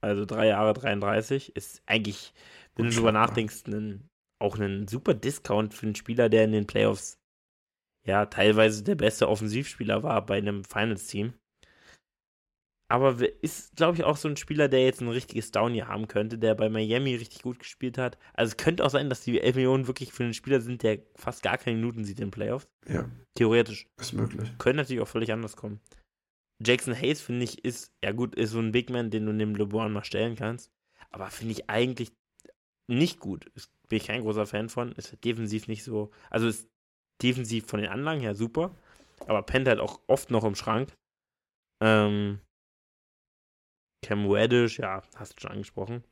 Also 0.01 0.25
drei 0.25 0.47
Jahre 0.47 0.73
33 0.73 1.55
ist 1.55 1.81
eigentlich, 1.85 2.33
wenn 2.75 2.85
du 2.85 2.95
drüber 2.95 3.11
nachdenkst, 3.11 3.67
ein, 3.67 4.09
auch 4.39 4.57
ein 4.57 4.87
super 4.87 5.13
Discount 5.13 5.73
für 5.73 5.87
einen 5.87 5.95
Spieler, 5.95 6.29
der 6.29 6.43
in 6.45 6.51
den 6.51 6.67
Playoffs 6.67 7.19
ja 8.05 8.25
teilweise 8.27 8.83
der 8.83 8.95
beste 8.95 9.27
Offensivspieler 9.27 10.03
war 10.03 10.25
bei 10.25 10.37
einem 10.37 10.63
Finals-Team. 10.63 11.33
Aber 12.89 13.17
ist, 13.43 13.75
glaube 13.75 13.97
ich, 13.97 14.03
auch 14.05 14.15
so 14.15 14.29
ein 14.29 14.37
Spieler, 14.37 14.69
der 14.69 14.85
jetzt 14.85 15.01
ein 15.01 15.09
richtiges 15.09 15.51
Down 15.51 15.73
hier 15.73 15.87
haben 15.87 16.07
könnte, 16.07 16.37
der 16.37 16.55
bei 16.55 16.69
Miami 16.69 17.15
richtig 17.15 17.41
gut 17.41 17.59
gespielt 17.59 17.97
hat. 17.97 18.17
Also 18.33 18.51
es 18.51 18.57
könnte 18.57 18.85
auch 18.85 18.89
sein, 18.89 19.09
dass 19.09 19.21
die 19.21 19.41
11 19.41 19.55
Millionen 19.55 19.87
wirklich 19.87 20.13
für 20.13 20.23
einen 20.23 20.33
Spieler 20.33 20.61
sind, 20.61 20.83
der 20.83 20.99
fast 21.15 21.43
gar 21.43 21.57
keine 21.57 21.75
Minuten 21.75 22.05
sieht 22.05 22.19
in 22.19 22.27
den 22.27 22.31
Playoffs. 22.31 22.69
Ja. 22.87 23.09
Theoretisch. 23.35 23.87
Ist 23.99 24.13
möglich. 24.13 24.49
Könnte 24.57 24.77
natürlich 24.77 25.01
auch 25.01 25.07
völlig 25.07 25.33
anders 25.33 25.57
kommen. 25.57 25.81
Jackson 26.65 26.95
Hayes, 26.95 27.21
finde 27.21 27.43
ich, 27.43 27.63
ist, 27.65 27.91
ja 28.03 28.13
gut, 28.13 28.35
ist 28.35 28.51
so 28.51 28.59
ein 28.59 28.71
Big 28.71 28.89
Man, 28.89 29.11
den 29.11 29.25
du 29.25 29.33
neben 29.33 29.55
LeBron 29.55 29.91
mal 29.91 30.05
stellen 30.05 30.35
kannst. 30.35 30.71
Aber 31.11 31.27
finde 31.27 31.51
ich 31.51 31.69
eigentlich 31.69 32.13
nicht 32.87 33.19
gut. 33.19 33.45
Ist, 33.53 33.69
bin 33.89 33.97
ich 33.97 34.07
kein 34.07 34.21
großer 34.21 34.45
Fan 34.45 34.69
von. 34.69 34.93
Ist 34.93 35.23
defensiv 35.25 35.67
nicht 35.67 35.83
so. 35.83 36.11
Also 36.29 36.47
ist 36.47 36.69
defensiv 37.21 37.67
von 37.67 37.81
den 37.81 37.89
Anlagen 37.89 38.21
her 38.21 38.33
super. 38.33 38.75
Aber 39.25 39.43
pennt 39.43 39.67
halt 39.67 39.79
auch 39.79 39.99
oft 40.07 40.31
noch 40.31 40.45
im 40.45 40.55
Schrank. 40.55 40.93
Ähm, 41.83 42.39
Cam 44.03 44.29
Reddish, 44.29 44.79
ja, 44.79 45.01
hast 45.15 45.35
du 45.35 45.41
schon 45.41 45.51
angesprochen. 45.51 46.03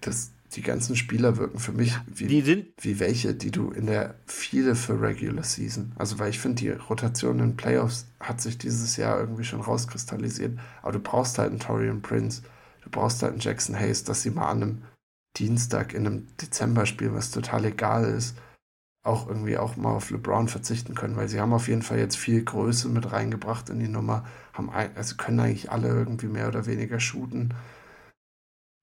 Das, 0.00 0.32
die 0.52 0.62
ganzen 0.62 0.96
Spieler 0.96 1.38
wirken 1.38 1.58
für 1.58 1.72
mich 1.72 1.98
wie, 2.06 2.66
wie 2.78 3.00
welche, 3.00 3.34
die 3.34 3.50
du 3.50 3.70
in 3.70 3.86
der 3.86 4.14
viele 4.26 4.74
für 4.74 5.00
Regular 5.00 5.44
Season. 5.44 5.92
Also, 5.96 6.18
weil 6.18 6.30
ich 6.30 6.38
finde, 6.38 6.62
die 6.62 6.70
Rotation 6.70 7.40
in 7.40 7.56
Playoffs 7.56 8.06
hat 8.20 8.40
sich 8.40 8.58
dieses 8.58 8.96
Jahr 8.96 9.18
irgendwie 9.18 9.44
schon 9.44 9.60
rauskristallisiert. 9.60 10.58
Aber 10.82 10.92
du 10.92 11.00
brauchst 11.00 11.38
halt 11.38 11.50
einen 11.50 11.60
Torian 11.60 12.02
Prince, 12.02 12.42
du 12.84 12.90
brauchst 12.90 13.22
halt 13.22 13.32
einen 13.32 13.40
Jackson 13.40 13.76
Hayes, 13.76 14.04
dass 14.04 14.22
sie 14.22 14.30
mal 14.30 14.50
an 14.50 14.62
einem 14.62 14.82
Dienstag 15.36 15.94
in 15.94 16.06
einem 16.06 16.26
Dezember-Spiel, 16.36 17.14
was 17.14 17.30
total 17.30 17.64
egal 17.64 18.04
ist, 18.04 18.36
auch 19.02 19.26
irgendwie 19.26 19.58
auch 19.58 19.76
mal 19.76 19.94
auf 19.94 20.10
LeBron 20.10 20.48
verzichten 20.48 20.94
können, 20.94 21.16
weil 21.16 21.28
sie 21.28 21.40
haben 21.40 21.52
auf 21.52 21.68
jeden 21.68 21.82
Fall 21.82 21.98
jetzt 21.98 22.16
viel 22.16 22.44
Größe 22.44 22.88
mit 22.88 23.10
reingebracht 23.12 23.68
in 23.68 23.80
die 23.80 23.88
Nummer, 23.88 24.24
haben 24.52 24.70
also 24.70 25.16
können 25.16 25.40
eigentlich 25.40 25.70
alle 25.72 25.88
irgendwie 25.88 26.28
mehr 26.28 26.48
oder 26.48 26.66
weniger 26.66 27.00
shooten. 27.00 27.54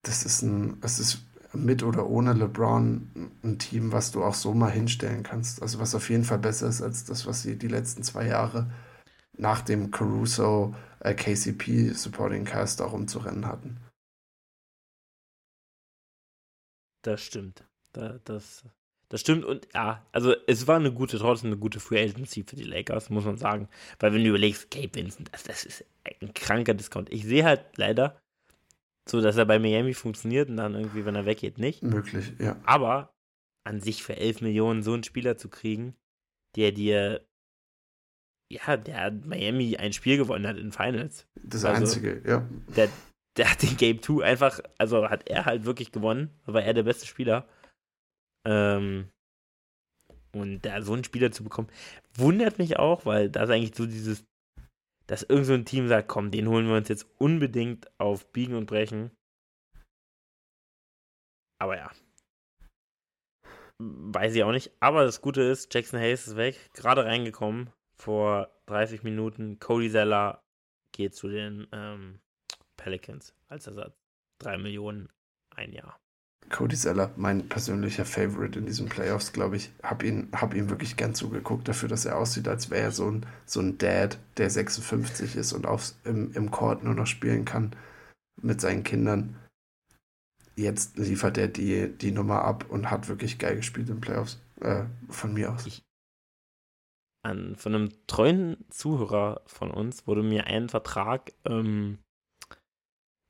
Das 0.02 0.24
ist 0.24 0.42
ein, 0.42 0.78
es 0.82 0.98
ist 0.98 1.22
mit 1.52 1.82
oder 1.82 2.06
ohne 2.06 2.32
LeBron 2.32 3.32
ein 3.42 3.58
Team, 3.58 3.92
was 3.92 4.12
du 4.12 4.22
auch 4.22 4.34
so 4.34 4.54
mal 4.54 4.70
hinstellen 4.70 5.22
kannst. 5.22 5.62
Also 5.62 5.78
was 5.80 5.94
auf 5.94 6.08
jeden 6.10 6.24
Fall 6.24 6.38
besser 6.38 6.68
ist 6.68 6.82
als 6.82 7.04
das, 7.04 7.26
was 7.26 7.42
sie 7.42 7.56
die 7.56 7.68
letzten 7.68 8.02
zwei 8.02 8.26
Jahre 8.26 8.70
nach 9.36 9.62
dem 9.62 9.90
Caruso 9.90 10.74
äh, 11.00 11.14
KCP 11.14 11.92
Supporting 11.94 12.44
Cast 12.44 12.82
auch 12.82 12.92
umzurennen 12.92 13.46
hatten. 13.46 13.78
Das 17.02 17.22
stimmt. 17.22 17.64
Da, 17.92 18.18
das, 18.24 18.64
das 19.10 19.20
stimmt 19.20 19.44
und 19.44 19.66
ja, 19.74 20.06
also 20.12 20.34
es 20.46 20.68
war 20.68 20.76
eine 20.76 20.92
gute, 20.92 21.18
trotzdem 21.18 21.48
eine 21.48 21.58
gute 21.58 21.80
Free 21.80 22.00
Agency 22.00 22.44
für 22.44 22.54
die 22.54 22.64
Lakers, 22.64 23.10
muss 23.10 23.24
man 23.24 23.36
sagen. 23.36 23.68
Weil 23.98 24.14
wenn 24.14 24.22
du 24.22 24.30
überlegst, 24.30 24.70
Cape 24.70 24.94
Vincent, 24.94 25.30
das, 25.32 25.42
das 25.42 25.64
ist 25.64 25.84
ein 26.04 26.32
kranker 26.32 26.74
Discount. 26.74 27.12
Ich 27.12 27.24
sehe 27.24 27.44
halt 27.44 27.64
leider 27.76 28.20
so, 29.08 29.20
dass 29.20 29.36
er 29.36 29.46
bei 29.46 29.58
Miami 29.58 29.94
funktioniert 29.94 30.48
und 30.48 30.58
dann 30.58 30.76
irgendwie, 30.76 31.04
wenn 31.04 31.16
er 31.16 31.26
weggeht, 31.26 31.58
nicht. 31.58 31.82
Möglich, 31.82 32.32
ja. 32.38 32.56
Aber 32.64 33.12
an 33.64 33.80
sich 33.80 34.04
für 34.04 34.16
11 34.16 34.42
Millionen 34.42 34.84
so 34.84 34.92
einen 34.92 35.02
Spieler 35.02 35.36
zu 35.36 35.48
kriegen, 35.48 35.96
der 36.54 36.70
dir, 36.70 37.26
ja, 38.48 38.76
der 38.76 39.00
hat 39.00 39.26
Miami 39.26 39.76
ein 39.76 39.92
Spiel 39.92 40.18
gewonnen 40.18 40.46
hat 40.46 40.56
in 40.56 40.70
Finals. 40.70 41.26
Das 41.34 41.64
also, 41.64 41.82
einzige, 41.82 42.22
ja. 42.24 42.48
Der, 42.76 42.88
der 43.36 43.50
hat 43.50 43.62
den 43.62 43.76
Game 43.76 44.00
2 44.00 44.24
einfach, 44.24 44.60
also 44.78 45.08
hat 45.10 45.28
er 45.28 45.46
halt 45.46 45.64
wirklich 45.64 45.90
gewonnen, 45.90 46.30
war 46.46 46.62
er 46.62 46.74
der 46.74 46.84
beste 46.84 47.06
Spieler. 47.06 47.48
Ähm, 48.46 49.10
und 50.32 50.62
da 50.62 50.80
so 50.82 50.92
einen 50.92 51.04
Spieler 51.04 51.32
zu 51.32 51.42
bekommen, 51.42 51.70
wundert 52.14 52.58
mich 52.58 52.78
auch, 52.78 53.04
weil 53.04 53.30
das 53.30 53.50
eigentlich 53.50 53.74
so 53.74 53.86
dieses, 53.86 54.24
dass 55.06 55.22
irgend 55.22 55.46
so 55.46 55.54
ein 55.54 55.64
Team 55.64 55.88
sagt, 55.88 56.08
komm, 56.08 56.30
den 56.30 56.48
holen 56.48 56.68
wir 56.68 56.76
uns 56.76 56.88
jetzt 56.88 57.06
unbedingt 57.18 57.90
auf 57.98 58.30
Biegen 58.32 58.54
und 58.54 58.66
Brechen. 58.66 59.10
Aber 61.60 61.76
ja. 61.76 61.90
Weiß 63.78 64.34
ich 64.34 64.44
auch 64.44 64.52
nicht. 64.52 64.70
Aber 64.80 65.04
das 65.04 65.20
Gute 65.20 65.42
ist, 65.42 65.72
Jackson 65.74 65.98
Hayes 65.98 66.26
ist 66.26 66.36
weg, 66.36 66.70
gerade 66.74 67.04
reingekommen 67.04 67.70
vor 67.96 68.50
30 68.66 69.02
Minuten. 69.02 69.58
Cody 69.58 69.90
Zeller 69.90 70.42
geht 70.92 71.14
zu 71.14 71.28
den 71.28 71.66
ähm, 71.72 72.20
Pelicans 72.76 73.34
als 73.48 73.66
Ersatz. 73.66 73.96
Drei 74.38 74.58
Millionen 74.58 75.08
ein 75.54 75.72
Jahr. 75.72 75.98
Cody 76.48 76.76
Zeller, 76.76 77.12
mein 77.16 77.48
persönlicher 77.48 78.04
Favorite 78.04 78.58
in 78.58 78.66
diesen 78.66 78.88
Playoffs, 78.88 79.32
glaube 79.32 79.56
ich. 79.56 79.70
Hab 79.82 80.02
ihn, 80.02 80.28
hab 80.32 80.52
ihm 80.52 80.68
wirklich 80.68 80.96
gern 80.96 81.14
zugeguckt 81.14 81.68
dafür, 81.68 81.88
dass 81.88 82.04
er 82.04 82.18
aussieht, 82.18 82.48
als 82.48 82.70
wäre 82.70 82.82
er 82.82 82.90
so 82.90 83.08
ein, 83.08 83.24
so 83.46 83.60
ein 83.60 83.78
Dad, 83.78 84.18
der 84.36 84.50
56 84.50 85.36
ist 85.36 85.52
und 85.52 85.66
aufs, 85.66 85.96
im, 86.04 86.32
im 86.32 86.50
Court 86.50 86.82
nur 86.82 86.94
noch 86.94 87.06
spielen 87.06 87.44
kann 87.44 87.76
mit 88.42 88.60
seinen 88.60 88.82
Kindern. 88.82 89.36
Jetzt 90.56 90.98
liefert 90.98 91.38
er 91.38 91.46
die, 91.46 91.88
die 91.88 92.10
Nummer 92.10 92.42
ab 92.42 92.66
und 92.68 92.90
hat 92.90 93.08
wirklich 93.08 93.38
geil 93.38 93.56
gespielt 93.56 93.88
in 93.88 94.00
Playoffs. 94.00 94.40
Äh, 94.60 94.84
von 95.08 95.32
mir 95.32 95.52
aus. 95.52 95.66
Ich, 95.66 95.82
an, 97.22 97.54
von 97.56 97.74
einem 97.74 97.90
treuen 98.08 98.56
Zuhörer 98.70 99.42
von 99.46 99.70
uns 99.70 100.06
wurde 100.06 100.22
mir 100.22 100.46
ein 100.48 100.68
Vertrag, 100.68 101.32
ähm, 101.44 101.98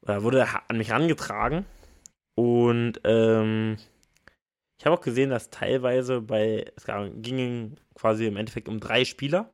wurde 0.03 0.49
an 0.69 0.78
mich 0.78 0.89
herangetragen 0.89 1.66
und 2.40 3.02
ähm, 3.04 3.76
ich 4.78 4.86
habe 4.86 4.96
auch 4.96 5.02
gesehen, 5.02 5.28
dass 5.28 5.50
teilweise 5.50 6.22
bei, 6.22 6.72
es 6.74 6.86
ging 7.16 7.76
quasi 7.94 8.24
im 8.24 8.38
Endeffekt 8.38 8.66
um 8.66 8.80
drei 8.80 9.04
Spieler, 9.04 9.52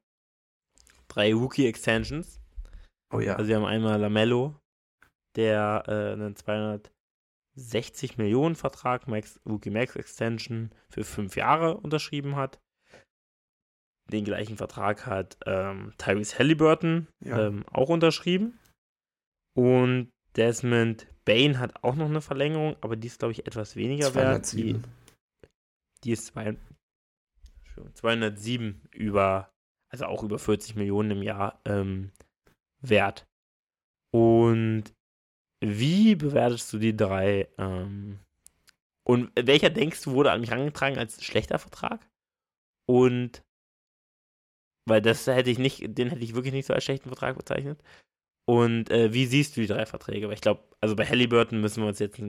drei 1.09 1.35
Rookie-Extensions. 1.35 2.41
Oh 3.13 3.19
ja. 3.19 3.35
Also 3.35 3.49
wir 3.49 3.57
haben 3.57 3.65
einmal 3.65 4.01
Lamello, 4.01 4.55
der 5.35 5.83
äh, 5.89 6.13
einen 6.13 6.37
260 6.37 8.19
Millionen 8.19 8.55
Vertrag, 8.55 9.09
Max, 9.09 9.41
Rookie 9.45 9.71
Max 9.71 9.97
Extension 9.97 10.71
für 10.89 11.03
fünf 11.03 11.35
Jahre 11.35 11.79
unterschrieben 11.79 12.37
hat. 12.37 12.61
Den 14.13 14.25
gleichen 14.25 14.57
Vertrag 14.57 15.07
hat 15.07 15.39
ähm, 15.45 15.93
Tyrese 15.99 16.39
Halliburton 16.39 17.09
ja. 17.19 17.49
ähm, 17.49 17.65
auch 17.73 17.89
unterschrieben. 17.89 18.61
Und 19.57 20.13
Desmond 20.37 21.09
Bane 21.27 21.59
hat 21.59 21.85
auch 21.85 21.97
noch 21.97 22.07
eine 22.07 22.23
Verlängerung, 22.23 22.77
aber 22.81 22.97
die 22.97 23.09
ist, 23.09 23.19
glaube 23.19 23.33
ich, 23.33 23.47
etwas 23.47 23.77
weniger 23.77 24.11
207. 24.11 24.23
wert. 24.23 24.53
Die, 24.53 25.51
die 26.05 26.13
ist 26.13 26.27
zwei, 26.27 26.57
207 27.95 28.81
über, 28.93 29.51
also 29.91 30.07
auch 30.07 30.23
über 30.23 30.39
40 30.39 30.77
Millionen 30.77 31.11
im 31.11 31.23
Jahr 31.23 31.61
ähm, 31.67 32.13
wert. 32.81 33.27
Und 34.15 34.85
wie 35.61 36.15
bewertest 36.15 36.73
du 36.73 36.79
die 36.79 36.97
drei? 36.97 37.49
Ähm, 37.59 38.21
und 39.07 39.31
welcher 39.37 39.71
denkst 39.71 40.03
du 40.03 40.13
wurde 40.13 40.31
an 40.31 40.41
mich 40.41 40.51
herangetragen 40.51 40.99
als 40.99 41.23
schlechter 41.25 41.59
Vertrag? 41.59 42.09
Und 42.89 43.43
weil 44.89 45.03
das 45.03 45.27
hätte 45.27 45.51
ich 45.51 45.59
nicht, 45.59 45.99
den 45.99 46.11
hätte 46.11 46.23
ich 46.23 46.35
wirklich 46.35 46.55
nicht 46.55 46.67
so 46.67 46.75
als 46.75 46.85
schlechten 46.85 47.09
Vertrag 47.09 47.37
bezeichnet. 47.37 47.83
Und 48.49 48.91
äh, 48.91 49.13
wie 49.13 49.27
siehst 49.27 49.57
du 49.57 49.61
die 49.61 49.67
drei 49.67 49.87
Verträge? 49.87 50.29
Weil 50.29 50.35
ich 50.35 50.41
glaube, 50.41 50.63
also 50.81 50.95
bei 50.95 51.05
Halliburton 51.05 51.61
müssen 51.61 51.83
wir 51.83 51.89
uns 51.89 51.99
jetzt, 51.99 52.21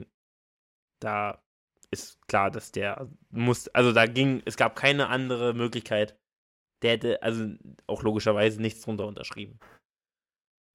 da 1.00 1.44
ist 1.92 2.20
klar, 2.28 2.52
dass 2.52 2.72
der 2.72 3.08
muss, 3.30 3.68
also 3.70 3.94
da 3.94 4.08
ging, 4.08 4.42
es 4.46 4.58
gab 4.58 4.76
keine 4.76 5.08
andere 5.08 5.54
Möglichkeit. 5.54 6.18
Der 6.82 6.92
hätte 6.92 7.24
also 7.24 7.48
auch 7.88 8.04
logischerweise 8.04 8.62
nichts 8.62 8.82
drunter 8.82 9.08
unterschrieben. 9.08 9.60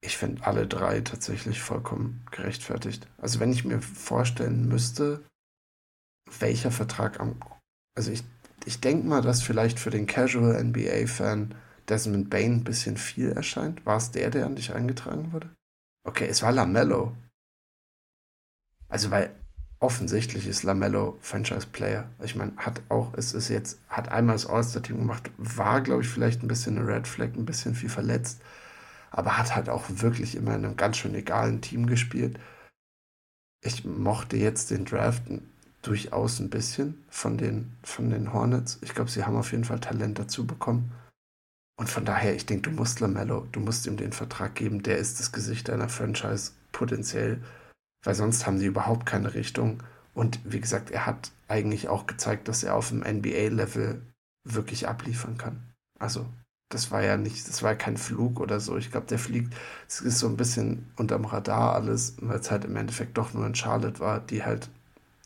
Ich 0.04 0.16
finde 0.16 0.44
alle 0.44 0.66
drei 0.66 1.00
tatsächlich 1.00 1.60
vollkommen 1.60 2.24
gerechtfertigt. 2.30 3.06
Also 3.18 3.38
wenn 3.38 3.52
ich 3.52 3.64
mir 3.64 3.80
vorstellen 3.80 4.66
müsste, 4.66 5.24
welcher 6.40 6.72
Vertrag 6.72 7.20
am, 7.20 7.38
also 7.96 8.10
ich, 8.10 8.24
ich 8.64 8.80
denke 8.80 9.06
mal, 9.06 9.22
dass 9.22 9.42
vielleicht 9.42 9.78
für 9.78 9.90
den 9.90 10.06
Casual 10.06 10.62
NBA-Fan 10.62 11.54
Desmond 11.88 12.30
Bain 12.30 12.56
ein 12.56 12.64
bisschen 12.64 12.96
viel 12.96 13.32
erscheint? 13.32 13.84
War 13.86 13.96
es 13.96 14.10
der, 14.10 14.30
der 14.30 14.46
an 14.46 14.56
dich 14.56 14.74
eingetragen 14.74 15.32
wurde? 15.32 15.50
Okay, 16.04 16.26
es 16.26 16.42
war 16.42 16.52
Lamello. 16.52 17.12
Also, 18.88 19.10
weil 19.10 19.34
offensichtlich 19.82 20.46
ist 20.46 20.62
Lamello 20.62 21.18
Franchise 21.20 21.66
Player. 21.66 22.08
Ich 22.22 22.36
meine, 22.36 22.52
hat 22.56 22.80
auch, 22.88 23.12
es 23.14 23.34
ist 23.34 23.48
jetzt, 23.48 23.78
hat 23.88 24.10
einmal 24.10 24.36
das 24.36 24.46
All-Star-Team 24.46 24.98
gemacht, 24.98 25.30
war, 25.38 25.80
glaube 25.80 26.02
ich, 26.02 26.08
vielleicht 26.08 26.42
ein 26.42 26.48
bisschen 26.48 26.78
eine 26.78 26.86
Red 26.86 27.08
Flag, 27.08 27.34
ein 27.34 27.44
bisschen 27.44 27.74
viel 27.74 27.88
verletzt, 27.88 28.40
aber 29.10 29.36
hat 29.38 29.56
halt 29.56 29.68
auch 29.68 29.84
wirklich 29.88 30.36
immer 30.36 30.54
in 30.54 30.64
einem 30.64 30.76
ganz 30.76 30.98
schön 30.98 31.14
egalen 31.14 31.60
Team 31.60 31.86
gespielt. 31.86 32.38
Ich 33.64 33.84
mochte 33.84 34.36
jetzt 34.36 34.70
den 34.70 34.84
Draft 34.84 35.24
durchaus 35.82 36.38
ein 36.38 36.50
bisschen 36.50 37.04
von 37.08 37.36
den, 37.36 37.72
von 37.82 38.10
den 38.10 38.32
Hornets. 38.32 38.78
Ich 38.82 38.94
glaube, 38.94 39.10
sie 39.10 39.24
haben 39.24 39.36
auf 39.36 39.50
jeden 39.50 39.64
Fall 39.64 39.80
Talent 39.80 40.18
dazu 40.18 40.46
bekommen. 40.46 40.92
Und 41.76 41.88
von 41.88 42.04
daher, 42.04 42.34
ich 42.34 42.46
denke, 42.46 42.70
du 42.70 42.76
musst 42.76 43.00
Lamello, 43.00 43.46
du 43.52 43.60
musst 43.60 43.86
ihm 43.86 43.96
den 43.96 44.12
Vertrag 44.12 44.54
geben. 44.54 44.82
Der 44.82 44.98
ist 44.98 45.20
das 45.20 45.32
Gesicht 45.32 45.68
deiner 45.68 45.88
Franchise 45.88 46.52
potenziell, 46.70 47.42
weil 48.04 48.14
sonst 48.14 48.46
haben 48.46 48.58
sie 48.58 48.66
überhaupt 48.66 49.06
keine 49.06 49.34
Richtung. 49.34 49.82
Und 50.14 50.40
wie 50.44 50.60
gesagt, 50.60 50.90
er 50.90 51.06
hat 51.06 51.32
eigentlich 51.48 51.88
auch 51.88 52.06
gezeigt, 52.06 52.48
dass 52.48 52.62
er 52.62 52.74
auf 52.74 52.90
dem 52.90 53.00
NBA-Level 53.00 54.02
wirklich 54.44 54.88
abliefern 54.88 55.38
kann. 55.38 55.62
Also, 55.98 56.26
das 56.68 56.90
war 56.90 57.02
ja 57.02 57.16
nicht, 57.16 57.48
das 57.48 57.62
war 57.62 57.72
ja 57.72 57.76
kein 57.76 57.96
Flug 57.96 58.40
oder 58.40 58.60
so. 58.60 58.76
Ich 58.76 58.90
glaube, 58.90 59.06
der 59.06 59.18
fliegt, 59.18 59.54
es 59.88 60.00
ist 60.00 60.18
so 60.18 60.26
ein 60.26 60.36
bisschen 60.36 60.90
unterm 60.96 61.24
Radar 61.24 61.74
alles, 61.74 62.16
weil 62.20 62.38
es 62.38 62.50
halt 62.50 62.64
im 62.64 62.76
Endeffekt 62.76 63.16
doch 63.18 63.34
nur 63.34 63.46
in 63.46 63.54
Charlotte 63.54 64.00
war, 64.00 64.20
die 64.20 64.44
halt 64.44 64.70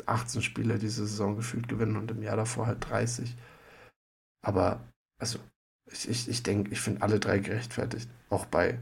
18 0.06 0.42
Spiele 0.42 0.78
diese 0.78 1.06
Saison 1.06 1.36
gefühlt 1.36 1.68
gewinnen 1.68 1.96
und 1.96 2.10
im 2.10 2.22
Jahr 2.22 2.36
davor 2.36 2.66
halt 2.66 2.88
30. 2.88 3.36
Aber, 4.44 4.80
also, 5.20 5.38
ich, 5.90 6.08
ich, 6.08 6.28
ich 6.28 6.42
denke, 6.42 6.72
ich 6.72 6.80
finde 6.80 7.02
alle 7.02 7.20
drei 7.20 7.38
gerechtfertigt. 7.38 8.08
Auch 8.28 8.46
bei, 8.46 8.78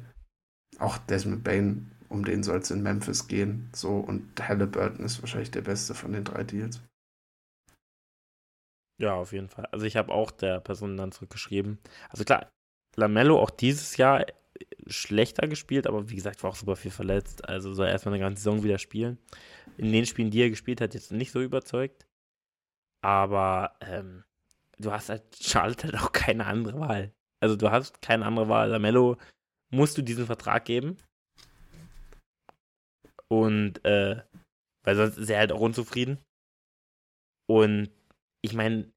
auch 0.78 0.98
Desmond 0.98 1.44
Bain, 1.44 1.90
um 2.08 2.24
den 2.24 2.42
soll 2.42 2.58
es 2.58 2.70
in 2.70 2.82
Memphis 2.82 3.28
gehen. 3.28 3.68
So, 3.74 3.98
und 3.98 4.40
Halliburton 4.40 5.04
ist 5.04 5.20
wahrscheinlich 5.22 5.50
der 5.50 5.62
beste 5.62 5.94
von 5.94 6.12
den 6.12 6.24
drei 6.24 6.44
Deals. 6.44 6.80
Ja, 9.00 9.14
auf 9.14 9.32
jeden 9.32 9.48
Fall. 9.48 9.66
Also 9.66 9.86
ich 9.86 9.96
habe 9.96 10.12
auch 10.12 10.30
der 10.30 10.60
Person 10.60 10.96
dann 10.96 11.12
zurückgeschrieben. 11.12 11.78
Also 12.10 12.24
klar, 12.24 12.48
Lamello 12.96 13.40
auch 13.40 13.50
dieses 13.50 13.96
Jahr 13.96 14.24
schlechter 14.86 15.48
gespielt, 15.48 15.86
aber 15.86 16.10
wie 16.10 16.14
gesagt, 16.14 16.42
war 16.42 16.50
auch 16.50 16.56
super 16.56 16.76
viel 16.76 16.92
verletzt. 16.92 17.48
Also 17.48 17.74
soll 17.74 17.88
erstmal 17.88 18.14
eine 18.14 18.22
ganze 18.22 18.42
Saison 18.42 18.62
wieder 18.62 18.78
spielen. 18.78 19.18
In 19.76 19.92
den 19.92 20.06
Spielen, 20.06 20.30
die 20.30 20.42
er 20.42 20.50
gespielt 20.50 20.80
hat, 20.80 20.94
jetzt 20.94 21.10
nicht 21.10 21.32
so 21.32 21.40
überzeugt. 21.40 22.06
Aber 23.02 23.76
ähm, 23.80 24.24
du 24.84 24.92
hast 24.92 25.08
halt 25.08 25.22
Charlotte 25.40 25.92
auch 26.00 26.12
keine 26.12 26.46
andere 26.46 26.80
Wahl. 26.80 27.12
Also 27.42 27.56
du 27.56 27.70
hast 27.70 28.00
keine 28.02 28.24
andere 28.24 28.48
Wahl. 28.48 28.70
Lamello 28.70 29.16
musst 29.70 29.98
du 29.98 30.02
diesen 30.02 30.26
Vertrag 30.26 30.64
geben. 30.64 30.96
Und, 33.28 33.84
äh, 33.84 34.22
weil 34.84 34.96
sonst 34.96 35.18
ist 35.18 35.30
er 35.30 35.38
halt 35.38 35.52
auch 35.52 35.60
unzufrieden. 35.60 36.18
Und 37.46 37.90
ich 38.42 38.54
meine, 38.54 38.90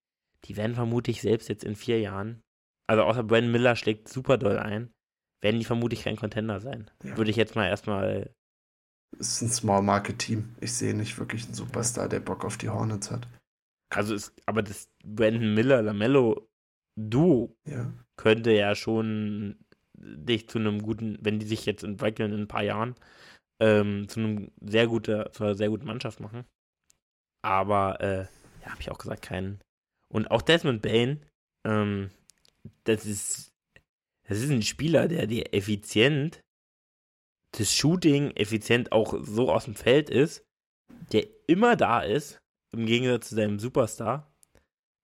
die 0.45 0.55
werden 0.57 0.75
vermutlich 0.75 1.21
selbst 1.21 1.49
jetzt 1.49 1.63
in 1.63 1.75
vier 1.75 1.99
Jahren, 1.99 2.41
also 2.87 3.03
außer 3.03 3.23
Brandon 3.23 3.51
Miller 3.51 3.75
schlägt 3.75 4.07
super 4.07 4.37
doll 4.37 4.59
ein, 4.59 4.91
werden 5.41 5.59
die 5.59 5.65
vermutlich 5.65 6.03
kein 6.03 6.15
Contender 6.15 6.59
sein. 6.59 6.89
Ja. 7.03 7.17
Würde 7.17 7.31
ich 7.31 7.37
jetzt 7.37 7.55
mal 7.55 7.67
erstmal. 7.67 8.31
Es 9.19 9.33
ist 9.33 9.41
ein 9.41 9.49
Small 9.49 9.81
Market 9.81 10.19
Team. 10.19 10.55
Ich 10.59 10.73
sehe 10.73 10.93
nicht 10.93 11.17
wirklich 11.17 11.45
einen 11.45 11.53
Superstar, 11.53 12.09
der 12.09 12.19
Bock 12.19 12.45
auf 12.45 12.57
die 12.57 12.69
Hornets 12.69 13.11
hat. 13.11 13.27
Also 13.89 14.13
ist, 14.13 14.33
aber 14.45 14.61
das 14.63 14.89
Brandon 15.07 15.53
Miller 15.53 15.81
Lamello 15.81 16.49
Duo 16.95 17.55
ja. 17.65 17.93
könnte 18.15 18.51
ja 18.51 18.75
schon 18.75 19.59
dich 19.95 20.47
zu 20.49 20.59
einem 20.59 20.81
guten, 20.81 21.17
wenn 21.21 21.39
die 21.39 21.45
sich 21.45 21.65
jetzt 21.65 21.83
entwickeln 21.83 22.31
in 22.31 22.41
ein 22.41 22.47
paar 22.47 22.63
Jahren, 22.63 22.95
ähm, 23.59 24.07
zu 24.07 24.19
einem 24.19 24.51
sehr 24.61 24.87
guter, 24.87 25.31
zu 25.31 25.43
einer 25.43 25.55
sehr 25.55 25.69
guten 25.69 25.85
Mannschaft 25.85 26.19
machen. 26.19 26.45
Aber 27.43 28.01
äh, 28.01 28.27
ja, 28.61 28.71
habe 28.71 28.81
ich 28.81 28.91
auch 28.91 28.97
gesagt, 28.97 29.21
keinen. 29.23 29.59
Und 30.11 30.29
auch 30.29 30.41
Desmond 30.41 30.81
Bain, 30.81 31.25
ähm, 31.65 32.11
das 32.83 33.05
ist, 33.05 33.53
das 34.27 34.39
ist 34.39 34.51
ein 34.51 34.61
Spieler, 34.61 35.07
der 35.07 35.27
dir 35.27 35.53
effizient 35.53 36.41
das 37.51 37.73
Shooting 37.73 38.31
effizient 38.31 38.91
auch 38.91 39.15
so 39.21 39.51
aus 39.51 39.65
dem 39.65 39.75
Feld 39.75 40.09
ist, 40.09 40.45
der 41.11 41.27
immer 41.47 41.75
da 41.75 42.01
ist, 42.01 42.39
im 42.73 42.85
Gegensatz 42.85 43.29
zu 43.29 43.35
seinem 43.35 43.59
Superstar, 43.59 44.26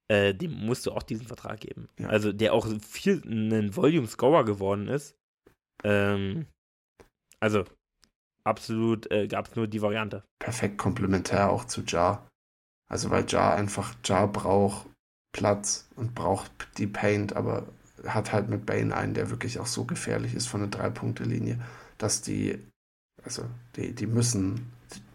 äh, 0.09 0.33
dem 0.33 0.51
musst 0.51 0.85
du 0.85 0.91
auch 0.91 1.03
diesen 1.03 1.27
Vertrag 1.27 1.61
geben. 1.61 1.89
Ja. 1.97 2.09
Also 2.09 2.33
der 2.33 2.53
auch 2.53 2.67
viel 2.81 3.21
ein 3.25 3.75
Volume 3.75 4.07
Scorer 4.07 4.45
geworden 4.45 4.87
ist. 4.87 5.15
Ähm, 5.83 6.47
also 7.39 7.65
absolut 8.45 9.09
äh, 9.11 9.27
gab 9.27 9.47
es 9.47 9.55
nur 9.55 9.67
die 9.67 9.81
Variante. 9.81 10.23
Perfekt 10.39 10.77
komplementär 10.77 11.49
auch 11.49 11.65
zu 11.65 11.81
Jar. 11.81 12.27
Also 12.89 13.09
weil 13.09 13.25
Jar 13.27 13.55
einfach, 13.55 13.95
Jar 14.03 14.27
braucht 14.27 14.87
Platz 15.33 15.89
und 15.95 16.13
braucht 16.13 16.51
die 16.77 16.87
Paint, 16.87 17.35
aber 17.35 17.65
hat 18.05 18.33
halt 18.33 18.49
mit 18.49 18.65
Bane 18.65 18.95
einen, 18.95 19.13
der 19.13 19.29
wirklich 19.29 19.59
auch 19.59 19.65
so 19.65 19.85
gefährlich 19.85 20.35
ist 20.35 20.47
von 20.47 20.61
der 20.61 20.69
Drei-Punkte-Linie, 20.69 21.59
dass 21.97 22.21
die, 22.21 22.59
also 23.23 23.43
die, 23.75 23.93
die 23.93 24.07
müssen, 24.07 24.72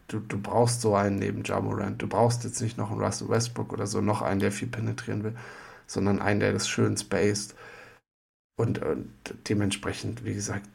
du, 0.08 0.20
du 0.20 0.40
brauchst 0.40 0.80
so 0.80 0.94
einen 0.94 1.18
neben 1.18 1.44
Jamorant. 1.44 2.02
Du 2.02 2.08
brauchst 2.08 2.44
jetzt 2.44 2.60
nicht 2.60 2.78
noch 2.78 2.90
einen 2.90 3.00
Russell 3.00 3.28
Westbrook 3.28 3.72
oder 3.72 3.86
so, 3.86 4.00
noch 4.00 4.22
einen, 4.22 4.40
der 4.40 4.52
viel 4.52 4.68
penetrieren 4.68 5.24
will, 5.24 5.36
sondern 5.86 6.20
einen, 6.20 6.40
der 6.40 6.52
das 6.52 6.68
schön 6.68 6.96
spaced. 6.96 7.54
Und, 8.58 8.80
und 8.82 9.12
dementsprechend, 9.48 10.24
wie 10.24 10.34
gesagt, 10.34 10.68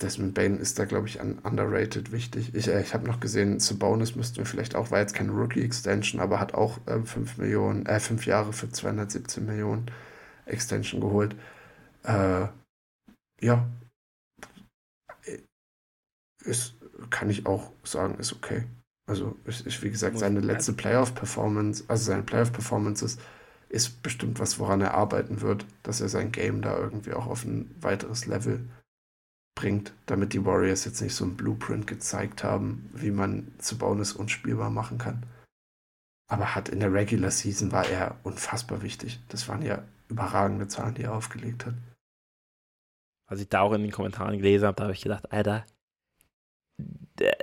Desmond 0.00 0.34
Bain 0.34 0.58
ist 0.58 0.78
da, 0.78 0.84
glaube 0.84 1.08
ich, 1.08 1.20
an 1.20 1.38
underrated 1.40 2.12
wichtig. 2.12 2.54
Ich, 2.54 2.68
äh, 2.68 2.80
ich 2.80 2.94
habe 2.94 3.06
noch 3.06 3.18
gesehen, 3.20 3.58
Sabonis 3.58 4.14
müssten 4.14 4.36
wir 4.38 4.46
vielleicht 4.46 4.76
auch, 4.76 4.90
war 4.90 5.00
jetzt 5.00 5.14
keine 5.14 5.32
Rookie-Extension, 5.32 6.20
aber 6.20 6.38
hat 6.38 6.54
auch 6.54 6.78
äh, 6.86 7.02
5 7.02 7.38
Millionen, 7.38 7.84
äh, 7.86 7.98
5 7.98 8.24
Jahre 8.26 8.52
für 8.52 8.70
217 8.70 9.44
Millionen 9.44 9.90
Extension 10.46 11.00
geholt. 11.00 11.34
Äh, 12.04 12.46
ja. 13.40 13.68
Ist, 16.44 16.77
kann 17.10 17.30
ich 17.30 17.46
auch 17.46 17.70
sagen, 17.84 18.18
ist 18.18 18.32
okay. 18.32 18.64
Also, 19.06 19.36
ist, 19.44 19.66
ist 19.66 19.82
wie 19.82 19.90
gesagt, 19.90 20.18
seine 20.18 20.40
letzte 20.40 20.72
Playoff-Performance, 20.74 21.84
also 21.88 22.04
seine 22.04 22.22
Playoff-Performances 22.22 23.18
ist 23.70 24.02
bestimmt 24.02 24.38
was, 24.38 24.58
woran 24.58 24.80
er 24.80 24.94
arbeiten 24.94 25.40
wird, 25.40 25.66
dass 25.82 26.00
er 26.00 26.08
sein 26.08 26.32
Game 26.32 26.62
da 26.62 26.76
irgendwie 26.78 27.12
auch 27.12 27.26
auf 27.26 27.44
ein 27.44 27.74
weiteres 27.80 28.26
Level 28.26 28.60
bringt, 29.54 29.92
damit 30.06 30.32
die 30.32 30.44
Warriors 30.44 30.84
jetzt 30.84 31.00
nicht 31.00 31.14
so 31.14 31.24
ein 31.24 31.36
Blueprint 31.36 31.86
gezeigt 31.86 32.44
haben, 32.44 32.88
wie 32.94 33.10
man 33.10 33.52
zu 33.58 33.76
Bonus 33.76 34.12
unspielbar 34.12 34.70
machen 34.70 34.98
kann. 34.98 35.24
Aber 36.30 36.54
hat 36.54 36.68
in 36.68 36.80
der 36.80 36.92
Regular 36.92 37.30
Season 37.30 37.72
war 37.72 37.88
er 37.88 38.16
unfassbar 38.22 38.82
wichtig. 38.82 39.20
Das 39.28 39.48
waren 39.48 39.62
ja 39.62 39.82
überragende 40.08 40.68
Zahlen, 40.68 40.94
die 40.94 41.02
er 41.02 41.14
aufgelegt 41.14 41.66
hat. 41.66 41.74
Was 43.28 43.40
ich 43.40 43.48
da 43.48 43.60
auch 43.60 43.72
in 43.72 43.82
den 43.82 43.90
Kommentaren 43.90 44.36
gelesen 44.36 44.66
habe, 44.66 44.76
da 44.76 44.84
habe 44.84 44.94
ich 44.94 45.02
gedacht, 45.02 45.32
Alter, 45.32 45.66
der, 46.78 47.36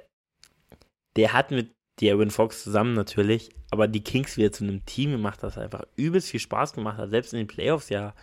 der 1.15 1.33
hat 1.33 1.51
mit 1.51 1.73
Darwin 2.01 2.31
Fox 2.31 2.63
zusammen 2.63 2.93
natürlich, 2.93 3.49
aber 3.71 3.87
die 3.87 4.03
Kings 4.03 4.37
wieder 4.37 4.51
zu 4.51 4.63
einem 4.63 4.85
Team 4.85 5.11
gemacht, 5.11 5.41
das 5.43 5.57
einfach 5.57 5.83
übelst 5.95 6.29
viel 6.29 6.39
Spaß 6.39 6.73
gemacht 6.73 6.97
hat. 6.97 7.09
Selbst 7.09 7.33
in 7.33 7.39
den 7.39 7.47
Playoffs 7.47 7.89
ja 7.89 8.13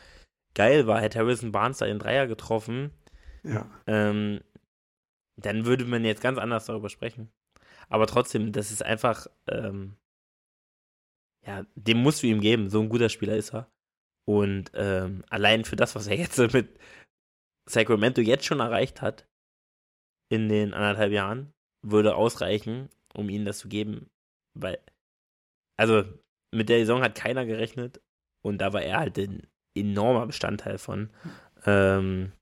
geil 0.54 0.86
war, 0.86 1.00
hätte 1.00 1.18
Harrison 1.18 1.52
Barnes 1.52 1.78
da 1.78 1.86
den 1.86 1.98
Dreier 1.98 2.26
getroffen 2.26 2.90
ja. 3.44 3.68
Ähm, 3.86 4.40
dann 5.36 5.66
würde 5.66 5.84
man 5.84 6.04
jetzt 6.04 6.22
ganz 6.22 6.38
anders 6.38 6.66
darüber 6.66 6.88
sprechen. 6.88 7.32
Aber 7.88 8.06
trotzdem, 8.06 8.52
das 8.52 8.70
ist 8.70 8.82
einfach, 8.82 9.26
ähm, 9.48 9.96
ja, 11.44 11.66
dem 11.74 11.98
musst 11.98 12.22
du 12.22 12.26
ihm 12.26 12.40
geben. 12.40 12.70
So 12.70 12.80
ein 12.80 12.88
guter 12.88 13.08
Spieler 13.08 13.36
ist 13.36 13.52
er. 13.52 13.70
Und 14.24 14.70
ähm, 14.74 15.24
allein 15.28 15.64
für 15.64 15.76
das, 15.76 15.94
was 15.94 16.06
er 16.06 16.16
jetzt 16.16 16.38
mit 16.52 16.78
Sacramento 17.68 18.20
jetzt 18.20 18.44
schon 18.44 18.60
erreicht 18.60 19.02
hat, 19.02 19.26
in 20.32 20.48
den 20.48 20.72
anderthalb 20.72 21.12
Jahren, 21.12 21.52
würde 21.82 22.16
ausreichen, 22.16 22.88
um 23.12 23.28
ihnen 23.28 23.44
das 23.44 23.58
zu 23.58 23.68
geben. 23.68 24.08
Weil, 24.54 24.78
also, 25.76 26.04
mit 26.50 26.70
der 26.70 26.78
Saison 26.78 27.02
hat 27.02 27.14
keiner 27.14 27.44
gerechnet. 27.44 28.00
Und 28.40 28.58
da 28.58 28.72
war 28.72 28.80
er 28.80 28.98
halt 28.98 29.18
ein 29.18 29.46
enormer 29.74 30.26
Bestandteil 30.26 30.78
von. 30.78 31.10
Ähm, 31.66 32.32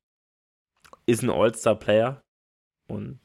ist 1.07 1.25
ein 1.25 1.31
All-Star-Player 1.31 2.23
und 2.89 3.19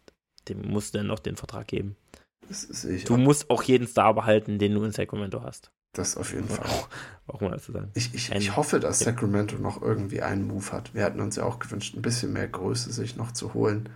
dem 0.50 0.64
musst 0.64 0.94
du 0.94 0.98
dann 0.98 1.08
noch 1.08 1.20
den 1.20 1.36
Vertrag 1.36 1.68
geben. 1.68 1.96
du 2.50 3.14
auch. 3.14 3.18
musst 3.18 3.52
auch 3.52 3.62
jeden 3.62 3.86
Star 3.88 4.16
behalten, 4.16 4.58
den 4.58 4.74
du 4.74 4.84
in 4.84 4.92
Sacramento 4.92 5.44
hast. 5.44 5.72
Das 5.94 6.18
auf 6.18 6.34
jeden 6.34 6.50
Fall. 6.50 6.66
Auch, 6.66 6.90
auch 7.28 7.42
mal 7.42 7.60
zu 7.60 7.72
sagen. 7.72 7.92
Ich, 7.94 8.16
ich, 8.16 8.32
ich 8.32 8.56
hoffe, 8.56 8.80
dass 8.80 9.00
Sacramento 9.00 9.58
noch 9.58 9.80
irgendwie 9.80 10.24
einen 10.24 10.48
Move 10.48 10.72
hat. 10.72 10.96
Wir 10.96 11.06
hatten 11.06 11.22
uns 11.22 11.36
ja 11.36 11.44
auch 11.44 11.60
gewünscht, 11.60 11.96
ein 11.96 12.02
bisschen 12.02 12.34
mehr 12.34 12.48
Größe 12.48 12.92
sich 12.92 13.16
noch 13.16 13.32
zu 13.32 13.54
holen. 13.54 13.90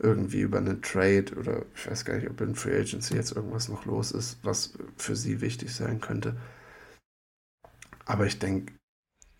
Irgendwie 0.00 0.40
über 0.40 0.58
einen 0.58 0.80
Trade 0.80 1.34
oder 1.36 1.64
ich 1.74 1.90
weiß 1.90 2.04
gar 2.04 2.16
nicht, 2.16 2.30
ob 2.30 2.40
in 2.40 2.54
Free 2.54 2.78
Agency 2.78 3.14
jetzt 3.14 3.32
irgendwas 3.32 3.68
noch 3.68 3.84
los 3.84 4.12
ist, 4.12 4.38
was 4.44 4.74
für 4.96 5.16
sie 5.16 5.40
wichtig 5.40 5.74
sein 5.74 6.00
könnte. 6.00 6.36
Aber 8.04 8.26
ich 8.26 8.38
denke, 8.38 8.72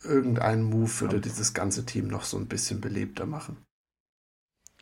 irgendein 0.02 0.62
Move 0.62 1.00
würde 1.00 1.20
dieses 1.20 1.54
ganze 1.54 1.86
Team 1.86 2.08
noch 2.08 2.24
so 2.24 2.36
ein 2.36 2.48
bisschen 2.48 2.80
belebter 2.80 3.24
machen. 3.24 3.64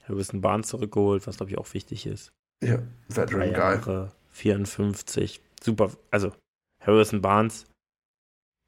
Harrison 0.09 0.41
Barnes 0.41 0.69
zurückgeholt, 0.69 1.27
was 1.27 1.37
glaube 1.37 1.51
ich 1.51 1.59
auch 1.59 1.73
wichtig 1.75 2.07
ist. 2.07 2.33
Ja, 2.63 2.83
Veteran 3.09 3.53
Guy. 3.53 4.09
54. 4.31 5.41
Super. 5.63 5.93
Also, 6.11 6.33
Harrison 6.83 7.21
Barnes 7.21 7.67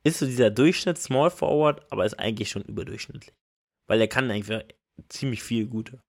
ist 0.05 0.19
so 0.19 0.27
dieser 0.27 0.51
Durchschnitt 0.51 0.99
Small 0.99 1.31
Forward, 1.31 1.91
aber 1.91 2.05
ist 2.05 2.19
eigentlich 2.19 2.51
schon 2.51 2.63
überdurchschnittlich. 2.63 3.35
Weil 3.89 4.01
er 4.01 4.09
kann 4.09 4.31
eigentlich 4.31 4.65
ziemlich 5.09 5.43
viel 5.43 5.67
Gute. 5.67 6.01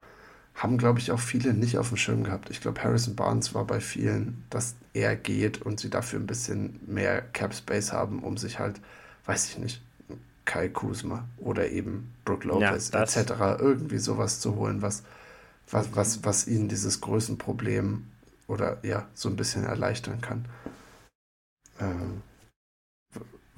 Haben, 0.55 0.77
glaube 0.77 0.99
ich, 0.99 1.11
auch 1.11 1.19
viele 1.19 1.53
nicht 1.53 1.77
auf 1.77 1.89
dem 1.89 1.97
Schirm 1.97 2.23
gehabt. 2.23 2.49
Ich 2.49 2.59
glaube, 2.59 2.83
Harrison 2.83 3.15
Barnes 3.15 3.53
war 3.53 3.65
bei 3.65 3.79
vielen, 3.79 4.43
dass 4.49 4.75
er 4.93 5.15
geht 5.15 5.61
und 5.61 5.79
sie 5.79 5.89
dafür 5.89 6.19
ein 6.19 6.27
bisschen 6.27 6.79
mehr 6.85 7.21
Cap 7.21 7.53
Space 7.53 7.93
haben, 7.93 8.19
um 8.19 8.37
sich 8.37 8.59
halt, 8.59 8.81
weiß 9.25 9.49
ich 9.49 9.57
nicht, 9.57 9.81
Kai 10.43 10.67
Kuzma 10.67 11.25
oder 11.37 11.69
eben 11.69 12.13
Brook 12.25 12.43
Lopez 12.43 12.91
ja, 12.91 13.03
etc. 13.03 13.59
irgendwie 13.59 13.99
sowas 13.99 14.39
zu 14.39 14.55
holen, 14.55 14.81
was 14.81 15.03
was, 15.71 15.95
was, 15.95 16.23
was 16.23 16.47
ihnen 16.47 16.67
dieses 16.67 17.01
Größenproblem 17.01 18.05
oder 18.47 18.83
ja, 18.83 19.07
so 19.13 19.29
ein 19.29 19.35
bisschen 19.35 19.63
erleichtern 19.63 20.21
kann. 20.21 20.45
Ähm, 21.79 22.21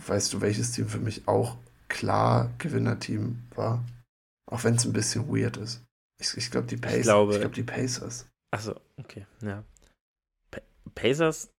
weißt 0.06 0.34
du, 0.34 0.42
welches 0.42 0.72
Team 0.72 0.88
für 0.88 1.00
mich 1.00 1.28
auch 1.28 1.58
klar 1.88 2.50
Gewinnerteam 2.58 3.42
war? 3.56 3.84
Auch 4.50 4.64
wenn 4.64 4.76
es 4.76 4.86
ein 4.86 4.94
bisschen 4.94 5.30
weird 5.30 5.58
ist. 5.58 5.82
Ich, 6.22 6.38
ich 6.38 6.52
glaube, 6.52 6.68
die 6.68 6.78
Pacers. 6.78 6.98
Ich 6.98 7.04
glaube, 7.04 7.34
ich 7.34 7.40
glaub, 7.40 7.54
die 7.54 7.64
Pacers. 7.64 8.30
Achso, 8.52 8.80
okay, 8.98 9.26
ja. 9.42 9.64
Pa 10.52 10.62
Pacers 10.94 11.52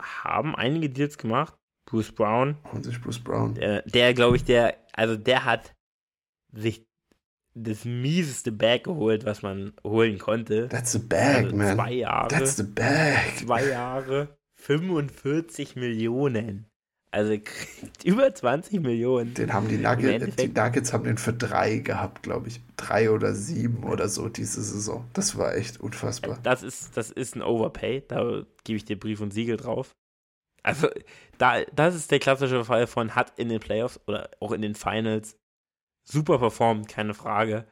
haben 0.00 0.56
einige 0.56 0.90
Deals 0.90 1.18
gemacht. 1.18 1.54
Bruce 1.86 2.12
Brown. 2.12 2.56
Und 2.72 2.84
sich 2.84 3.00
Bruce 3.00 3.18
Brown. 3.18 3.54
Der, 3.54 3.82
der 3.82 4.14
glaube 4.14 4.36
ich, 4.36 4.44
der, 4.44 4.76
also 4.92 5.16
der 5.16 5.44
hat 5.44 5.74
sich 6.52 6.84
das 7.54 7.84
mieseste 7.84 8.50
Bag 8.50 8.84
geholt, 8.84 9.24
was 9.24 9.42
man 9.42 9.74
holen 9.84 10.18
konnte. 10.18 10.68
That's 10.68 10.96
a 10.96 11.00
bag, 11.00 11.44
also 11.44 11.56
man. 11.56 11.76
Zwei 11.76 11.92
Jahre. 11.92 12.28
That's 12.28 12.56
the 12.56 12.62
bag. 12.62 13.36
Zwei 13.38 13.68
Jahre, 13.68 14.36
45 14.56 15.76
Millionen. 15.76 16.66
Also 17.12 17.36
über 18.04 18.34
20 18.34 18.80
Millionen. 18.80 19.34
Den 19.34 19.52
haben 19.52 19.68
die 19.68 19.76
Nuggets, 19.76 20.36
die 20.36 20.48
Nuggets 20.48 20.92
haben 20.92 21.04
den 21.04 21.18
für 21.18 21.34
drei 21.34 21.76
gehabt, 21.76 22.22
glaube 22.22 22.48
ich. 22.48 22.60
Drei 22.76 23.10
oder 23.10 23.34
sieben 23.34 23.84
oder 23.84 24.08
so 24.08 24.28
diese 24.28 24.62
Saison. 24.62 25.04
Das 25.12 25.36
war 25.36 25.54
echt 25.54 25.78
unfassbar. 25.78 26.38
Das 26.42 26.62
ist, 26.62 26.96
das 26.96 27.10
ist 27.10 27.36
ein 27.36 27.42
Overpay. 27.42 28.02
Da 28.08 28.44
gebe 28.64 28.78
ich 28.78 28.86
dir 28.86 28.98
Brief 28.98 29.20
und 29.20 29.32
Siegel 29.32 29.58
drauf. 29.58 29.94
Also, 30.62 30.88
da, 31.38 31.62
das 31.74 31.94
ist 31.94 32.10
der 32.10 32.18
klassische 32.18 32.64
Fall 32.64 32.86
von 32.86 33.14
hat 33.14 33.38
in 33.38 33.48
den 33.48 33.60
Playoffs 33.60 34.00
oder 34.06 34.30
auch 34.40 34.52
in 34.52 34.62
den 34.62 34.74
Finals 34.74 35.36
super 36.08 36.38
performt, 36.38 36.88
keine 36.88 37.14
Frage. 37.14 37.66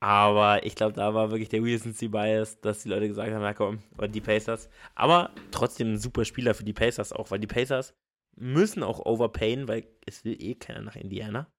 Aber 0.00 0.64
ich 0.64 0.76
glaube, 0.76 0.92
da 0.92 1.12
war 1.12 1.30
wirklich 1.30 1.48
der 1.48 1.62
Recency 1.62 2.08
Bias, 2.08 2.60
dass 2.60 2.82
die 2.82 2.88
Leute 2.88 3.08
gesagt 3.08 3.32
haben, 3.32 3.42
ja 3.42 3.54
komm, 3.54 3.80
oder 3.96 4.06
die 4.08 4.20
Pacers. 4.20 4.68
Aber 4.94 5.30
trotzdem 5.50 5.94
ein 5.94 5.98
super 5.98 6.24
Spieler 6.24 6.54
für 6.54 6.64
die 6.64 6.72
Pacers 6.72 7.12
auch, 7.12 7.30
weil 7.30 7.40
die 7.40 7.48
Pacers 7.48 7.94
müssen 8.36 8.84
auch 8.84 9.04
overpayen, 9.04 9.66
weil 9.66 9.88
es 10.06 10.24
will 10.24 10.40
eh 10.40 10.54
keiner 10.54 10.82
nach 10.82 10.94
Indiana. 10.94 11.50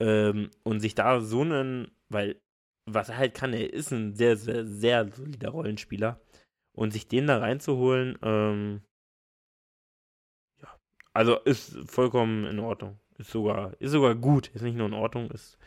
Ähm, 0.00 0.50
und 0.64 0.80
sich 0.80 0.94
da 0.94 1.20
so 1.20 1.40
einen, 1.40 1.90
weil 2.10 2.40
was 2.84 3.08
er 3.08 3.16
halt 3.16 3.34
kann, 3.34 3.52
er 3.52 3.72
ist 3.72 3.90
ein 3.90 4.14
sehr, 4.14 4.36
sehr, 4.36 4.66
sehr 4.66 5.12
solider 5.12 5.50
Rollenspieler. 5.50 6.20
Und 6.72 6.92
sich 6.92 7.08
den 7.08 7.26
da 7.26 7.38
reinzuholen, 7.38 8.18
ähm, 8.22 8.82
ja, 10.60 10.78
also 11.14 11.38
ist 11.40 11.78
vollkommen 11.90 12.44
in 12.44 12.60
Ordnung. 12.60 13.00
Ist 13.18 13.30
sogar, 13.30 13.72
ist 13.80 13.92
sogar 13.92 14.14
gut. 14.14 14.48
Ist 14.48 14.60
nicht 14.62 14.76
nur 14.76 14.86
in 14.86 14.92
Ordnung, 14.92 15.30
ist, 15.30 15.58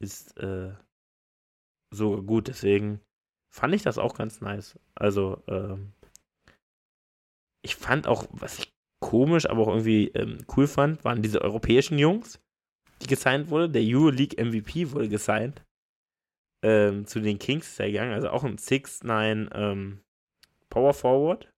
ist 0.00 0.36
äh, 0.38 0.72
sogar 1.94 2.22
gut. 2.22 2.48
Deswegen 2.48 3.00
fand 3.50 3.74
ich 3.74 3.82
das 3.82 3.98
auch 3.98 4.14
ganz 4.14 4.40
nice. 4.40 4.78
Also, 4.94 5.42
ähm, 5.48 5.92
ich 7.62 7.76
fand 7.76 8.06
auch, 8.06 8.26
was 8.30 8.58
ich 8.58 8.74
komisch, 9.00 9.48
aber 9.48 9.62
auch 9.62 9.68
irgendwie 9.68 10.08
ähm, 10.08 10.38
cool 10.56 10.66
fand, 10.66 11.04
waren 11.04 11.22
diese 11.22 11.42
europäischen 11.42 11.98
Jungs, 11.98 12.40
die 13.02 13.06
gesigned 13.06 13.50
wurde. 13.50 13.70
Der 13.70 13.82
Euroleague 13.82 14.42
MVP 14.42 14.92
wurde 14.92 15.08
gesigned. 15.08 15.62
Ähm, 16.62 17.06
zu 17.06 17.20
den 17.20 17.38
Kings 17.38 17.68
ist 17.68 17.80
er 17.80 17.88
gegangen, 17.88 18.14
also 18.14 18.30
auch 18.30 18.44
ein 18.44 18.56
6-9 18.56 19.54
ähm, 19.54 20.00
Power 20.70 20.94
Forward. 20.94 21.52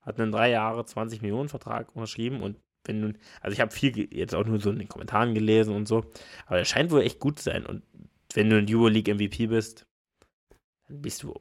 Hat 0.00 0.18
einen 0.18 0.32
3 0.32 0.50
Jahre 0.50 0.84
20 0.86 1.20
Millionen 1.20 1.50
Vertrag 1.50 1.94
unterschrieben 1.94 2.42
und 2.42 2.56
wenn 2.84 3.02
du, 3.02 3.18
also 3.42 3.52
ich 3.52 3.60
habe 3.60 3.70
viel 3.70 4.08
jetzt 4.14 4.34
auch 4.34 4.46
nur 4.46 4.58
so 4.58 4.70
in 4.70 4.78
den 4.78 4.88
Kommentaren 4.88 5.34
gelesen 5.34 5.74
und 5.74 5.86
so, 5.86 6.06
aber 6.46 6.58
er 6.58 6.64
scheint 6.64 6.90
wohl 6.90 7.02
echt 7.02 7.20
gut 7.20 7.38
zu 7.38 7.44
sein 7.44 7.66
und 7.66 7.82
wenn 8.34 8.50
du 8.50 8.58
ein 8.58 8.66
Euroleague 8.68 9.14
MVP 9.14 9.48
bist, 9.48 9.86
dann 10.88 11.02
bist 11.02 11.22
du 11.22 11.34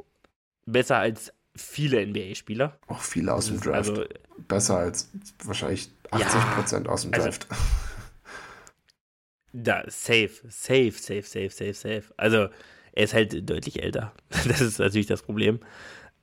besser 0.66 0.98
als 0.98 1.34
viele 1.56 2.06
NBA-Spieler. 2.06 2.80
Auch 2.88 3.02
viele 3.02 3.34
aus 3.34 3.48
dem 3.48 3.60
Draft. 3.60 3.90
Also, 3.90 4.06
besser 4.48 4.78
als 4.78 5.10
wahrscheinlich 5.44 5.91
80% 6.11 6.86
ja, 6.86 6.90
aus 6.90 7.02
dem 7.02 7.14
also 7.14 7.26
Draft. 7.26 7.48
Also, 7.49 7.64
da, 9.53 9.84
safe, 9.88 10.32
safe, 10.48 10.91
safe, 10.91 11.24
safe, 11.24 11.49
safe, 11.49 11.74
safe. 11.74 12.03
Also, 12.18 12.49
er 12.94 13.03
ist 13.03 13.14
halt 13.14 13.49
deutlich 13.49 13.82
älter. 13.82 14.14
Das 14.48 14.61
ist 14.61 14.80
natürlich 14.80 15.07
das 15.07 15.22
Problem. 15.22 15.60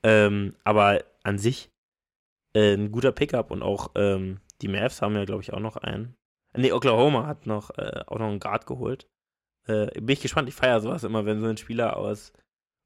Ähm, 0.03 0.55
aber 0.63 1.03
an 1.23 1.37
sich 1.37 1.69
äh, 2.53 2.73
ein 2.73 2.91
guter 2.91 3.11
Pickup 3.11 3.51
und 3.51 3.63
auch 3.63 3.91
ähm, 3.95 4.39
die 4.61 4.67
Mavs 4.67 5.01
haben 5.01 5.15
ja, 5.15 5.25
glaube 5.25 5.41
ich, 5.41 5.53
auch 5.53 5.59
noch 5.59 5.77
einen. 5.77 6.15
Nee, 6.55 6.71
Oklahoma 6.71 7.27
hat 7.27 7.45
noch, 7.45 7.77
äh, 7.77 8.03
auch 8.07 8.19
noch 8.19 8.27
einen 8.27 8.39
Guard 8.39 8.65
geholt. 8.65 9.07
Äh, 9.67 9.87
bin 9.99 10.09
ich 10.09 10.21
gespannt, 10.21 10.49
ich 10.49 10.55
feiere 10.55 10.81
sowas 10.81 11.03
immer, 11.03 11.25
wenn 11.25 11.41
so 11.41 11.47
ein 11.47 11.57
Spieler 11.57 11.97
aus 11.97 12.33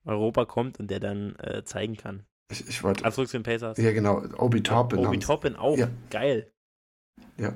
Europa 0.06 0.46
kommt 0.46 0.80
und 0.80 0.90
der 0.90 1.00
dann 1.00 1.36
äh, 1.38 1.64
zeigen 1.64 1.96
kann. 1.96 2.24
Ich, 2.52 2.68
ich 2.68 2.84
wollte. 2.84 3.06
Also 3.06 3.16
zurück 3.16 3.30
zu 3.30 3.38
den 3.38 3.44
Pacers. 3.44 3.78
Ja, 3.78 3.92
genau. 3.92 4.24
Obi 4.38 4.62
Toppin. 4.62 5.00
Obi 5.00 5.20
Toppin 5.20 5.56
auch. 5.56 5.78
Ja. 5.78 5.90
Geil. 6.10 6.52
Ja. 7.38 7.54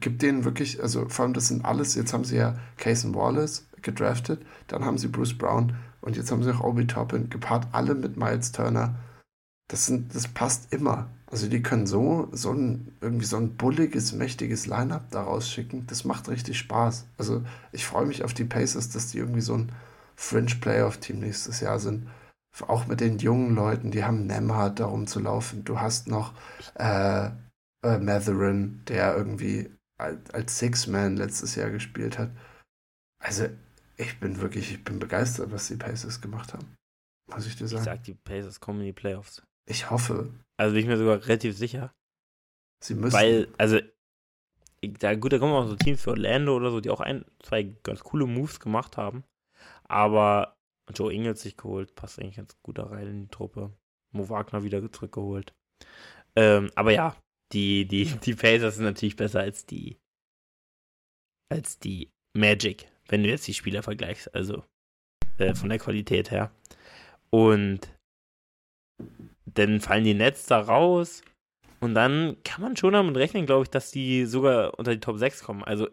Gibt 0.00 0.22
denen 0.22 0.44
wirklich, 0.44 0.82
also 0.82 1.08
vor 1.08 1.24
allem 1.24 1.34
das 1.34 1.48
sind 1.48 1.64
alles, 1.64 1.94
jetzt 1.94 2.12
haben 2.12 2.24
sie 2.24 2.36
ja 2.36 2.58
Cason 2.76 3.14
Wallace 3.14 3.66
gedraftet, 3.80 4.44
dann 4.66 4.84
haben 4.84 4.98
sie 4.98 5.08
Bruce 5.08 5.36
Brown 5.36 5.76
und 6.02 6.16
jetzt 6.16 6.30
haben 6.30 6.42
sie 6.42 6.54
auch 6.54 6.60
Obi 6.62 6.86
Toppin 6.86 7.30
gepaart, 7.30 7.68
alle 7.72 7.94
mit 7.94 8.16
Miles 8.16 8.52
Turner. 8.52 8.96
Das, 9.68 9.86
sind, 9.86 10.14
das 10.14 10.28
passt 10.28 10.72
immer. 10.72 11.08
Also 11.30 11.48
die 11.48 11.62
können 11.62 11.86
so, 11.86 12.28
so 12.32 12.52
ein, 12.52 12.96
irgendwie 13.00 13.26
so 13.26 13.36
ein 13.36 13.56
bulliges, 13.56 14.12
mächtiges 14.12 14.66
Line-Up 14.66 15.10
da 15.10 15.22
rausschicken. 15.22 15.86
Das 15.86 16.04
macht 16.04 16.28
richtig 16.28 16.58
Spaß. 16.58 17.06
Also 17.18 17.42
ich 17.72 17.84
freue 17.84 18.06
mich 18.06 18.24
auf 18.24 18.32
die 18.32 18.44
Pacers, 18.44 18.88
dass 18.88 19.08
die 19.10 19.18
irgendwie 19.18 19.42
so 19.42 19.54
ein 19.54 19.72
Fringe-Playoff-Team 20.16 21.20
nächstes 21.20 21.60
Jahr 21.60 21.78
sind 21.78 22.06
auch 22.66 22.86
mit 22.86 23.00
den 23.00 23.18
jungen 23.18 23.54
Leuten, 23.54 23.90
die 23.90 24.04
haben 24.04 24.26
Nemhard 24.26 24.80
darum 24.80 25.06
zu 25.06 25.20
laufen. 25.20 25.64
Du 25.64 25.80
hast 25.80 26.08
noch 26.08 26.34
äh, 26.74 27.26
äh, 27.84 27.98
Matherin, 27.98 28.82
der 28.88 29.16
irgendwie 29.16 29.70
als, 29.98 30.30
als 30.30 30.58
Six-Man 30.58 31.16
letztes 31.16 31.54
Jahr 31.54 31.70
gespielt 31.70 32.18
hat. 32.18 32.30
Also, 33.20 33.48
ich 33.96 34.18
bin 34.20 34.40
wirklich, 34.40 34.72
ich 34.72 34.84
bin 34.84 34.98
begeistert, 34.98 35.50
was 35.50 35.68
die 35.68 35.76
Pacers 35.76 36.20
gemacht 36.20 36.54
haben. 36.54 36.74
Muss 37.30 37.46
ich 37.46 37.56
dir 37.56 37.68
sagen. 37.68 37.82
Ich 37.82 37.84
sag, 37.84 38.02
die 38.04 38.14
Pacers 38.14 38.60
kommen 38.60 38.80
in 38.80 38.86
die 38.86 38.92
Playoffs. 38.92 39.42
Ich 39.66 39.90
hoffe. 39.90 40.32
Also 40.58 40.74
bin 40.74 40.82
ich 40.82 40.88
mir 40.88 40.98
sogar 40.98 41.24
relativ 41.24 41.56
sicher. 41.56 41.94
Sie 42.82 42.94
müssen. 42.94 43.14
Weil, 43.14 43.48
also, 43.58 43.80
da, 44.82 45.14
gut, 45.14 45.32
da 45.32 45.38
kommen 45.38 45.52
auch 45.52 45.68
so 45.68 45.76
Teams 45.76 46.02
für 46.02 46.10
Orlando 46.10 46.56
oder 46.56 46.70
so, 46.70 46.80
die 46.80 46.90
auch 46.90 47.00
ein, 47.00 47.24
zwei 47.42 47.74
ganz 47.82 48.00
coole 48.00 48.26
Moves 48.26 48.60
gemacht 48.60 48.96
haben. 48.96 49.24
Aber 49.84 50.56
Joe 50.94 51.12
Ingles 51.12 51.42
sich 51.42 51.56
geholt, 51.56 51.94
passt 51.94 52.18
eigentlich 52.18 52.36
ganz 52.36 52.56
gut 52.62 52.78
da 52.78 52.84
rein 52.84 53.06
in 53.06 53.20
die 53.22 53.30
Truppe. 53.30 53.72
Mo 54.12 54.28
Wagner 54.28 54.62
wieder 54.62 54.90
zurückgeholt. 54.90 55.54
Ähm, 56.36 56.70
aber 56.74 56.92
ja, 56.92 57.16
die, 57.52 57.86
die, 57.86 58.04
die 58.04 58.34
Pacers 58.34 58.76
sind 58.76 58.84
natürlich 58.84 59.16
besser 59.16 59.40
als 59.40 59.66
die, 59.66 59.98
als 61.52 61.78
die 61.78 62.10
Magic, 62.36 62.90
wenn 63.08 63.22
du 63.22 63.28
jetzt 63.28 63.46
die 63.46 63.54
Spieler 63.54 63.82
vergleichst, 63.82 64.34
also 64.34 64.64
äh, 65.38 65.54
von 65.54 65.68
der 65.68 65.78
Qualität 65.78 66.30
her. 66.30 66.52
Und 67.30 67.92
dann 69.54 69.80
fallen 69.80 70.04
die 70.04 70.14
Nets 70.14 70.46
da 70.46 70.60
raus 70.60 71.22
und 71.80 71.94
dann 71.94 72.36
kann 72.44 72.62
man 72.62 72.76
schon 72.76 72.92
damit 72.92 73.16
rechnen, 73.16 73.46
glaube 73.46 73.64
ich, 73.64 73.70
dass 73.70 73.90
die 73.90 74.26
sogar 74.26 74.78
unter 74.78 74.92
die 74.92 75.00
Top 75.00 75.18
6 75.18 75.42
kommen. 75.42 75.62
Also 75.62 75.88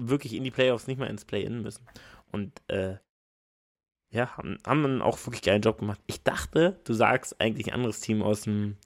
wirklich 0.00 0.34
in 0.34 0.44
die 0.44 0.50
Playoffs 0.50 0.86
nicht 0.86 0.98
mal 0.98 1.10
ins 1.10 1.24
Play-In 1.24 1.62
müssen. 1.62 1.86
Und 2.30 2.62
äh, 2.68 2.96
ja, 4.12 4.36
haben, 4.36 4.58
haben 4.66 4.84
einen 4.84 5.02
auch 5.02 5.18
wirklich 5.26 5.42
geilen 5.42 5.62
Job 5.62 5.78
gemacht. 5.78 6.00
Ich 6.06 6.22
dachte, 6.22 6.80
du 6.84 6.92
sagst 6.92 7.40
eigentlich 7.40 7.68
ein 7.68 7.74
anderes 7.74 8.00
Team 8.00 8.22
aus 8.22 8.42
dem 8.42 8.76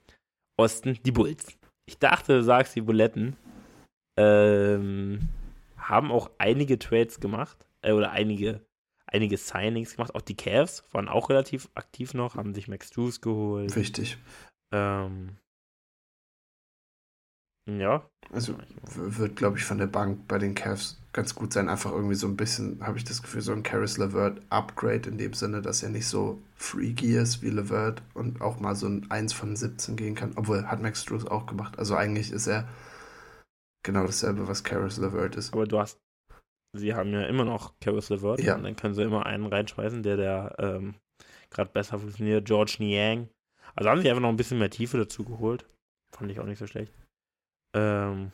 Osten, 0.57 0.99
die 1.05 1.13
Bulls. 1.13 1.59
Ich 1.87 1.99
dachte, 1.99 2.39
du 2.39 2.43
sagst 2.43 2.75
die 2.77 2.81
Buletten. 2.81 3.37
Ähm, 4.19 5.29
haben 5.77 6.11
auch 6.11 6.31
einige 6.39 6.79
Trades 6.79 7.21
gemacht, 7.21 7.67
äh, 7.83 7.93
oder 7.93 8.11
einige, 8.11 8.65
einige 9.17 9.37
Signings 9.37 9.97
gemacht. 9.97 10.15
Auch 10.15 10.21
die 10.21 10.37
Cavs 10.37 10.85
waren 10.93 11.09
auch 11.09 11.31
relativ 11.31 11.69
aktiv 11.75 12.15
noch, 12.15 12.37
haben 12.37 12.55
sich 12.55 12.69
Max 12.69 12.91
Drews 12.91 13.21
geholt. 13.21 13.75
Wichtig. 13.75 14.19
Ähm, 14.73 15.37
ja. 17.69 18.09
Also 18.33 18.55
wird, 18.95 19.37
glaube 19.37 19.59
ich, 19.59 19.65
von 19.65 19.79
der 19.79 19.89
Bank 19.89 20.29
bei 20.29 20.39
den 20.39 20.55
Cavs 20.55 20.99
ganz 21.13 21.35
gut 21.35 21.53
sein. 21.53 21.69
Einfach 21.69 21.91
irgendwie 21.91 22.15
so 22.15 22.29
ein 22.29 22.37
bisschen, 22.37 22.85
habe 22.87 22.99
ich 22.99 23.05
das 23.05 23.23
Gefühl, 23.23 23.41
so 23.41 23.53
ein 23.53 23.63
Caris 23.63 23.99
LeVert 23.99 24.41
Upgrade 24.51 25.09
in 25.09 25.19
dem 25.19 25.33
Sinne, 25.33 25.63
dass 25.63 25.83
er 25.83 25.89
nicht 25.89 26.07
so 26.07 26.41
freaky 26.55 27.17
ist 27.17 27.43
wie 27.43 27.51
LeVert 27.51 28.03
und 28.15 28.41
auch 28.41 28.61
mal 28.61 28.77
so 28.77 28.87
ein 28.87 29.11
1 29.11 29.33
von 29.33 29.57
17 29.57 29.97
gehen 29.97 30.15
kann. 30.15 30.33
Obwohl, 30.37 30.67
hat 30.67 30.81
Max 30.81 31.05
Drews 31.05 31.27
auch 31.27 31.47
gemacht. 31.47 31.79
Also 31.79 31.97
eigentlich 31.97 32.31
ist 32.31 32.47
er 32.47 32.69
genau 33.83 34.07
dasselbe, 34.07 34.47
was 34.47 34.63
Caris 34.63 34.99
LeVert 34.99 35.37
ist. 35.37 35.53
Aber 35.53 35.67
du 35.67 35.79
hast, 35.79 35.99
sie 36.79 36.95
haben 36.95 37.13
ja 37.13 37.23
immer 37.27 37.45
noch 37.45 37.79
Caris 37.81 38.09
LeVert. 38.09 38.41
Ja. 38.41 38.57
Und 38.57 38.65
dann 38.65 38.77
können 38.77 38.95
sie 38.95 39.03
immer 39.03 39.27
einen 39.27 39.47
reinschmeißen, 39.47 40.03
der 40.03 40.17
der 40.17 40.57
ähm, 40.59 40.95
gerade 41.51 41.71
besser 41.71 41.99
funktioniert. 41.99 42.47
George 42.47 42.77
Niang. 42.79 43.29
Also 43.75 43.91
haben 43.91 44.01
sie 44.01 44.09
einfach 44.09 44.23
noch 44.23 44.29
ein 44.29 44.37
bisschen 44.37 44.59
mehr 44.59 44.71
Tiefe 44.71 44.99
dazu 44.99 45.25
geholt. 45.25 45.67
Fand 46.11 46.31
ich 46.31 46.41
auch 46.41 46.47
nicht 46.47 46.59
so 46.59 46.67
schlecht. 46.67 46.93
Ähm, 47.75 48.33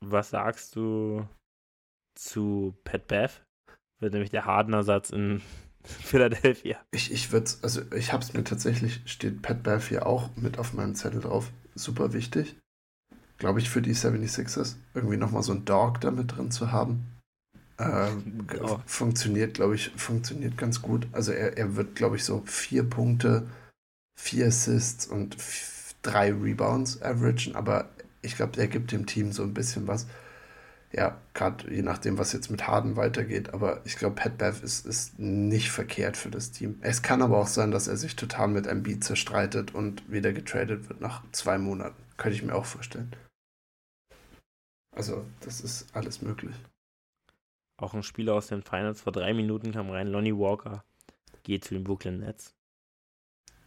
was 0.00 0.30
sagst 0.30 0.76
du 0.76 1.26
zu 2.14 2.74
Pat 2.84 3.06
Beth? 3.06 3.44
Wird 4.00 4.12
nämlich 4.12 4.30
der 4.30 4.46
Hardener-Satz 4.46 5.10
in 5.10 5.42
Philadelphia. 5.84 6.78
Ich, 6.90 7.12
ich 7.12 7.32
würde 7.32 7.50
also 7.62 7.82
ich 7.92 8.12
habe 8.12 8.22
es 8.22 8.32
mir 8.32 8.44
tatsächlich, 8.44 9.00
steht 9.04 9.42
Pat 9.42 9.62
Beth 9.62 9.82
hier 9.82 10.06
auch 10.06 10.34
mit 10.36 10.58
auf 10.58 10.72
meinem 10.72 10.94
Zettel 10.94 11.20
drauf. 11.20 11.50
Super 11.74 12.12
wichtig. 12.12 12.56
Glaube 13.38 13.58
ich, 13.58 13.68
für 13.68 13.82
die 13.82 13.94
76ers. 13.94 14.76
Irgendwie 14.94 15.16
nochmal 15.16 15.42
so 15.42 15.52
ein 15.52 15.64
Dog 15.64 16.00
da 16.00 16.10
mit 16.10 16.36
drin 16.36 16.50
zu 16.50 16.70
haben. 16.70 17.11
Ähm, 17.78 18.46
oh. 18.60 18.78
Funktioniert, 18.86 19.54
glaube 19.54 19.74
ich, 19.74 19.90
funktioniert 19.96 20.56
ganz 20.56 20.82
gut. 20.82 21.06
Also 21.12 21.32
er, 21.32 21.56
er 21.56 21.76
wird, 21.76 21.94
glaube 21.96 22.16
ich, 22.16 22.24
so 22.24 22.42
vier 22.46 22.84
Punkte, 22.88 23.48
vier 24.18 24.46
Assists 24.48 25.06
und 25.06 25.36
drei 26.02 26.32
Rebounds 26.32 27.00
averagen, 27.02 27.56
aber 27.56 27.88
ich 28.22 28.36
glaube, 28.36 28.52
der 28.52 28.68
gibt 28.68 28.92
dem 28.92 29.06
Team 29.06 29.32
so 29.32 29.42
ein 29.42 29.54
bisschen 29.54 29.86
was. 29.88 30.06
Ja, 30.92 31.18
gerade 31.32 31.72
je 31.72 31.82
nachdem, 31.82 32.18
was 32.18 32.34
jetzt 32.34 32.50
mit 32.50 32.66
Harden 32.66 32.96
weitergeht. 32.96 33.54
Aber 33.54 33.80
ich 33.84 33.96
glaube, 33.96 34.16
Pat 34.16 34.36
Bev 34.36 34.62
ist, 34.62 34.84
ist 34.84 35.18
nicht 35.18 35.70
verkehrt 35.70 36.18
für 36.18 36.30
das 36.30 36.52
Team. 36.52 36.78
Es 36.82 37.02
kann 37.02 37.22
aber 37.22 37.38
auch 37.38 37.46
sein, 37.46 37.70
dass 37.70 37.88
er 37.88 37.96
sich 37.96 38.14
total 38.14 38.48
mit 38.48 38.68
einem 38.68 38.82
Beat 38.82 39.02
zerstreitet 39.02 39.74
und 39.74 40.10
wieder 40.12 40.32
getradet 40.34 40.90
wird 40.90 41.00
nach 41.00 41.22
zwei 41.32 41.56
Monaten. 41.56 41.96
Könnte 42.18 42.36
ich 42.36 42.42
mir 42.42 42.54
auch 42.54 42.66
vorstellen. 42.66 43.10
Also, 44.94 45.24
das 45.40 45.62
ist 45.62 45.86
alles 45.94 46.20
möglich. 46.20 46.54
Auch 47.82 47.94
ein 47.94 48.04
Spieler 48.04 48.34
aus 48.34 48.46
den 48.46 48.62
Finals 48.62 49.00
vor 49.00 49.12
drei 49.12 49.34
Minuten 49.34 49.72
kam 49.72 49.90
rein, 49.90 50.06
Lonnie 50.06 50.36
Walker, 50.36 50.84
geht 51.42 51.64
zu 51.64 51.74
den 51.74 51.82
Brooklyn 51.82 52.20
Nets. 52.20 52.54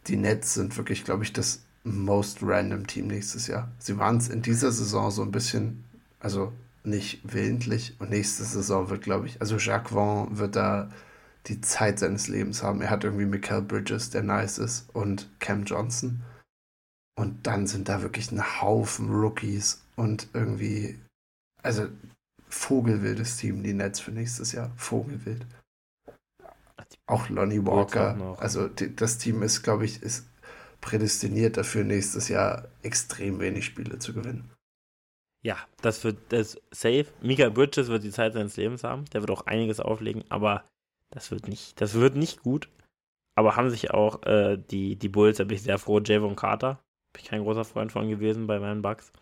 Die 0.06 0.16
Nets 0.16 0.54
sind 0.54 0.74
wirklich, 0.78 1.04
glaube 1.04 1.22
ich, 1.22 1.34
das 1.34 1.66
most 1.84 2.38
random 2.42 2.86
Team 2.86 3.08
nächstes 3.08 3.46
Jahr. 3.46 3.70
Sie 3.78 3.98
waren 3.98 4.16
es 4.16 4.28
in 4.28 4.40
dieser 4.40 4.72
Saison 4.72 5.10
so 5.10 5.22
ein 5.22 5.32
bisschen, 5.32 5.84
also 6.18 6.52
nicht 6.82 7.20
willentlich. 7.24 7.94
Und 7.98 8.08
nächste 8.08 8.44
Saison 8.44 8.88
wird, 8.88 9.02
glaube 9.02 9.26
ich, 9.26 9.40
also 9.42 9.56
Jacques 9.56 9.92
Vaughn 9.92 10.38
wird 10.38 10.56
da 10.56 10.90
die 11.46 11.60
Zeit 11.60 11.98
seines 11.98 12.26
Lebens 12.26 12.62
haben. 12.62 12.80
Er 12.80 12.90
hat 12.90 13.04
irgendwie 13.04 13.26
Michael 13.26 13.62
Bridges, 13.62 14.08
der 14.08 14.22
nice 14.22 14.56
ist, 14.56 14.88
und 14.94 15.28
Cam 15.40 15.64
Johnson. 15.64 16.22
Und 17.18 17.46
dann 17.46 17.66
sind 17.66 17.90
da 17.90 18.00
wirklich 18.00 18.32
ein 18.32 18.62
Haufen 18.62 19.10
Rookies 19.10 19.84
und 19.94 20.28
irgendwie, 20.32 20.98
also 21.62 21.88
vogelwildes 22.48 23.36
Team, 23.36 23.62
die 23.62 23.74
Nets 23.74 24.00
für 24.00 24.12
nächstes 24.12 24.52
Jahr. 24.52 24.70
Vogelwild. 24.76 25.46
Auch 27.06 27.28
Lonnie 27.28 27.64
Walker. 27.64 28.16
Auch 28.20 28.40
also 28.40 28.68
die, 28.68 28.94
das 28.94 29.18
Team 29.18 29.42
ist, 29.42 29.62
glaube 29.62 29.84
ich, 29.84 30.02
ist 30.02 30.26
prädestiniert 30.80 31.56
dafür, 31.56 31.84
nächstes 31.84 32.28
Jahr 32.28 32.68
extrem 32.82 33.40
wenig 33.40 33.64
Spiele 33.64 33.98
zu 33.98 34.12
gewinnen. 34.12 34.50
Ja, 35.44 35.56
das 35.80 36.02
wird 36.04 36.18
das 36.30 36.60
safe. 36.70 37.06
Mika 37.20 37.48
Bridges 37.48 37.88
wird 37.88 38.02
die 38.02 38.10
Zeit 38.10 38.32
seines 38.32 38.56
Lebens 38.56 38.84
haben. 38.84 39.04
Der 39.06 39.20
wird 39.20 39.30
auch 39.30 39.46
einiges 39.46 39.80
auflegen, 39.80 40.24
aber 40.28 40.64
das 41.10 41.30
wird 41.30 41.48
nicht, 41.48 41.80
das 41.80 41.94
wird 41.94 42.16
nicht 42.16 42.42
gut. 42.42 42.68
Aber 43.36 43.54
haben 43.56 43.70
sich 43.70 43.90
auch 43.90 44.22
äh, 44.24 44.56
die, 44.56 44.96
die 44.96 45.08
Bulls, 45.08 45.36
da 45.36 45.44
bin 45.44 45.56
ich 45.56 45.62
sehr 45.62 45.78
froh, 45.78 46.00
Javon 46.00 46.36
Carter, 46.36 46.80
bin 47.12 47.22
ich 47.22 47.28
kein 47.28 47.42
großer 47.42 47.64
Freund 47.64 47.92
von 47.92 48.08
gewesen 48.08 48.46
bei 48.46 48.58
meinen 48.58 48.82
Bucks, 48.82 49.12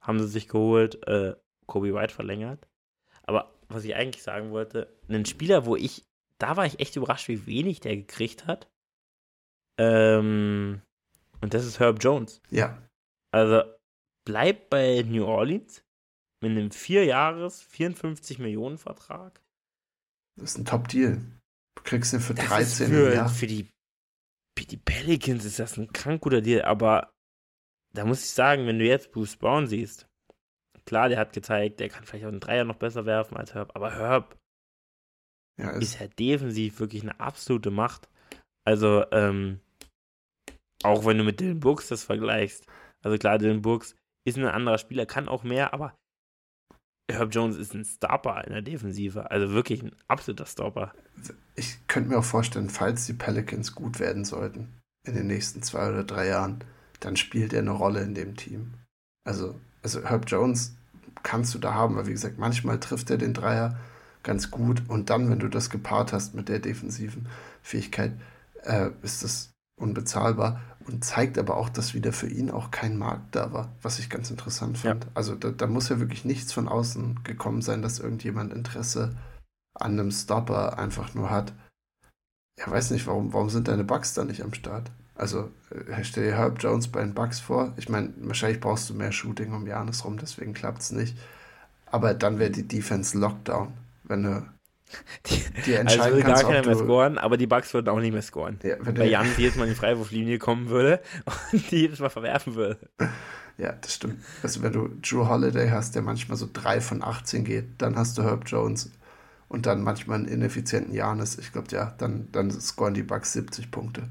haben 0.00 0.20
sie 0.20 0.28
sich 0.28 0.48
geholt, 0.48 1.06
äh, 1.08 1.34
Kobe 1.66 1.94
White 1.94 2.14
verlängert. 2.14 2.66
Aber 3.22 3.52
was 3.68 3.84
ich 3.84 3.94
eigentlich 3.94 4.22
sagen 4.22 4.50
wollte, 4.50 4.92
einen 5.08 5.26
Spieler, 5.26 5.66
wo 5.66 5.76
ich, 5.76 6.04
da 6.38 6.56
war 6.56 6.66
ich 6.66 6.80
echt 6.80 6.96
überrascht, 6.96 7.28
wie 7.28 7.46
wenig 7.46 7.80
der 7.80 7.96
gekriegt 7.96 8.46
hat. 8.46 8.68
Ähm, 9.78 10.82
und 11.40 11.54
das 11.54 11.64
ist 11.64 11.80
Herb 11.80 12.02
Jones. 12.02 12.40
Ja. 12.50 12.80
Also 13.32 13.62
bleibt 14.24 14.70
bei 14.70 15.02
New 15.02 15.24
Orleans 15.24 15.82
mit 16.42 16.52
einem 16.52 16.68
4-Jahres, 16.68 17.62
54 17.62 18.38
Millionen 18.38 18.78
Vertrag. 18.78 19.42
Das 20.36 20.50
ist 20.50 20.58
ein 20.58 20.64
Top-Deal. 20.64 21.16
Du 21.76 21.82
kriegst 21.82 22.12
ihn 22.12 22.20
für 22.20 22.34
das 22.34 22.46
13 22.46 22.88
für, 22.88 23.14
Jahr. 23.14 23.28
Für 23.28 23.46
die, 23.46 23.68
für 24.58 24.66
die 24.66 24.76
Pelicans 24.76 25.44
ist 25.44 25.58
das 25.58 25.76
ein 25.76 25.92
krank 25.92 26.22
guter 26.22 26.40
Deal, 26.40 26.62
aber 26.62 27.12
da 27.94 28.04
muss 28.04 28.24
ich 28.24 28.30
sagen, 28.30 28.66
wenn 28.66 28.78
du 28.78 28.84
jetzt 28.84 29.12
Bruce 29.12 29.36
Brown 29.36 29.66
siehst, 29.66 30.06
klar, 30.86 31.08
der 31.08 31.18
hat 31.18 31.32
gezeigt, 31.32 31.80
der 31.80 31.88
kann 31.88 32.04
vielleicht 32.04 32.24
auch 32.24 32.30
einen 32.30 32.40
Dreier 32.40 32.64
noch 32.64 32.76
besser 32.76 33.04
werfen 33.04 33.36
als 33.36 33.54
Herb, 33.54 33.72
aber 33.74 33.92
Herb 33.94 34.36
ja, 35.60 35.70
ist, 35.70 36.00
ja 36.00 36.06
defensiv 36.06 36.80
wirklich 36.80 37.02
eine 37.02 37.18
absolute 37.20 37.70
Macht. 37.70 38.08
Also, 38.64 39.04
ähm, 39.12 39.60
auch 40.82 41.04
wenn 41.04 41.18
du 41.18 41.24
mit 41.24 41.40
Dylan 41.40 41.60
Brooks 41.60 41.88
das 41.88 42.04
vergleichst. 42.04 42.66
Also 43.02 43.16
klar, 43.18 43.38
Dylan 43.38 43.62
Brooks 43.62 43.94
ist 44.26 44.38
ein 44.38 44.44
anderer 44.44 44.78
Spieler, 44.78 45.06
kann 45.06 45.28
auch 45.28 45.44
mehr, 45.44 45.72
aber 45.72 45.94
Herb 47.10 47.32
Jones 47.32 47.56
ist 47.56 47.74
ein 47.74 47.84
Stopper 47.84 48.44
in 48.44 48.52
der 48.52 48.62
Defensive. 48.62 49.30
Also 49.30 49.52
wirklich 49.52 49.82
ein 49.82 49.94
absoluter 50.08 50.46
Stopper. 50.46 50.92
Ich 51.54 51.86
könnte 51.86 52.10
mir 52.10 52.18
auch 52.18 52.24
vorstellen, 52.24 52.68
falls 52.68 53.06
die 53.06 53.12
Pelicans 53.12 53.74
gut 53.74 54.00
werden 54.00 54.24
sollten 54.24 54.80
in 55.06 55.14
den 55.14 55.28
nächsten 55.28 55.62
zwei 55.62 55.88
oder 55.88 56.02
drei 56.02 56.26
Jahren, 56.26 56.64
dann 57.00 57.16
spielt 57.16 57.52
er 57.52 57.60
eine 57.60 57.70
Rolle 57.70 58.02
in 58.02 58.14
dem 58.14 58.36
Team. 58.36 58.74
Also, 59.24 59.58
also 59.82 60.04
Herb 60.04 60.28
Jones 60.28 60.75
kannst 61.26 61.52
du 61.54 61.58
da 61.58 61.74
haben, 61.74 61.96
weil 61.96 62.06
wie 62.06 62.12
gesagt, 62.12 62.38
manchmal 62.38 62.78
trifft 62.78 63.10
er 63.10 63.18
den 63.18 63.34
Dreier 63.34 63.76
ganz 64.22 64.50
gut 64.50 64.84
und 64.88 65.10
dann, 65.10 65.28
wenn 65.28 65.40
du 65.40 65.48
das 65.48 65.70
gepaart 65.70 66.12
hast 66.12 66.34
mit 66.34 66.48
der 66.48 66.60
defensiven 66.60 67.26
Fähigkeit, 67.62 68.12
äh, 68.62 68.90
ist 69.02 69.24
das 69.24 69.50
unbezahlbar 69.76 70.60
und 70.86 71.04
zeigt 71.04 71.36
aber 71.36 71.56
auch, 71.56 71.68
dass 71.68 71.94
wieder 71.94 72.12
für 72.12 72.28
ihn 72.28 72.50
auch 72.50 72.70
kein 72.70 72.96
Markt 72.96 73.34
da 73.34 73.52
war, 73.52 73.72
was 73.82 73.98
ich 73.98 74.08
ganz 74.08 74.30
interessant 74.30 74.78
fand. 74.78 75.04
Ja. 75.04 75.10
Also 75.14 75.34
da, 75.34 75.50
da, 75.50 75.66
muss 75.66 75.88
ja 75.88 75.98
wirklich 75.98 76.24
nichts 76.24 76.52
von 76.52 76.68
außen 76.68 77.24
gekommen 77.24 77.60
sein, 77.60 77.82
dass 77.82 77.98
irgendjemand 77.98 78.52
Interesse 78.52 79.16
an 79.74 79.92
einem 79.92 80.12
Stopper 80.12 80.78
einfach 80.78 81.12
nur 81.14 81.30
hat. 81.30 81.52
Ja, 82.58 82.70
weiß 82.70 82.92
nicht, 82.92 83.06
warum, 83.08 83.32
warum 83.32 83.50
sind 83.50 83.66
deine 83.66 83.84
Bugs 83.84 84.14
da 84.14 84.24
nicht 84.24 84.42
am 84.42 84.54
Start? 84.54 84.92
Also 85.16 85.50
äh, 85.70 86.04
stell 86.04 86.24
dir 86.24 86.36
Herb 86.36 86.62
Jones 86.62 86.88
bei 86.88 87.00
den 87.00 87.14
Bugs 87.14 87.40
vor. 87.40 87.72
Ich 87.76 87.88
meine, 87.88 88.12
wahrscheinlich 88.18 88.60
brauchst 88.60 88.90
du 88.90 88.94
mehr 88.94 89.12
Shooting 89.12 89.52
um 89.52 89.66
Janis 89.66 90.04
rum, 90.04 90.18
deswegen 90.18 90.54
klappt 90.54 90.82
es 90.82 90.92
nicht. 90.92 91.16
Aber 91.86 92.14
dann 92.14 92.38
wäre 92.38 92.50
die 92.50 92.66
Defense 92.66 93.18
Lockdown, 93.18 93.72
wenn 94.04 94.22
du 94.24 94.46
die, 95.26 95.42
die 95.64 95.74
entscheiden 95.74 96.02
also 96.02 96.16
würde 96.16 96.26
gar 96.26 96.42
keiner 96.42 96.66
mehr 96.66 96.76
scoren, 96.76 97.18
aber 97.18 97.36
die 97.36 97.46
Bugs 97.46 97.74
würden 97.74 97.88
auch 97.88 97.98
nicht 97.98 98.12
mehr 98.12 98.22
scoren. 98.22 98.60
Ja, 98.62 98.76
Weil 98.78 99.08
Jan 99.08 99.26
jedes 99.36 99.56
Mal 99.56 99.64
in 99.64 99.70
die 99.70 99.76
Freiwurflinie 99.76 100.38
kommen 100.38 100.68
würde 100.68 101.00
und 101.52 101.70
die 101.70 101.76
jedes 101.76 101.98
Mal 101.98 102.10
verwerfen 102.10 102.54
würde. 102.54 102.78
Ja, 103.58 103.72
das 103.72 103.94
stimmt. 103.94 104.22
Also 104.42 104.62
wenn 104.62 104.72
du 104.72 104.90
Drew 105.00 105.26
Holiday 105.26 105.70
hast, 105.70 105.94
der 105.94 106.02
manchmal 106.02 106.36
so 106.36 106.46
3 106.52 106.78
von 106.82 107.02
18 107.02 107.42
geht, 107.42 107.64
dann 107.78 107.96
hast 107.96 108.18
du 108.18 108.22
Herb 108.22 108.42
Jones 108.44 108.92
und 109.48 109.64
dann 109.64 109.82
manchmal 109.82 110.18
einen 110.18 110.28
ineffizienten 110.28 110.92
Janis. 110.92 111.38
Ich 111.38 111.52
glaube, 111.52 111.68
ja, 111.70 111.94
dann, 111.96 112.28
dann 112.32 112.50
scoren 112.50 112.92
die 112.92 113.02
Bugs 113.02 113.32
70 113.32 113.70
Punkte. 113.70 114.10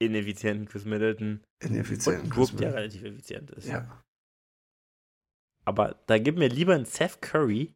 Ineffizienten 0.00 0.66
Chris 0.66 0.84
Middleton. 0.84 1.42
Ineffizienten 1.60 2.30
Chris 2.30 2.52
Middleton. 2.52 2.72
der 2.72 2.74
relativ 2.74 3.04
effizient 3.04 3.50
ist. 3.50 3.68
Ja. 3.68 4.02
Aber 5.64 5.96
da 6.06 6.18
gib 6.18 6.38
mir 6.38 6.48
lieber 6.48 6.74
einen 6.74 6.86
Seth 6.86 7.20
Curry, 7.20 7.74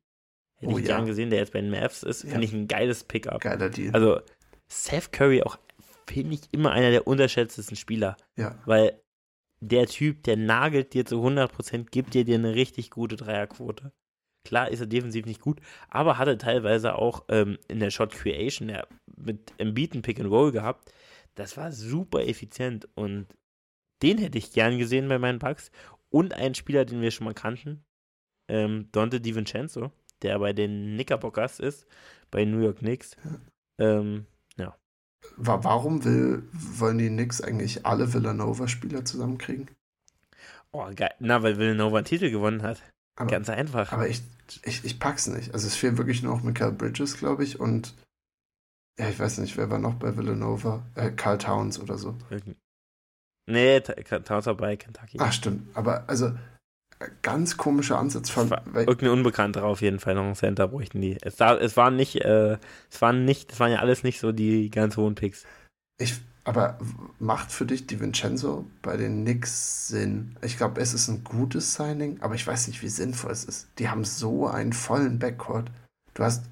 Hätte 0.62 0.74
oh, 0.74 0.78
ich 0.78 0.86
ja. 0.86 0.96
gern 0.96 1.06
gesehen, 1.06 1.30
der 1.30 1.40
jetzt 1.40 1.52
bei 1.52 1.60
den 1.60 1.70
Mavs 1.70 2.04
ist. 2.04 2.22
Finde 2.22 2.44
ich 2.44 2.52
ein 2.52 2.68
geiles 2.68 3.02
Pickup. 3.02 3.40
Geiler 3.40 3.68
Deal. 3.68 3.92
Also, 3.92 4.20
Seth 4.68 5.10
Curry 5.10 5.42
auch, 5.42 5.58
finde 6.06 6.34
ich, 6.34 6.42
immer 6.52 6.70
einer 6.70 6.92
der 6.92 7.08
unterschätztesten 7.08 7.76
Spieler. 7.76 8.16
Ja. 8.36 8.56
Weil 8.64 9.00
der 9.60 9.86
Typ, 9.86 10.22
der 10.22 10.36
nagelt 10.36 10.94
dir 10.94 11.04
zu 11.04 11.16
100%, 11.16 11.90
gibt 11.90 12.14
dir 12.14 12.24
dir 12.24 12.36
eine 12.36 12.54
richtig 12.54 12.90
gute 12.90 13.16
Dreierquote. 13.16 13.92
Klar 14.44 14.70
ist 14.70 14.80
er 14.80 14.86
defensiv 14.86 15.26
nicht 15.26 15.40
gut, 15.40 15.60
aber 15.88 16.18
hatte 16.18 16.38
teilweise 16.38 16.94
auch 16.94 17.24
ähm, 17.28 17.58
in 17.68 17.80
der 17.80 17.90
Shot 17.90 18.12
Creation 18.12 18.68
ja, 18.68 18.86
mit 19.16 19.52
Embiid 19.58 20.00
Pick 20.02 20.20
and 20.20 20.30
Roll 20.30 20.52
gehabt. 20.52 20.92
Das 21.34 21.56
war 21.56 21.72
super 21.72 22.26
effizient 22.26 22.88
und 22.94 23.26
den 24.02 24.18
hätte 24.18 24.38
ich 24.38 24.52
gern 24.52 24.78
gesehen 24.78 25.08
bei 25.08 25.18
meinen 25.18 25.38
Bucks. 25.38 25.70
Und 26.10 26.34
einen 26.34 26.54
Spieler, 26.54 26.84
den 26.84 27.00
wir 27.00 27.10
schon 27.10 27.24
mal 27.24 27.34
kannten, 27.34 27.84
ähm, 28.48 28.88
Dante 28.92 29.20
DiVincenzo 29.20 29.92
der 30.22 30.38
bei 30.38 30.52
den 30.52 30.94
Knickerbockers 30.94 31.60
ist, 31.60 31.86
bei 32.30 32.44
New 32.44 32.60
York 32.60 32.78
Knicks. 32.78 33.16
Ähm, 33.78 34.26
ja. 34.56 34.76
Warum 35.36 36.04
will, 36.04 36.48
wollen 36.52 36.98
die 36.98 37.08
Knicks 37.08 37.40
eigentlich 37.40 37.84
alle 37.86 38.12
Villanova-Spieler 38.12 39.04
zusammenkriegen? 39.04 39.70
Oh, 40.72 40.88
geil. 40.94 41.14
Na, 41.18 41.42
weil 41.42 41.58
Villanova 41.58 41.98
einen 41.98 42.06
Titel 42.06 42.30
gewonnen 42.30 42.62
hat. 42.62 42.82
Aber, 43.16 43.30
Ganz 43.30 43.50
einfach. 43.50 43.92
Aber 43.92 44.08
ich, 44.08 44.22
ich, 44.64 44.84
ich 44.84 44.98
pack's 44.98 45.26
nicht. 45.26 45.52
Also 45.52 45.66
es 45.66 45.76
fehlt 45.76 45.98
wirklich 45.98 46.22
nur 46.22 46.34
noch 46.34 46.42
Michael 46.42 46.72
Bridges, 46.72 47.18
glaube 47.18 47.44
ich, 47.44 47.60
und 47.60 47.94
ja, 48.98 49.08
ich 49.08 49.18
weiß 49.18 49.38
nicht, 49.38 49.56
wer 49.56 49.70
war 49.70 49.78
noch 49.78 49.94
bei 49.94 50.16
Villanova? 50.16 50.82
Äh, 50.94 51.10
Carl 51.10 51.38
Towns 51.38 51.80
oder 51.80 51.98
so. 51.98 52.16
Nee, 53.46 53.80
Towns 53.80 54.46
war 54.46 54.54
bei 54.54 54.76
Kentucky. 54.76 55.18
Ach, 55.20 55.32
stimmt. 55.32 55.74
Aber 55.74 56.08
also 56.08 56.32
ganz 57.22 57.56
komischer 57.56 57.98
Ansatz. 57.98 58.30
Von, 58.30 58.50
Irgendein 58.74 59.10
Unbekannter 59.10 59.64
auf 59.64 59.80
jeden 59.80 59.98
Fall 59.98 60.14
noch 60.14 60.24
ein 60.24 60.34
Center 60.34 60.68
bräuchten 60.68 61.00
die. 61.00 61.18
Es, 61.22 61.40
es 61.40 61.76
waren 61.76 61.96
nicht, 61.96 62.20
äh, 62.20 62.58
es 62.90 63.00
waren 63.00 63.24
nicht, 63.24 63.52
es 63.52 63.60
waren 63.60 63.72
ja 63.72 63.78
alles 63.78 64.02
nicht 64.02 64.20
so 64.20 64.32
die 64.32 64.70
ganz 64.70 64.96
hohen 64.96 65.14
Picks. 65.14 65.44
Ich, 65.98 66.20
aber 66.44 66.78
macht 67.18 67.52
für 67.52 67.66
dich 67.66 67.86
die 67.86 68.00
Vincenzo 68.00 68.66
bei 68.82 68.96
den 68.96 69.22
Knicks 69.22 69.88
Sinn? 69.88 70.36
Ich 70.42 70.56
glaube, 70.56 70.80
es 70.80 70.94
ist 70.94 71.08
ein 71.08 71.24
gutes 71.24 71.74
Signing, 71.74 72.20
aber 72.20 72.34
ich 72.34 72.46
weiß 72.46 72.68
nicht, 72.68 72.82
wie 72.82 72.88
sinnvoll 72.88 73.32
es 73.32 73.44
ist. 73.44 73.68
Die 73.78 73.88
haben 73.88 74.04
so 74.04 74.46
einen 74.46 74.72
vollen 74.72 75.18
Backcourt. 75.18 75.70
Du 76.14 76.24
hast 76.24 76.44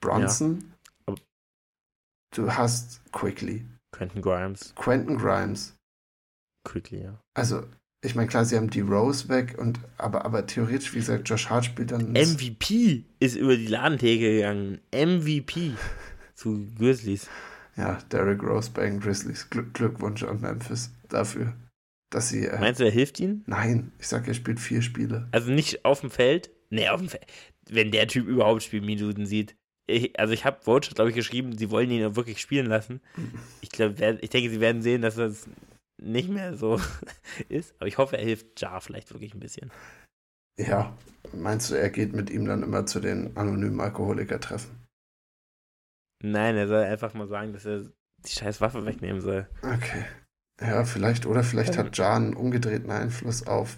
Bronson, 0.00 0.58
ja. 0.60 0.73
Du 2.34 2.52
hast 2.52 3.00
Quickly. 3.12 3.64
Quentin 3.92 4.22
Grimes. 4.22 4.74
Quentin 4.74 5.16
Grimes. 5.16 5.76
Quickly, 6.64 7.02
ja. 7.02 7.20
Also, 7.34 7.62
ich 8.02 8.14
meine, 8.14 8.28
klar, 8.28 8.44
sie 8.44 8.56
haben 8.56 8.70
die 8.70 8.80
Rose 8.80 9.28
weg, 9.28 9.56
und, 9.58 9.80
aber, 9.98 10.24
aber 10.24 10.46
theoretisch, 10.46 10.92
wie 10.92 10.98
gesagt, 10.98 11.28
Josh 11.28 11.48
Hart 11.48 11.64
spielt 11.64 11.92
dann. 11.92 12.12
MVP 12.12 13.04
ist 13.20 13.36
über 13.36 13.56
die 13.56 13.66
Ladentheke 13.66 14.36
gegangen. 14.36 14.80
MVP 14.92 15.72
zu 16.34 16.66
Grizzlies. 16.78 17.28
Ja, 17.76 17.98
Derrick 18.12 18.42
Rose 18.42 18.70
bei 18.72 18.84
den 18.86 19.00
Grizzlies. 19.00 19.48
Glück, 19.50 19.74
Glückwunsch 19.74 20.22
an 20.22 20.40
Memphis 20.40 20.92
dafür, 21.08 21.54
dass 22.10 22.28
sie. 22.28 22.46
Äh, 22.46 22.60
Meinst 22.60 22.80
du, 22.80 22.84
er 22.84 22.90
hilft 22.90 23.18
ihnen? 23.20 23.42
Nein, 23.46 23.92
ich 23.98 24.08
sag, 24.08 24.28
er 24.28 24.34
spielt 24.34 24.60
vier 24.60 24.82
Spiele. 24.82 25.28
Also 25.32 25.50
nicht 25.50 25.84
auf 25.84 26.00
dem 26.00 26.10
Feld? 26.10 26.50
Nee, 26.70 26.88
auf 26.88 27.00
dem 27.00 27.08
Feld. 27.08 27.26
Wenn 27.68 27.90
der 27.90 28.06
Typ 28.06 28.26
überhaupt 28.26 28.62
Spielminuten 28.62 29.26
sieht. 29.26 29.56
Ich, 29.86 30.18
also 30.18 30.32
ich 30.32 30.44
habe 30.44 30.62
Vogue, 30.62 30.88
glaube 30.94 31.10
ich, 31.10 31.16
geschrieben, 31.16 31.56
sie 31.58 31.70
wollen 31.70 31.90
ihn 31.90 32.16
wirklich 32.16 32.40
spielen 32.40 32.66
lassen. 32.66 33.00
Ich 33.60 33.68
glaube, 33.68 34.18
ich 34.20 34.30
denke, 34.30 34.50
sie 34.50 34.60
werden 34.60 34.82
sehen, 34.82 35.02
dass 35.02 35.16
das 35.16 35.46
nicht 36.00 36.28
mehr 36.28 36.56
so 36.56 36.80
ist. 37.48 37.74
Aber 37.78 37.86
ich 37.86 37.98
hoffe, 37.98 38.16
er 38.16 38.24
hilft 38.24 38.60
Jar 38.60 38.80
vielleicht 38.80 39.12
wirklich 39.12 39.34
ein 39.34 39.40
bisschen. 39.40 39.70
Ja, 40.58 40.96
meinst 41.32 41.70
du, 41.70 41.74
er 41.74 41.90
geht 41.90 42.12
mit 42.12 42.30
ihm 42.30 42.46
dann 42.46 42.62
immer 42.62 42.86
zu 42.86 43.00
den 43.00 43.36
anonymen 43.36 43.80
Alkoholiker-Treffen? 43.80 44.84
Nein, 46.22 46.56
er 46.56 46.68
soll 46.68 46.82
einfach 46.84 47.12
mal 47.14 47.26
sagen, 47.26 47.52
dass 47.52 47.66
er 47.66 47.82
die 48.24 48.30
scheiß 48.30 48.60
Waffe 48.60 48.86
wegnehmen 48.86 49.20
soll. 49.20 49.48
Okay. 49.62 50.04
Ja, 50.60 50.84
vielleicht, 50.84 51.26
oder 51.26 51.42
vielleicht 51.42 51.76
hat 51.76 51.96
Jar 51.98 52.16
einen 52.16 52.34
umgedrehten 52.34 52.90
Einfluss 52.90 53.46
auf 53.46 53.76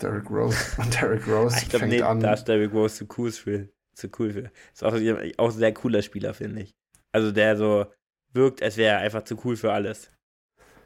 Derrick 0.00 0.30
Rose. 0.30 0.58
Und 0.80 0.94
Derrick 1.00 1.26
Rose 1.26 1.56
ich 1.58 1.68
glaub, 1.68 1.80
fängt 1.80 1.92
nee, 1.92 2.02
an. 2.02 2.20
Da 2.20 2.34
ist 2.34 2.44
Derrick 2.44 2.72
Rose 2.72 2.96
zu 2.96 3.08
cool 3.16 3.32
für. 3.32 3.68
Zu 3.96 4.10
cool 4.18 4.30
für. 4.30 4.50
Ist 4.72 4.84
auch, 4.84 4.92
auch 5.38 5.52
ein 5.52 5.58
sehr 5.58 5.74
cooler 5.74 6.02
Spieler, 6.02 6.34
finde 6.34 6.62
ich. 6.62 6.74
Also 7.12 7.32
der 7.32 7.56
so 7.56 7.86
wirkt, 8.32 8.62
als 8.62 8.76
wäre 8.76 8.96
er 8.96 9.00
einfach 9.00 9.22
zu 9.22 9.38
cool 9.44 9.56
für 9.56 9.72
alles. 9.72 10.10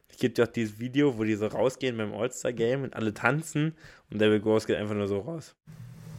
Es 0.08 0.18
gibt 0.18 0.38
ja 0.38 0.44
auch 0.44 0.48
dieses 0.48 0.78
Video, 0.78 1.18
wo 1.18 1.24
die 1.24 1.34
so 1.34 1.46
rausgehen 1.46 1.96
beim 1.96 2.14
All-Star-Game 2.14 2.82
und 2.82 2.94
alle 2.94 3.14
tanzen 3.14 3.76
und 4.10 4.20
Derrick 4.20 4.44
Rose 4.44 4.66
geht 4.66 4.76
einfach 4.76 4.94
nur 4.94 5.08
so 5.08 5.20
raus. 5.20 5.56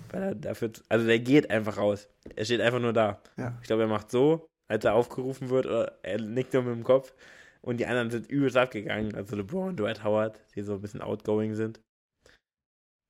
Weil 0.10 0.24
er 0.24 0.36
dafür, 0.36 0.72
also 0.90 1.06
der 1.06 1.20
geht 1.20 1.50
einfach 1.50 1.78
raus. 1.78 2.10
Er 2.36 2.46
steht 2.46 2.62
einfach 2.62 2.80
nur 2.80 2.94
da. 2.94 3.22
Ja. 3.38 3.58
Ich 3.62 3.68
glaube, 3.68 3.84
er 3.84 3.88
macht 3.88 4.12
so, 4.12 4.48
als 4.70 4.84
er 4.86 4.94
aufgerufen 4.94 5.50
wird, 5.50 5.66
oder 5.66 6.00
er 6.04 6.20
nickt 6.22 6.54
nur 6.54 6.64
mit 6.64 6.76
dem 6.76 6.84
Kopf. 6.84 7.14
Und 7.62 7.78
die 7.80 7.86
anderen 7.86 8.10
sind 8.10 8.30
übelst 8.30 8.58
abgegangen. 8.58 9.16
Also 9.16 9.36
LeBron 9.36 9.70
und 9.70 9.80
Dwight 9.80 10.04
Howard, 10.04 10.40
die 10.56 10.64
so 10.64 10.74
ein 10.74 10.82
bisschen 10.82 11.02
outgoing 11.02 11.56
sind. 11.56 11.80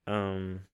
Ähm, 0.08 0.66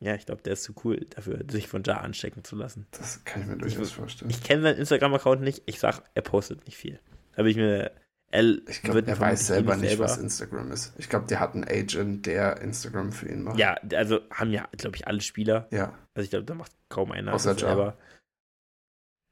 ja, 0.00 0.14
ich 0.14 0.26
glaube, 0.26 0.42
der 0.42 0.52
ist 0.54 0.62
zu 0.62 0.74
cool 0.84 1.06
dafür, 1.10 1.44
sich 1.50 1.68
von 1.68 1.82
Ja 1.84 1.98
anstecken 1.98 2.44
zu 2.44 2.54
lassen. 2.56 2.86
Das 2.90 3.24
kann 3.24 3.42
ich 3.42 3.48
mir 3.48 3.56
durchaus 3.56 3.92
vorstellen. 3.92 4.30
Ich 4.30 4.42
kenne 4.42 4.62
seinen 4.62 4.78
Instagram-Account 4.78 5.40
nicht. 5.42 5.62
Ich 5.66 5.78
sag, 5.80 6.02
er 6.14 6.22
postet 6.22 6.66
nicht 6.66 6.76
viel. 6.76 7.00
Da 7.32 7.38
habe 7.38 7.50
ich 7.50 7.56
mir. 7.56 7.92
Er 8.30 8.42
Ich 8.68 8.82
glaube, 8.82 9.06
er 9.06 9.18
weiß 9.20 9.46
selber 9.46 9.76
nicht, 9.76 9.98
was 9.98 10.18
Instagram 10.18 10.72
ist. 10.72 10.92
Ich 10.98 11.08
glaube, 11.08 11.26
der 11.26 11.38
hat 11.40 11.54
einen 11.54 11.64
Agent, 11.64 12.26
der 12.26 12.60
Instagram 12.60 13.12
für 13.12 13.28
ihn 13.28 13.42
macht. 13.42 13.56
Ja, 13.58 13.74
also 13.94 14.20
haben 14.32 14.50
ja, 14.50 14.68
glaube 14.72 14.96
ich, 14.96 15.06
alle 15.06 15.20
Spieler. 15.20 15.68
Ja. 15.70 15.96
Also 16.12 16.24
ich 16.24 16.30
glaube, 16.30 16.44
da 16.44 16.54
macht 16.54 16.72
kaum 16.88 17.12
einer 17.12 17.32
Außer 17.32 17.52
das 17.54 17.62
Ja. 17.62 17.68
selber. 17.68 17.96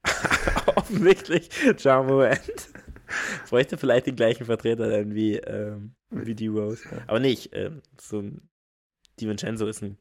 Offensichtlich, 0.75 1.49
Ja 1.83 2.01
Morant. 2.03 2.39
Bräuchte 3.49 3.77
vielleicht 3.77 4.07
den 4.07 4.15
gleichen 4.15 4.45
Vertreter 4.45 4.89
dann 4.89 5.13
wie, 5.13 5.35
ähm, 5.37 5.93
wie 6.09 6.35
die 6.35 6.47
Rose. 6.47 6.83
Aber 7.07 7.19
nicht, 7.19 7.49
ähm, 7.53 7.81
so 7.99 8.19
ein 8.19 8.49
DiVincenzo 9.19 9.67
ist 9.67 9.83
ein, 9.83 9.97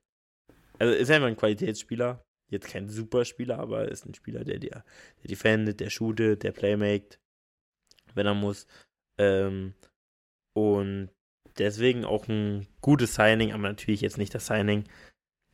also 0.85 0.97
ist 0.97 1.11
einfach 1.11 1.29
ein 1.29 1.37
Qualitätsspieler. 1.37 2.23
Jetzt 2.51 2.69
kein 2.69 2.89
Superspieler, 2.89 3.59
aber 3.59 3.89
ist 3.89 4.05
ein 4.05 4.15
Spieler, 4.15 4.45
der 4.45 4.59
dir, 4.59 4.85
der 5.23 5.29
defendet, 5.29 5.81
der 5.81 5.89
shootet, 5.89 6.43
der 6.43 6.53
playmaked, 6.53 7.19
wenn 8.15 8.27
er 8.27 8.35
muss. 8.35 8.67
Ähm, 9.19 9.75
und 10.55 11.11
deswegen 11.57 12.05
auch 12.05 12.29
ein 12.29 12.69
gutes 12.83 13.15
Signing, 13.15 13.53
aber 13.53 13.63
natürlich 13.63 14.03
jetzt 14.03 14.19
nicht 14.19 14.35
das 14.35 14.47
Signing, 14.47 14.85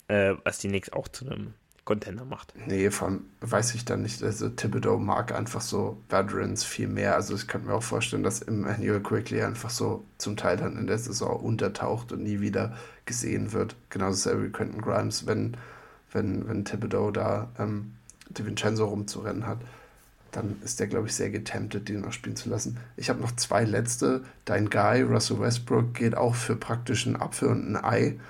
äh, 0.08 0.34
was 0.42 0.58
die 0.58 0.68
Knicks 0.68 0.90
auch 0.90 1.06
zu 1.06 1.26
einem 1.26 1.54
Contender 1.90 2.24
macht. 2.24 2.54
Nee, 2.68 2.88
allem 3.00 3.24
weiß 3.40 3.74
ich 3.74 3.84
dann 3.84 4.02
nicht. 4.02 4.22
Also 4.22 4.48
Thibodeau 4.48 4.96
mag 4.98 5.34
einfach 5.34 5.60
so 5.60 6.00
Veterans 6.08 6.62
viel 6.62 6.86
mehr. 6.86 7.16
Also 7.16 7.34
ich 7.34 7.48
könnte 7.48 7.66
mir 7.66 7.74
auch 7.74 7.82
vorstellen, 7.82 8.22
dass 8.22 8.42
Emmanuel 8.42 9.00
Quickly 9.00 9.42
einfach 9.42 9.70
so 9.70 10.04
zum 10.16 10.36
Teil 10.36 10.56
dann 10.56 10.78
in 10.78 10.86
der 10.86 10.98
Saison 10.98 11.40
untertaucht 11.40 12.12
und 12.12 12.22
nie 12.22 12.38
wieder 12.38 12.76
gesehen 13.06 13.52
wird. 13.52 13.74
Genauso 13.88 14.40
wie 14.40 14.50
Quentin 14.50 14.80
Grimes, 14.80 15.26
wenn, 15.26 15.56
wenn, 16.12 16.48
wenn 16.48 16.64
Thibodeau 16.64 17.10
da 17.10 17.50
ähm, 17.58 17.94
DiVincenzo 18.28 18.84
rumzurennen 18.84 19.48
hat, 19.48 19.58
dann 20.30 20.58
ist 20.64 20.78
der, 20.78 20.86
glaube 20.86 21.08
ich, 21.08 21.16
sehr 21.16 21.30
getemptet, 21.30 21.88
den 21.88 22.02
noch 22.02 22.12
spielen 22.12 22.36
zu 22.36 22.50
lassen. 22.50 22.78
Ich 22.96 23.10
habe 23.10 23.20
noch 23.20 23.34
zwei 23.34 23.64
letzte. 23.64 24.22
Dein 24.44 24.70
Guy, 24.70 25.02
Russell 25.02 25.40
Westbrook, 25.40 25.92
geht 25.94 26.16
auch 26.16 26.36
für 26.36 26.54
praktisch 26.54 27.04
einen 27.08 27.16
Apfel 27.16 27.48
und 27.48 27.74
ein 27.74 27.84
Ei. 27.84 28.20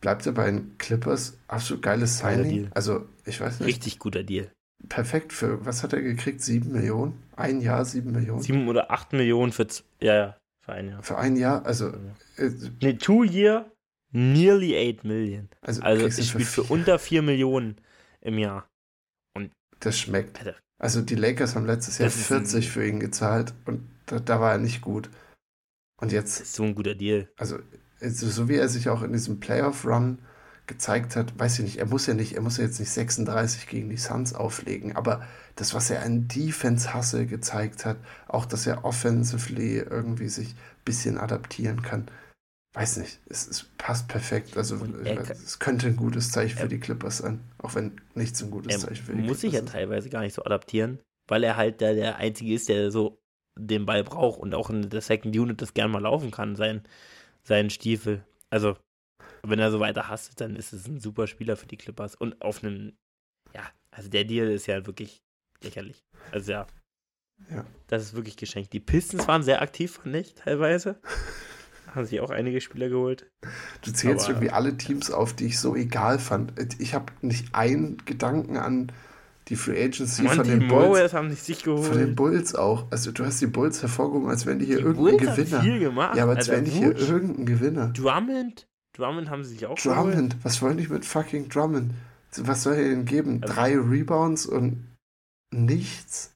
Bleibt 0.00 0.26
er 0.26 0.32
bei 0.32 0.46
den 0.46 0.76
Clippers? 0.78 1.36
Absolut 1.48 1.82
geiles 1.82 2.18
Signing. 2.18 2.70
Also, 2.74 3.06
ich 3.24 3.40
weiß 3.40 3.60
nicht. 3.60 3.68
Richtig 3.68 3.98
guter 3.98 4.22
Deal. 4.22 4.50
Perfekt 4.88 5.32
für, 5.32 5.64
was 5.66 5.82
hat 5.82 5.92
er 5.92 6.02
gekriegt? 6.02 6.40
Sieben 6.40 6.70
Millionen? 6.72 7.20
Ein 7.34 7.60
Jahr, 7.60 7.84
sieben 7.84 8.12
Millionen? 8.12 8.40
Sieben 8.42 8.68
oder 8.68 8.92
acht 8.92 9.12
Millionen 9.12 9.50
für, 9.52 9.66
ja, 10.00 10.14
ja, 10.14 10.36
für 10.64 10.72
ein 10.72 10.88
Jahr. 10.88 11.02
Für 11.02 11.18
ein 11.18 11.36
Jahr? 11.36 11.66
Also, 11.66 11.88
äh, 12.36 12.50
Nee, 12.80 12.94
two 12.94 13.24
year, 13.24 13.72
nearly 14.12 14.76
eight 14.76 15.02
million. 15.02 15.48
also, 15.62 15.82
Also 15.82 16.06
ich 16.06 16.28
spiele 16.28 16.44
für 16.44 16.62
vier. 16.62 16.70
unter 16.70 16.98
vier 17.00 17.22
Millionen 17.22 17.80
im 18.20 18.38
Jahr. 18.38 18.68
Das 19.80 19.96
schmeckt. 19.98 20.38
Alter. 20.38 20.56
Also, 20.80 21.02
die 21.02 21.14
Lakers 21.16 21.54
haben 21.56 21.66
letztes 21.66 21.98
Jahr 21.98 22.06
Das 22.08 22.16
ist 22.16 22.30
ein- 22.32 22.38
40 22.46 22.70
für 22.70 22.86
ihn 22.86 22.98
gezahlt 23.00 23.54
und 23.66 23.88
da, 24.06 24.18
da 24.20 24.40
war 24.40 24.52
er 24.52 24.58
nicht 24.58 24.80
gut. 24.80 25.08
Und 26.00 26.08
Das 26.08 26.12
jetzt, 26.12 26.40
ist 26.40 26.54
so 26.54 26.62
ein 26.64 26.74
guter 26.76 26.94
Deal. 26.94 27.28
also, 27.36 27.58
also, 28.00 28.28
so 28.28 28.48
wie 28.48 28.56
er 28.56 28.68
sich 28.68 28.88
auch 28.88 29.02
in 29.02 29.12
diesem 29.12 29.40
Playoff-Run 29.40 30.18
gezeigt 30.66 31.16
hat, 31.16 31.38
weiß 31.38 31.58
ich 31.60 31.64
nicht, 31.64 31.76
er 31.78 31.86
muss 31.86 32.06
ja 32.06 32.14
nicht, 32.14 32.34
er 32.34 32.42
muss 32.42 32.58
ja 32.58 32.64
jetzt 32.64 32.78
nicht 32.78 32.90
36 32.90 33.66
gegen 33.68 33.88
die 33.88 33.96
Suns 33.96 34.34
auflegen, 34.34 34.96
aber 34.96 35.24
das, 35.56 35.74
was 35.74 35.90
er 35.90 36.02
an 36.02 36.28
Defense-Hasse 36.28 37.26
gezeigt 37.26 37.84
hat, 37.86 37.96
auch, 38.28 38.44
dass 38.46 38.66
er 38.66 38.84
offensively 38.84 39.78
irgendwie 39.78 40.28
sich 40.28 40.50
ein 40.50 40.84
bisschen 40.84 41.18
adaptieren 41.18 41.82
kann, 41.82 42.06
weiß 42.74 42.98
nicht, 42.98 43.20
es, 43.28 43.48
es 43.48 43.64
passt 43.78 44.08
perfekt. 44.08 44.56
Also, 44.56 44.76
er 44.76 45.16
kann- 45.16 45.36
es 45.44 45.58
könnte 45.58 45.86
ein 45.88 45.96
gutes 45.96 46.30
Zeichen 46.30 46.58
für 46.58 46.68
die 46.68 46.78
Clippers 46.80 47.18
sein, 47.18 47.40
auch 47.58 47.74
wenn 47.74 48.00
nichts 48.14 48.42
ein 48.42 48.50
gutes 48.50 48.74
Zeichen 48.80 49.04
für 49.04 49.14
die 49.14 49.22
muss 49.22 49.40
sich 49.40 49.52
ja 49.52 49.60
Clippers 49.60 49.68
ist. 49.70 49.72
teilweise 49.72 50.10
gar 50.10 50.20
nicht 50.20 50.34
so 50.34 50.44
adaptieren, 50.44 50.98
weil 51.26 51.44
er 51.44 51.56
halt 51.56 51.80
der, 51.80 51.94
der 51.94 52.16
Einzige 52.16 52.54
ist, 52.54 52.68
der 52.68 52.90
so 52.90 53.18
den 53.58 53.86
Ball 53.86 54.04
braucht 54.04 54.38
und 54.38 54.54
auch 54.54 54.70
in 54.70 54.88
der 54.90 55.00
Second 55.00 55.36
Unit 55.36 55.60
das 55.62 55.74
gerne 55.74 55.92
mal 55.92 56.02
laufen 56.02 56.30
kann, 56.30 56.54
sein, 56.56 56.82
seinen 57.48 57.70
Stiefel. 57.70 58.24
Also, 58.50 58.76
wenn 59.42 59.58
er 59.58 59.70
so 59.70 59.80
weiter 59.80 60.08
hasst, 60.08 60.40
dann 60.40 60.54
ist 60.56 60.72
es 60.72 60.86
ein 60.86 61.00
super 61.00 61.26
Spieler 61.26 61.56
für 61.56 61.66
die 61.66 61.76
Clippers. 61.76 62.14
Und 62.14 62.40
auf 62.42 62.62
einen, 62.62 62.96
ja, 63.54 63.62
also 63.90 64.08
der 64.08 64.24
Deal 64.24 64.48
ist 64.50 64.66
ja 64.66 64.86
wirklich 64.86 65.22
lächerlich. 65.62 66.04
Also 66.30 66.52
ja. 66.52 66.66
Ja. 67.50 67.64
Das 67.86 68.02
ist 68.02 68.14
wirklich 68.14 68.36
geschenkt. 68.36 68.72
Die 68.72 68.80
Pistons 68.80 69.26
waren 69.28 69.42
sehr 69.42 69.62
aktiv, 69.62 69.98
fand 70.02 70.14
ich, 70.16 70.34
teilweise. 70.34 71.00
Haben 71.94 72.04
sich 72.04 72.20
auch 72.20 72.30
einige 72.30 72.60
Spieler 72.60 72.88
geholt. 72.90 73.30
Du 73.82 73.92
zählst 73.92 74.26
Aber- 74.26 74.34
irgendwie 74.34 74.50
alle 74.50 74.76
Teams 74.76 75.10
auf, 75.10 75.32
die 75.34 75.46
ich 75.46 75.58
so 75.58 75.74
egal 75.74 76.18
fand. 76.18 76.52
Ich 76.80 76.92
habe 76.94 77.12
nicht 77.22 77.54
einen 77.54 77.96
Gedanken 78.04 78.58
an 78.58 78.92
die 79.48 79.56
Free 79.56 79.82
Agency 79.84 80.22
Mann, 80.22 80.36
von 80.36 80.44
die 80.44 80.50
den 80.50 80.68
Bulls. 80.68 80.86
Mowers 80.88 81.12
haben 81.14 81.30
sich 81.30 81.42
sich 81.42 81.62
geholt. 81.62 81.86
Von 81.86 81.98
den 81.98 82.14
Bulls 82.14 82.54
auch. 82.54 82.86
Also 82.90 83.10
du 83.12 83.24
hast 83.24 83.40
die 83.40 83.46
Bulls 83.46 83.80
hervorgehoben, 83.82 84.28
als 84.28 84.44
wären 84.46 84.58
die 84.58 84.66
hier 84.66 84.76
die 84.78 84.82
irgendein 84.82 85.16
Bulls 85.16 85.28
haben 85.30 85.36
Gewinner. 85.36 85.60
viel 85.62 85.78
gemacht. 85.78 86.16
Ja, 86.16 86.22
aber 86.24 86.36
als 86.36 86.48
Alter, 86.48 86.52
wären 86.52 86.64
die 86.66 86.70
hier 86.70 86.96
irgendein 86.96 87.46
Gewinner. 87.46 87.88
Drummond, 87.88 88.66
Drummond 88.96 89.30
haben 89.30 89.44
sie 89.44 89.50
sich 89.54 89.66
auch 89.66 89.76
geholt. 89.76 89.96
Drummond, 89.96 90.36
was 90.42 90.60
wollen 90.60 90.76
die 90.76 90.86
mit 90.88 91.04
fucking 91.04 91.48
Drummond? 91.48 91.92
Was 92.36 92.62
soll 92.62 92.74
er 92.74 92.88
denn 92.90 93.04
geben? 93.06 93.40
Also- 93.42 93.54
Drei 93.54 93.76
Rebounds 93.78 94.44
und 94.46 94.86
nichts? 95.50 96.32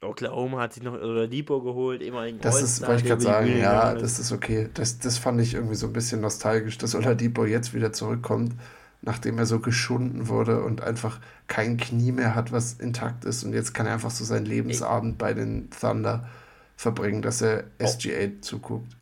Oklahoma 0.00 0.60
hat 0.60 0.74
sich 0.74 0.82
noch 0.84 0.96
Depot 1.28 1.64
geholt, 1.64 2.02
ehemaligen 2.02 2.38
Das 2.40 2.62
ist, 2.62 2.86
wollte 2.86 3.02
ich 3.02 3.08
gerade 3.08 3.18
die 3.18 3.24
sagen, 3.24 3.58
ja, 3.58 3.94
das 3.94 4.20
ist 4.20 4.30
okay. 4.30 4.68
Das, 4.74 5.00
das 5.00 5.18
fand 5.18 5.40
ich 5.40 5.54
irgendwie 5.54 5.74
so 5.74 5.88
ein 5.88 5.92
bisschen 5.92 6.20
nostalgisch, 6.20 6.78
dass 6.78 6.94
Oladipo 6.94 7.44
jetzt 7.46 7.74
wieder 7.74 7.92
zurückkommt, 7.92 8.54
nachdem 9.02 9.38
er 9.38 9.46
so 9.46 9.60
geschunden 9.60 10.28
wurde 10.28 10.62
und 10.62 10.80
einfach 10.82 11.20
kein 11.46 11.76
Knie 11.76 12.12
mehr 12.12 12.34
hat, 12.34 12.52
was 12.52 12.74
intakt 12.74 13.24
ist. 13.24 13.44
Und 13.44 13.52
jetzt 13.52 13.72
kann 13.74 13.86
er 13.86 13.94
einfach 13.94 14.10
so 14.10 14.24
seinen 14.24 14.46
Lebensabend 14.46 15.18
bei 15.18 15.34
den 15.34 15.70
Thunder 15.70 16.28
verbringen, 16.76 17.22
dass 17.22 17.42
er 17.42 17.64
Oh. 17.80 17.86
SGA 17.86 18.40
zuguckt. 18.40 18.96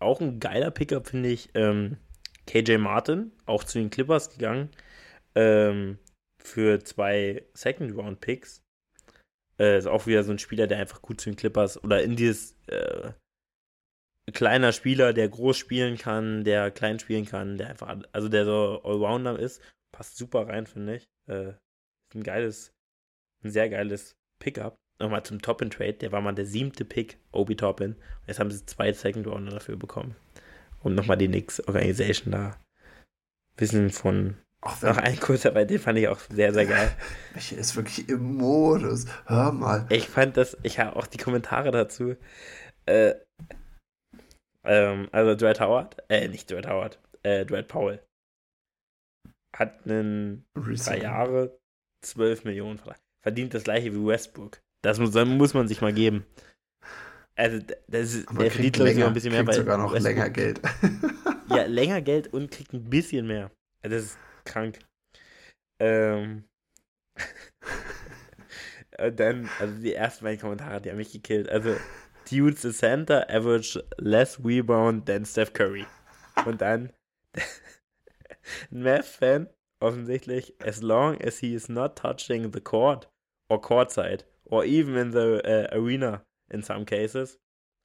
Auch 0.00 0.20
ein 0.20 0.38
geiler 0.40 0.70
Pickup, 0.70 1.08
finde 1.08 1.28
ich. 1.30 1.50
Ähm, 1.54 1.96
KJ 2.46 2.78
Martin, 2.78 3.32
auch 3.46 3.64
zu 3.64 3.78
den 3.78 3.90
Clippers 3.90 4.30
gegangen. 4.30 4.70
Ähm, 5.34 5.98
für 6.42 6.82
zwei 6.84 7.44
Second-Round-Picks. 7.54 8.62
Äh, 9.58 9.78
ist 9.78 9.86
auch 9.86 10.06
wieder 10.06 10.22
so 10.22 10.30
ein 10.32 10.38
Spieler, 10.38 10.66
der 10.66 10.78
einfach 10.78 11.02
gut 11.02 11.20
zu 11.20 11.30
den 11.30 11.36
Clippers 11.36 11.82
oder 11.82 12.02
in 12.02 12.14
dieses 12.16 12.54
äh, 12.68 13.10
kleiner 14.32 14.72
Spieler, 14.72 15.12
der 15.12 15.28
groß 15.28 15.56
spielen 15.56 15.96
kann, 15.96 16.44
der 16.44 16.70
klein 16.70 16.98
spielen 16.98 17.26
kann, 17.26 17.58
der 17.58 17.70
einfach, 17.70 17.98
also 18.12 18.28
der 18.28 18.44
so 18.44 18.82
Allrounder 18.84 19.38
ist. 19.38 19.62
Passt 19.92 20.16
super 20.16 20.48
rein, 20.48 20.66
finde 20.66 20.96
ich. 20.96 21.08
Äh, 21.28 21.50
ist 21.50 22.14
ein 22.14 22.22
geiles, 22.22 22.72
ein 23.42 23.50
sehr 23.50 23.68
geiles 23.68 24.16
Pickup. 24.38 24.76
Nochmal 25.00 25.24
zum 25.24 25.40
Toppin-Trade, 25.40 25.94
der 25.94 26.12
war 26.12 26.20
mal 26.20 26.34
der 26.34 26.46
siebte 26.46 26.84
Pick, 26.84 27.18
Obi 27.30 27.54
Toppin. 27.54 27.92
Und 27.92 28.26
jetzt 28.26 28.40
haben 28.40 28.50
sie 28.50 28.66
zwei 28.66 28.92
Second 28.92 29.26
Rounder 29.26 29.52
dafür 29.52 29.76
bekommen. 29.76 30.16
Und 30.80 30.94
nochmal 30.94 31.16
die 31.16 31.28
Knicks 31.28 31.60
Organisation 31.66 32.32
da. 32.32 32.56
Bisschen 33.56 33.90
von. 33.90 34.36
Wenn 34.80 34.90
Noch 34.90 34.98
ein 34.98 35.20
kurzer, 35.20 35.54
weil 35.54 35.66
den 35.66 35.78
fand 35.78 35.98
ich 36.00 36.08
auch 36.08 36.18
sehr, 36.18 36.52
sehr 36.52 36.66
geil. 36.66 36.90
Michi 37.34 37.54
ist 37.54 37.76
wirklich 37.76 38.08
im 38.08 38.36
Modus. 38.36 39.06
Hör 39.26 39.52
mal. 39.52 39.86
Ich 39.88 40.08
fand 40.08 40.36
das, 40.36 40.56
ich 40.64 40.80
habe 40.80 40.96
auch 40.96 41.06
die 41.06 41.18
Kommentare 41.18 41.70
dazu. 41.70 42.16
Äh, 42.86 43.14
ähm, 44.68 45.08
also 45.12 45.34
Dwight 45.34 45.60
Howard, 45.60 45.96
äh, 46.08 46.28
nicht 46.28 46.50
Dwight 46.50 46.68
Howard, 46.68 47.00
äh, 47.22 47.44
Dwight 47.44 47.66
Powell. 47.68 48.00
Hat 49.56 49.84
einen 49.84 50.44
drei. 50.54 50.98
Jahre 51.00 51.58
12 52.04 52.44
Millionen 52.44 52.78
Vertrag. 52.78 53.00
Verdient 53.24 53.54
das 53.54 53.64
gleiche 53.64 53.92
wie 53.92 54.06
Westbrook. 54.06 54.60
Das 54.84 54.98
muss, 55.00 55.12
muss 55.14 55.54
man 55.54 55.66
sich 55.66 55.80
mal 55.80 55.92
geben. 55.92 56.24
Also, 57.36 57.64
das 57.88 58.14
ist, 58.14 58.28
Aber 58.28 58.42
der 58.42 58.50
verdient, 58.50 58.76
glaube 58.76 58.90
ich, 58.90 59.02
ein 59.02 59.12
bisschen 59.12 59.32
mehr, 59.32 59.44
kriegt 59.44 59.56
sogar 59.56 59.78
noch 59.78 59.92
Westbrook- 59.92 60.02
länger 60.02 60.30
Geld. 60.30 60.60
Ja, 61.50 61.64
länger 61.64 62.02
Geld 62.02 62.30
und 62.34 62.50
kriegt 62.50 62.74
ein 62.74 62.90
bisschen 62.90 63.26
mehr. 63.26 63.50
Also, 63.82 63.96
Das 63.96 64.04
ist 64.04 64.18
krank. 64.44 64.80
Ähm. 65.80 66.44
und 68.98 69.18
dann, 69.18 69.48
also 69.58 69.80
die 69.80 69.94
ersten 69.94 70.24
beiden 70.24 70.40
Kommentare, 70.40 70.82
die 70.82 70.90
haben 70.90 70.98
mich 70.98 71.10
gekillt. 71.12 71.48
Also, 71.48 71.74
Dude's 72.30 72.62
the 72.62 72.72
center, 72.72 73.24
average 73.28 73.78
less 73.98 74.38
rebound 74.42 75.06
than 75.06 75.24
Steph 75.24 75.52
Curry. 75.52 75.86
Und 76.46 76.60
dann 76.60 76.92
ein 78.70 78.82
Math-Fan 78.82 79.48
offensichtlich, 79.80 80.54
as 80.64 80.82
long 80.82 81.20
as 81.20 81.38
he 81.38 81.54
is 81.54 81.68
not 81.68 81.96
touching 81.96 82.52
the 82.52 82.60
court 82.60 83.08
or 83.48 83.60
courtside 83.60 84.24
or 84.44 84.64
even 84.64 84.96
in 84.96 85.12
the 85.12 85.40
uh, 85.44 85.68
arena 85.76 86.22
in 86.50 86.62
some 86.62 86.84
cases, 86.84 87.38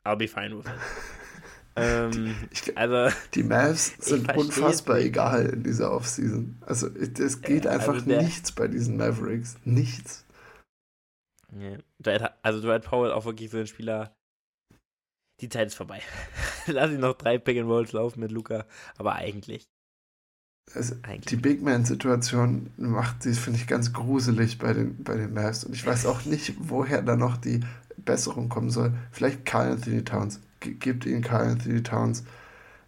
I'll 0.06 0.16
be 0.18 0.28
fine 0.28 0.56
with 0.58 0.66
it. 0.68 0.74
ähm, 1.76 2.36
Ich- 2.52 2.78
also, 2.78 3.16
Die 3.34 3.44
Mavs 3.44 3.94
sind 4.00 4.36
unfassbar 4.36 5.00
egal 5.00 5.48
in 5.48 5.64
dieser 5.64 5.92
Offseason. 5.92 6.58
Also 6.66 6.88
es 6.96 7.42
geht 7.42 7.66
Ja, 7.66 7.72
einfach 7.72 7.94
also 7.96 8.06
der- 8.06 8.22
nichts 8.24 8.52
bei 8.52 8.68
diesen 8.68 8.98
Mavericks. 8.98 9.58
Nichts. 9.66 10.26
Dwight, 12.04 12.32
also 12.42 12.62
Dwight 12.62 12.84
Powell 12.84 13.12
auch 13.12 13.26
wirklich 13.26 13.52
so 13.52 13.58
ein 13.60 13.68
Spieler, 13.68 14.16
die 15.44 15.50
Zeit 15.50 15.68
ist 15.68 15.76
vorbei. 15.76 16.02
Lass 16.68 16.92
ihn 16.92 17.00
noch 17.02 17.14
drei 17.18 17.38
Pick 17.38 17.58
and 17.60 17.68
Rolls 17.70 17.92
laufen 17.92 18.22
mit 18.22 18.32
Luca, 18.32 18.66
aber 18.98 19.14
eigentlich, 19.16 19.68
Also, 20.74 20.96
eigentlich. 21.04 21.26
die 21.26 21.36
Big 21.36 21.62
Man-Situation 21.62 22.72
macht 22.78 23.24
sie, 23.24 23.34
finde 23.34 23.60
ich, 23.60 23.68
ganz 23.68 23.94
gruselig 23.94 24.58
bei 24.58 24.74
den, 24.74 25.04
bei 25.04 25.16
den 25.16 25.34
Mavs. 25.34 25.64
Und 25.66 25.74
ich 25.76 25.86
weiß 25.86 26.06
auch 26.06 26.26
nicht, 26.26 26.56
woher 26.60 27.02
da 27.02 27.16
noch 27.16 27.38
die 27.38 27.60
Besserung 27.98 28.50
kommen 28.50 28.70
soll. 28.70 28.94
Vielleicht 29.12 29.46
Carl 29.46 29.72
Anthony 29.74 30.04
Towns. 30.04 30.40
Ge- 30.62 30.74
Gebt 30.74 31.06
ihnen 31.06 31.22
Carl 31.22 31.48
Anthony 31.48 31.84
Towns. 31.84 32.24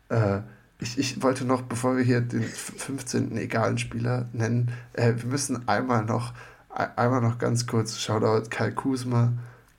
Äh, 0.10 0.40
ich, 0.80 0.98
ich 0.98 1.22
wollte 1.22 1.46
noch, 1.46 1.62
bevor 1.64 1.96
wir 1.98 2.04
hier 2.04 2.22
den 2.22 2.44
f- 2.44 2.74
15. 2.78 3.36
egalen 3.38 3.78
Spieler 3.78 4.28
nennen, 4.34 4.72
äh, 4.94 5.14
wir 5.18 5.26
müssen 5.26 5.68
einmal 5.68 6.04
noch, 6.06 6.34
ein- 6.70 6.98
einmal 6.98 7.22
noch 7.22 7.38
ganz 7.38 7.68
kurz, 7.68 7.98
Shoutout, 8.00 8.50
Kyle 8.50 8.74
Kuzma 8.74 9.34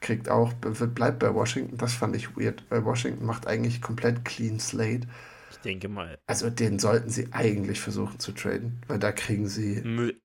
kriegt 0.06 0.28
auch, 0.28 0.52
bleibt 0.54 1.18
bei 1.18 1.34
Washington. 1.34 1.76
Das 1.78 1.94
fand 1.94 2.14
ich 2.14 2.36
weird, 2.36 2.64
weil 2.68 2.84
Washington 2.84 3.26
macht 3.26 3.46
eigentlich 3.48 3.82
komplett 3.82 4.24
clean 4.24 4.60
slate. 4.60 5.08
Ich 5.50 5.58
denke 5.58 5.88
mal, 5.88 6.18
Also 6.26 6.48
den 6.48 6.78
sollten 6.78 7.10
sie 7.10 7.32
eigentlich 7.32 7.80
versuchen 7.80 8.20
zu 8.20 8.32
traden, 8.32 8.80
weil 8.86 9.00
da 9.00 9.10
kriegen 9.10 9.48
sie, 9.48 9.82
Müll, 9.82 10.16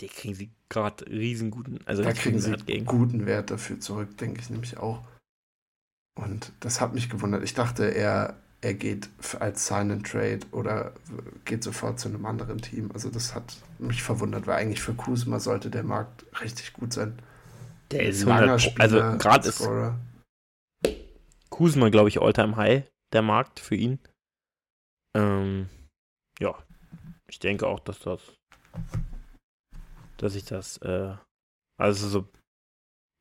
die 0.00 0.08
kriegen 0.08 0.34
sie 0.34 0.52
gerade 0.68 1.06
riesenguten, 1.06 1.80
also 1.86 2.02
da 2.02 2.12
kriegen 2.12 2.38
sie 2.38 2.50
Wert 2.50 2.66
gegen. 2.66 2.84
guten 2.84 3.24
Wert 3.24 3.50
dafür 3.50 3.80
zurück, 3.80 4.18
denke 4.18 4.40
ich 4.40 4.50
nämlich 4.50 4.76
auch. 4.76 5.02
Und 6.16 6.52
das 6.60 6.80
hat 6.80 6.94
mich 6.94 7.08
gewundert. 7.08 7.42
Ich 7.42 7.54
dachte, 7.54 7.86
er, 7.86 8.36
er 8.60 8.74
geht 8.74 9.08
als 9.40 9.66
Sign 9.66 9.90
and 9.90 10.06
Trade 10.06 10.40
oder 10.52 10.92
geht 11.44 11.64
sofort 11.64 11.98
zu 11.98 12.08
einem 12.08 12.26
anderen 12.26 12.58
Team. 12.60 12.90
Also 12.92 13.08
das 13.08 13.34
hat 13.34 13.56
mich 13.78 14.02
verwundert, 14.02 14.46
weil 14.46 14.56
eigentlich 14.56 14.82
für 14.82 14.94
Kuzma 14.94 15.40
sollte 15.40 15.70
der 15.70 15.82
Markt 15.82 16.24
richtig 16.40 16.74
gut 16.74 16.92
sein. 16.92 17.18
Der 17.94 18.02
ist 18.08 18.24
Langer 18.24 18.52
100 18.56 18.74
Pro- 18.74 18.82
also 18.82 18.96
Spieler, 18.98 19.16
gerade 19.18 19.48
ist. 19.48 19.68
Kuzma, 21.50 21.88
glaube 21.88 22.08
ich, 22.08 22.20
Alltime 22.20 22.56
High, 22.56 22.84
der 23.12 23.22
Markt 23.22 23.60
für 23.60 23.76
ihn. 23.76 23.98
Ähm, 25.16 25.68
ja, 26.40 26.54
ich 27.28 27.38
denke 27.38 27.66
auch, 27.68 27.78
dass 27.80 28.00
das, 28.00 28.20
dass 30.16 30.34
ich 30.34 30.44
das, 30.44 30.78
äh, 30.78 31.14
also 31.80 32.08
so, 32.08 32.28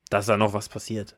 dass 0.10 0.26
da 0.26 0.38
noch 0.38 0.54
was 0.54 0.70
passiert. 0.70 1.18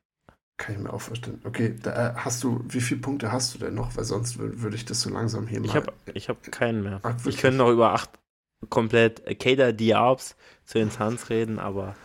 Kann 0.57 0.76
ich 0.76 0.82
mir 0.82 0.94
auch 0.94 1.02
vorstellen. 1.02 1.41
Okay, 1.45 1.76
da 1.82 2.11
äh, 2.11 2.15
hast 2.15 2.44
du, 2.44 2.64
wie 2.68 2.82
viele 2.82 3.02
Punkte 3.02 3.32
hast 3.32 3.53
du 3.53 3.60
denn 3.60 3.73
noch? 3.76 3.95
Weil 3.98 4.03
sonst 4.06 4.38
wür- 4.38 4.61
würde 4.61 4.76
ich 4.76 4.86
das 4.86 5.02
so 5.02 5.10
langsam 5.10 5.48
hier 5.48 5.61
Ich 5.61 5.68
mal. 5.68 5.76
habe 5.76 5.94
ich 6.14 6.27
hab 6.30 6.41
keinen 6.52 6.84
mehr. 6.84 6.99
Ach, 7.03 7.26
Ich 7.26 7.38
könnte 7.38 7.57
noch 7.57 7.69
über 7.72 7.94
acht 7.94 8.10
komplett 8.69 9.26
äh, 9.27 9.36
Kader 9.36 9.73
Diabs 9.73 10.36
zu 10.65 10.77
den 10.77 10.90
Suns 10.91 11.30
reden, 11.30 11.60
aber 11.60 11.95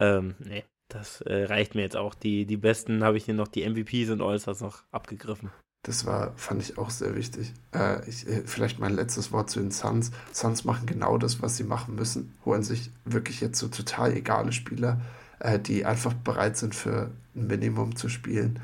ähm, 0.00 0.34
nee, 0.38 0.64
das 0.88 1.20
äh, 1.22 1.44
reicht 1.44 1.74
mir 1.74 1.82
jetzt 1.82 1.96
auch. 1.96 2.14
Die, 2.14 2.46
die 2.46 2.56
besten 2.56 3.04
habe 3.04 3.16
ich 3.16 3.24
hier 3.24 3.34
noch, 3.34 3.48
die 3.48 3.68
MVPs 3.68 4.10
und 4.10 4.22
All-Stars 4.22 4.60
noch 4.60 4.82
abgegriffen. 4.90 5.50
Das 5.82 6.06
war, 6.06 6.32
fand 6.36 6.62
ich 6.62 6.76
auch 6.76 6.90
sehr 6.90 7.14
wichtig. 7.14 7.52
Äh, 7.72 8.08
ich, 8.08 8.26
äh, 8.26 8.42
vielleicht 8.44 8.78
mein 8.78 8.94
letztes 8.94 9.30
Wort 9.32 9.50
zu 9.50 9.60
den 9.60 9.70
Suns. 9.70 10.10
Suns 10.32 10.64
machen 10.64 10.86
genau 10.86 11.18
das, 11.18 11.40
was 11.40 11.56
sie 11.56 11.64
machen 11.64 11.94
müssen. 11.94 12.34
Holen 12.44 12.62
sich 12.62 12.90
wirklich 13.04 13.40
jetzt 13.40 13.58
so 13.58 13.68
total 13.68 14.12
egale 14.14 14.52
Spieler, 14.52 15.00
äh, 15.38 15.58
die 15.58 15.84
einfach 15.84 16.14
bereit 16.14 16.56
sind 16.56 16.74
für 16.74 17.10
ein 17.34 17.46
Minimum 17.46 17.96
zu 17.96 18.08
spielen. 18.08 18.60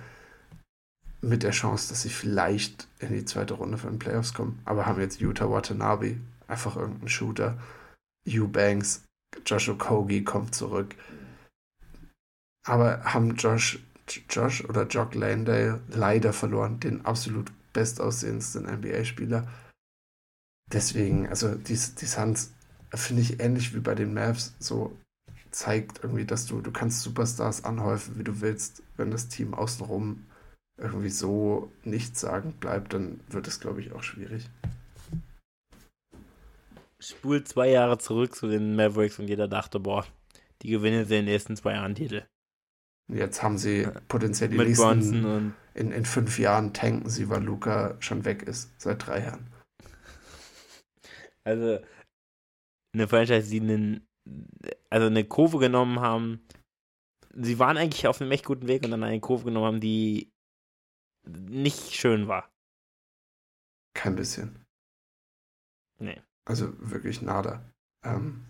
Mit 1.20 1.42
der 1.42 1.52
Chance, 1.52 1.88
dass 1.88 2.02
sie 2.02 2.10
vielleicht 2.10 2.88
in 2.98 3.12
die 3.12 3.24
zweite 3.24 3.54
Runde 3.54 3.78
von 3.78 3.90
den 3.90 3.98
Playoffs 3.98 4.34
kommen. 4.34 4.60
Aber 4.64 4.86
haben 4.86 5.00
jetzt 5.00 5.20
Utah 5.20 5.50
Watanabe, 5.50 6.16
einfach 6.48 6.76
irgendein 6.76 7.08
Shooter. 7.08 7.56
Eubanks, 8.26 9.04
Josh 9.46 9.68
Okogie 9.68 10.24
kommt 10.24 10.54
zurück. 10.54 10.94
Aber 12.64 13.04
haben 13.04 13.36
Josh 13.36 13.78
Josh 14.28 14.64
oder 14.64 14.86
Jock 14.86 15.14
Landale 15.14 15.80
leider 15.88 16.32
verloren, 16.32 16.80
den 16.80 17.04
absolut 17.04 17.50
bestaussehendsten 17.72 18.66
NBA-Spieler. 18.66 19.48
Deswegen, 20.72 21.28
also 21.28 21.54
die, 21.54 21.74
die 21.74 22.06
Suns 22.06 22.52
finde 22.94 23.22
ich 23.22 23.40
ähnlich 23.40 23.74
wie 23.74 23.80
bei 23.80 23.94
den 23.94 24.14
Mavs, 24.14 24.54
so 24.58 24.96
zeigt 25.50 26.02
irgendwie, 26.02 26.24
dass 26.24 26.46
du, 26.46 26.60
du 26.60 26.72
kannst 26.72 27.02
Superstars 27.02 27.64
anhäufen, 27.64 28.18
wie 28.18 28.24
du 28.24 28.40
willst. 28.40 28.82
Wenn 28.96 29.10
das 29.10 29.28
Team 29.28 29.54
außenrum 29.54 30.24
irgendwie 30.76 31.10
so 31.10 31.72
nichtssagend 31.84 32.60
bleibt, 32.60 32.92
dann 32.92 33.20
wird 33.28 33.46
es, 33.46 33.60
glaube 33.60 33.80
ich, 33.80 33.92
auch 33.92 34.02
schwierig. 34.02 34.48
Spult 36.98 37.48
zwei 37.48 37.68
Jahre 37.68 37.98
zurück 37.98 38.34
zu 38.34 38.48
den 38.48 38.74
Mavericks 38.76 39.18
und 39.18 39.28
jeder 39.28 39.46
dachte, 39.46 39.78
boah, 39.78 40.06
die 40.62 40.70
gewinnen 40.70 41.02
in 41.02 41.08
den 41.08 41.24
nächsten 41.26 41.56
zwei 41.56 41.74
Jahren 41.74 41.94
Titel. 41.94 42.24
Jetzt 43.08 43.42
haben 43.42 43.58
sie 43.58 43.86
potenziell 44.08 44.48
die 44.48 44.56
Mit 44.56 44.68
nächsten, 44.68 45.54
in, 45.74 45.92
in 45.92 46.04
fünf 46.04 46.38
Jahren 46.38 46.72
tanken 46.72 47.10
sie, 47.10 47.28
weil 47.28 47.42
Luca 47.42 47.96
schon 48.00 48.24
weg 48.24 48.42
ist, 48.44 48.80
seit 48.80 49.06
drei 49.06 49.24
Jahren. 49.24 49.52
Also 51.44 51.80
eine 52.94 53.08
Franchise, 53.08 53.50
die 53.50 53.60
einen, 53.60 54.06
also 54.88 55.06
eine 55.06 55.24
Kurve 55.24 55.58
genommen 55.58 56.00
haben. 56.00 56.46
Sie 57.34 57.58
waren 57.58 57.76
eigentlich 57.76 58.06
auf 58.06 58.20
einem 58.20 58.30
echt 58.30 58.46
guten 58.46 58.68
Weg 58.68 58.84
und 58.84 58.92
dann 58.92 59.02
eine 59.02 59.20
Kurve 59.20 59.44
genommen 59.44 59.66
haben, 59.66 59.80
die 59.80 60.32
nicht 61.26 61.94
schön 61.94 62.28
war. 62.28 62.50
Kein 63.94 64.16
bisschen. 64.16 64.64
Nee. 65.98 66.20
Also 66.46 66.72
wirklich 66.78 67.22
nada. 67.22 67.70
Ähm, 68.04 68.46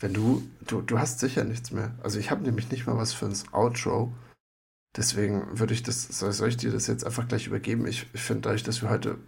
wenn 0.00 0.14
du, 0.14 0.42
du, 0.60 0.80
du 0.82 0.98
hast 0.98 1.20
sicher 1.20 1.44
nichts 1.44 1.70
mehr. 1.70 1.92
Also 2.02 2.18
ich 2.18 2.30
habe 2.30 2.42
nämlich 2.42 2.70
nicht 2.70 2.86
mal 2.86 2.96
was 2.96 3.12
für 3.12 3.26
ins 3.26 3.52
Outro. 3.52 4.12
Deswegen 4.96 5.58
würde 5.58 5.74
ich 5.74 5.82
das, 5.82 6.04
soll, 6.08 6.48
ich 6.48 6.56
dir 6.56 6.72
das 6.72 6.86
jetzt 6.86 7.04
einfach 7.04 7.28
gleich 7.28 7.46
übergeben? 7.46 7.86
Ich, 7.86 8.06
ich 8.12 8.22
finde 8.22 8.42
dadurch, 8.42 8.62
dass 8.62 8.82
wir 8.82 8.90
heute 8.90 9.18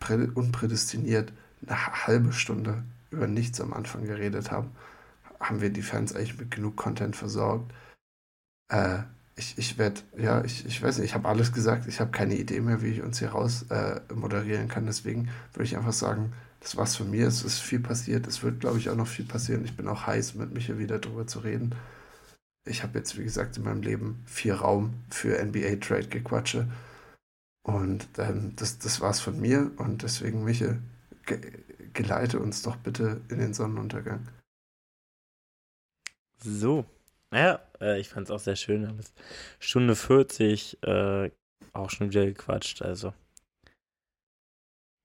prä- 0.00 0.32
unprädestiniert 0.32 1.32
eine 1.66 2.06
halbe 2.06 2.32
Stunde 2.32 2.84
über 3.10 3.26
nichts 3.26 3.60
am 3.60 3.72
Anfang 3.72 4.04
geredet 4.04 4.50
haben, 4.50 4.70
haben 5.40 5.60
wir 5.60 5.70
die 5.70 5.82
Fans 5.82 6.14
eigentlich 6.14 6.38
mit 6.38 6.50
genug 6.50 6.76
Content 6.76 7.16
versorgt. 7.16 7.72
Äh, 8.68 8.98
ich, 9.36 9.58
ich 9.58 9.78
werde, 9.78 10.00
ja, 10.16 10.44
ich, 10.44 10.66
ich 10.66 10.82
weiß 10.82 10.98
nicht, 10.98 11.06
ich 11.06 11.14
habe 11.14 11.28
alles 11.28 11.52
gesagt. 11.52 11.86
Ich 11.86 12.00
habe 12.00 12.10
keine 12.10 12.36
Idee 12.36 12.60
mehr, 12.60 12.82
wie 12.82 12.88
ich 12.88 13.02
uns 13.02 13.18
hier 13.18 13.30
raus 13.30 13.66
äh, 13.70 14.00
moderieren 14.14 14.68
kann. 14.68 14.86
Deswegen 14.86 15.28
würde 15.52 15.64
ich 15.64 15.76
einfach 15.76 15.92
sagen, 15.92 16.32
das 16.66 16.76
war's 16.76 16.96
von 16.96 17.08
mir. 17.08 17.28
Es 17.28 17.44
ist 17.44 17.60
viel 17.60 17.78
passiert. 17.78 18.26
Es 18.26 18.42
wird, 18.42 18.58
glaube 18.58 18.78
ich, 18.78 18.90
auch 18.90 18.96
noch 18.96 19.06
viel 19.06 19.24
passieren. 19.24 19.64
Ich 19.64 19.76
bin 19.76 19.86
auch 19.86 20.08
heiß, 20.08 20.34
mit 20.34 20.52
Michael 20.52 20.80
wieder 20.80 20.98
drüber 20.98 21.24
zu 21.24 21.38
reden. 21.38 21.76
Ich 22.64 22.82
habe 22.82 22.98
jetzt, 22.98 23.16
wie 23.16 23.22
gesagt, 23.22 23.56
in 23.56 23.62
meinem 23.62 23.82
Leben 23.82 24.24
viel 24.26 24.52
Raum 24.52 24.94
für 25.08 25.40
NBA-Trade-Gequatsche. 25.40 26.66
Und 27.62 28.08
ähm, 28.18 28.54
das, 28.56 28.80
das 28.80 29.00
war's 29.00 29.20
von 29.20 29.40
mir. 29.40 29.70
Und 29.76 30.02
deswegen, 30.02 30.42
Michael, 30.42 30.82
ge 31.24 31.40
geleite 31.92 32.40
uns 32.40 32.62
doch 32.62 32.74
bitte 32.74 33.20
in 33.28 33.38
den 33.38 33.54
Sonnenuntergang. 33.54 34.26
So. 36.38 36.84
Naja, 37.30 37.60
äh, 37.80 38.00
ich 38.00 38.08
fand 38.08 38.26
es 38.26 38.32
auch 38.32 38.40
sehr 38.40 38.56
schön. 38.56 38.92
Stunde 39.60 39.94
40 39.94 40.82
äh, 40.82 41.30
auch 41.72 41.90
schon 41.90 42.10
wieder 42.10 42.26
gequatscht. 42.26 42.82
Also 42.82 43.14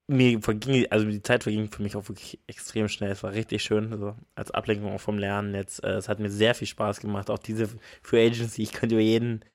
mir 0.08 0.42
verging, 0.42 0.86
also 0.92 1.06
die 1.10 1.22
Zeit 1.22 1.44
verging 1.44 1.72
für 1.72 1.82
mich 1.82 1.96
auch 1.96 2.08
wirklich 2.10 2.40
extrem 2.48 2.88
schnell. 2.90 3.12
Es 3.12 3.24
war 3.24 3.34
richtig 3.34 3.64
schön, 3.64 3.92
also 3.94 4.16
als 4.36 4.52
Ablenkung 4.52 4.92
auch 4.92 5.02
vom 5.02 5.18
Lernen 5.18 5.56
jetzt. 5.56 5.84
Äh, 5.84 5.94
es 5.94 6.10
hat 6.10 6.20
mir 6.20 6.30
sehr 6.30 6.56
viel 6.56 6.68
Spaß 6.68 7.00
gemacht. 7.00 7.30
Auch 7.30 7.40
diese 7.40 7.70
Free 8.02 8.26
Agency, 8.28 8.64
ich 8.64 8.74
könnte 8.74 8.96
über 8.96 9.04
jeden 9.04 9.46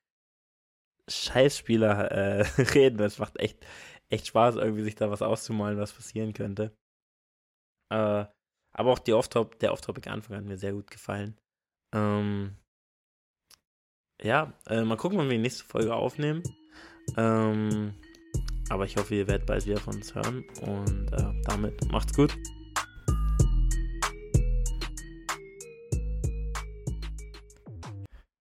Scheißspieler 1.08 2.10
äh, 2.10 2.42
reden. 2.74 2.98
Das 2.98 3.18
macht 3.18 3.38
echt, 3.38 3.64
echt 4.08 4.26
Spaß, 4.28 4.56
irgendwie 4.56 4.82
sich 4.82 4.94
da 4.94 5.10
was 5.10 5.22
auszumalen, 5.22 5.78
was 5.78 5.92
passieren 5.92 6.32
könnte. 6.32 6.76
Äh, 7.90 8.24
aber 8.72 8.92
auch 8.92 8.98
die 8.98 9.12
Off-Top, 9.14 9.58
der 9.60 9.72
Off-Topic-Anfang 9.72 10.36
hat 10.36 10.44
mir 10.44 10.58
sehr 10.58 10.72
gut 10.72 10.90
gefallen. 10.90 11.38
Ähm, 11.94 12.56
ja, 14.22 14.52
äh, 14.66 14.82
mal 14.82 14.96
gucken, 14.96 15.18
wann 15.18 15.28
wir 15.28 15.36
die 15.36 15.42
nächste 15.42 15.64
Folge 15.64 15.94
aufnehmen. 15.94 16.42
Ähm, 17.16 17.94
aber 18.68 18.84
ich 18.84 18.96
hoffe, 18.96 19.14
ihr 19.14 19.26
werdet 19.26 19.46
bald 19.46 19.66
wieder 19.66 19.78
von 19.78 19.96
uns 19.96 20.14
hören. 20.14 20.44
Und 20.62 21.12
äh, 21.12 21.32
damit 21.44 21.90
macht's 21.90 22.14
gut. 22.14 22.36